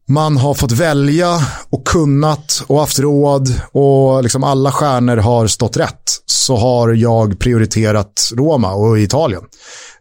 man 0.08 0.36
har 0.36 0.54
fått 0.54 0.72
välja 0.72 1.40
och 1.70 1.86
kunnat 1.86 2.64
och 2.66 2.80
haft 2.80 2.98
råd 2.98 3.60
och 3.72 4.22
liksom 4.22 4.44
alla 4.44 4.72
stjärnor 4.72 5.16
har 5.16 5.46
stått 5.46 5.76
rätt 5.76 6.02
så 6.26 6.56
har 6.56 6.92
jag 6.92 7.38
prioriterat 7.38 8.30
Roma 8.34 8.74
och 8.74 8.98
Italien. 8.98 9.42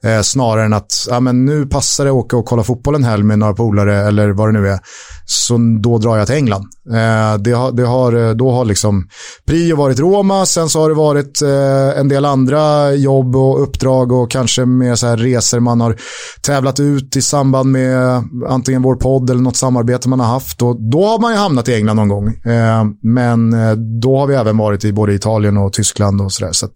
Eh, 0.03 0.21
snarare 0.21 0.65
än 0.65 0.73
att 0.73 1.07
ja, 1.09 1.19
men 1.19 1.45
nu 1.45 1.65
passar 1.65 2.05
det 2.05 2.09
att 2.11 2.15
åka 2.15 2.37
och 2.37 2.45
kolla 2.45 2.63
fotboll 2.63 2.95
en 2.95 3.03
helg 3.03 3.23
med 3.23 3.39
några 3.39 3.53
polare 3.53 4.07
eller 4.07 4.29
vad 4.29 4.47
det 4.47 4.59
nu 4.59 4.69
är. 4.69 4.79
Så 5.25 5.57
då 5.81 5.97
drar 5.97 6.17
jag 6.17 6.27
till 6.27 6.35
England. 6.35 6.65
Eh, 6.89 7.37
det 7.37 7.51
har, 7.51 7.71
det 7.71 7.83
har, 7.83 8.13
eh, 8.13 8.31
då 8.31 8.51
har 8.51 8.65
liksom 8.65 9.07
prio 9.47 9.75
varit 9.75 9.99
Roma, 9.99 10.45
sen 10.45 10.69
så 10.69 10.81
har 10.81 10.89
det 10.89 10.95
varit 10.95 11.41
eh, 11.41 11.99
en 11.99 12.07
del 12.07 12.25
andra 12.25 12.93
jobb 12.93 13.35
och 13.35 13.63
uppdrag 13.63 14.11
och 14.11 14.31
kanske 14.31 14.65
mer 14.65 14.95
så 14.95 15.07
här 15.07 15.17
resor 15.17 15.59
man 15.59 15.81
har 15.81 15.95
tävlat 16.41 16.79
ut 16.79 17.15
i 17.15 17.21
samband 17.21 17.71
med 17.71 18.23
antingen 18.47 18.81
vår 18.81 18.95
podd 18.95 19.29
eller 19.29 19.41
något 19.41 19.57
samarbete 19.57 19.92
man 20.05 20.19
har 20.19 20.27
haft. 20.27 20.61
Och 20.61 20.81
då 20.81 21.05
har 21.05 21.19
man 21.19 21.31
ju 21.31 21.37
hamnat 21.37 21.69
i 21.69 21.75
England 21.75 21.95
någon 21.95 22.09
gång. 22.09 22.27
Eh, 22.27 22.83
men 23.01 23.53
eh, 23.53 23.71
då 23.75 24.17
har 24.17 24.27
vi 24.27 24.35
även 24.35 24.57
varit 24.57 24.85
i 24.85 24.93
både 24.93 25.13
Italien 25.13 25.57
och 25.57 25.73
Tyskland 25.73 26.21
och 26.21 26.31
sådär. 26.31 26.51
Så, 26.51 26.67
så 26.67 26.73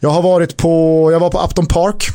jag 0.00 0.10
har 0.10 0.22
varit 0.22 0.56
på, 0.56 1.08
jag 1.12 1.20
var 1.20 1.30
på 1.30 1.42
Upton 1.42 1.66
Park 1.66 2.08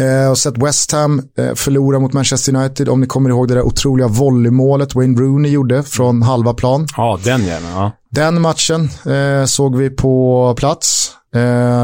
Eh, 0.00 0.30
och 0.30 0.38
sett 0.38 0.58
West 0.58 0.92
Ham 0.92 1.22
förlora 1.54 1.98
mot 1.98 2.12
Manchester 2.12 2.56
United. 2.56 2.88
Om 2.88 3.00
ni 3.00 3.06
kommer 3.06 3.30
ihåg 3.30 3.48
det 3.48 3.54
där 3.54 3.62
otroliga 3.62 4.08
volleymålet 4.08 4.94
Wayne 4.94 5.20
Rooney 5.20 5.52
gjorde 5.52 5.82
från 5.82 6.22
halva 6.22 6.54
plan. 6.54 6.86
Ja, 6.96 7.18
den 7.24 7.44
gärna. 7.44 7.68
Ja. 7.70 7.92
Den 8.10 8.40
matchen 8.40 8.88
eh, 9.06 9.44
såg 9.44 9.76
vi 9.76 9.90
på 9.90 10.54
plats. 10.56 11.12
Eh, 11.34 11.40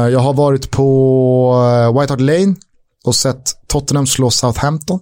jag 0.09 0.19
har 0.19 0.33
varit 0.33 0.71
på 0.71 1.93
White 1.99 2.13
Hart 2.13 2.21
Lane 2.21 2.55
och 3.05 3.15
sett 3.15 3.67
Tottenham 3.67 4.07
slå 4.07 4.29
Southampton. 4.29 4.99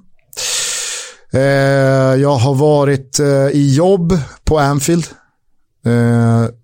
Eh, 1.36 2.22
jag 2.22 2.36
har 2.36 2.56
varit 2.56 3.20
i 3.52 3.76
jobb 3.76 4.20
på 4.44 4.60
Anfield. 4.60 5.06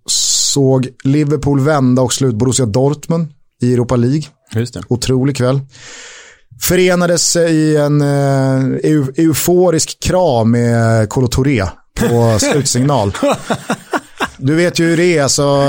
såg 0.06 0.88
Liverpool 1.04 1.60
vända 1.60 2.02
och 2.02 2.14
slut 2.14 2.36
Borussia 2.36 2.66
Dortmund 2.66 3.28
i 3.62 3.74
Europa 3.74 3.96
League. 3.96 4.24
Just 4.54 4.74
det. 4.74 4.82
Otrolig 4.88 5.36
kväll 5.38 5.60
förenades 6.62 7.36
i 7.36 7.76
en 7.76 8.02
euforisk 9.18 10.00
kram 10.00 10.52
med 10.52 11.10
Kolo 11.10 11.28
Touré 11.28 11.66
på 11.96 12.40
slutsignal. 12.52 13.12
Du 14.38 14.56
vet 14.56 14.80
ju 14.80 14.86
hur 14.86 14.98
det 14.98 15.18
är, 15.18 15.24
alltså, 15.24 15.68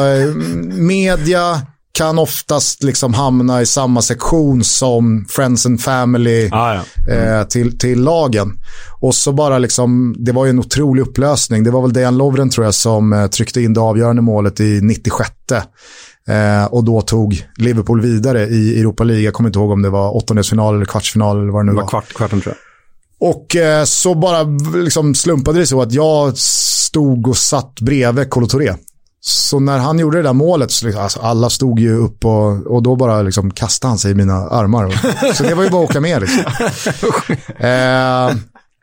media 0.64 1.62
kan 1.92 2.18
oftast 2.18 2.82
liksom 2.82 3.14
hamna 3.14 3.62
i 3.62 3.66
samma 3.66 4.02
sektion 4.02 4.64
som 4.64 5.26
Friends 5.28 5.66
and 5.66 5.80
Family 5.80 6.48
ah, 6.52 6.74
ja. 6.74 7.12
mm. 7.12 7.40
eh, 7.40 7.46
till, 7.46 7.78
till 7.78 8.02
lagen. 8.02 8.58
Och 9.00 9.14
så 9.14 9.32
bara 9.32 9.58
liksom, 9.58 10.14
det 10.18 10.32
var 10.32 10.44
ju 10.44 10.50
en 10.50 10.58
otrolig 10.58 11.02
upplösning. 11.02 11.64
Det 11.64 11.70
var 11.70 11.82
väl 11.82 11.92
Dejan 11.92 12.16
Lovren 12.16 12.50
tror 12.50 12.64
jag 12.64 12.74
som 12.74 13.12
eh, 13.12 13.26
tryckte 13.26 13.60
in 13.60 13.74
det 13.74 13.80
avgörande 13.80 14.22
målet 14.22 14.60
i 14.60 14.80
96. 14.82 15.30
Eh, 16.28 16.64
och 16.64 16.84
då 16.84 17.00
tog 17.00 17.46
Liverpool 17.56 18.00
vidare 18.00 18.46
i 18.46 18.80
Europa 18.80 19.04
League. 19.04 19.24
Jag 19.24 19.34
kommer 19.34 19.48
inte 19.48 19.58
ihåg 19.58 19.70
om 19.70 19.82
det 19.82 19.90
var 19.90 20.16
åttondelsfinal 20.16 20.74
eller 20.74 20.84
kvartsfinal 20.84 21.42
eller 21.42 21.52
vad 21.52 21.66
det 21.66 21.66
nu 21.66 21.72
var. 21.72 21.82
Det 21.82 21.84
var 21.84 21.90
kvart, 21.90 22.14
kvarten 22.14 22.40
tror 22.40 22.54
jag. 22.54 22.72
Och 23.30 23.56
eh, 23.56 23.84
så 23.84 24.14
bara 24.14 24.42
liksom 24.74 25.14
slumpade 25.14 25.58
det 25.58 25.66
så 25.66 25.82
att 25.82 25.92
jag 25.92 26.38
stod 26.38 27.28
och 27.28 27.36
satt 27.36 27.80
bredvid 27.80 28.30
Kolo 28.30 28.46
Touré. 28.46 28.74
Så 29.24 29.60
när 29.60 29.78
han 29.78 29.98
gjorde 29.98 30.18
det 30.18 30.22
där 30.22 30.32
målet, 30.32 30.70
så 30.70 30.86
liksom, 30.86 31.02
alltså 31.02 31.20
alla 31.20 31.50
stod 31.50 31.80
ju 31.80 31.96
upp 31.96 32.24
och, 32.24 32.66
och 32.66 32.82
då 32.82 32.96
bara 32.96 33.22
liksom 33.22 33.50
kastade 33.50 33.90
han 33.90 33.98
sig 33.98 34.10
i 34.10 34.14
mina 34.14 34.34
armar. 34.34 35.32
så 35.34 35.42
det 35.42 35.54
var 35.54 35.64
ju 35.64 35.70
bara 35.70 35.84
att 35.84 35.90
åka 35.90 36.00
med. 36.00 36.22
Liksom. 36.22 36.42
eh, 37.56 38.36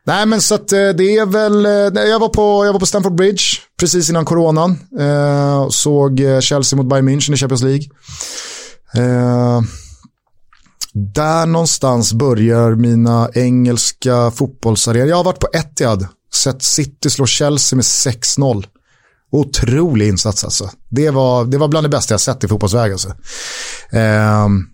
Nej, 0.03 0.25
men 0.25 0.41
så 0.41 0.55
att 0.55 0.71
eh, 0.71 0.89
det 0.89 1.17
är 1.17 1.25
väl, 1.25 1.65
eh, 1.65 2.03
jag 2.03 2.19
var 2.19 2.29
på, 2.29 2.65
jag 2.65 2.73
var 2.73 2.79
på 2.79 2.85
Stamford 2.85 3.15
Bridge 3.15 3.43
precis 3.79 4.09
innan 4.09 4.25
coronan. 4.25 4.79
Eh, 4.99 5.69
såg 5.69 6.19
eh, 6.19 6.39
Chelsea 6.39 6.77
mot 6.77 6.89
Bayern 6.89 7.09
München 7.09 7.33
i 7.33 7.37
Champions 7.37 7.63
League. 7.63 7.85
Eh, 8.93 9.61
där 10.93 11.45
någonstans 11.45 12.13
börjar 12.13 12.75
mina 12.75 13.29
engelska 13.33 14.31
fotbollsarenor. 14.31 15.07
Jag 15.07 15.17
har 15.17 15.23
varit 15.23 15.39
på 15.39 15.47
Etihad, 15.53 16.07
sett 16.33 16.63
City 16.63 17.09
slå 17.09 17.25
Chelsea 17.25 17.77
med 17.77 17.83
6-0. 17.83 18.65
Otrolig 19.31 20.07
insats 20.07 20.43
alltså. 20.43 20.69
Det 20.89 21.09
var, 21.09 21.45
det 21.45 21.57
var 21.57 21.67
bland 21.67 21.85
det 21.85 21.89
bästa 21.89 22.13
jag 22.13 22.21
sett 22.21 22.43
i 22.43 22.47
fotbollsväg 22.47 22.91
alltså. 22.91 23.13
Ehm, 23.91 24.65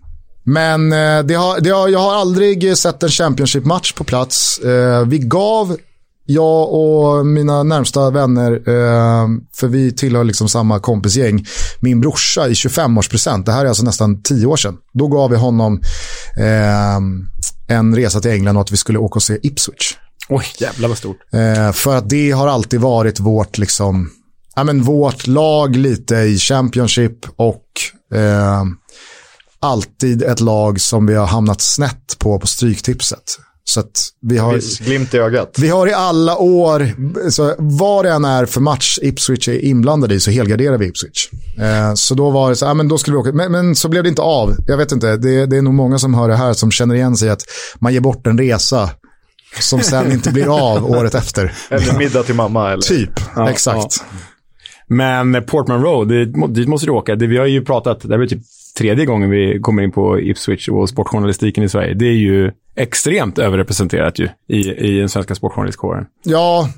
men 0.48 0.92
eh, 0.92 1.22
det 1.24 1.34
har, 1.34 1.60
det 1.60 1.70
har, 1.70 1.88
jag 1.88 1.98
har 1.98 2.14
aldrig 2.14 2.78
sett 2.78 3.02
en 3.02 3.08
Championship-match 3.08 3.92
på 3.92 4.04
plats. 4.04 4.58
Eh, 4.58 5.06
vi 5.06 5.18
gav, 5.18 5.76
jag 6.24 6.72
och 6.72 7.26
mina 7.26 7.62
närmsta 7.62 8.10
vänner, 8.10 8.52
eh, 8.52 9.28
för 9.56 9.68
vi 9.68 9.92
tillhör 9.92 10.24
liksom 10.24 10.48
samma 10.48 10.78
kompisgäng, 10.78 11.46
min 11.80 12.00
brorsa 12.00 12.48
i 12.48 12.52
25-årspresent. 12.52 13.44
Det 13.44 13.52
här 13.52 13.64
är 13.64 13.68
alltså 13.68 13.84
nästan 13.84 14.22
10 14.22 14.46
år 14.46 14.56
sedan. 14.56 14.76
Då 14.92 15.08
gav 15.08 15.30
vi 15.30 15.36
honom 15.36 15.80
en 17.68 17.96
resa 17.96 18.20
till 18.20 18.30
England 18.30 18.56
och 18.56 18.62
att 18.62 18.72
vi 18.72 18.76
skulle 18.76 18.98
åka 18.98 19.16
och 19.16 19.22
se 19.22 19.38
Ipswich. 19.42 19.94
Oj, 20.28 20.46
jävlar 20.58 20.88
vad 20.88 20.98
stort. 20.98 21.16
för 21.74 21.96
att 21.96 22.08
det 22.08 22.30
har 22.30 22.48
alltid 22.48 22.80
varit 22.80 23.20
vårt, 23.20 23.58
liksom, 23.58 24.10
ja, 24.56 24.64
men 24.64 24.82
vårt 24.82 25.26
lag 25.26 25.76
lite 25.76 26.14
i 26.14 26.38
Championship 26.38 27.26
och 27.36 27.64
eh, 28.14 28.64
alltid 29.60 30.22
ett 30.22 30.40
lag 30.40 30.80
som 30.80 31.06
vi 31.06 31.14
har 31.14 31.26
hamnat 31.26 31.60
snett 31.60 32.18
på 32.18 32.38
på 32.38 32.46
Stryktipset. 32.46 33.38
Så 33.68 33.80
att 33.80 34.08
vi 34.22 34.38
har, 34.38 34.54
Viss 34.54 34.78
glimt 34.78 35.14
i 35.14 35.18
ögat. 35.18 35.58
Vi 35.58 35.68
har 35.68 35.86
i 35.86 35.92
alla 35.92 36.36
år, 36.36 36.92
så 37.30 37.54
vad 37.58 38.04
det 38.04 38.10
än 38.10 38.24
är 38.24 38.46
för 38.46 38.60
match 38.60 38.98
Ipswich 39.02 39.48
är 39.48 39.64
inblandade 39.64 40.14
i 40.14 40.20
så 40.20 40.30
helgarderar 40.30 40.78
vi 40.78 40.86
Ipswich. 40.86 41.28
Eh, 41.58 41.94
så 41.94 42.14
då 42.14 42.30
var 42.30 42.50
det 42.50 42.56
så, 42.56 42.64
ja, 42.64 42.74
men 42.74 42.88
då 42.88 42.98
skulle 42.98 43.16
vi 43.16 43.20
åka, 43.20 43.32
men, 43.32 43.52
men, 43.52 43.76
så 43.76 43.88
blev 43.88 44.02
det 44.02 44.08
inte 44.08 44.22
av. 44.22 44.56
Jag 44.66 44.76
vet 44.76 44.92
inte, 44.92 45.16
det, 45.16 45.46
det 45.46 45.56
är 45.56 45.62
nog 45.62 45.74
många 45.74 45.98
som 45.98 46.14
hör 46.14 46.28
det 46.28 46.36
här 46.36 46.52
som 46.52 46.70
känner 46.70 46.94
igen 46.94 47.16
sig 47.16 47.30
att 47.30 47.42
man 47.78 47.92
ger 47.92 48.00
bort 48.00 48.26
en 48.26 48.38
resa 48.38 48.90
som 49.60 49.80
sen 49.80 50.12
inte 50.12 50.32
blir 50.32 50.74
av 50.74 50.90
året 50.90 51.14
efter. 51.14 51.52
Eller 51.70 51.98
middag 51.98 52.22
till 52.22 52.34
mamma. 52.34 52.72
Eller? 52.72 52.82
Typ, 52.82 53.20
Ja, 53.36 53.50
exakt. 53.50 54.04
Men 54.88 55.44
Portman 55.46 55.82
Road, 55.82 56.08
dit, 56.54 56.68
måste 56.68 56.86
du 56.86 56.92
åka. 56.92 57.16
Det, 57.16 57.26
vi 57.26 57.38
har 57.38 57.46
ju 57.46 57.64
pratat, 57.64 58.00
det 58.00 58.08
här 58.08 58.18
blir 58.18 58.28
typ 58.28 58.42
tredje 58.78 59.04
gången 59.06 59.30
vi 59.30 59.58
kommer 59.62 59.82
in 59.82 59.92
på 59.92 60.20
Ipswich 60.20 60.68
och 60.68 60.88
sportjournalistiken 60.88 61.64
i 61.64 61.68
Sverige. 61.68 61.94
Det 61.94 62.06
är 62.06 62.12
ju 62.12 62.50
extremt 62.76 63.38
överrepresenterat 63.38 64.18
ju 64.18 64.28
i, 64.48 64.58
i 64.70 64.98
den 64.98 65.08
svenska 65.08 65.34
sportjournalistkåren. 65.34 66.04
Ja, 66.24 66.68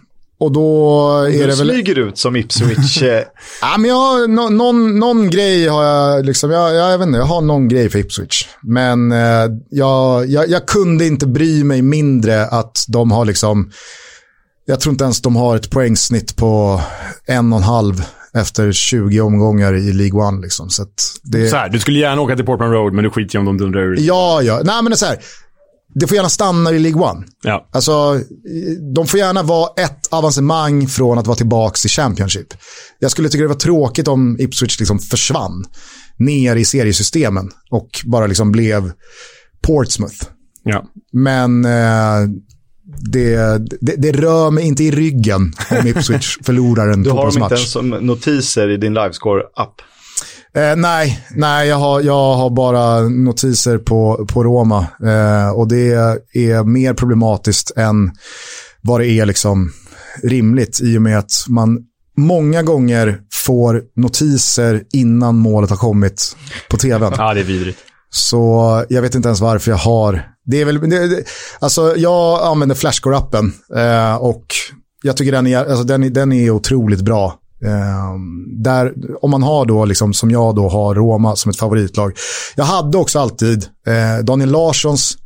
och 0.40 0.52
då 0.52 0.98
är 1.28 1.32
Du 1.32 1.38
det 1.38 1.46
väl... 1.46 1.56
smyger 1.56 1.98
ut 1.98 2.18
som 2.18 2.36
Ipswich. 2.36 3.02
eh, 3.02 3.22
Ja, 3.62 3.78
men 3.78 3.88
jag, 3.90 3.96
har 3.96 4.28
nå- 4.28 4.48
någon, 4.48 4.98
någon 4.98 5.30
grej 5.30 5.66
har 5.68 5.84
jag, 5.84 6.26
liksom, 6.26 6.50
jag, 6.50 6.74
jag, 6.74 6.92
jag 6.92 6.98
vet 6.98 7.06
inte, 7.06 7.18
jag 7.18 7.26
har 7.26 7.40
någon 7.40 7.68
grej 7.68 7.88
för 7.88 7.98
Ipswich. 7.98 8.46
Men 8.62 9.12
eh, 9.12 9.18
jag, 9.70 10.26
jag, 10.26 10.48
jag 10.48 10.66
kunde 10.66 11.06
inte 11.06 11.26
bry 11.26 11.64
mig 11.64 11.82
mindre 11.82 12.46
att 12.46 12.84
de 12.88 13.10
har 13.10 13.24
liksom, 13.24 13.70
jag 14.66 14.80
tror 14.80 14.92
inte 14.92 15.04
ens 15.04 15.22
de 15.22 15.36
har 15.36 15.56
ett 15.56 15.70
poängsnitt 15.70 16.36
på 16.36 16.80
en 17.28 17.52
och 17.52 17.58
en 17.58 17.64
halv 17.64 18.02
efter 18.34 18.72
20 18.72 19.20
omgångar 19.20 19.74
i 19.74 19.92
League 19.92 20.20
One. 20.20 20.42
Liksom. 20.42 20.70
Så 20.70 20.86
det, 21.22 21.48
Så 21.48 21.56
här, 21.56 21.68
du 21.68 21.80
skulle 21.80 21.98
gärna 21.98 22.22
åka 22.22 22.36
till 22.36 22.44
Portman 22.46 22.72
Road, 22.72 22.92
men 22.92 23.04
du 23.04 23.10
skiter 23.10 23.34
ju 23.34 23.38
om 23.38 23.44
de 23.44 23.58
dundrar 23.58 23.80
ur. 23.80 23.96
Ja, 24.00 24.42
ja. 24.42 24.60
Nej, 24.64 24.82
men 24.82 24.84
det 24.84 24.94
är 24.94 24.96
så 24.96 25.06
här. 25.06 25.18
Det 25.94 26.06
får 26.06 26.16
gärna 26.16 26.28
stanna 26.28 26.70
i 26.72 26.78
League 26.78 27.02
One. 27.02 27.26
Ja. 27.42 27.68
Alltså, 27.72 28.20
de 28.94 29.06
får 29.06 29.20
gärna 29.20 29.42
vara 29.42 29.70
ett 29.82 30.06
avancemang 30.10 30.88
från 30.88 31.18
att 31.18 31.26
vara 31.26 31.36
tillbaka 31.36 31.76
i 31.84 31.88
Championship. 31.88 32.46
Jag 32.98 33.10
skulle 33.10 33.28
tycka 33.28 33.42
det 33.42 33.48
var 33.48 33.54
tråkigt 33.54 34.08
om 34.08 34.36
Ipswich 34.40 34.78
liksom 34.78 34.98
försvann 34.98 35.64
ner 36.16 36.56
i 36.56 36.64
seriesystemen 36.64 37.50
och 37.70 37.88
bara 38.04 38.26
liksom 38.26 38.52
blev 38.52 38.92
Portsmouth. 39.62 40.24
Ja. 40.64 40.84
Men 41.12 41.64
eh, 41.64 42.28
det, 43.00 43.58
det, 43.80 43.96
det 43.96 44.12
rör 44.12 44.50
mig 44.50 44.64
inte 44.64 44.84
i 44.84 44.90
ryggen 44.90 45.52
om 45.70 45.86
Ipswich 45.86 46.38
förlorar 46.44 46.88
en 46.88 47.02
du 47.02 47.10
har 47.10 47.16
dem 47.16 47.26
inte 47.26 47.38
fotbollsmatch. 47.40 47.52
ens 47.52 47.72
som 47.72 47.88
notiser 47.88 48.70
i 48.70 48.76
din 48.76 48.94
livescore-app. 48.94 49.82
Eh, 50.54 50.76
nej, 50.76 51.24
nej 51.30 51.68
jag, 51.68 51.76
har, 51.76 52.00
jag 52.00 52.34
har 52.34 52.50
bara 52.50 53.00
notiser 53.00 53.78
på, 53.78 54.26
på 54.28 54.44
Roma. 54.44 54.86
Eh, 55.02 55.50
och 55.50 55.68
det 55.68 55.92
är 56.32 56.64
mer 56.64 56.94
problematiskt 56.94 57.72
än 57.76 58.10
vad 58.80 59.00
det 59.00 59.06
är 59.06 59.26
liksom 59.26 59.72
rimligt 60.22 60.80
i 60.82 60.98
och 60.98 61.02
med 61.02 61.18
att 61.18 61.30
man 61.48 61.78
många 62.16 62.62
gånger 62.62 63.20
får 63.32 63.82
notiser 63.96 64.82
innan 64.92 65.36
målet 65.36 65.70
har 65.70 65.76
kommit 65.76 66.36
på 66.70 66.76
tvn. 66.76 67.12
Ja, 67.18 67.34
det 67.34 67.40
är 67.40 67.44
vidrigt. 67.44 67.78
Så 68.10 68.84
jag 68.88 69.02
vet 69.02 69.14
inte 69.14 69.28
ens 69.28 69.40
varför 69.40 69.70
jag 69.70 69.78
har. 69.78 70.28
Det 70.44 70.60
är 70.60 70.64
väl, 70.64 70.80
det, 70.80 71.08
det, 71.08 71.24
alltså 71.58 71.96
jag 71.96 72.42
använder 72.42 72.76
Flashcore-appen 72.76 73.52
eh, 73.76 74.16
och 74.16 74.46
jag 75.02 75.16
tycker 75.16 75.32
den 75.32 75.46
är, 75.46 75.58
alltså 75.58 75.84
den, 75.84 76.12
den 76.12 76.32
är 76.32 76.50
otroligt 76.50 77.00
bra. 77.00 77.38
Eh, 77.64 78.14
där, 78.62 78.94
om 79.22 79.30
man 79.30 79.42
har 79.42 79.66
då, 79.66 79.84
liksom, 79.84 80.14
som 80.14 80.30
jag 80.30 80.54
då 80.54 80.68
har 80.68 80.94
Roma 80.94 81.36
som 81.36 81.50
ett 81.50 81.58
favoritlag. 81.58 82.12
Jag 82.56 82.64
hade 82.64 82.98
också 82.98 83.18
alltid 83.18 83.64
eh, 83.86 84.24
Daniel 84.24 84.50
Larssons 84.50 85.16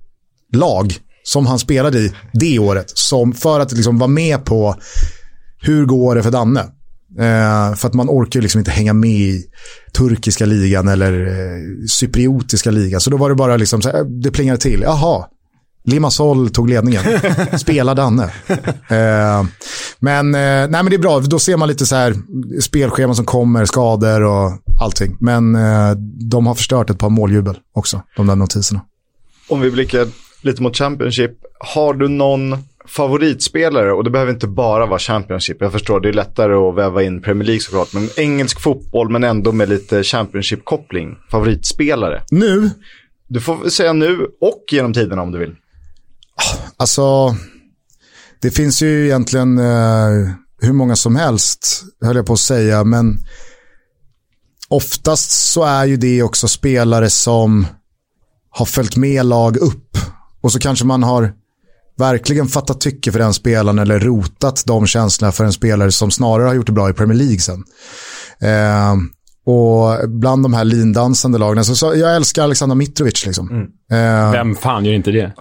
lag 0.52 0.96
som 1.22 1.46
han 1.46 1.58
spelade 1.58 1.98
i 1.98 2.12
det 2.32 2.58
året. 2.58 2.90
Som, 2.94 3.32
för 3.32 3.60
att 3.60 3.72
liksom 3.72 3.98
vara 3.98 4.08
med 4.08 4.44
på 4.44 4.76
hur 5.62 5.84
går 5.84 6.14
det 6.14 6.22
för 6.22 6.30
Danne. 6.30 6.64
Eh, 7.18 7.74
för 7.74 7.88
att 7.88 7.94
man 7.94 8.08
orkar 8.08 8.40
ju 8.40 8.42
liksom 8.42 8.58
inte 8.58 8.70
hänga 8.70 8.92
med 8.92 9.10
i 9.10 9.44
turkiska 9.92 10.46
ligan 10.46 10.88
eller 10.88 11.26
eh, 11.26 11.86
cypriotiska 11.88 12.70
ligan. 12.70 13.00
Så 13.00 13.10
då 13.10 13.16
var 13.16 13.28
det 13.28 13.34
bara 13.34 13.56
liksom, 13.56 13.82
så 13.82 13.90
här, 13.90 14.04
det 14.04 14.30
plingade 14.30 14.58
till. 14.58 14.82
Jaha, 14.82 15.26
Limassol 15.84 16.50
tog 16.50 16.68
ledningen. 16.68 17.02
Spelar 17.58 17.94
Danne. 17.94 18.24
Eh, 18.88 19.44
men, 19.98 20.34
eh, 20.34 20.40
nej, 20.40 20.68
men 20.70 20.86
det 20.86 20.94
är 20.96 20.98
bra, 20.98 21.20
då 21.20 21.38
ser 21.38 21.56
man 21.56 21.68
lite 21.68 21.86
så 21.86 21.96
här 21.96 22.14
spelscheman 22.60 23.16
som 23.16 23.24
kommer, 23.24 23.64
skador 23.64 24.22
och 24.22 24.52
allting. 24.80 25.16
Men 25.20 25.54
eh, 25.54 25.90
de 26.30 26.46
har 26.46 26.54
förstört 26.54 26.90
ett 26.90 26.98
par 26.98 27.10
måljubel 27.10 27.56
också, 27.74 28.02
de 28.16 28.26
där 28.26 28.36
notiserna. 28.36 28.80
Om 29.48 29.60
vi 29.60 29.70
blickar 29.70 30.08
lite 30.42 30.62
mot 30.62 30.76
Championship. 30.76 31.30
Har 31.74 31.94
du 31.94 32.08
någon 32.08 32.52
favoritspelare? 32.86 33.92
Och 33.92 34.04
det 34.04 34.10
behöver 34.10 34.32
inte 34.32 34.46
bara 34.46 34.86
vara 34.86 34.98
Championship. 34.98 35.56
Jag 35.60 35.72
förstår, 35.72 36.00
det 36.00 36.08
är 36.08 36.12
lättare 36.12 36.54
att 36.54 36.76
väva 36.76 37.02
in 37.02 37.22
Premier 37.22 37.46
League 37.46 37.60
såklart. 37.60 37.92
Men 37.92 38.08
engelsk 38.16 38.60
fotboll, 38.60 39.10
men 39.10 39.24
ändå 39.24 39.52
med 39.52 39.68
lite 39.68 40.02
Championship-koppling. 40.02 41.16
Favoritspelare? 41.30 42.22
Nu? 42.30 42.70
Du 43.28 43.40
får 43.40 43.68
säga 43.68 43.92
nu 43.92 44.26
och 44.40 44.64
genom 44.70 44.94
tiderna 44.94 45.22
om 45.22 45.32
du 45.32 45.38
vill. 45.38 45.56
Alltså, 46.76 47.36
det 48.42 48.50
finns 48.50 48.82
ju 48.82 49.04
egentligen 49.04 49.58
eh, 49.58 50.30
hur 50.60 50.72
många 50.72 50.96
som 50.96 51.16
helst, 51.16 51.82
höll 52.04 52.16
jag 52.16 52.26
på 52.26 52.32
att 52.32 52.38
säga, 52.38 52.84
men 52.84 53.18
oftast 54.68 55.30
så 55.30 55.62
är 55.62 55.84
ju 55.84 55.96
det 55.96 56.22
också 56.22 56.48
spelare 56.48 57.10
som 57.10 57.66
har 58.50 58.66
följt 58.66 58.96
med 58.96 59.26
lag 59.26 59.56
upp. 59.56 59.98
Och 60.40 60.52
så 60.52 60.58
kanske 60.58 60.84
man 60.84 61.02
har 61.02 61.32
verkligen 62.02 62.48
fattat 62.48 62.80
tycke 62.80 63.12
för 63.12 63.18
den 63.18 63.34
spelaren 63.34 63.78
eller 63.78 63.98
rotat 63.98 64.62
de 64.66 64.86
känslorna 64.86 65.32
för 65.32 65.44
en 65.44 65.52
spelare 65.52 65.92
som 65.92 66.10
snarare 66.10 66.46
har 66.46 66.54
gjort 66.54 66.66
det 66.66 66.72
bra 66.72 66.90
i 66.90 66.92
Premier 66.92 67.18
League 67.18 67.38
sen. 67.38 67.64
Eh, 68.42 68.94
och 69.46 70.08
bland 70.10 70.42
de 70.42 70.54
här 70.54 70.64
lindansande 70.64 71.38
lagen, 71.38 71.64
så, 71.64 71.74
så 71.76 71.94
jag 71.96 72.16
älskar 72.16 72.42
Alexander 72.42 72.76
Mitrovic. 72.76 73.26
Liksom. 73.26 73.68
Eh, 73.92 74.30
Vem 74.32 74.54
fan 74.56 74.84
gör 74.84 74.92
inte 74.92 75.10
det? 75.10 75.32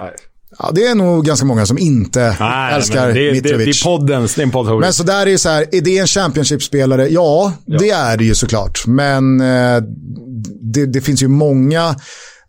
Ja, 0.59 0.71
det 0.75 0.85
är 0.85 0.95
nog 0.95 1.25
ganska 1.25 1.45
många 1.45 1.65
som 1.65 1.77
inte 1.77 2.35
Nej, 2.39 2.73
älskar 2.73 3.07
det, 3.07 3.13
det, 3.13 3.31
Mitrovic. 3.31 3.81
det 3.83 3.89
är 3.89 3.97
poddens, 3.97 4.35
det 4.35 4.41
är 4.41 4.43
en 4.43 4.51
poddfavorit. 4.51 4.85
Men 4.85 4.93
så 4.93 5.03
där 5.03 5.21
är 5.21 5.25
det 5.25 5.37
så 5.37 5.49
här, 5.49 5.65
är 5.71 5.81
det 5.81 5.97
en 5.97 6.07
Championship-spelare? 6.07 7.07
Ja, 7.07 7.53
det 7.65 7.89
är 7.89 8.17
det 8.17 8.23
ju 8.23 8.35
såklart. 8.35 8.87
Men 8.87 9.41
eh, 9.41 9.81
det, 10.73 10.85
det 10.85 11.01
finns 11.01 11.23
ju 11.23 11.27
många 11.27 11.95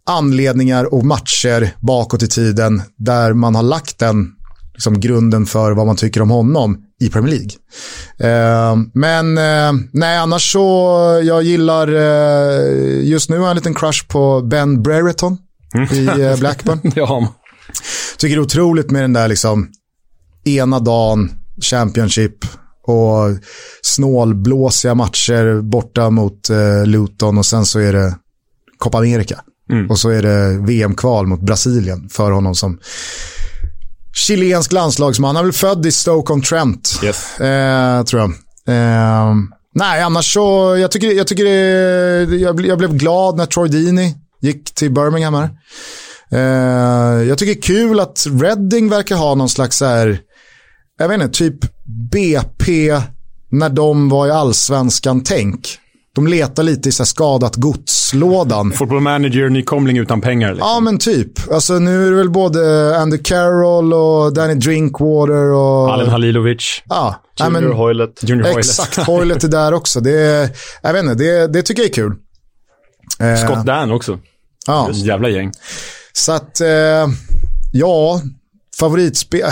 anledningar 0.06 0.94
och 0.94 1.04
matcher 1.04 1.76
bakåt 1.80 2.22
i 2.22 2.28
tiden 2.28 2.82
där 2.96 3.32
man 3.32 3.54
har 3.54 3.62
lagt 3.62 3.98
den 3.98 4.32
liksom, 4.74 5.00
grunden 5.00 5.46
för 5.46 5.72
vad 5.72 5.86
man 5.86 5.96
tycker 5.96 6.22
om 6.22 6.30
honom 6.30 6.78
i 7.00 7.08
Premier 7.08 7.30
League. 7.30 7.50
Eh, 8.18 8.76
men 8.94 9.38
eh, 9.38 9.72
nej, 9.92 10.18
annars 10.18 10.52
så, 10.52 10.60
jag 11.24 11.42
gillar, 11.42 11.88
eh, 11.88 13.04
just 13.04 13.30
nu 13.30 13.36
har 13.36 13.42
jag 13.42 13.50
en 13.50 13.56
liten 13.56 13.74
crush 13.74 14.08
på 14.08 14.42
Ben 14.42 14.82
Brereton 14.82 15.38
i 15.92 16.06
eh, 16.06 16.36
Blackburn. 16.38 16.80
ja. 16.94 17.34
Tycker 18.18 18.36
det 18.36 18.40
är 18.40 18.44
otroligt 18.44 18.90
med 18.90 19.02
den 19.02 19.12
där 19.12 19.28
liksom 19.28 19.68
ena 20.44 20.78
dagen, 20.78 21.30
Championship 21.62 22.44
och 22.86 23.38
snålblåsiga 23.82 24.94
matcher 24.94 25.60
borta 25.60 26.10
mot 26.10 26.50
eh, 26.50 26.86
Luton 26.86 27.38
och 27.38 27.46
sen 27.46 27.66
så 27.66 27.78
är 27.78 27.92
det 27.92 28.14
Copa 28.78 28.98
America. 28.98 29.40
Och 29.90 29.98
så 29.98 30.08
är 30.10 30.22
det 30.22 30.58
VM-kval 30.66 31.26
mot 31.26 31.40
Brasilien 31.40 32.08
för 32.08 32.30
honom 32.30 32.54
som 32.54 32.78
chilensk 34.14 34.72
landslagsman. 34.72 35.36
Han 35.36 35.44
är 35.44 35.46
väl 35.46 35.52
född 35.52 35.86
i 35.86 35.92
Stoke-on-Trent, 35.92 36.98
eh, 37.40 38.04
tror 38.04 38.22
jag. 38.22 38.30
Eh, 38.68 39.34
nej, 39.74 40.02
annars 40.02 40.34
så, 40.34 40.76
jag 40.80 40.90
tycker, 40.90 41.12
jag 41.12 41.26
tycker 41.26 41.44
det, 41.44 42.36
jag, 42.36 42.66
jag 42.66 42.78
blev 42.78 42.94
glad 42.96 43.36
när 43.36 43.46
Troy 43.46 43.68
Deeney 43.68 44.14
gick 44.40 44.74
till 44.74 44.90
Birmingham 44.90 45.34
här. 45.34 45.50
Eh, 46.32 47.22
jag 47.28 47.38
tycker 47.38 47.54
det 47.54 47.58
är 47.58 47.62
kul 47.62 48.00
att 48.00 48.26
Reading 48.40 48.88
verkar 48.88 49.16
ha 49.16 49.34
någon 49.34 49.48
slags 49.48 49.76
så 49.76 49.84
här, 49.84 50.18
jag 50.98 51.08
vet 51.08 51.22
inte, 51.22 51.38
typ 51.38 51.58
BP 52.10 53.00
när 53.50 53.68
de 53.68 54.08
var 54.08 54.26
i 54.26 54.30
allsvenskan-tänk. 54.30 55.78
De 56.14 56.26
letar 56.26 56.62
lite 56.62 56.88
i 56.88 56.92
så 56.92 57.02
här 57.02 57.06
skadat 57.06 57.56
godslådan. 57.56 58.72
Football 58.72 59.00
manager, 59.00 59.48
nykomling 59.48 59.98
utan 59.98 60.20
pengar. 60.20 60.48
Liksom. 60.52 60.68
Ja, 60.68 60.80
men 60.80 60.98
typ. 60.98 61.52
Alltså, 61.52 61.78
nu 61.78 62.06
är 62.06 62.10
det 62.10 62.16
väl 62.16 62.30
både 62.30 62.92
Andy 62.98 63.18
Carroll 63.18 63.94
och 63.94 64.32
Danny 64.32 64.54
Drinkwater 64.54 65.52
och... 65.52 65.92
Alen 65.92 66.08
Halilovic. 66.08 66.82
Ja. 66.88 67.22
Junior 67.38 67.52
nej, 67.52 67.62
men, 67.62 67.72
Hoylet. 67.72 68.22
Junior 68.22 68.44
Hoylet. 68.44 68.58
Exakt, 68.58 68.96
Hoylet 68.96 69.44
är 69.44 69.48
där 69.48 69.74
också. 69.74 70.00
Det, 70.00 70.20
är, 70.20 70.50
jag 70.82 70.92
vet 70.92 71.04
inte, 71.04 71.14
det, 71.14 71.46
det 71.46 71.62
tycker 71.62 71.82
jag 71.82 71.90
är 71.90 71.94
kul. 71.94 72.12
Eh, 73.20 73.36
Scott 73.36 73.66
Dan 73.66 73.90
också. 73.90 74.18
Ja. 74.66 74.90
Ett 74.90 74.96
jävla 74.96 75.28
gäng. 75.28 75.52
Så 76.12 76.32
att, 76.32 76.60
eh, 76.60 77.08
ja, 77.72 78.20
favoritspel... 78.78 79.42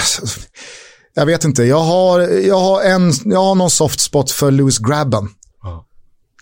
Jag 1.14 1.26
vet 1.26 1.44
inte, 1.44 1.64
jag 1.64 1.80
har, 1.80 2.20
jag, 2.20 2.58
har 2.60 2.82
en, 2.82 3.12
jag 3.24 3.42
har 3.42 3.54
någon 3.54 3.70
soft 3.70 4.00
spot 4.00 4.30
för 4.30 4.50
Lewis 4.50 4.78
Grabban. 4.78 5.28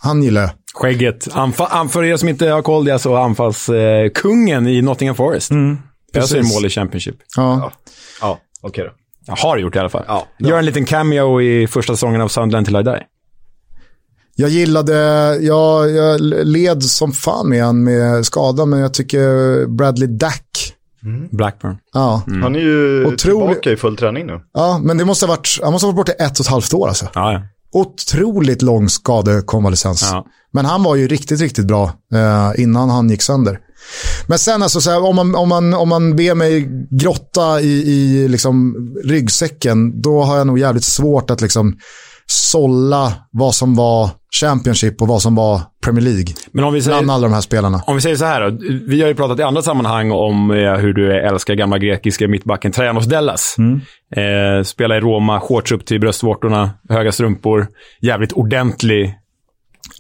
Han 0.01 0.23
gillar 0.23 0.41
jag. 0.41 0.51
Skägget. 0.75 1.29
Anfall, 1.33 1.89
för 1.89 2.05
er 2.05 2.17
som 2.17 2.29
inte 2.29 2.49
har 2.49 2.63
koll, 2.63 2.85
det 2.85 2.91
är 2.91 2.93
alltså 2.93 3.15
anfallskungen 3.17 4.67
i 4.69 4.83
Nottingham 4.83 5.17
Forest. 5.17 5.51
Mm, 5.51 5.79
jag 6.13 6.29
ser 6.29 6.37
precis. 6.37 6.55
mål 6.55 6.67
i 6.67 6.71
Championship. 6.71 7.17
Ja. 7.37 7.73
Ja, 8.21 8.39
okej 8.61 8.85
då. 8.85 8.91
Jag 9.27 9.37
har 9.37 9.59
gjort 9.59 9.77
i 9.77 9.79
alla 9.79 9.89
fall. 9.89 10.05
Ja. 10.09 10.27
Gör 10.39 10.59
en 10.59 10.65
liten 10.67 10.85
cameo 10.85 11.41
i 11.43 11.67
första 11.67 11.93
säsongen 11.93 12.21
av 12.21 12.29
Sunderland 12.29 12.67
till 12.67 12.77
I 12.77 12.83
Die. 12.83 13.03
Jag 14.37 14.51
gillade, 14.51 14.95
jag, 15.41 15.91
jag 15.91 16.21
led 16.21 16.83
som 16.83 17.13
fan 17.13 17.49
med 17.49 17.65
han 17.65 17.85
med 17.85 18.27
skada, 18.27 18.67
men 18.67 18.79
jag 18.81 18.95
tycker 18.95 19.67
Bradley 19.67 20.09
Dack. 20.09 20.75
Blackburn. 21.31 21.77
Ja. 21.93 22.23
Han 22.27 22.57
är 22.57 22.61
ju 22.61 23.01
Otroligt. 23.07 23.21
tillbaka 23.21 23.71
i 23.73 23.77
full 23.77 23.97
träning 23.97 24.27
nu. 24.27 24.41
ja, 24.53 24.81
men 24.83 24.99
det 24.99 25.05
måste 25.05 25.27
ha 25.27 25.35
varit, 25.35 25.59
han 25.63 25.73
måste 25.73 25.87
ha 25.87 25.93
varit 25.93 25.97
borta 26.07 26.25
ett 26.25 26.39
och 26.39 26.45
ett 26.47 26.51
halvt 26.51 26.75
år 26.75 26.89
alltså. 26.89 27.09
Ja, 27.15 27.33
ja. 27.33 27.43
Otroligt 27.73 28.63
lång 28.63 28.89
skadekonvalescens. 28.89 30.03
Ja. 30.03 30.27
Men 30.53 30.65
han 30.65 30.83
var 30.83 30.97
ju 30.97 31.09
riktigt, 31.09 31.41
riktigt 31.41 31.67
bra 31.67 31.93
eh, 32.15 32.63
innan 32.63 32.91
han 32.91 33.11
gick 33.11 33.23
sönder. 33.23 33.59
Men 34.27 34.39
sen 34.39 34.63
alltså, 34.63 34.81
så 34.81 34.91
här, 34.91 35.05
om, 35.05 35.17
man, 35.17 35.35
om, 35.35 35.49
man, 35.49 35.75
om 35.75 35.89
man 35.89 36.17
ber 36.17 36.35
mig 36.35 36.69
grotta 36.91 37.61
i, 37.61 37.93
i 37.93 38.29
liksom, 38.29 38.75
ryggsäcken, 39.05 40.01
då 40.01 40.23
har 40.23 40.37
jag 40.37 40.47
nog 40.47 40.59
jävligt 40.59 40.85
svårt 40.85 41.31
att 41.31 41.41
liksom 41.41 41.79
sålla 42.31 43.13
vad 43.31 43.55
som 43.55 43.75
var 43.75 44.11
Championship 44.41 45.03
och 45.03 45.09
vad 45.09 45.23
som 45.23 45.35
var 45.35 45.61
Premier 45.85 46.05
League. 46.05 46.35
Men 46.53 46.65
om 46.65 46.75
vi 46.75 46.83
säger, 46.83 46.99
Bland 46.99 47.11
alla 47.11 47.29
de 47.29 47.35
här 47.35 47.41
spelarna. 47.41 47.83
om 47.87 47.95
vi 47.95 48.01
säger 48.01 48.17
så 48.17 48.25
här 48.25 48.51
då. 48.51 48.59
Vi 48.87 49.01
har 49.01 49.09
ju 49.09 49.15
pratat 49.15 49.39
i 49.39 49.43
andra 49.43 49.63
sammanhang 49.63 50.11
om 50.11 50.51
eh, 50.51 50.75
hur 50.75 50.93
du 50.93 51.17
älskar 51.17 51.55
gamla 51.55 51.79
grekiska 51.79 52.29
mittbacken 52.29 52.73
Trajanos 52.73 53.07
Dellas. 53.07 53.57
Eh, 54.17 54.63
spelar 54.65 54.97
i 54.97 55.01
Roma, 55.01 55.41
shorts 55.41 55.73
upp 55.73 55.87
till 55.87 56.01
bröstvårtorna, 56.01 56.71
höga 56.89 57.13
strumpor, 57.13 57.67
jävligt 58.03 58.33
ordentlig. 58.33 59.15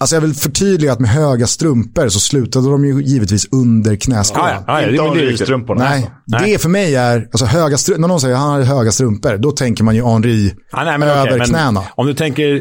Alltså 0.00 0.16
jag 0.16 0.20
vill 0.20 0.34
förtydliga 0.34 0.92
att 0.92 1.00
med 1.00 1.10
höga 1.10 1.46
strumpor 1.46 2.08
så 2.08 2.20
slutade 2.20 2.70
de 2.70 2.84
ju 2.84 3.02
givetvis 3.02 3.48
under 3.52 3.96
knäskålan. 3.96 4.64
Ja, 4.66 4.82
ja, 4.82 4.88
ja, 4.90 5.06
Inte 5.06 5.18
riktigt. 5.24 5.48
Henry-strumporna. 5.48 5.84
Nej, 5.84 6.10
Nej. 6.26 6.52
det 6.52 6.58
för 6.58 6.68
mig 6.68 6.94
är, 6.96 7.28
alltså 7.32 7.44
höga 7.44 7.76
stru- 7.76 7.98
när 7.98 8.08
någon 8.08 8.20
säger 8.20 8.34
att 8.34 8.40
han 8.40 8.50
har 8.50 8.62
höga 8.62 8.90
strumpor, 8.92 9.36
då 9.36 9.50
tänker 9.50 9.84
man 9.84 9.94
ju 9.94 10.04
Henri 10.04 10.54
Ja, 10.72 10.84
nej, 10.84 10.98
men 10.98 11.08
över 11.08 11.22
okej, 11.22 11.38
men 11.38 11.46
knäna. 11.46 11.82
Om 11.94 12.06
du 12.06 12.14
tänker, 12.14 12.54
eh, 12.54 12.60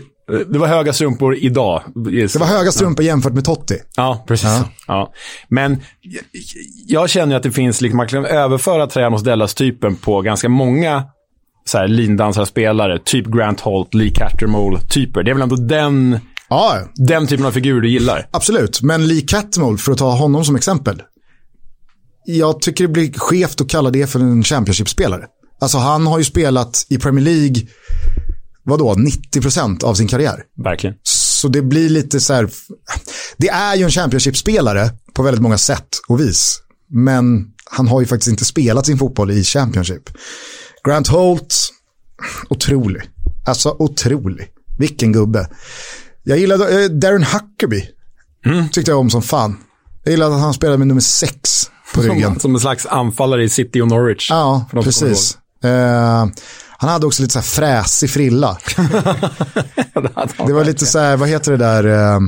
det 0.49 0.59
var 0.59 0.67
höga 0.67 0.93
strumpor 0.93 1.35
idag. 1.35 1.81
Det 2.13 2.35
var 2.39 2.45
höga 2.47 2.71
strumpor 2.71 3.05
jämfört 3.05 3.33
med 3.33 3.45
Totti. 3.45 3.77
Ja, 3.95 4.25
precis. 4.27 4.49
Ja. 4.87 5.13
Men 5.49 5.71
jag, 6.01 6.23
jag 6.87 7.09
känner 7.09 7.35
att 7.35 7.43
det 7.43 7.51
finns, 7.51 7.81
liksom, 7.81 7.97
man 7.97 8.07
kan 8.07 8.25
överföra 8.25 8.87
Trajanos 8.87 9.23
Dellas-typen 9.23 9.95
på 9.95 10.21
ganska 10.21 10.49
många 10.49 11.03
så 11.65 11.77
här, 11.77 11.87
lindansarspelare. 11.87 12.99
Typ 13.05 13.25
Grant 13.25 13.59
Holt, 13.61 13.93
Lee 13.93 14.11
Cattermole-typer. 14.11 15.23
Det 15.23 15.31
är 15.31 15.33
väl 15.33 15.43
ändå 15.43 15.55
den, 15.55 16.19
Ja, 16.49 16.81
den 16.95 17.27
typen 17.27 17.45
av 17.45 17.51
figur 17.51 17.81
du 17.81 17.89
gillar? 17.89 18.29
absolut. 18.31 18.81
Men 18.81 19.07
Lee 19.07 19.21
Catmull, 19.21 19.77
för 19.77 19.91
att 19.91 19.97
ta 19.97 20.11
honom 20.11 20.45
som 20.45 20.55
exempel. 20.55 21.01
Jag 22.25 22.61
tycker 22.61 22.83
det 22.83 22.93
blir 22.93 23.13
skevt 23.13 23.61
att 23.61 23.69
kalla 23.69 23.89
det 23.89 24.07
för 24.07 24.19
en 24.19 24.43
Championship-spelare. 24.43 25.25
Alltså 25.61 25.77
han 25.77 26.07
har 26.07 26.17
ju 26.17 26.23
spelat 26.23 26.85
i 26.89 26.97
Premier 26.97 27.25
League, 27.25 27.67
vadå, 28.63 28.95
90% 29.35 29.83
av 29.83 29.93
sin 29.95 30.07
karriär. 30.07 30.43
Verkligen. 30.63 30.95
Så 31.03 31.47
det 31.47 31.61
blir 31.61 31.89
lite 31.89 32.19
så 32.19 32.33
här, 32.33 32.49
det 33.37 33.49
är 33.49 33.75
ju 33.75 33.83
en 33.83 33.91
Championship-spelare 33.91 34.89
på 35.13 35.23
väldigt 35.23 35.41
många 35.41 35.57
sätt 35.57 35.87
och 36.07 36.19
vis. 36.19 36.61
Men 36.89 37.45
han 37.65 37.87
har 37.87 38.01
ju 38.01 38.07
faktiskt 38.07 38.29
inte 38.29 38.45
spelat 38.45 38.85
sin 38.85 38.97
fotboll 38.97 39.31
i 39.31 39.43
Championship. 39.43 40.09
Grant 40.83 41.07
Holt, 41.07 41.55
otrolig. 42.49 43.01
Alltså 43.45 43.75
otrolig. 43.79 44.47
Vilken 44.77 45.11
gubbe. 45.11 45.49
Jag 46.27 46.39
gillade 46.39 46.83
eh, 46.83 46.89
Darren 46.89 47.23
Huckerby. 47.23 47.89
Tyckte 48.71 48.91
jag 48.91 48.99
om 48.99 49.09
som 49.09 49.21
fan. 49.21 49.57
Jag 50.03 50.11
gillade 50.11 50.35
att 50.35 50.41
han 50.41 50.53
spelade 50.53 50.77
med 50.77 50.87
nummer 50.87 51.01
sex 51.01 51.71
på 51.93 52.01
ryggen. 52.01 52.39
Som, 52.39 52.53
en 52.53 52.59
slags 52.59 52.85
anfallare 52.85 53.43
i 53.43 53.49
City 53.49 53.81
och 53.81 53.87
Norwich. 53.87 54.29
Ja, 54.29 54.65
precis. 54.71 55.37
Eh, 55.63 56.25
han 56.77 56.89
hade 56.89 57.05
också 57.05 57.21
lite 57.21 57.33
så 57.33 57.39
här 57.39 57.45
fräsig 57.45 58.09
frilla. 58.09 58.57
Det 60.47 60.53
var 60.53 60.63
lite 60.63 60.85
så 60.85 60.99
här, 60.99 61.17
vad 61.17 61.29
heter 61.29 61.51
det 61.51 61.57
där 61.57 62.19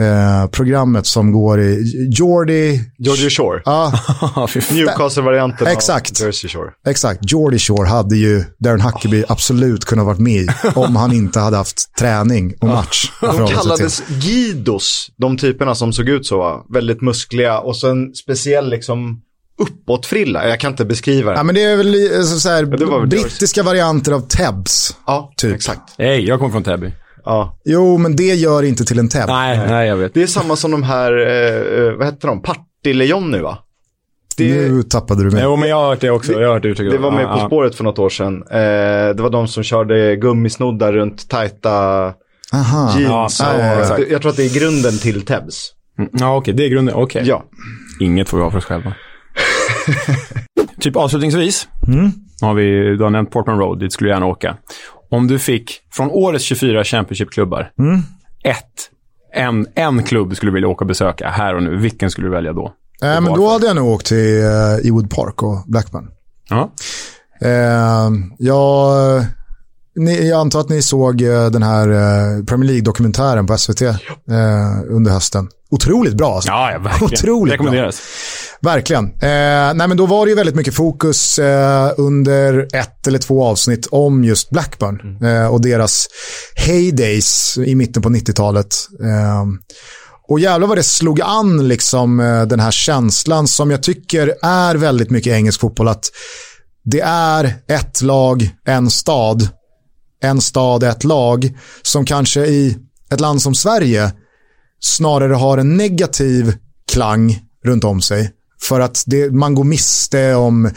eh, 0.00 0.46
programmet 0.50 1.06
som 1.06 1.32
går 1.32 1.60
i 1.60 1.92
Jordy... 2.12 2.80
Georgie 2.98 3.30
Shore. 3.30 3.62
Ja. 3.64 3.92
Newcastle-varianten 4.70 5.66
Exakt. 5.66 6.20
av 6.20 6.26
Jersey 6.26 6.50
Shore. 6.50 6.70
exakt. 6.86 7.20
Jordy 7.32 7.58
Shore 7.58 7.88
hade 7.88 8.16
ju 8.16 8.44
Darren 8.58 8.80
Huckerby 8.80 9.24
absolut 9.28 9.84
kunnat 9.84 10.06
varit 10.06 10.18
med 10.20 10.32
i 10.42 10.48
om 10.74 10.96
han 10.96 11.12
inte 11.12 11.40
hade 11.40 11.56
haft 11.56 11.94
träning 11.98 12.54
och 12.60 12.68
match. 12.68 13.12
att 13.20 13.36
De 13.38 13.48
kallades 13.48 14.02
Guidos, 14.08 15.10
de 15.16 15.36
typerna 15.36 15.74
som 15.74 15.92
såg 15.92 16.08
ut 16.08 16.26
så. 16.26 16.38
va? 16.38 16.64
Väldigt 16.74 17.00
muskliga 17.02 17.58
och 17.58 17.76
så 17.76 17.90
en 17.90 18.14
speciell 18.14 18.70
liksom 18.70 19.20
uppåtfrilla. 19.60 20.48
Jag 20.48 20.60
kan 20.60 20.70
inte 20.72 20.84
beskriva 20.84 21.32
Ja, 21.32 21.38
det. 21.38 21.44
men 21.44 21.54
det 21.54 21.62
är 21.62 21.76
väl 21.76 22.24
så 22.26 22.48
här, 22.48 22.62
det 22.64 22.84
var 22.84 22.98
väl 23.00 23.08
brittiska 23.08 23.62
varianter 23.62 24.12
av 24.12 24.20
Tebs. 24.20 24.96
Ja, 25.06 25.32
typ. 25.36 25.54
exakt. 25.54 25.82
Hej, 25.98 26.24
jag 26.28 26.38
kommer 26.38 26.52
från 26.52 26.62
Täby. 26.64 26.92
Ja. 27.28 27.58
Jo, 27.64 27.98
men 27.98 28.16
det 28.16 28.34
gör 28.34 28.62
inte 28.62 28.84
till 28.84 28.98
en 28.98 29.08
Teb. 29.08 29.28
Nej, 29.28 29.58
nej, 29.68 29.88
jag 29.88 29.96
vet. 29.96 30.14
Det 30.14 30.22
är 30.22 30.26
samma 30.26 30.56
som 30.56 30.70
de 30.70 30.82
här, 30.82 31.12
eh, 31.26 31.86
eh, 31.86 31.92
vad 31.92 32.06
heter 32.06 32.28
de, 32.28 32.42
Partille-Johnny 32.42 33.38
va? 33.38 33.58
Det, 34.36 34.44
Nu 34.44 34.82
tappade 34.82 35.24
du 35.24 35.30
mig. 35.30 35.42
Jo, 35.44 35.56
men 35.56 35.68
jag 35.68 35.76
har 35.76 35.86
hört 35.88 36.00
det 36.00 36.10
också. 36.10 36.32
Jag 36.32 36.48
har 36.48 36.54
hört 36.54 36.62
det 36.62 36.90
det 36.90 36.98
var 36.98 37.10
med 37.10 37.28
På 37.28 37.46
spåret 37.46 37.74
för 37.74 37.84
något 37.84 37.98
år 37.98 38.08
sedan. 38.08 38.42
Eh, 38.50 38.58
det 39.16 39.22
var 39.22 39.30
de 39.30 39.48
som 39.48 39.62
körde 39.62 40.16
gummisnoddar 40.16 40.92
runt 40.92 41.28
tajta 41.28 42.04
Aha. 42.52 42.98
jeans. 42.98 43.40
Ja, 43.40 43.58
ja, 43.58 43.98
jag 44.10 44.22
tror 44.22 44.30
att 44.30 44.36
det 44.36 44.44
är 44.44 44.60
grunden 44.60 44.98
till 44.98 45.26
Tebs. 45.26 45.72
Mm, 45.98 46.10
Ja, 46.12 46.36
okej. 46.36 46.54
Det 46.54 46.64
är 46.64 46.68
grunden. 46.68 46.94
Okej. 46.94 47.22
Ja. 47.26 47.44
Inget 48.00 48.28
får 48.28 48.36
vi 48.36 48.42
ha 48.42 48.50
för 48.50 48.58
oss 48.58 48.64
själva. 48.64 48.92
typ 50.80 50.96
avslutningsvis. 50.96 51.68
Har 52.40 52.54
vi, 52.54 52.96
du 52.96 53.02
har 53.02 53.10
nämnt 53.10 53.30
Portman 53.30 53.58
Road, 53.58 53.80
dit 53.80 53.92
skulle 53.92 54.10
du 54.10 54.14
gärna 54.14 54.26
åka. 54.26 54.56
Om 55.10 55.26
du 55.26 55.38
fick, 55.38 55.80
från 55.92 56.10
årets 56.10 56.44
24 56.44 56.84
Championship-klubbar, 56.84 57.70
ett, 58.44 58.90
en, 59.34 59.66
en 59.74 60.02
klubb 60.02 60.36
skulle 60.36 60.50
du 60.50 60.54
vilja 60.54 60.68
åka 60.68 60.84
och 60.84 60.88
besöka 60.88 61.28
här 61.28 61.54
och 61.54 61.62
nu. 61.62 61.76
Vilken 61.76 62.10
skulle 62.10 62.26
du 62.26 62.30
välja 62.30 62.52
då? 62.52 62.72
Nej, 63.00 63.20
men 63.20 63.34
då 63.34 63.48
hade 63.48 63.66
jag 63.66 63.76
nog 63.76 63.88
åkt 63.88 64.06
till 64.06 64.16
uh, 64.16 64.86
Ewood 64.88 65.10
Park 65.10 65.42
och 65.42 65.64
Blackburn. 65.66 66.08
Ja. 66.48 66.72
Eh, 67.40 68.10
jag, 68.38 69.24
ni, 69.96 70.28
jag 70.28 70.40
antar 70.40 70.60
att 70.60 70.68
ni 70.68 70.82
såg 70.82 71.22
eh, 71.22 71.46
den 71.46 71.62
här 71.62 71.86
Premier 72.46 72.68
League-dokumentären 72.68 73.46
på 73.46 73.56
SVT 73.58 73.82
under 74.88 75.10
hösten. 75.10 75.48
Otroligt 75.70 76.14
bra 76.14 76.34
alltså. 76.34 76.50
Ja, 76.50 76.72
ja, 76.72 76.78
verkligen. 76.78 77.12
Otroligt 77.14 77.54
Rekommenderas. 77.54 78.00
Verkligen. 78.62 79.04
Eh, 79.04 79.74
nej, 79.74 79.88
men 79.88 79.96
då 79.96 80.06
var 80.06 80.26
det 80.26 80.30
ju 80.30 80.36
väldigt 80.36 80.54
mycket 80.54 80.74
fokus 80.74 81.38
eh, 81.38 81.92
under 81.96 82.68
ett 82.76 83.06
eller 83.06 83.18
två 83.18 83.44
avsnitt 83.44 83.86
om 83.90 84.24
just 84.24 84.50
Blackburn 84.50 85.24
eh, 85.24 85.46
och 85.46 85.60
deras 85.60 86.08
heydays 86.56 87.58
i 87.58 87.74
mitten 87.74 88.02
på 88.02 88.08
90-talet. 88.08 88.76
Eh, 89.02 89.44
och 90.28 90.40
jävlar 90.40 90.68
vad 90.68 90.78
det 90.78 90.82
slog 90.82 91.20
an 91.20 91.68
liksom 91.68 92.20
eh, 92.20 92.42
den 92.42 92.60
här 92.60 92.70
känslan 92.70 93.48
som 93.48 93.70
jag 93.70 93.82
tycker 93.82 94.34
är 94.42 94.74
väldigt 94.74 95.10
mycket 95.10 95.32
engelsk 95.32 95.60
fotboll. 95.60 95.88
Att 95.88 96.10
det 96.84 97.00
är 97.00 97.54
ett 97.68 98.02
lag, 98.02 98.50
en 98.66 98.90
stad, 98.90 99.48
en 100.22 100.40
stad, 100.40 100.82
ett 100.82 101.04
lag 101.04 101.58
som 101.82 102.04
kanske 102.04 102.46
i 102.46 102.76
ett 103.12 103.20
land 103.20 103.42
som 103.42 103.54
Sverige 103.54 104.12
snarare 104.80 105.34
har 105.34 105.58
en 105.58 105.76
negativ 105.76 106.54
klang 106.92 107.40
runt 107.64 107.84
om 107.84 108.00
sig. 108.00 108.32
För 108.62 108.80
att 108.80 109.02
det, 109.06 109.30
man 109.30 109.54
går 109.54 109.64
miste 109.64 110.34
om 110.34 110.70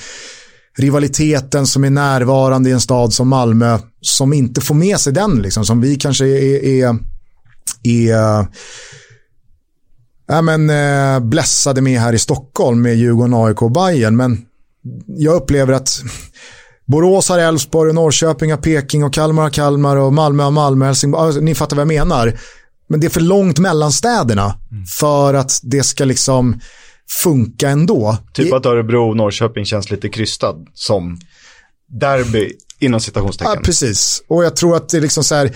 rivaliteten 0.78 1.68
som 1.68 1.84
är 1.84 1.90
närvarande 1.90 2.70
i 2.70 2.74
en 2.74 2.82
stad 2.82 3.14
som 3.14 3.28
Malmö 3.28 3.80
som 4.02 4.34
inte 4.34 4.62
får 4.62 4.76
med 4.76 5.00
sig 5.00 5.14
den. 5.14 5.42
Liksom, 5.42 5.66
som 5.66 5.82
vi 5.82 5.96
kanske 5.96 6.26
är, 6.26 6.64
är, 6.64 6.98
är 7.84 8.48
ja, 10.28 10.42
men, 10.42 10.70
eh, 10.70 11.20
blässade 11.20 11.82
med 11.82 12.00
här 12.00 12.14
i 12.14 12.20
Stockholm 12.20 12.82
med 12.82 12.96
Djurgården, 12.96 13.34
AIK 13.34 13.62
och 13.62 13.72
Bayern. 13.72 14.16
Men 14.16 14.46
jag 15.08 15.36
upplever 15.36 15.74
att 15.74 16.02
Borås 16.86 17.30
har 17.30 17.40
Elfsborg, 17.40 17.94
Norrköping 17.94 18.52
har 18.52 18.58
Peking 18.58 19.04
och 19.04 19.14
Kalmar 19.14 19.44
har 19.44 19.50
Kalmar 19.50 19.98
och 19.98 20.14
Malmö 20.14 20.44
har 20.44 20.52
Malmö. 20.52 20.86
Helsingborg. 20.86 21.26
Alltså, 21.26 21.42
ni 21.42 21.56
fattar 21.56 21.76
vad 21.76 21.82
jag 21.82 22.08
menar. 22.08 22.40
Men 22.88 23.00
det 23.00 23.08
är 23.08 23.10
för 23.10 23.22
långt 23.22 23.60
mellan 23.60 23.92
städerna 23.92 24.56
för 25.00 25.34
att 25.34 25.60
det 25.64 25.84
ska 25.84 26.06
liksom 26.06 26.60
funka 27.24 27.70
ändå. 27.70 28.18
Typ 28.34 28.54
att 28.54 28.66
Örebro 28.66 29.10
och 29.10 29.18
Norrköping 29.18 29.66
känns 29.66 29.92
lite 29.92 30.10
krystad 30.10 30.56
som 30.74 31.20
derby 31.88 32.54
inom 32.80 33.00
citationstecken. 33.00 33.54
Ja, 33.56 33.62
precis. 33.64 34.24
Och 34.28 34.44
jag 34.44 34.56
tror 34.56 34.76
att 34.76 34.90
det 34.90 34.98
är 34.98 35.02
liksom 35.02 35.24
så 35.24 35.36
här, 35.36 35.56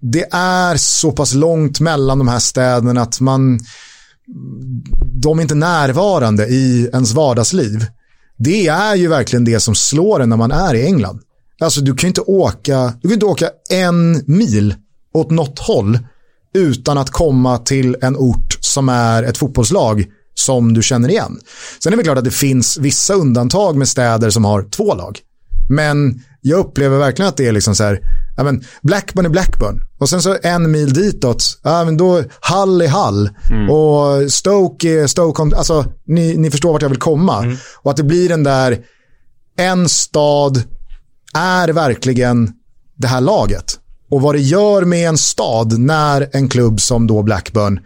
det 0.00 0.28
är 0.32 0.76
så 0.76 1.12
pass 1.12 1.34
långt 1.34 1.80
mellan 1.80 2.18
de 2.18 2.28
här 2.28 2.38
städerna 2.38 3.02
att 3.02 3.20
man, 3.20 3.60
de 5.22 5.38
är 5.38 5.42
inte 5.42 5.54
närvarande 5.54 6.46
i 6.46 6.90
ens 6.92 7.12
vardagsliv. 7.12 7.86
Det 8.36 8.66
är 8.66 8.94
ju 8.94 9.08
verkligen 9.08 9.44
det 9.44 9.60
som 9.60 9.74
slår 9.74 10.22
en 10.22 10.28
när 10.28 10.36
man 10.36 10.52
är 10.52 10.74
i 10.74 10.86
England. 10.86 11.20
Alltså 11.60 11.80
du 11.80 11.94
kan 11.94 12.06
ju 12.06 12.08
inte 12.08 12.20
åka, 12.20 12.94
du 13.02 13.08
kan 13.08 13.14
inte 13.14 13.26
åka 13.26 13.50
en 13.70 14.24
mil 14.26 14.74
åt 15.14 15.30
något 15.30 15.58
håll 15.58 15.98
utan 16.54 16.98
att 16.98 17.10
komma 17.10 17.58
till 17.58 17.96
en 18.02 18.16
ort 18.16 18.58
som 18.60 18.88
är 18.88 19.22
ett 19.22 19.38
fotbollslag 19.38 20.06
som 20.34 20.74
du 20.74 20.82
känner 20.82 21.08
igen. 21.08 21.40
Sen 21.82 21.92
är 21.92 21.96
det 21.96 22.02
klart 22.02 22.18
att 22.18 22.24
det 22.24 22.30
finns 22.30 22.78
vissa 22.78 23.14
undantag 23.14 23.76
med 23.76 23.88
städer 23.88 24.30
som 24.30 24.44
har 24.44 24.62
två 24.62 24.94
lag. 24.94 25.18
Men 25.68 26.22
jag 26.40 26.58
upplever 26.58 26.98
verkligen 26.98 27.28
att 27.28 27.36
det 27.36 27.46
är 27.46 27.52
liksom 27.52 27.74
så 27.74 27.84
här, 27.84 28.00
ja 28.36 28.44
men 28.44 28.64
Blackburn 28.82 29.26
är 29.26 29.30
Blackburn. 29.30 29.80
Och 29.98 30.08
sen 30.08 30.22
så 30.22 30.36
en 30.42 30.70
mil 30.70 30.92
ditåt, 30.94 31.60
ja 31.62 31.84
men 31.84 31.96
då 31.96 32.22
Hull 32.50 32.80
är 32.80 32.88
Hull. 32.88 33.30
Mm. 33.50 33.70
Och 33.70 34.32
Stoke 34.32 34.88
är 34.88 35.06
Stoke, 35.06 35.56
alltså 35.56 35.84
ni, 36.06 36.36
ni 36.36 36.50
förstår 36.50 36.72
vart 36.72 36.82
jag 36.82 36.88
vill 36.88 36.98
komma. 36.98 37.38
Mm. 37.38 37.56
Och 37.82 37.90
att 37.90 37.96
det 37.96 38.02
blir 38.02 38.28
den 38.28 38.44
där, 38.44 38.78
en 39.56 39.88
stad 39.88 40.62
är 41.34 41.68
verkligen 41.68 42.52
det 42.96 43.08
här 43.08 43.20
laget. 43.20 43.78
Och 44.10 44.22
vad 44.22 44.34
det 44.34 44.40
gör 44.40 44.84
med 44.84 45.08
en 45.08 45.18
stad 45.18 45.78
när 45.78 46.28
en 46.32 46.48
klubb 46.48 46.80
som 46.80 47.06
då 47.06 47.22
Blackburn 47.22 47.80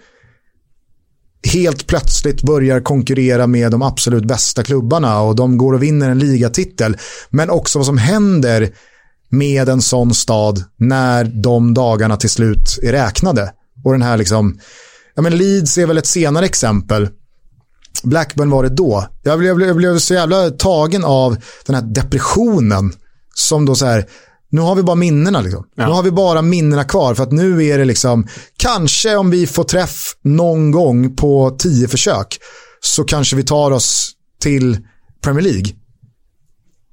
helt 1.46 1.86
plötsligt 1.86 2.42
börjar 2.42 2.80
konkurrera 2.80 3.46
med 3.46 3.70
de 3.70 3.82
absolut 3.82 4.24
bästa 4.24 4.62
klubbarna 4.62 5.20
och 5.20 5.36
de 5.36 5.58
går 5.58 5.72
och 5.72 5.82
vinner 5.82 6.10
en 6.10 6.18
ligatitel. 6.18 6.96
Men 7.30 7.50
också 7.50 7.78
vad 7.78 7.86
som 7.86 7.98
händer 7.98 8.70
med 9.28 9.68
en 9.68 9.82
sån 9.82 10.14
stad 10.14 10.64
när 10.76 11.24
de 11.24 11.74
dagarna 11.74 12.16
till 12.16 12.30
slut 12.30 12.78
är 12.82 12.92
räknade. 12.92 13.52
Och 13.84 13.92
den 13.92 14.02
här 14.02 14.16
liksom, 14.16 14.58
ja 15.14 15.22
men 15.22 15.36
Leeds 15.36 15.78
är 15.78 15.86
väl 15.86 15.98
ett 15.98 16.06
senare 16.06 16.44
exempel. 16.44 17.08
Blackburn 18.02 18.50
var 18.50 18.62
det 18.62 18.68
då. 18.68 19.06
Jag 19.22 19.38
blev, 19.38 19.62
jag 19.62 19.76
blev, 19.76 19.98
så 19.98 20.14
jävla 20.14 20.50
tagen 20.50 21.04
av 21.04 21.36
den 21.66 21.74
här 21.74 21.82
depressionen 21.82 22.92
som 23.34 23.66
då 23.66 23.74
så 23.74 23.86
här, 23.86 24.06
nu 24.50 24.60
har 24.60 24.74
vi 24.74 24.82
bara 24.82 24.96
minnena 24.96 25.40
liksom. 25.40 25.64
Nu 25.76 25.84
har 25.84 26.02
vi 26.02 26.10
bara 26.10 26.42
minnena 26.42 26.84
kvar 26.84 27.14
för 27.14 27.22
att 27.22 27.32
nu 27.32 27.64
är 27.64 27.78
det 27.78 27.84
liksom, 27.84 28.26
kanske 28.56 29.16
om 29.16 29.30
vi 29.30 29.46
får 29.46 29.64
träff 29.64 30.16
någon 30.22 30.70
gång 30.70 31.16
på 31.16 31.56
tio 31.58 31.88
försök 31.88 32.38
så 32.80 33.04
kanske 33.04 33.36
vi 33.36 33.42
tar 33.42 33.70
oss 33.70 34.12
till 34.40 34.78
Premier 35.22 35.44
League. 35.44 35.72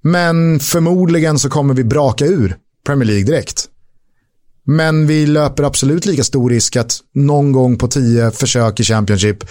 Men 0.01 0.59
förmodligen 0.59 1.39
så 1.39 1.49
kommer 1.49 1.73
vi 1.73 1.83
braka 1.83 2.25
ur 2.25 2.57
Premier 2.85 3.07
League 3.07 3.25
direkt. 3.25 3.65
Men 4.65 5.07
vi 5.07 5.25
löper 5.25 5.63
absolut 5.63 6.05
lika 6.05 6.23
stor 6.23 6.49
risk 6.49 6.75
att 6.75 6.99
någon 7.13 7.51
gång 7.51 7.77
på 7.77 7.87
tio 7.87 8.31
försök 8.31 8.79
i 8.79 8.83
Championship 8.83 9.43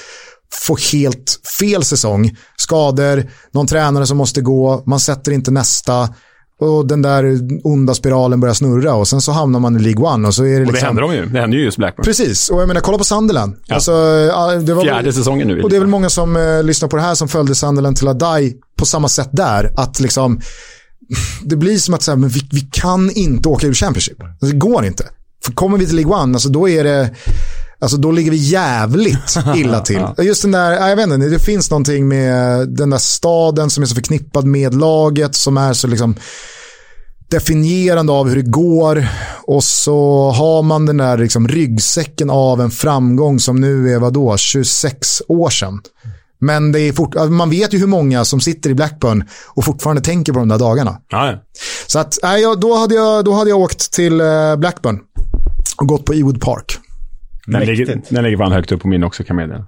få 0.52 0.76
helt 0.92 1.40
fel 1.58 1.84
säsong. 1.84 2.36
Skador, 2.56 3.30
någon 3.52 3.66
tränare 3.66 4.06
som 4.06 4.16
måste 4.16 4.40
gå, 4.40 4.82
man 4.86 5.00
sätter 5.00 5.32
inte 5.32 5.50
nästa 5.50 6.14
och 6.62 6.86
den 6.86 7.02
där 7.02 7.38
onda 7.64 7.94
spiralen 7.94 8.40
börjar 8.40 8.54
snurra 8.54 8.94
och 8.94 9.08
sen 9.08 9.20
så 9.20 9.32
hamnar 9.32 9.60
man 9.60 9.76
i 9.76 9.78
League 9.78 10.06
One. 10.06 10.28
Och, 10.28 10.34
så 10.34 10.44
är 10.44 10.48
det, 10.48 10.54
Och 10.54 10.60
det 10.60 10.72
liksom... 10.72 10.86
händer 10.86 11.02
de 11.02 11.14
ju. 11.14 11.26
Det 11.26 11.40
händer 11.40 11.58
ju 11.58 11.64
just 11.64 11.76
Blackburn. 11.76 12.04
Precis, 12.04 12.50
och 12.50 12.60
jag 12.60 12.68
menar 12.68 12.80
kolla 12.80 12.98
på 12.98 13.04
Sunderland. 13.04 13.56
Ja. 13.66 13.74
Alltså, 13.74 13.92
det 14.62 14.74
var 14.74 14.82
Fjärde 14.82 15.12
säsongen 15.12 15.48
nu. 15.48 15.62
Och 15.62 15.70
det 15.70 15.76
är 15.76 15.80
väl 15.80 15.88
många 15.88 16.08
som 16.08 16.36
eh, 16.36 16.62
lyssnar 16.62 16.88
på 16.88 16.96
det 16.96 17.02
här 17.02 17.14
som 17.14 17.28
följde 17.28 17.54
Sunderland 17.54 17.96
till 17.96 18.06
die 18.06 18.54
på 18.76 18.86
samma 18.86 19.08
sätt 19.08 19.28
där. 19.32 19.70
Att 19.76 20.00
liksom, 20.00 20.40
det 21.44 21.56
blir 21.56 21.76
som 21.76 21.94
att 21.94 22.06
här, 22.06 22.16
men 22.16 22.28
vi, 22.28 22.40
vi 22.52 22.60
kan 22.60 23.10
inte 23.10 23.48
åka 23.48 23.66
ur 23.66 23.74
Championship. 23.74 24.22
Alltså, 24.22 24.46
det 24.46 24.56
går 24.56 24.84
inte. 24.84 25.04
För 25.44 25.52
kommer 25.52 25.78
vi 25.78 25.86
till 25.86 25.96
League 25.96 26.14
One, 26.22 26.34
alltså, 26.34 26.48
då 26.48 26.68
är 26.68 26.84
det, 26.84 27.10
alltså, 27.82 27.96
då 27.96 28.10
ligger 28.10 28.30
vi 28.30 28.36
jävligt 28.36 29.36
illa 29.56 29.80
till. 29.80 30.02
Just 30.18 30.42
den 30.42 30.52
där, 30.52 30.72
ja, 30.72 30.88
jag 30.88 30.96
vet 30.96 31.04
inte, 31.04 31.28
det 31.28 31.38
finns 31.38 31.70
någonting 31.70 32.08
med 32.08 32.68
den 32.68 32.90
där 32.90 32.98
staden 32.98 33.70
som 33.70 33.82
är 33.82 33.86
så 33.86 33.94
förknippad 33.94 34.44
med 34.44 34.74
laget, 34.74 35.34
som 35.34 35.56
är 35.56 35.72
så 35.72 35.86
liksom 35.86 36.16
definierande 37.30 38.12
av 38.12 38.28
hur 38.28 38.36
det 38.36 38.50
går 38.50 39.06
och 39.42 39.64
så 39.64 40.30
har 40.30 40.62
man 40.62 40.86
den 40.86 40.96
där 40.96 41.18
liksom 41.18 41.48
ryggsäcken 41.48 42.30
av 42.30 42.60
en 42.60 42.70
framgång 42.70 43.40
som 43.40 43.60
nu 43.60 43.94
är 43.94 43.98
vadå, 43.98 44.36
26 44.36 45.22
år 45.28 45.50
sedan. 45.50 45.80
Men 46.40 46.72
det 46.72 46.80
är 46.80 46.92
fort, 46.92 47.14
alltså, 47.16 47.30
man 47.30 47.50
vet 47.50 47.74
ju 47.74 47.78
hur 47.78 47.86
många 47.86 48.24
som 48.24 48.40
sitter 48.40 48.70
i 48.70 48.74
Blackburn 48.74 49.24
och 49.48 49.64
fortfarande 49.64 50.02
tänker 50.02 50.32
på 50.32 50.38
de 50.38 50.48
där 50.48 50.58
dagarna. 50.58 50.98
Ja. 51.08 51.42
Så 51.86 51.98
att, 51.98 52.18
nej, 52.22 52.44
då, 52.58 52.76
hade 52.76 52.94
jag, 52.94 53.24
då 53.24 53.32
hade 53.32 53.50
jag 53.50 53.58
åkt 53.60 53.92
till 53.92 54.20
eh, 54.20 54.56
Blackburn 54.56 55.00
och 55.76 55.88
gått 55.88 56.04
på 56.04 56.12
Ewood 56.12 56.40
Park. 56.40 56.78
Den 57.46 57.60
ligger, 57.60 58.02
den 58.08 58.24
ligger 58.24 58.36
fan 58.36 58.52
högt 58.52 58.72
upp 58.72 58.82
på 58.82 58.88
min 58.88 59.04
också 59.04 59.24
kan 59.24 59.38
jag 59.38 59.48
meddela. 59.48 59.66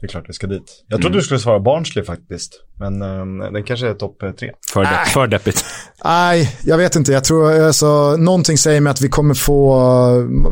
Det 0.00 0.06
är 0.06 0.08
klart 0.08 0.24
vi 0.28 0.32
ska 0.32 0.46
dit. 0.46 0.84
Jag 0.88 1.00
trodde 1.00 1.18
du 1.18 1.22
skulle 1.22 1.40
svara 1.40 1.60
Barnsley 1.60 2.04
faktiskt. 2.04 2.60
Men 2.78 3.02
um, 3.02 3.38
den 3.38 3.62
kanske 3.62 3.88
är 3.88 3.94
topp 3.94 4.22
eh, 4.22 4.30
tre. 4.30 4.50
För, 4.72 4.84
de, 4.84 5.10
för 5.10 5.26
deppigt. 5.26 5.64
Nej, 6.04 6.56
jag 6.64 6.78
vet 6.78 6.96
inte. 6.96 7.12
Jag 7.12 7.24
tror 7.24 7.60
alltså, 7.60 8.16
någonting 8.16 8.58
säger 8.58 8.80
mig 8.80 8.90
att 8.90 9.00
vi 9.00 9.08
kommer 9.08 9.34
få, 9.34 9.78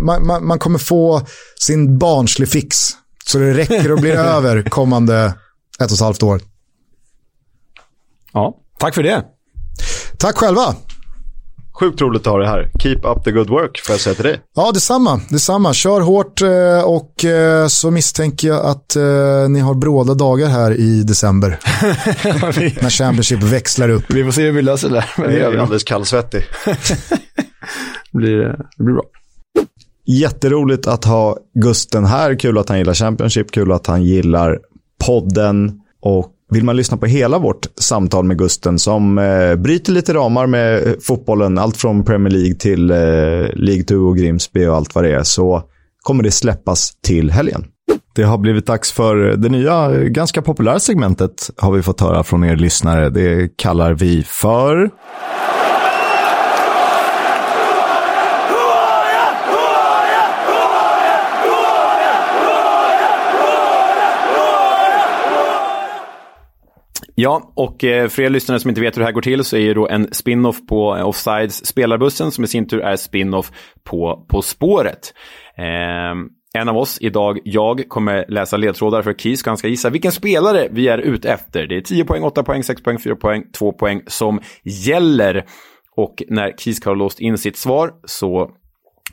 man, 0.00 0.26
man, 0.26 0.46
man 0.46 0.58
kommer 0.58 0.78
få 0.78 1.22
sin 1.60 1.98
barnslig 1.98 2.48
fix. 2.48 2.76
Så 3.26 3.38
det 3.38 3.54
räcker 3.54 3.92
och 3.92 4.00
blir 4.00 4.14
över 4.36 4.62
kommande 4.62 5.34
ett 5.80 5.90
och 5.90 5.96
ett 5.96 6.00
halvt 6.00 6.22
år. 6.22 6.40
Ja, 8.32 8.56
tack 8.78 8.94
för 8.94 9.02
det. 9.02 9.24
Tack 10.18 10.36
själva. 10.36 10.74
Sjukt 11.80 12.00
roligt 12.00 12.26
att 12.26 12.32
ha 12.32 12.38
det 12.38 12.46
här. 12.48 12.70
Keep 12.78 12.98
up 13.04 13.24
the 13.24 13.30
good 13.30 13.48
work, 13.48 13.80
får 13.84 13.92
jag 13.92 14.00
säga 14.00 14.14
till 14.14 14.24
dig. 14.24 14.40
Ja, 14.56 14.70
detsamma. 14.74 15.20
detsamma. 15.28 15.72
Kör 15.72 16.00
hårt 16.00 16.42
eh, 16.42 16.84
och 16.84 17.24
eh, 17.24 17.66
så 17.66 17.90
misstänker 17.90 18.48
jag 18.48 18.66
att 18.66 18.96
eh, 18.96 19.48
ni 19.48 19.60
har 19.60 19.74
bråda 19.74 20.14
dagar 20.14 20.48
här 20.48 20.80
i 20.80 21.02
december. 21.02 21.48
När 22.82 22.90
Championship 22.90 23.42
växlar 23.42 23.88
upp. 23.88 24.04
Vi 24.08 24.24
får 24.24 24.30
se 24.30 24.42
hur 24.42 24.52
vi 24.52 24.62
löser 24.62 24.88
det. 24.90 25.04
Men 25.16 25.30
det 25.30 25.38
Jag 25.38 25.54
är 25.54 25.58
alldeles 25.58 25.84
kallsvettig. 25.84 26.42
Det 28.12 28.18
blir, 28.18 28.38
det 28.76 28.84
blir 28.84 28.94
bra. 28.94 29.02
Jätteroligt 30.06 30.86
att 30.86 31.04
ha 31.04 31.36
Gusten 31.54 32.04
här. 32.04 32.38
Kul 32.38 32.58
att 32.58 32.68
han 32.68 32.78
gillar 32.78 32.94
Championship. 32.94 33.50
Kul 33.50 33.72
att 33.72 33.86
han 33.86 34.02
gillar 34.02 34.58
podden. 35.06 35.80
Och 36.02 36.33
vill 36.50 36.64
man 36.64 36.76
lyssna 36.76 36.96
på 36.96 37.06
hela 37.06 37.38
vårt 37.38 37.66
samtal 37.80 38.24
med 38.24 38.38
Gusten 38.38 38.78
som 38.78 39.18
eh, 39.18 39.54
bryter 39.54 39.92
lite 39.92 40.14
ramar 40.14 40.46
med 40.46 40.86
eh, 40.86 40.92
fotbollen, 41.02 41.58
allt 41.58 41.76
från 41.76 42.04
Premier 42.04 42.32
League 42.32 42.54
till 42.54 42.90
eh, 42.90 42.96
League 43.54 43.84
2 43.84 43.94
och 43.94 44.16
Grimsby 44.16 44.66
och 44.66 44.76
allt 44.76 44.94
vad 44.94 45.04
det 45.04 45.14
är, 45.14 45.22
så 45.22 45.62
kommer 46.02 46.22
det 46.22 46.30
släppas 46.30 46.92
till 47.02 47.30
helgen. 47.30 47.64
Det 48.14 48.22
har 48.22 48.38
blivit 48.38 48.66
dags 48.66 48.92
för 48.92 49.16
det 49.16 49.48
nya, 49.48 49.90
ganska 49.92 50.42
populära 50.42 50.80
segmentet 50.80 51.50
har 51.56 51.72
vi 51.72 51.82
fått 51.82 52.00
höra 52.00 52.24
från 52.24 52.44
er 52.44 52.56
lyssnare. 52.56 53.10
Det 53.10 53.56
kallar 53.56 53.94
vi 53.94 54.22
för... 54.22 54.90
Ja, 67.14 67.52
och 67.54 67.84
eh, 67.84 68.08
för 68.08 68.22
er 68.22 68.30
lyssnare 68.30 68.60
som 68.60 68.68
inte 68.68 68.80
vet 68.80 68.96
hur 68.96 69.00
det 69.00 69.06
här 69.06 69.12
går 69.12 69.22
till 69.22 69.44
så 69.44 69.56
är 69.56 69.68
det 69.68 69.74
då 69.74 69.88
en 69.88 70.08
spin-off 70.12 70.66
på 70.66 70.96
eh, 70.96 71.08
Offsides 71.08 71.66
spelarbussen 71.66 72.30
som 72.30 72.44
i 72.44 72.46
sin 72.46 72.68
tur 72.68 72.80
är 72.80 72.96
spin-off 72.96 73.52
på 73.84 74.26
På 74.28 74.42
spåret. 74.42 75.14
Eh, 75.58 76.14
en 76.56 76.68
av 76.68 76.76
oss 76.76 76.98
idag, 77.00 77.38
jag, 77.44 77.88
kommer 77.88 78.24
läsa 78.28 78.56
ledtrådar 78.56 79.02
för 79.02 79.12
Keys 79.12 79.42
och 79.42 79.48
han 79.48 79.56
ska 79.56 79.68
gissa 79.68 79.90
vilken 79.90 80.12
spelare 80.12 80.68
vi 80.70 80.88
är 80.88 80.98
ute 80.98 81.30
efter. 81.30 81.66
Det 81.66 81.76
är 81.76 81.80
10 81.80 82.04
poäng, 82.04 82.22
8 82.22 82.42
poäng, 82.42 82.62
6 82.62 82.82
poäng, 82.82 82.98
4 82.98 83.16
poäng, 83.16 83.44
2 83.52 83.72
poäng 83.72 84.02
som 84.06 84.40
gäller. 84.62 85.44
Och 85.96 86.22
när 86.28 86.52
Keys 86.58 86.84
har 86.84 86.96
låst 86.96 87.20
in 87.20 87.38
sitt 87.38 87.56
svar 87.56 87.92
så 88.04 88.50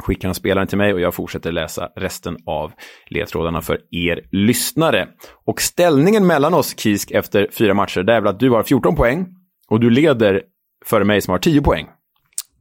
skickar 0.02 0.28
han 0.28 0.36
spelaren 0.36 0.68
till 0.68 0.78
mig 0.78 0.94
och 0.94 0.99
jag 0.99 1.14
fortsätter 1.14 1.52
läsa 1.52 1.90
resten 1.95 2.38
av 2.45 2.72
ledtrådarna 3.10 3.61
för 3.61 3.80
er 3.91 4.22
lyssnare. 4.32 5.07
Och 5.45 5.61
ställningen 5.61 6.28
mellan 6.28 6.53
oss, 6.53 6.80
Kisk, 6.80 7.11
efter 7.11 7.48
fyra 7.57 7.73
matcher, 7.73 8.03
det 8.03 8.14
är 8.14 8.22
väl 8.22 8.30
att 8.34 8.40
du 8.40 8.49
har 8.49 8.64
14 8.64 8.95
poäng 8.95 9.28
och 9.69 9.80
du 9.80 9.90
leder 9.90 10.41
före 10.86 11.03
mig 11.03 11.22
som 11.22 11.32
har 11.32 11.40
10 11.40 11.61
poäng. 11.61 11.88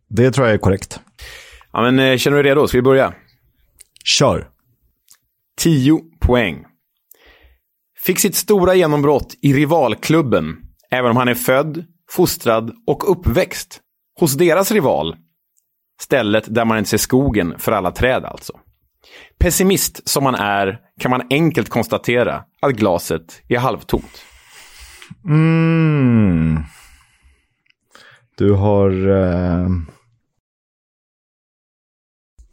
Det 0.08 0.30
tror 0.30 0.46
jag 0.46 0.54
är 0.54 0.58
korrekt. 0.58 1.00
Ja, 1.72 1.82
men 1.82 1.98
eh, 1.98 2.16
känner 2.16 2.36
du 2.36 2.42
dig 2.42 2.50
redo? 2.50 2.66
Ska 2.66 2.78
vi 2.78 2.82
börja? 2.82 3.14
Kör. 4.04 4.48
10 5.58 6.00
poäng. 6.20 6.64
Fick 8.04 8.18
sitt 8.18 8.34
stora 8.34 8.74
genombrott 8.74 9.34
i 9.42 9.52
rivalklubben, 9.52 10.56
även 10.90 11.10
om 11.10 11.16
han 11.16 11.28
är 11.28 11.34
född, 11.34 11.84
fostrad 12.10 12.72
och 12.86 13.10
uppväxt 13.10 13.80
hos 14.20 14.34
deras 14.34 14.70
rival. 14.70 15.16
Stället 16.00 16.54
där 16.54 16.64
man 16.64 16.78
inte 16.78 16.90
ser 16.90 16.98
skogen 16.98 17.54
för 17.58 17.72
alla 17.72 17.90
träd 17.90 18.24
alltså. 18.24 18.52
Pessimist 19.38 20.08
som 20.08 20.24
man 20.24 20.34
är 20.34 20.80
kan 21.00 21.10
man 21.10 21.22
enkelt 21.30 21.68
konstatera 21.68 22.44
att 22.60 22.72
glaset 22.72 23.42
är 23.48 23.58
halvtomt. 23.58 24.24
Mm. 25.24 26.58
Du 28.36 28.52
har... 28.52 28.90
Eh... 29.08 29.68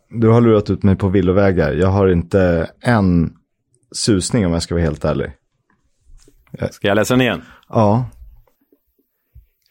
Du 0.10 0.28
har 0.28 0.42
lurat 0.42 0.70
ut 0.70 0.84
mig 0.84 0.96
på 0.96 1.10
villovägar. 1.10 1.74
Jag 1.74 1.88
har 1.88 2.08
inte 2.08 2.72
en 2.82 3.34
susning 3.92 4.46
om 4.46 4.54
jag 4.54 4.64
ska 4.64 4.76
vara 4.76 4.84
helt 4.84 5.06
ärlig. 5.06 5.32
Ska 6.72 6.88
jag 6.88 6.96
läsa 6.96 7.14
den 7.14 7.22
igen? 7.22 7.42
Ja. 7.70 8.10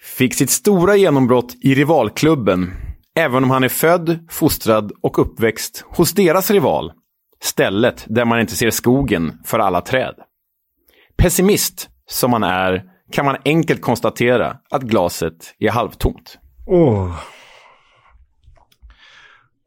Fick 0.00 0.34
sitt 0.34 0.50
stora 0.50 0.96
genombrott 0.96 1.54
i 1.60 1.74
rivalklubben, 1.74 2.72
även 3.16 3.44
om 3.44 3.50
han 3.50 3.64
är 3.64 3.68
född, 3.68 4.18
fostrad 4.30 4.92
och 5.02 5.18
uppväxt 5.18 5.84
hos 5.88 6.12
deras 6.12 6.50
rival. 6.50 6.92
Stället 7.42 8.04
där 8.08 8.24
man 8.24 8.40
inte 8.40 8.56
ser 8.56 8.70
skogen 8.70 9.38
för 9.44 9.58
alla 9.58 9.80
träd. 9.80 10.14
Pessimist 11.16 11.88
som 12.08 12.30
man 12.30 12.42
är 12.42 12.84
kan 13.12 13.24
man 13.24 13.36
enkelt 13.44 13.80
konstatera 13.82 14.56
att 14.70 14.82
glaset 14.82 15.54
är 15.58 15.70
halvtomt. 15.70 16.38
Oh. 16.66 17.16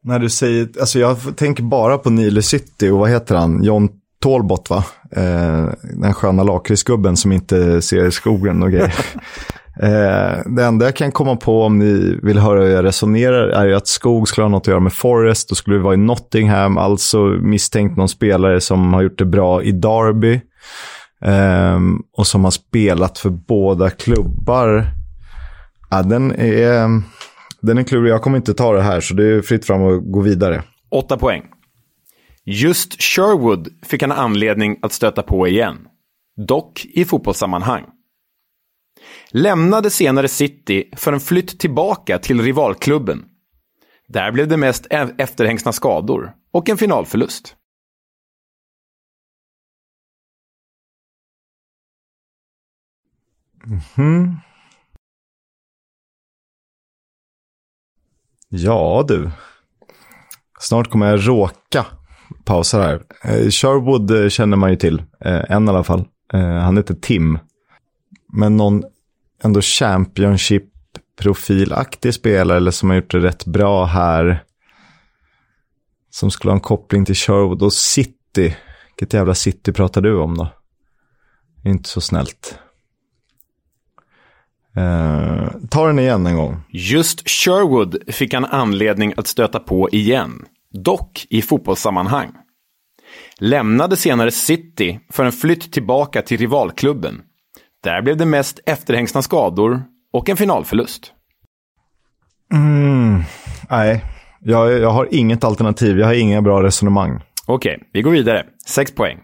När 0.02 0.18
du 0.18 0.30
säger, 0.30 0.68
alltså 0.80 0.98
jag 0.98 1.36
tänker 1.36 1.62
bara 1.62 1.98
på 1.98 2.10
Nile 2.10 2.42
City 2.42 2.88
och 2.88 2.98
vad 2.98 3.10
heter 3.10 3.34
han? 3.34 3.62
John 3.62 3.88
Talbot 4.22 4.70
va? 4.70 4.84
Eh, 5.12 5.68
den 5.82 6.14
sköna 6.14 6.42
lakritsgubben 6.42 7.16
som 7.16 7.32
inte 7.32 7.82
ser 7.82 8.10
skogen 8.10 8.62
och 8.62 8.70
grejer. 8.70 8.94
eh, 9.82 10.52
det 10.56 10.64
enda 10.64 10.84
jag 10.84 10.96
kan 10.96 11.12
komma 11.12 11.36
på 11.36 11.62
om 11.62 11.78
ni 11.78 12.18
vill 12.22 12.38
höra 12.38 12.60
hur 12.60 12.70
jag 12.70 12.84
resonerar 12.84 13.48
är 13.48 13.66
ju 13.66 13.74
att 13.74 13.88
skog 13.88 14.28
skulle 14.28 14.44
ha 14.44 14.48
något 14.48 14.62
att 14.62 14.66
göra 14.66 14.80
med 14.80 14.92
Forest. 14.92 15.48
Då 15.48 15.54
skulle 15.54 15.76
det 15.76 15.82
vara 15.82 15.94
i 15.94 15.96
Nottingham, 15.96 16.78
alltså 16.78 17.18
misstänkt 17.22 17.96
någon 17.96 18.08
spelare 18.08 18.60
som 18.60 18.94
har 18.94 19.02
gjort 19.02 19.18
det 19.18 19.24
bra 19.24 19.62
i 19.62 19.72
Derby. 19.72 20.40
Eh, 21.24 21.80
och 22.16 22.26
som 22.26 22.44
har 22.44 22.50
spelat 22.50 23.18
för 23.18 23.30
båda 23.30 23.90
klubbar. 23.90 24.86
Ja, 25.90 26.02
den 26.02 26.32
är, 26.32 27.02
den 27.60 27.78
är 27.78 27.82
klurig. 27.82 28.10
Jag 28.10 28.22
kommer 28.22 28.36
inte 28.36 28.54
ta 28.54 28.72
det 28.72 28.82
här, 28.82 29.00
så 29.00 29.14
det 29.14 29.26
är 29.26 29.42
fritt 29.42 29.66
fram 29.66 29.82
att 29.82 30.12
gå 30.12 30.20
vidare. 30.20 30.62
Åtta 30.90 31.16
poäng. 31.16 31.42
Just 32.44 33.02
Sherwood 33.02 33.68
fick 33.86 34.02
han 34.02 34.12
anledning 34.12 34.76
att 34.82 34.92
stöta 34.92 35.22
på 35.22 35.48
igen. 35.48 35.76
Dock 36.46 36.86
i 36.94 37.04
fotbollssammanhang. 37.04 37.84
Lämnade 39.32 39.90
senare 39.90 40.28
City 40.28 40.90
för 40.96 41.12
en 41.12 41.20
flytt 41.20 41.58
tillbaka 41.60 42.18
till 42.18 42.42
rivalklubben. 42.42 43.24
Där 44.08 44.32
blev 44.32 44.48
det 44.48 44.56
mest 44.56 44.86
e- 44.90 45.14
efterhängsna 45.18 45.72
skador 45.72 46.32
och 46.52 46.68
en 46.68 46.78
finalförlust. 46.78 47.56
Mm. 53.96 54.36
Ja 58.48 59.04
du. 59.08 59.30
Snart 60.60 60.90
kommer 60.90 61.06
jag 61.06 61.28
råka 61.28 61.86
pausa 62.44 62.82
här. 62.82 63.02
Eh, 63.24 63.50
Sherwood 63.50 64.32
känner 64.32 64.56
man 64.56 64.70
ju 64.70 64.76
till, 64.76 65.02
eh, 65.20 65.50
en 65.50 65.66
i 65.66 65.68
alla 65.68 65.84
fall. 65.84 66.04
Eh, 66.32 66.40
han 66.40 66.76
heter 66.76 66.94
Tim. 66.94 67.38
Men 68.32 68.56
någon 68.56 68.84
ändå 69.44 69.60
Championship-profilaktig 69.60 72.14
spelare 72.14 72.56
eller 72.56 72.70
som 72.70 72.90
har 72.90 72.96
gjort 72.96 73.10
det 73.10 73.18
rätt 73.18 73.44
bra 73.44 73.84
här. 73.84 74.44
Som 76.10 76.30
skulle 76.30 76.50
ha 76.50 76.56
en 76.56 76.60
koppling 76.60 77.04
till 77.04 77.14
Sherwood 77.14 77.62
och 77.62 77.72
City. 77.72 78.56
Vilket 78.86 79.14
jävla 79.14 79.34
City 79.34 79.72
pratar 79.72 80.00
du 80.00 80.16
om 80.16 80.36
då? 80.36 80.48
Inte 81.64 81.88
så 81.88 82.00
snällt. 82.00 82.58
Eh, 84.76 85.48
ta 85.70 85.86
den 85.86 85.98
igen 85.98 86.26
en 86.26 86.36
gång. 86.36 86.62
Just 86.68 87.28
Sherwood 87.28 87.96
fick 88.06 88.34
han 88.34 88.44
anledning 88.44 89.14
att 89.16 89.26
stöta 89.26 89.60
på 89.60 89.90
igen. 89.90 90.44
Dock 90.72 91.26
i 91.30 91.42
fotbollssammanhang. 91.42 92.32
Lämnade 93.38 93.96
senare 93.96 94.30
City 94.30 95.00
för 95.10 95.24
en 95.24 95.32
flytt 95.32 95.72
tillbaka 95.72 96.22
till 96.22 96.38
rivalklubben. 96.38 97.22
Där 97.82 98.02
blev 98.02 98.16
det 98.16 98.26
mest 98.26 98.60
efterhängsna 98.66 99.22
skador 99.22 99.82
och 100.12 100.28
en 100.28 100.36
finalförlust. 100.36 101.12
Mm, 102.52 103.22
nej, 103.70 104.04
jag, 104.40 104.72
jag 104.72 104.90
har 104.90 105.08
inget 105.10 105.44
alternativ. 105.44 105.98
Jag 105.98 106.06
har 106.06 106.14
inga 106.14 106.42
bra 106.42 106.62
resonemang. 106.62 107.22
Okej, 107.46 107.76
okay, 107.76 107.88
vi 107.92 108.02
går 108.02 108.10
vidare. 108.10 108.46
Sex 108.66 108.94
poäng. 108.94 109.18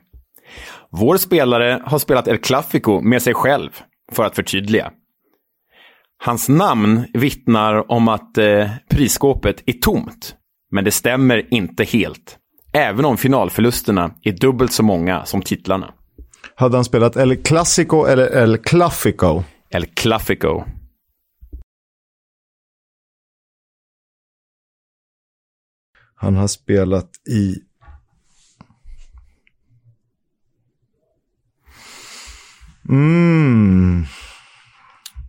Vår 0.91 1.17
spelare 1.17 1.83
har 1.85 1.99
spelat 1.99 2.29
El 2.29 2.39
Clafico 2.39 3.01
med 3.01 3.23
sig 3.23 3.35
själv, 3.35 3.71
för 4.13 4.25
att 4.25 4.37
förtydliga. 4.37 4.91
Hans 6.25 6.49
namn 6.49 7.07
vittnar 7.15 7.93
om 7.93 8.09
att 8.09 8.39
eh, 8.39 8.71
prisskåpet 8.91 9.63
är 9.67 9.73
tomt, 9.73 10.35
men 10.71 10.85
det 10.85 10.91
stämmer 10.91 11.55
inte 11.55 11.85
helt. 11.85 12.39
Även 12.73 13.05
om 13.05 13.17
finalförlusterna 13.17 14.11
är 14.23 14.33
dubbelt 14.33 14.73
så 14.73 14.83
många 14.83 15.25
som 15.25 15.43
titlarna. 15.43 15.95
Hade 16.59 16.77
han 16.77 16.85
spelat 16.85 17.17
El 17.17 17.43
Clasico 17.43 18.07
eller 18.07 18.27
El 18.27 18.59
Clafico? 18.59 19.45
El 19.71 19.87
Clafico. 19.87 20.65
Han 26.15 26.37
har 26.37 26.47
spelat 26.47 27.11
i... 27.29 27.57
Mm. 32.89 34.05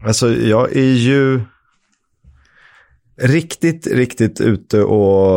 Alltså 0.06 0.30
jag 0.30 0.76
är 0.76 0.94
ju 0.94 1.42
riktigt, 3.22 3.88
riktigt 3.88 4.42
ute 4.42 4.84
och 4.84 5.30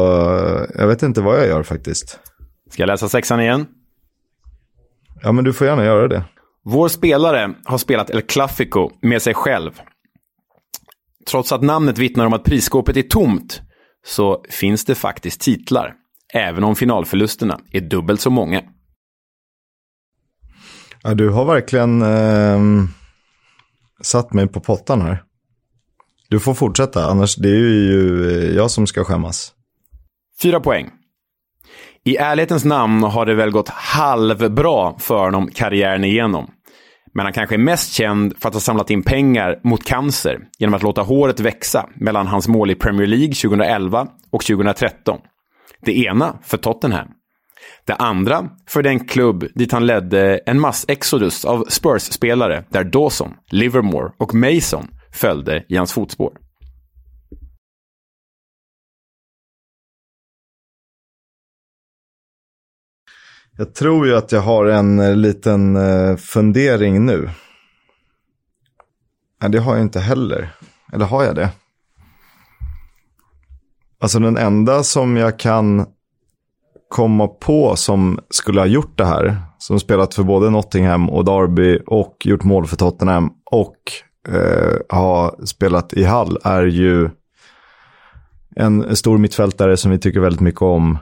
jag 0.74 0.86
vet 0.86 1.02
inte 1.02 1.20
vad 1.20 1.38
jag 1.38 1.46
gör 1.46 1.62
faktiskt. 1.62 2.20
Ska 2.70 2.82
jag 2.82 2.86
läsa 2.86 3.08
sexan 3.08 3.40
igen? 3.40 3.66
Ja, 5.22 5.32
men 5.32 5.44
du 5.44 5.52
får 5.52 5.66
gärna 5.66 5.84
göra 5.84 6.09
det. 6.09 6.24
Vår 6.64 6.88
spelare 6.88 7.55
har 7.64 7.78
spelat 7.78 8.10
El 8.10 8.22
Clafico 8.22 8.90
med 9.02 9.22
sig 9.22 9.34
själv. 9.34 9.80
Trots 11.30 11.52
att 11.52 11.62
namnet 11.62 11.98
vittnar 11.98 12.26
om 12.26 12.32
att 12.32 12.44
prisskåpet 12.44 12.97
är 12.97 13.02
tomt 13.02 13.60
så 14.06 14.44
finns 14.51 14.84
det 14.84 14.94
faktiskt 14.94 15.40
titlar. 15.40 15.94
Även 16.34 16.64
om 16.64 16.76
finalförlusterna 16.76 17.60
är 17.72 17.80
dubbelt 17.80 18.20
så 18.20 18.30
många. 18.30 18.62
Ja, 21.02 21.14
du 21.14 21.28
har 21.28 21.44
verkligen 21.44 22.02
eh, 22.02 22.60
satt 24.02 24.32
mig 24.32 24.48
på 24.48 24.60
pottan 24.60 25.01
här. 25.01 25.22
Du 26.28 26.40
får 26.40 26.55
fortsätta, 26.55 27.06
annars 27.06 27.36
det 27.36 27.48
är 27.48 27.59
ju 27.59 28.52
jag 28.56 28.70
som 28.70 28.86
ska 28.86 29.05
skämmas. 29.05 29.52
Fyra 30.42 30.60
poäng. 30.60 30.90
I 32.05 32.16
ärlighetens 32.16 32.64
namn 32.64 33.02
har 33.02 33.27
det 33.27 33.35
väl 33.35 33.51
gått 33.51 33.68
halvbra 33.68 34.94
för 34.98 35.24
honom 35.24 35.51
karriären 35.55 36.05
igenom. 36.05 36.51
Men 37.14 37.27
han 37.27 37.32
kanske 37.32 37.56
är 37.56 37.59
mest 37.59 37.93
känd 37.93 38.35
för 38.39 38.48
att 38.48 38.55
ha 38.55 38.60
samlat 38.60 38.90
in 38.90 39.02
pengar 39.02 39.60
mot 39.64 39.85
cancer 39.85 40.39
genom 40.59 40.74
att 40.74 40.82
låta 40.82 41.02
håret 41.02 41.40
växa 41.40 41.86
mellan 41.94 42.27
hans 42.27 42.48
mål 42.48 42.70
i 42.70 42.74
Premier 42.74 43.06
League 43.06 43.35
2011 43.35 44.06
och 44.32 44.44
2013. 44.44 45.18
Det 45.85 45.98
ena 45.98 46.39
för 46.43 46.56
Tottenham. 46.56 47.09
Det 47.86 47.94
andra 47.94 48.48
för 48.68 48.82
den 48.82 49.06
klubb 49.06 49.44
dit 49.55 49.72
han 49.72 49.86
ledde 49.86 50.40
en 50.47 50.60
massexodus 50.60 51.44
av 51.44 51.64
Spurs-spelare 51.68 52.64
där 52.68 52.85
Dawson, 52.85 53.35
Livermore 53.51 54.12
och 54.18 54.35
Mason 54.35 54.89
följde 55.12 55.64
i 55.68 55.77
hans 55.77 55.93
fotspår. 55.93 56.32
Jag 63.61 63.74
tror 63.74 64.07
ju 64.07 64.16
att 64.16 64.32
jag 64.32 64.41
har 64.41 64.66
en 64.66 65.01
eh, 65.01 65.16
liten 65.16 65.77
eh, 65.77 66.16
fundering 66.16 67.07
nu. 67.07 67.31
Nej, 69.43 69.51
det 69.51 69.59
har 69.59 69.74
jag 69.74 69.82
inte 69.82 70.01
heller. 70.01 70.55
Eller 70.93 71.05
har 71.05 71.24
jag 71.24 71.35
det? 71.35 71.51
Alltså 74.01 74.19
den 74.19 74.37
enda 74.37 74.82
som 74.82 75.16
jag 75.16 75.39
kan 75.39 75.87
komma 76.89 77.28
på 77.28 77.77
som 77.77 78.19
skulle 78.31 78.61
ha 78.61 78.66
gjort 78.66 78.99
det 78.99 79.05
här, 79.05 79.37
som 79.59 79.81
spelat 79.81 80.15
för 80.15 80.23
både 80.23 80.51
Nottingham 80.51 81.11
och 81.11 81.24
Derby 81.24 81.78
och 81.87 82.16
gjort 82.24 82.45
mål 82.45 82.66
för 82.66 82.77
Tottenham 82.77 83.32
och 83.51 83.77
eh, 84.28 84.77
har 84.89 85.47
spelat 85.47 85.93
i 85.93 86.05
Hall, 86.05 86.39
är 86.45 86.62
ju 86.62 87.11
en 88.57 88.97
stor 88.97 89.19
mittfältare 89.19 89.77
som 89.77 89.91
vi 89.91 89.99
tycker 89.99 90.20
väldigt 90.20 90.41
mycket 90.41 90.62
om. 90.62 90.99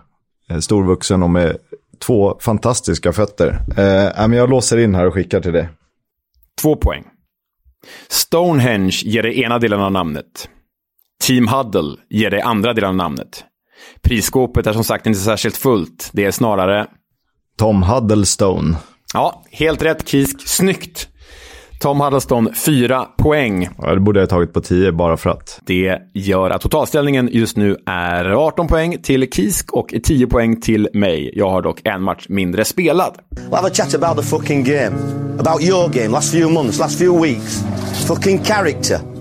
Eh, 0.51 0.59
storvuxen 0.59 1.23
och 1.23 1.31
med 1.31 1.57
två 2.01 2.39
fantastiska 2.41 3.13
fötter. 3.13 3.61
Eh, 3.77 4.37
jag 4.37 4.51
låser 4.51 4.79
in 4.79 4.95
här 4.95 5.07
och 5.07 5.15
skickar 5.15 5.41
till 5.41 5.53
dig. 5.53 5.69
Två 6.63 6.77
poäng. 6.77 7.05
Stonehenge 8.09 9.01
ger 9.05 9.23
dig 9.23 9.43
ena 9.43 9.59
delen 9.59 9.81
av 9.81 9.93
namnet. 9.93 10.49
Team 11.23 11.49
Huddle 11.49 11.97
ger 12.11 12.31
dig 12.31 12.41
andra 12.41 12.73
delen 12.73 12.91
av 12.91 12.97
namnet. 12.97 13.45
Prisskåpet 14.03 14.67
är 14.67 14.73
som 14.73 14.85
sagt 14.85 15.07
inte 15.07 15.19
särskilt 15.19 15.57
fullt. 15.57 16.11
Det 16.13 16.25
är 16.25 16.31
snarare... 16.31 16.87
Tom 17.59 17.83
Huddlestone. 17.83 18.77
Ja, 19.15 19.45
helt 19.51 19.83
rätt 19.83 20.09
Kisk. 20.09 20.49
Snyggt! 20.49 21.09
Tom 21.79 22.01
Huddleston, 22.01 22.55
fyra 22.55 23.05
poäng. 23.19 23.69
Ja, 23.79 23.95
det 23.95 24.01
borde 24.01 24.21
jag 24.21 24.27
ha 24.27 24.31
tagit 24.31 24.53
på 24.53 24.61
tio 24.61 24.93
bara 24.93 25.17
för 25.17 25.31
att. 25.31 25.61
Det 25.67 25.99
gör 26.15 26.51
att 26.51 26.61
totalställningen 26.61 27.29
just 27.33 27.57
nu 27.57 27.77
är 27.87 28.25
18 28.25 28.67
poäng 28.69 28.97
till 29.03 29.31
Kisk 29.31 29.73
och 29.73 29.95
10 30.05 30.27
poäng 30.27 30.61
till 30.61 30.89
mig. 30.93 31.33
Jag 31.35 31.51
har 31.51 31.63
dock 31.63 31.81
en 31.85 32.03
match 32.03 32.27
mindre 32.29 32.65
spelad. 32.65 33.19
We'll 33.31 33.57
have 33.57 33.69
a 33.69 33.71
chat 33.75 33.95
about 33.95 34.17
the 34.17 34.31
fucking 34.31 34.65
game. 34.65 34.97
About 35.39 35.63
your 35.63 35.89
game, 35.89 36.09
last 36.09 36.33
few 36.33 36.53
months, 36.53 36.79
last 36.79 36.99
few 36.99 37.23
weeks. 37.23 37.65
Fucking 38.07 38.39
character. 38.39 39.18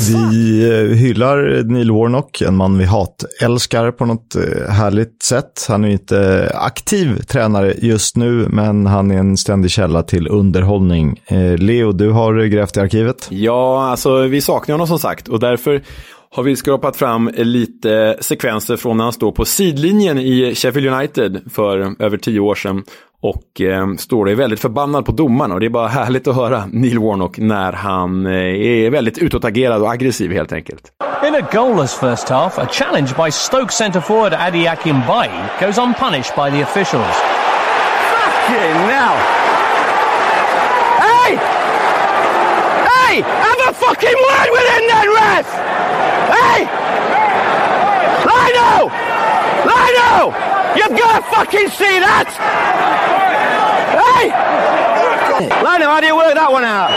Vi 0.00 0.70
eh, 0.70 0.96
hyllar 0.96 1.62
Neil 1.64 1.90
Warnock, 1.90 2.40
en 2.40 2.56
man 2.56 2.78
vi 2.78 2.84
hatälskar 2.84 3.90
på 3.90 4.06
något 4.06 4.34
eh, 4.36 4.70
härligt 4.70 5.22
sätt. 5.22 5.66
Han 5.68 5.84
är 5.84 5.88
inte 5.88 6.50
aktiv 6.54 7.22
tränare 7.22 7.74
just 7.78 8.16
nu, 8.16 8.46
men 8.48 8.86
han 8.86 9.10
är 9.10 9.18
en 9.18 9.36
ständig 9.36 9.70
källa 9.70 10.02
till 10.02 10.28
underhållning. 10.28 11.20
Eh, 11.26 11.56
Leo, 11.56 11.92
du 11.92 12.10
har 12.10 12.44
grävt 12.44 12.76
i 12.76 12.80
arkivet. 12.80 13.28
Ja, 13.30 13.84
alltså 13.90 14.22
vi 14.22 14.40
saknar 14.40 14.72
honom 14.72 14.86
som 14.86 14.98
sagt 14.98 15.28
och 15.28 15.40
därför 15.40 15.82
har 16.30 16.42
vi 16.42 16.56
skrapat 16.56 16.96
fram 16.96 17.30
lite 17.34 18.16
sekvenser 18.20 18.76
från 18.76 18.96
när 18.96 19.04
han 19.04 19.12
står 19.12 19.32
på 19.32 19.44
sidlinjen 19.44 20.18
i 20.18 20.54
Sheffield 20.54 20.86
United 20.88 21.40
för 21.52 22.02
över 22.02 22.16
tio 22.16 22.40
år 22.40 22.54
sedan 22.54 22.82
och 23.24 23.60
eh, 23.60 23.94
står 23.94 24.28
är 24.30 24.34
väldigt 24.34 24.60
förbannad 24.60 25.06
på 25.06 25.12
domarna. 25.12 25.54
Och 25.54 25.60
det 25.60 25.66
är 25.66 25.70
bara 25.70 25.88
härligt 26.00 26.28
att 26.28 26.36
höra 26.36 26.64
Neil 26.72 26.98
Warnock 26.98 27.38
när 27.38 27.72
han 27.72 28.26
eh, 28.26 28.32
är 28.32 28.90
väldigt 28.90 29.18
utåtagerad 29.18 29.82
och 29.82 29.92
aggressiv 29.92 30.32
helt 30.32 30.52
enkelt. 30.52 30.92
In 31.26 31.34
a 31.34 31.48
goalless 31.52 31.94
first 31.94 32.28
half, 32.28 32.58
a 32.58 32.66
challenge 32.72 33.14
by 33.24 33.30
Stoke 33.30 33.72
centre 33.72 34.00
forward 34.00 34.34
Adi 34.34 34.66
Akinbaye 34.66 35.60
goes 35.60 35.78
unpunished 35.78 36.36
by 36.36 36.50
the 36.50 36.62
officials. 36.62 37.16
Fucking 38.12 38.76
now. 38.92 39.14
Hey! 41.00 41.30
Hey! 42.92 43.22
Have 43.22 43.60
a 43.70 43.72
fucking 43.72 44.18
word 44.28 44.48
with 44.56 44.68
him 44.74 44.84
then, 44.92 45.08
ref! 45.20 45.48
Hey! 46.36 46.60
Lino! 48.28 48.90
Lino! 49.70 50.14
You've 50.76 50.98
got 50.98 51.12
to 51.16 51.36
fucking 51.36 51.68
see 51.68 52.00
that! 52.00 53.03
Hey! 54.30 55.44
Lino, 55.66 55.86
how 55.92 56.00
do 56.00 56.06
you 56.06 56.16
work 56.16 56.34
that 56.34 56.50
one 56.52 56.64
out? 56.64 56.90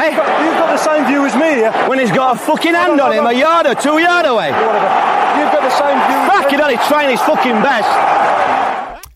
Hey? 0.00 0.10
You've 0.44 0.58
got 0.58 0.70
the 0.70 0.82
same 0.88 1.06
view 1.06 1.26
as 1.26 1.34
me, 1.34 1.60
yeah? 1.60 1.88
When 1.88 1.98
he's 1.98 2.12
got 2.12 2.36
a 2.36 2.38
fucking 2.38 2.74
hand 2.74 3.00
on 3.00 3.12
him, 3.12 3.26
a 3.26 3.32
yard 3.32 3.66
or 3.66 3.74
two 3.74 3.98
yard 3.98 4.26
away. 4.26 4.48
You've 5.38 5.52
got 5.52 5.62
the 5.62 5.76
same 5.82 5.98
view. 6.06 6.18
Fucking 6.32 6.58
hell, 6.58 6.70
he's 6.70 6.88
trying 6.88 7.10
his 7.10 7.20
fucking 7.20 7.62
best. 7.62 7.88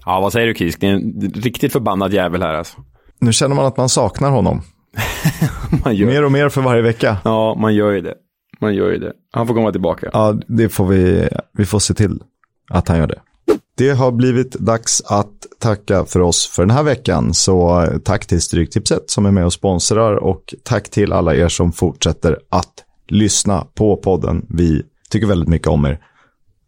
Ja, 0.07 0.21
vad 0.21 0.33
säger 0.33 0.47
du 0.47 0.55
Kisk? 0.55 0.81
Det 0.81 0.87
är 0.87 0.93
en 0.93 1.31
riktigt 1.35 1.73
förbannad 1.73 2.13
jävel 2.13 2.43
här 2.43 2.55
alltså. 2.55 2.79
Nu 3.19 3.33
känner 3.33 3.57
man 3.57 3.67
att 3.67 3.77
man 3.77 3.89
saknar 3.89 4.31
honom. 4.31 4.63
man 5.85 5.95
gör... 5.95 6.07
Mer 6.07 6.25
och 6.25 6.33
mer 6.33 6.49
för 6.49 6.61
varje 6.61 6.83
vecka. 6.83 7.17
Ja, 7.25 7.55
man 7.55 7.75
gör 7.75 7.91
ju 7.91 8.01
det. 8.01 8.15
Man 8.61 8.75
gör 8.75 8.91
ju 8.91 8.99
det. 8.99 9.13
Han 9.33 9.47
får 9.47 9.55
komma 9.55 9.73
tillbaka. 9.73 10.11
Ja, 10.13 10.35
det 10.47 10.69
får 10.69 10.87
vi, 10.87 11.29
vi 11.53 11.67
får 11.67 11.79
se 11.79 11.95
till 11.95 12.23
att 12.71 12.89
han 12.89 12.99
gör 12.99 13.07
det. 13.07 13.21
Det 13.81 13.91
har 13.91 14.13
blivit 14.13 14.53
dags 14.53 15.03
att 15.07 15.47
tacka 15.59 16.05
för 16.05 16.21
oss 16.21 16.47
för 16.47 16.63
den 16.63 16.77
här 16.77 16.83
veckan. 16.83 17.35
Så 17.35 17.87
tack 18.05 18.27
till 18.27 18.43
Stryktipset 18.43 19.11
som 19.11 19.27
är 19.27 19.31
med 19.31 19.45
och 19.45 19.53
sponsrar 19.53 20.17
och 20.17 20.55
tack 20.63 20.89
till 20.89 21.13
alla 21.13 21.35
er 21.35 21.49
som 21.49 21.73
fortsätter 21.73 22.39
att 22.49 22.73
lyssna 23.09 23.67
på 23.75 23.97
podden. 23.97 24.47
Vi 24.49 24.83
tycker 25.11 25.27
väldigt 25.27 25.49
mycket 25.49 25.69
om 25.69 25.85
er. 25.85 26.01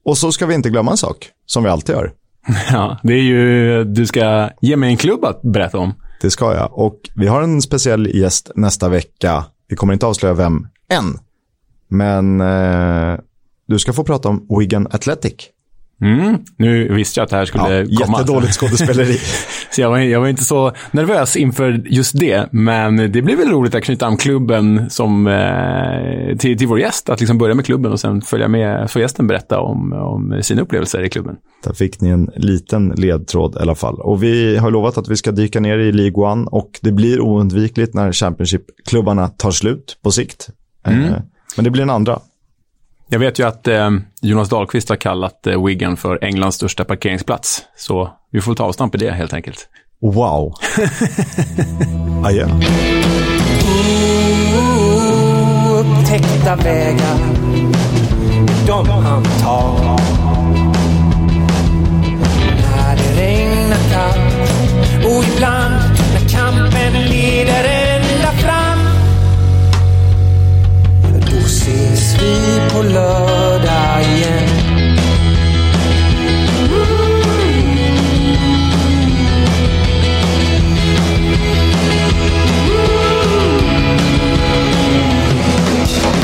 Och 0.05 0.19
så 0.19 0.33
ska 0.33 0.47
vi 0.47 0.55
inte 0.55 0.71
glömma 0.71 0.91
en 0.91 0.97
sak, 0.97 1.29
som 1.47 1.65
vi 1.65 1.71
alltid 1.71 1.95
gör. 1.95 2.13
Ja, 2.73 2.99
det 3.03 3.13
är 3.13 3.23
ju, 3.23 3.85
du 3.85 4.07
ska 4.07 4.51
ge 4.61 4.77
mig 4.77 4.91
en 4.91 4.97
klubb 4.97 5.25
att 5.25 5.43
berätta 5.43 5.79
om. 5.79 5.95
Det 6.21 6.31
ska 6.31 6.55
jag. 6.55 6.79
Och 6.79 7.01
vi 7.17 7.27
har 7.27 7.43
en 7.43 7.63
speciell 7.63 8.17
gäst 8.17 8.51
nästa 8.55 8.89
vecka. 8.89 9.45
Vi 9.69 9.77
kommer 9.77 9.93
inte 9.93 10.07
avslöja 10.07 10.35
vem 10.35 10.69
än. 10.89 11.19
Men 11.89 12.41
eh, 12.41 13.19
du 13.67 13.79
ska 13.79 13.93
få 13.93 14.05
prata 14.05 14.29
om 14.29 14.47
Wigan 14.59 14.87
Athletic. 14.91 15.51
Mm. 16.03 16.39
Nu 16.57 16.95
visste 16.95 17.21
jag 17.21 17.25
att 17.25 17.31
det 17.31 17.37
här 17.37 17.45
skulle 17.45 17.87
ja, 17.89 18.05
komma. 18.05 18.19
Jättedåligt 18.19 18.55
skådespeleri. 18.55 19.19
så 19.71 19.81
jag 19.81 19.91
var, 19.91 19.99
jag 19.99 20.21
var 20.21 20.29
inte 20.29 20.45
så 20.45 20.73
nervös 20.91 21.37
inför 21.37 21.83
just 21.87 22.19
det. 22.19 22.49
Men 22.53 22.97
det 22.97 23.23
blir 23.23 23.37
väl 23.37 23.49
roligt 23.49 23.75
att 23.75 23.83
knyta 23.85 24.07
an 24.07 24.17
klubben 24.17 24.91
som, 24.91 25.27
eh, 25.27 26.37
till, 26.37 26.59
till 26.59 26.67
vår 26.67 26.81
gäst. 26.81 27.09
Att 27.09 27.21
liksom 27.21 27.39
börja 27.39 27.55
med 27.55 27.65
klubben 27.65 27.93
och 27.93 28.01
sen 28.01 28.23
följa 28.23 28.49
med, 28.49 28.91
få 28.91 29.01
gästen 29.01 29.27
berätta 29.27 29.61
om, 29.61 29.93
om 29.93 30.43
sina 30.43 30.63
upplevelser 30.63 31.03
i 31.03 31.09
klubben. 31.09 31.37
Där 31.65 31.73
fick 31.73 32.01
ni 32.01 32.09
en 32.09 32.31
liten 32.37 32.89
ledtråd 32.89 33.57
i 33.57 33.59
alla 33.59 33.75
fall. 33.75 34.01
Och 34.01 34.23
vi 34.23 34.57
har 34.57 34.71
lovat 34.71 34.99
att 34.99 35.09
vi 35.09 35.17
ska 35.17 35.31
dyka 35.31 35.61
ner 35.61 35.79
i 35.79 35.93
League 35.93 36.25
One 36.25 36.47
och 36.51 36.71
det 36.83 36.93
blir 36.93 37.21
oundvikligt 37.21 37.95
när 37.95 38.13
Championship-klubbarna 38.13 39.29
tar 39.29 39.51
slut 39.51 39.99
på 40.03 40.11
sikt. 40.11 40.49
Mm. 40.87 41.05
Eh, 41.05 41.17
men 41.57 41.65
det 41.65 41.71
blir 41.71 41.83
en 41.83 41.91
andra. 41.91 42.21
Jag 43.13 43.19
vet 43.19 43.39
ju 43.39 43.47
att 43.47 43.69
eh, 43.69 43.91
Jonas 44.23 44.49
Dahlqvist 44.49 44.89
har 44.89 44.97
kallat 44.97 45.47
eh, 45.47 45.65
Wigan 45.65 45.97
för 45.97 46.25
Englands 46.25 46.57
största 46.57 46.85
parkeringsplats. 46.85 47.63
Så 47.77 48.11
vi 48.31 48.41
får 48.41 48.55
ta 48.55 48.65
avstamp 48.65 48.95
i 48.95 48.99
det 48.99 49.11
helt 49.11 49.33
enkelt. 49.33 49.69
Wow. 50.01 50.55
Adjö. 52.25 52.49
Upptäckta 55.81 56.57
vägar, 56.57 57.19
de 58.67 58.89
han 58.89 59.25
tar. 59.25 59.99
När 62.63 62.97
det 62.97 63.23
regnar 63.23 63.77
kallt 63.93 65.07
och 65.07 65.25
ibland 65.35 65.62
lördag 72.83 74.03
igen. 74.03 74.49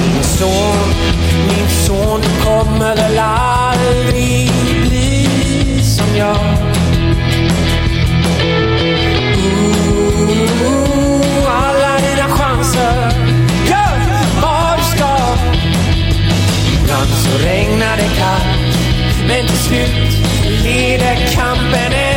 Min 0.00 0.22
son, 0.22 0.88
min 1.48 1.68
son, 1.68 2.20
du 2.20 2.44
kommer 2.44 2.96
väl 2.96 3.18
aldrig 3.18 4.50
bli 4.82 5.28
som 5.82 6.16
jag. 6.16 6.47
Men 19.28 19.46
till 19.46 19.56
slut 19.56 20.28
leder 20.64 21.16
kampen 21.34 22.07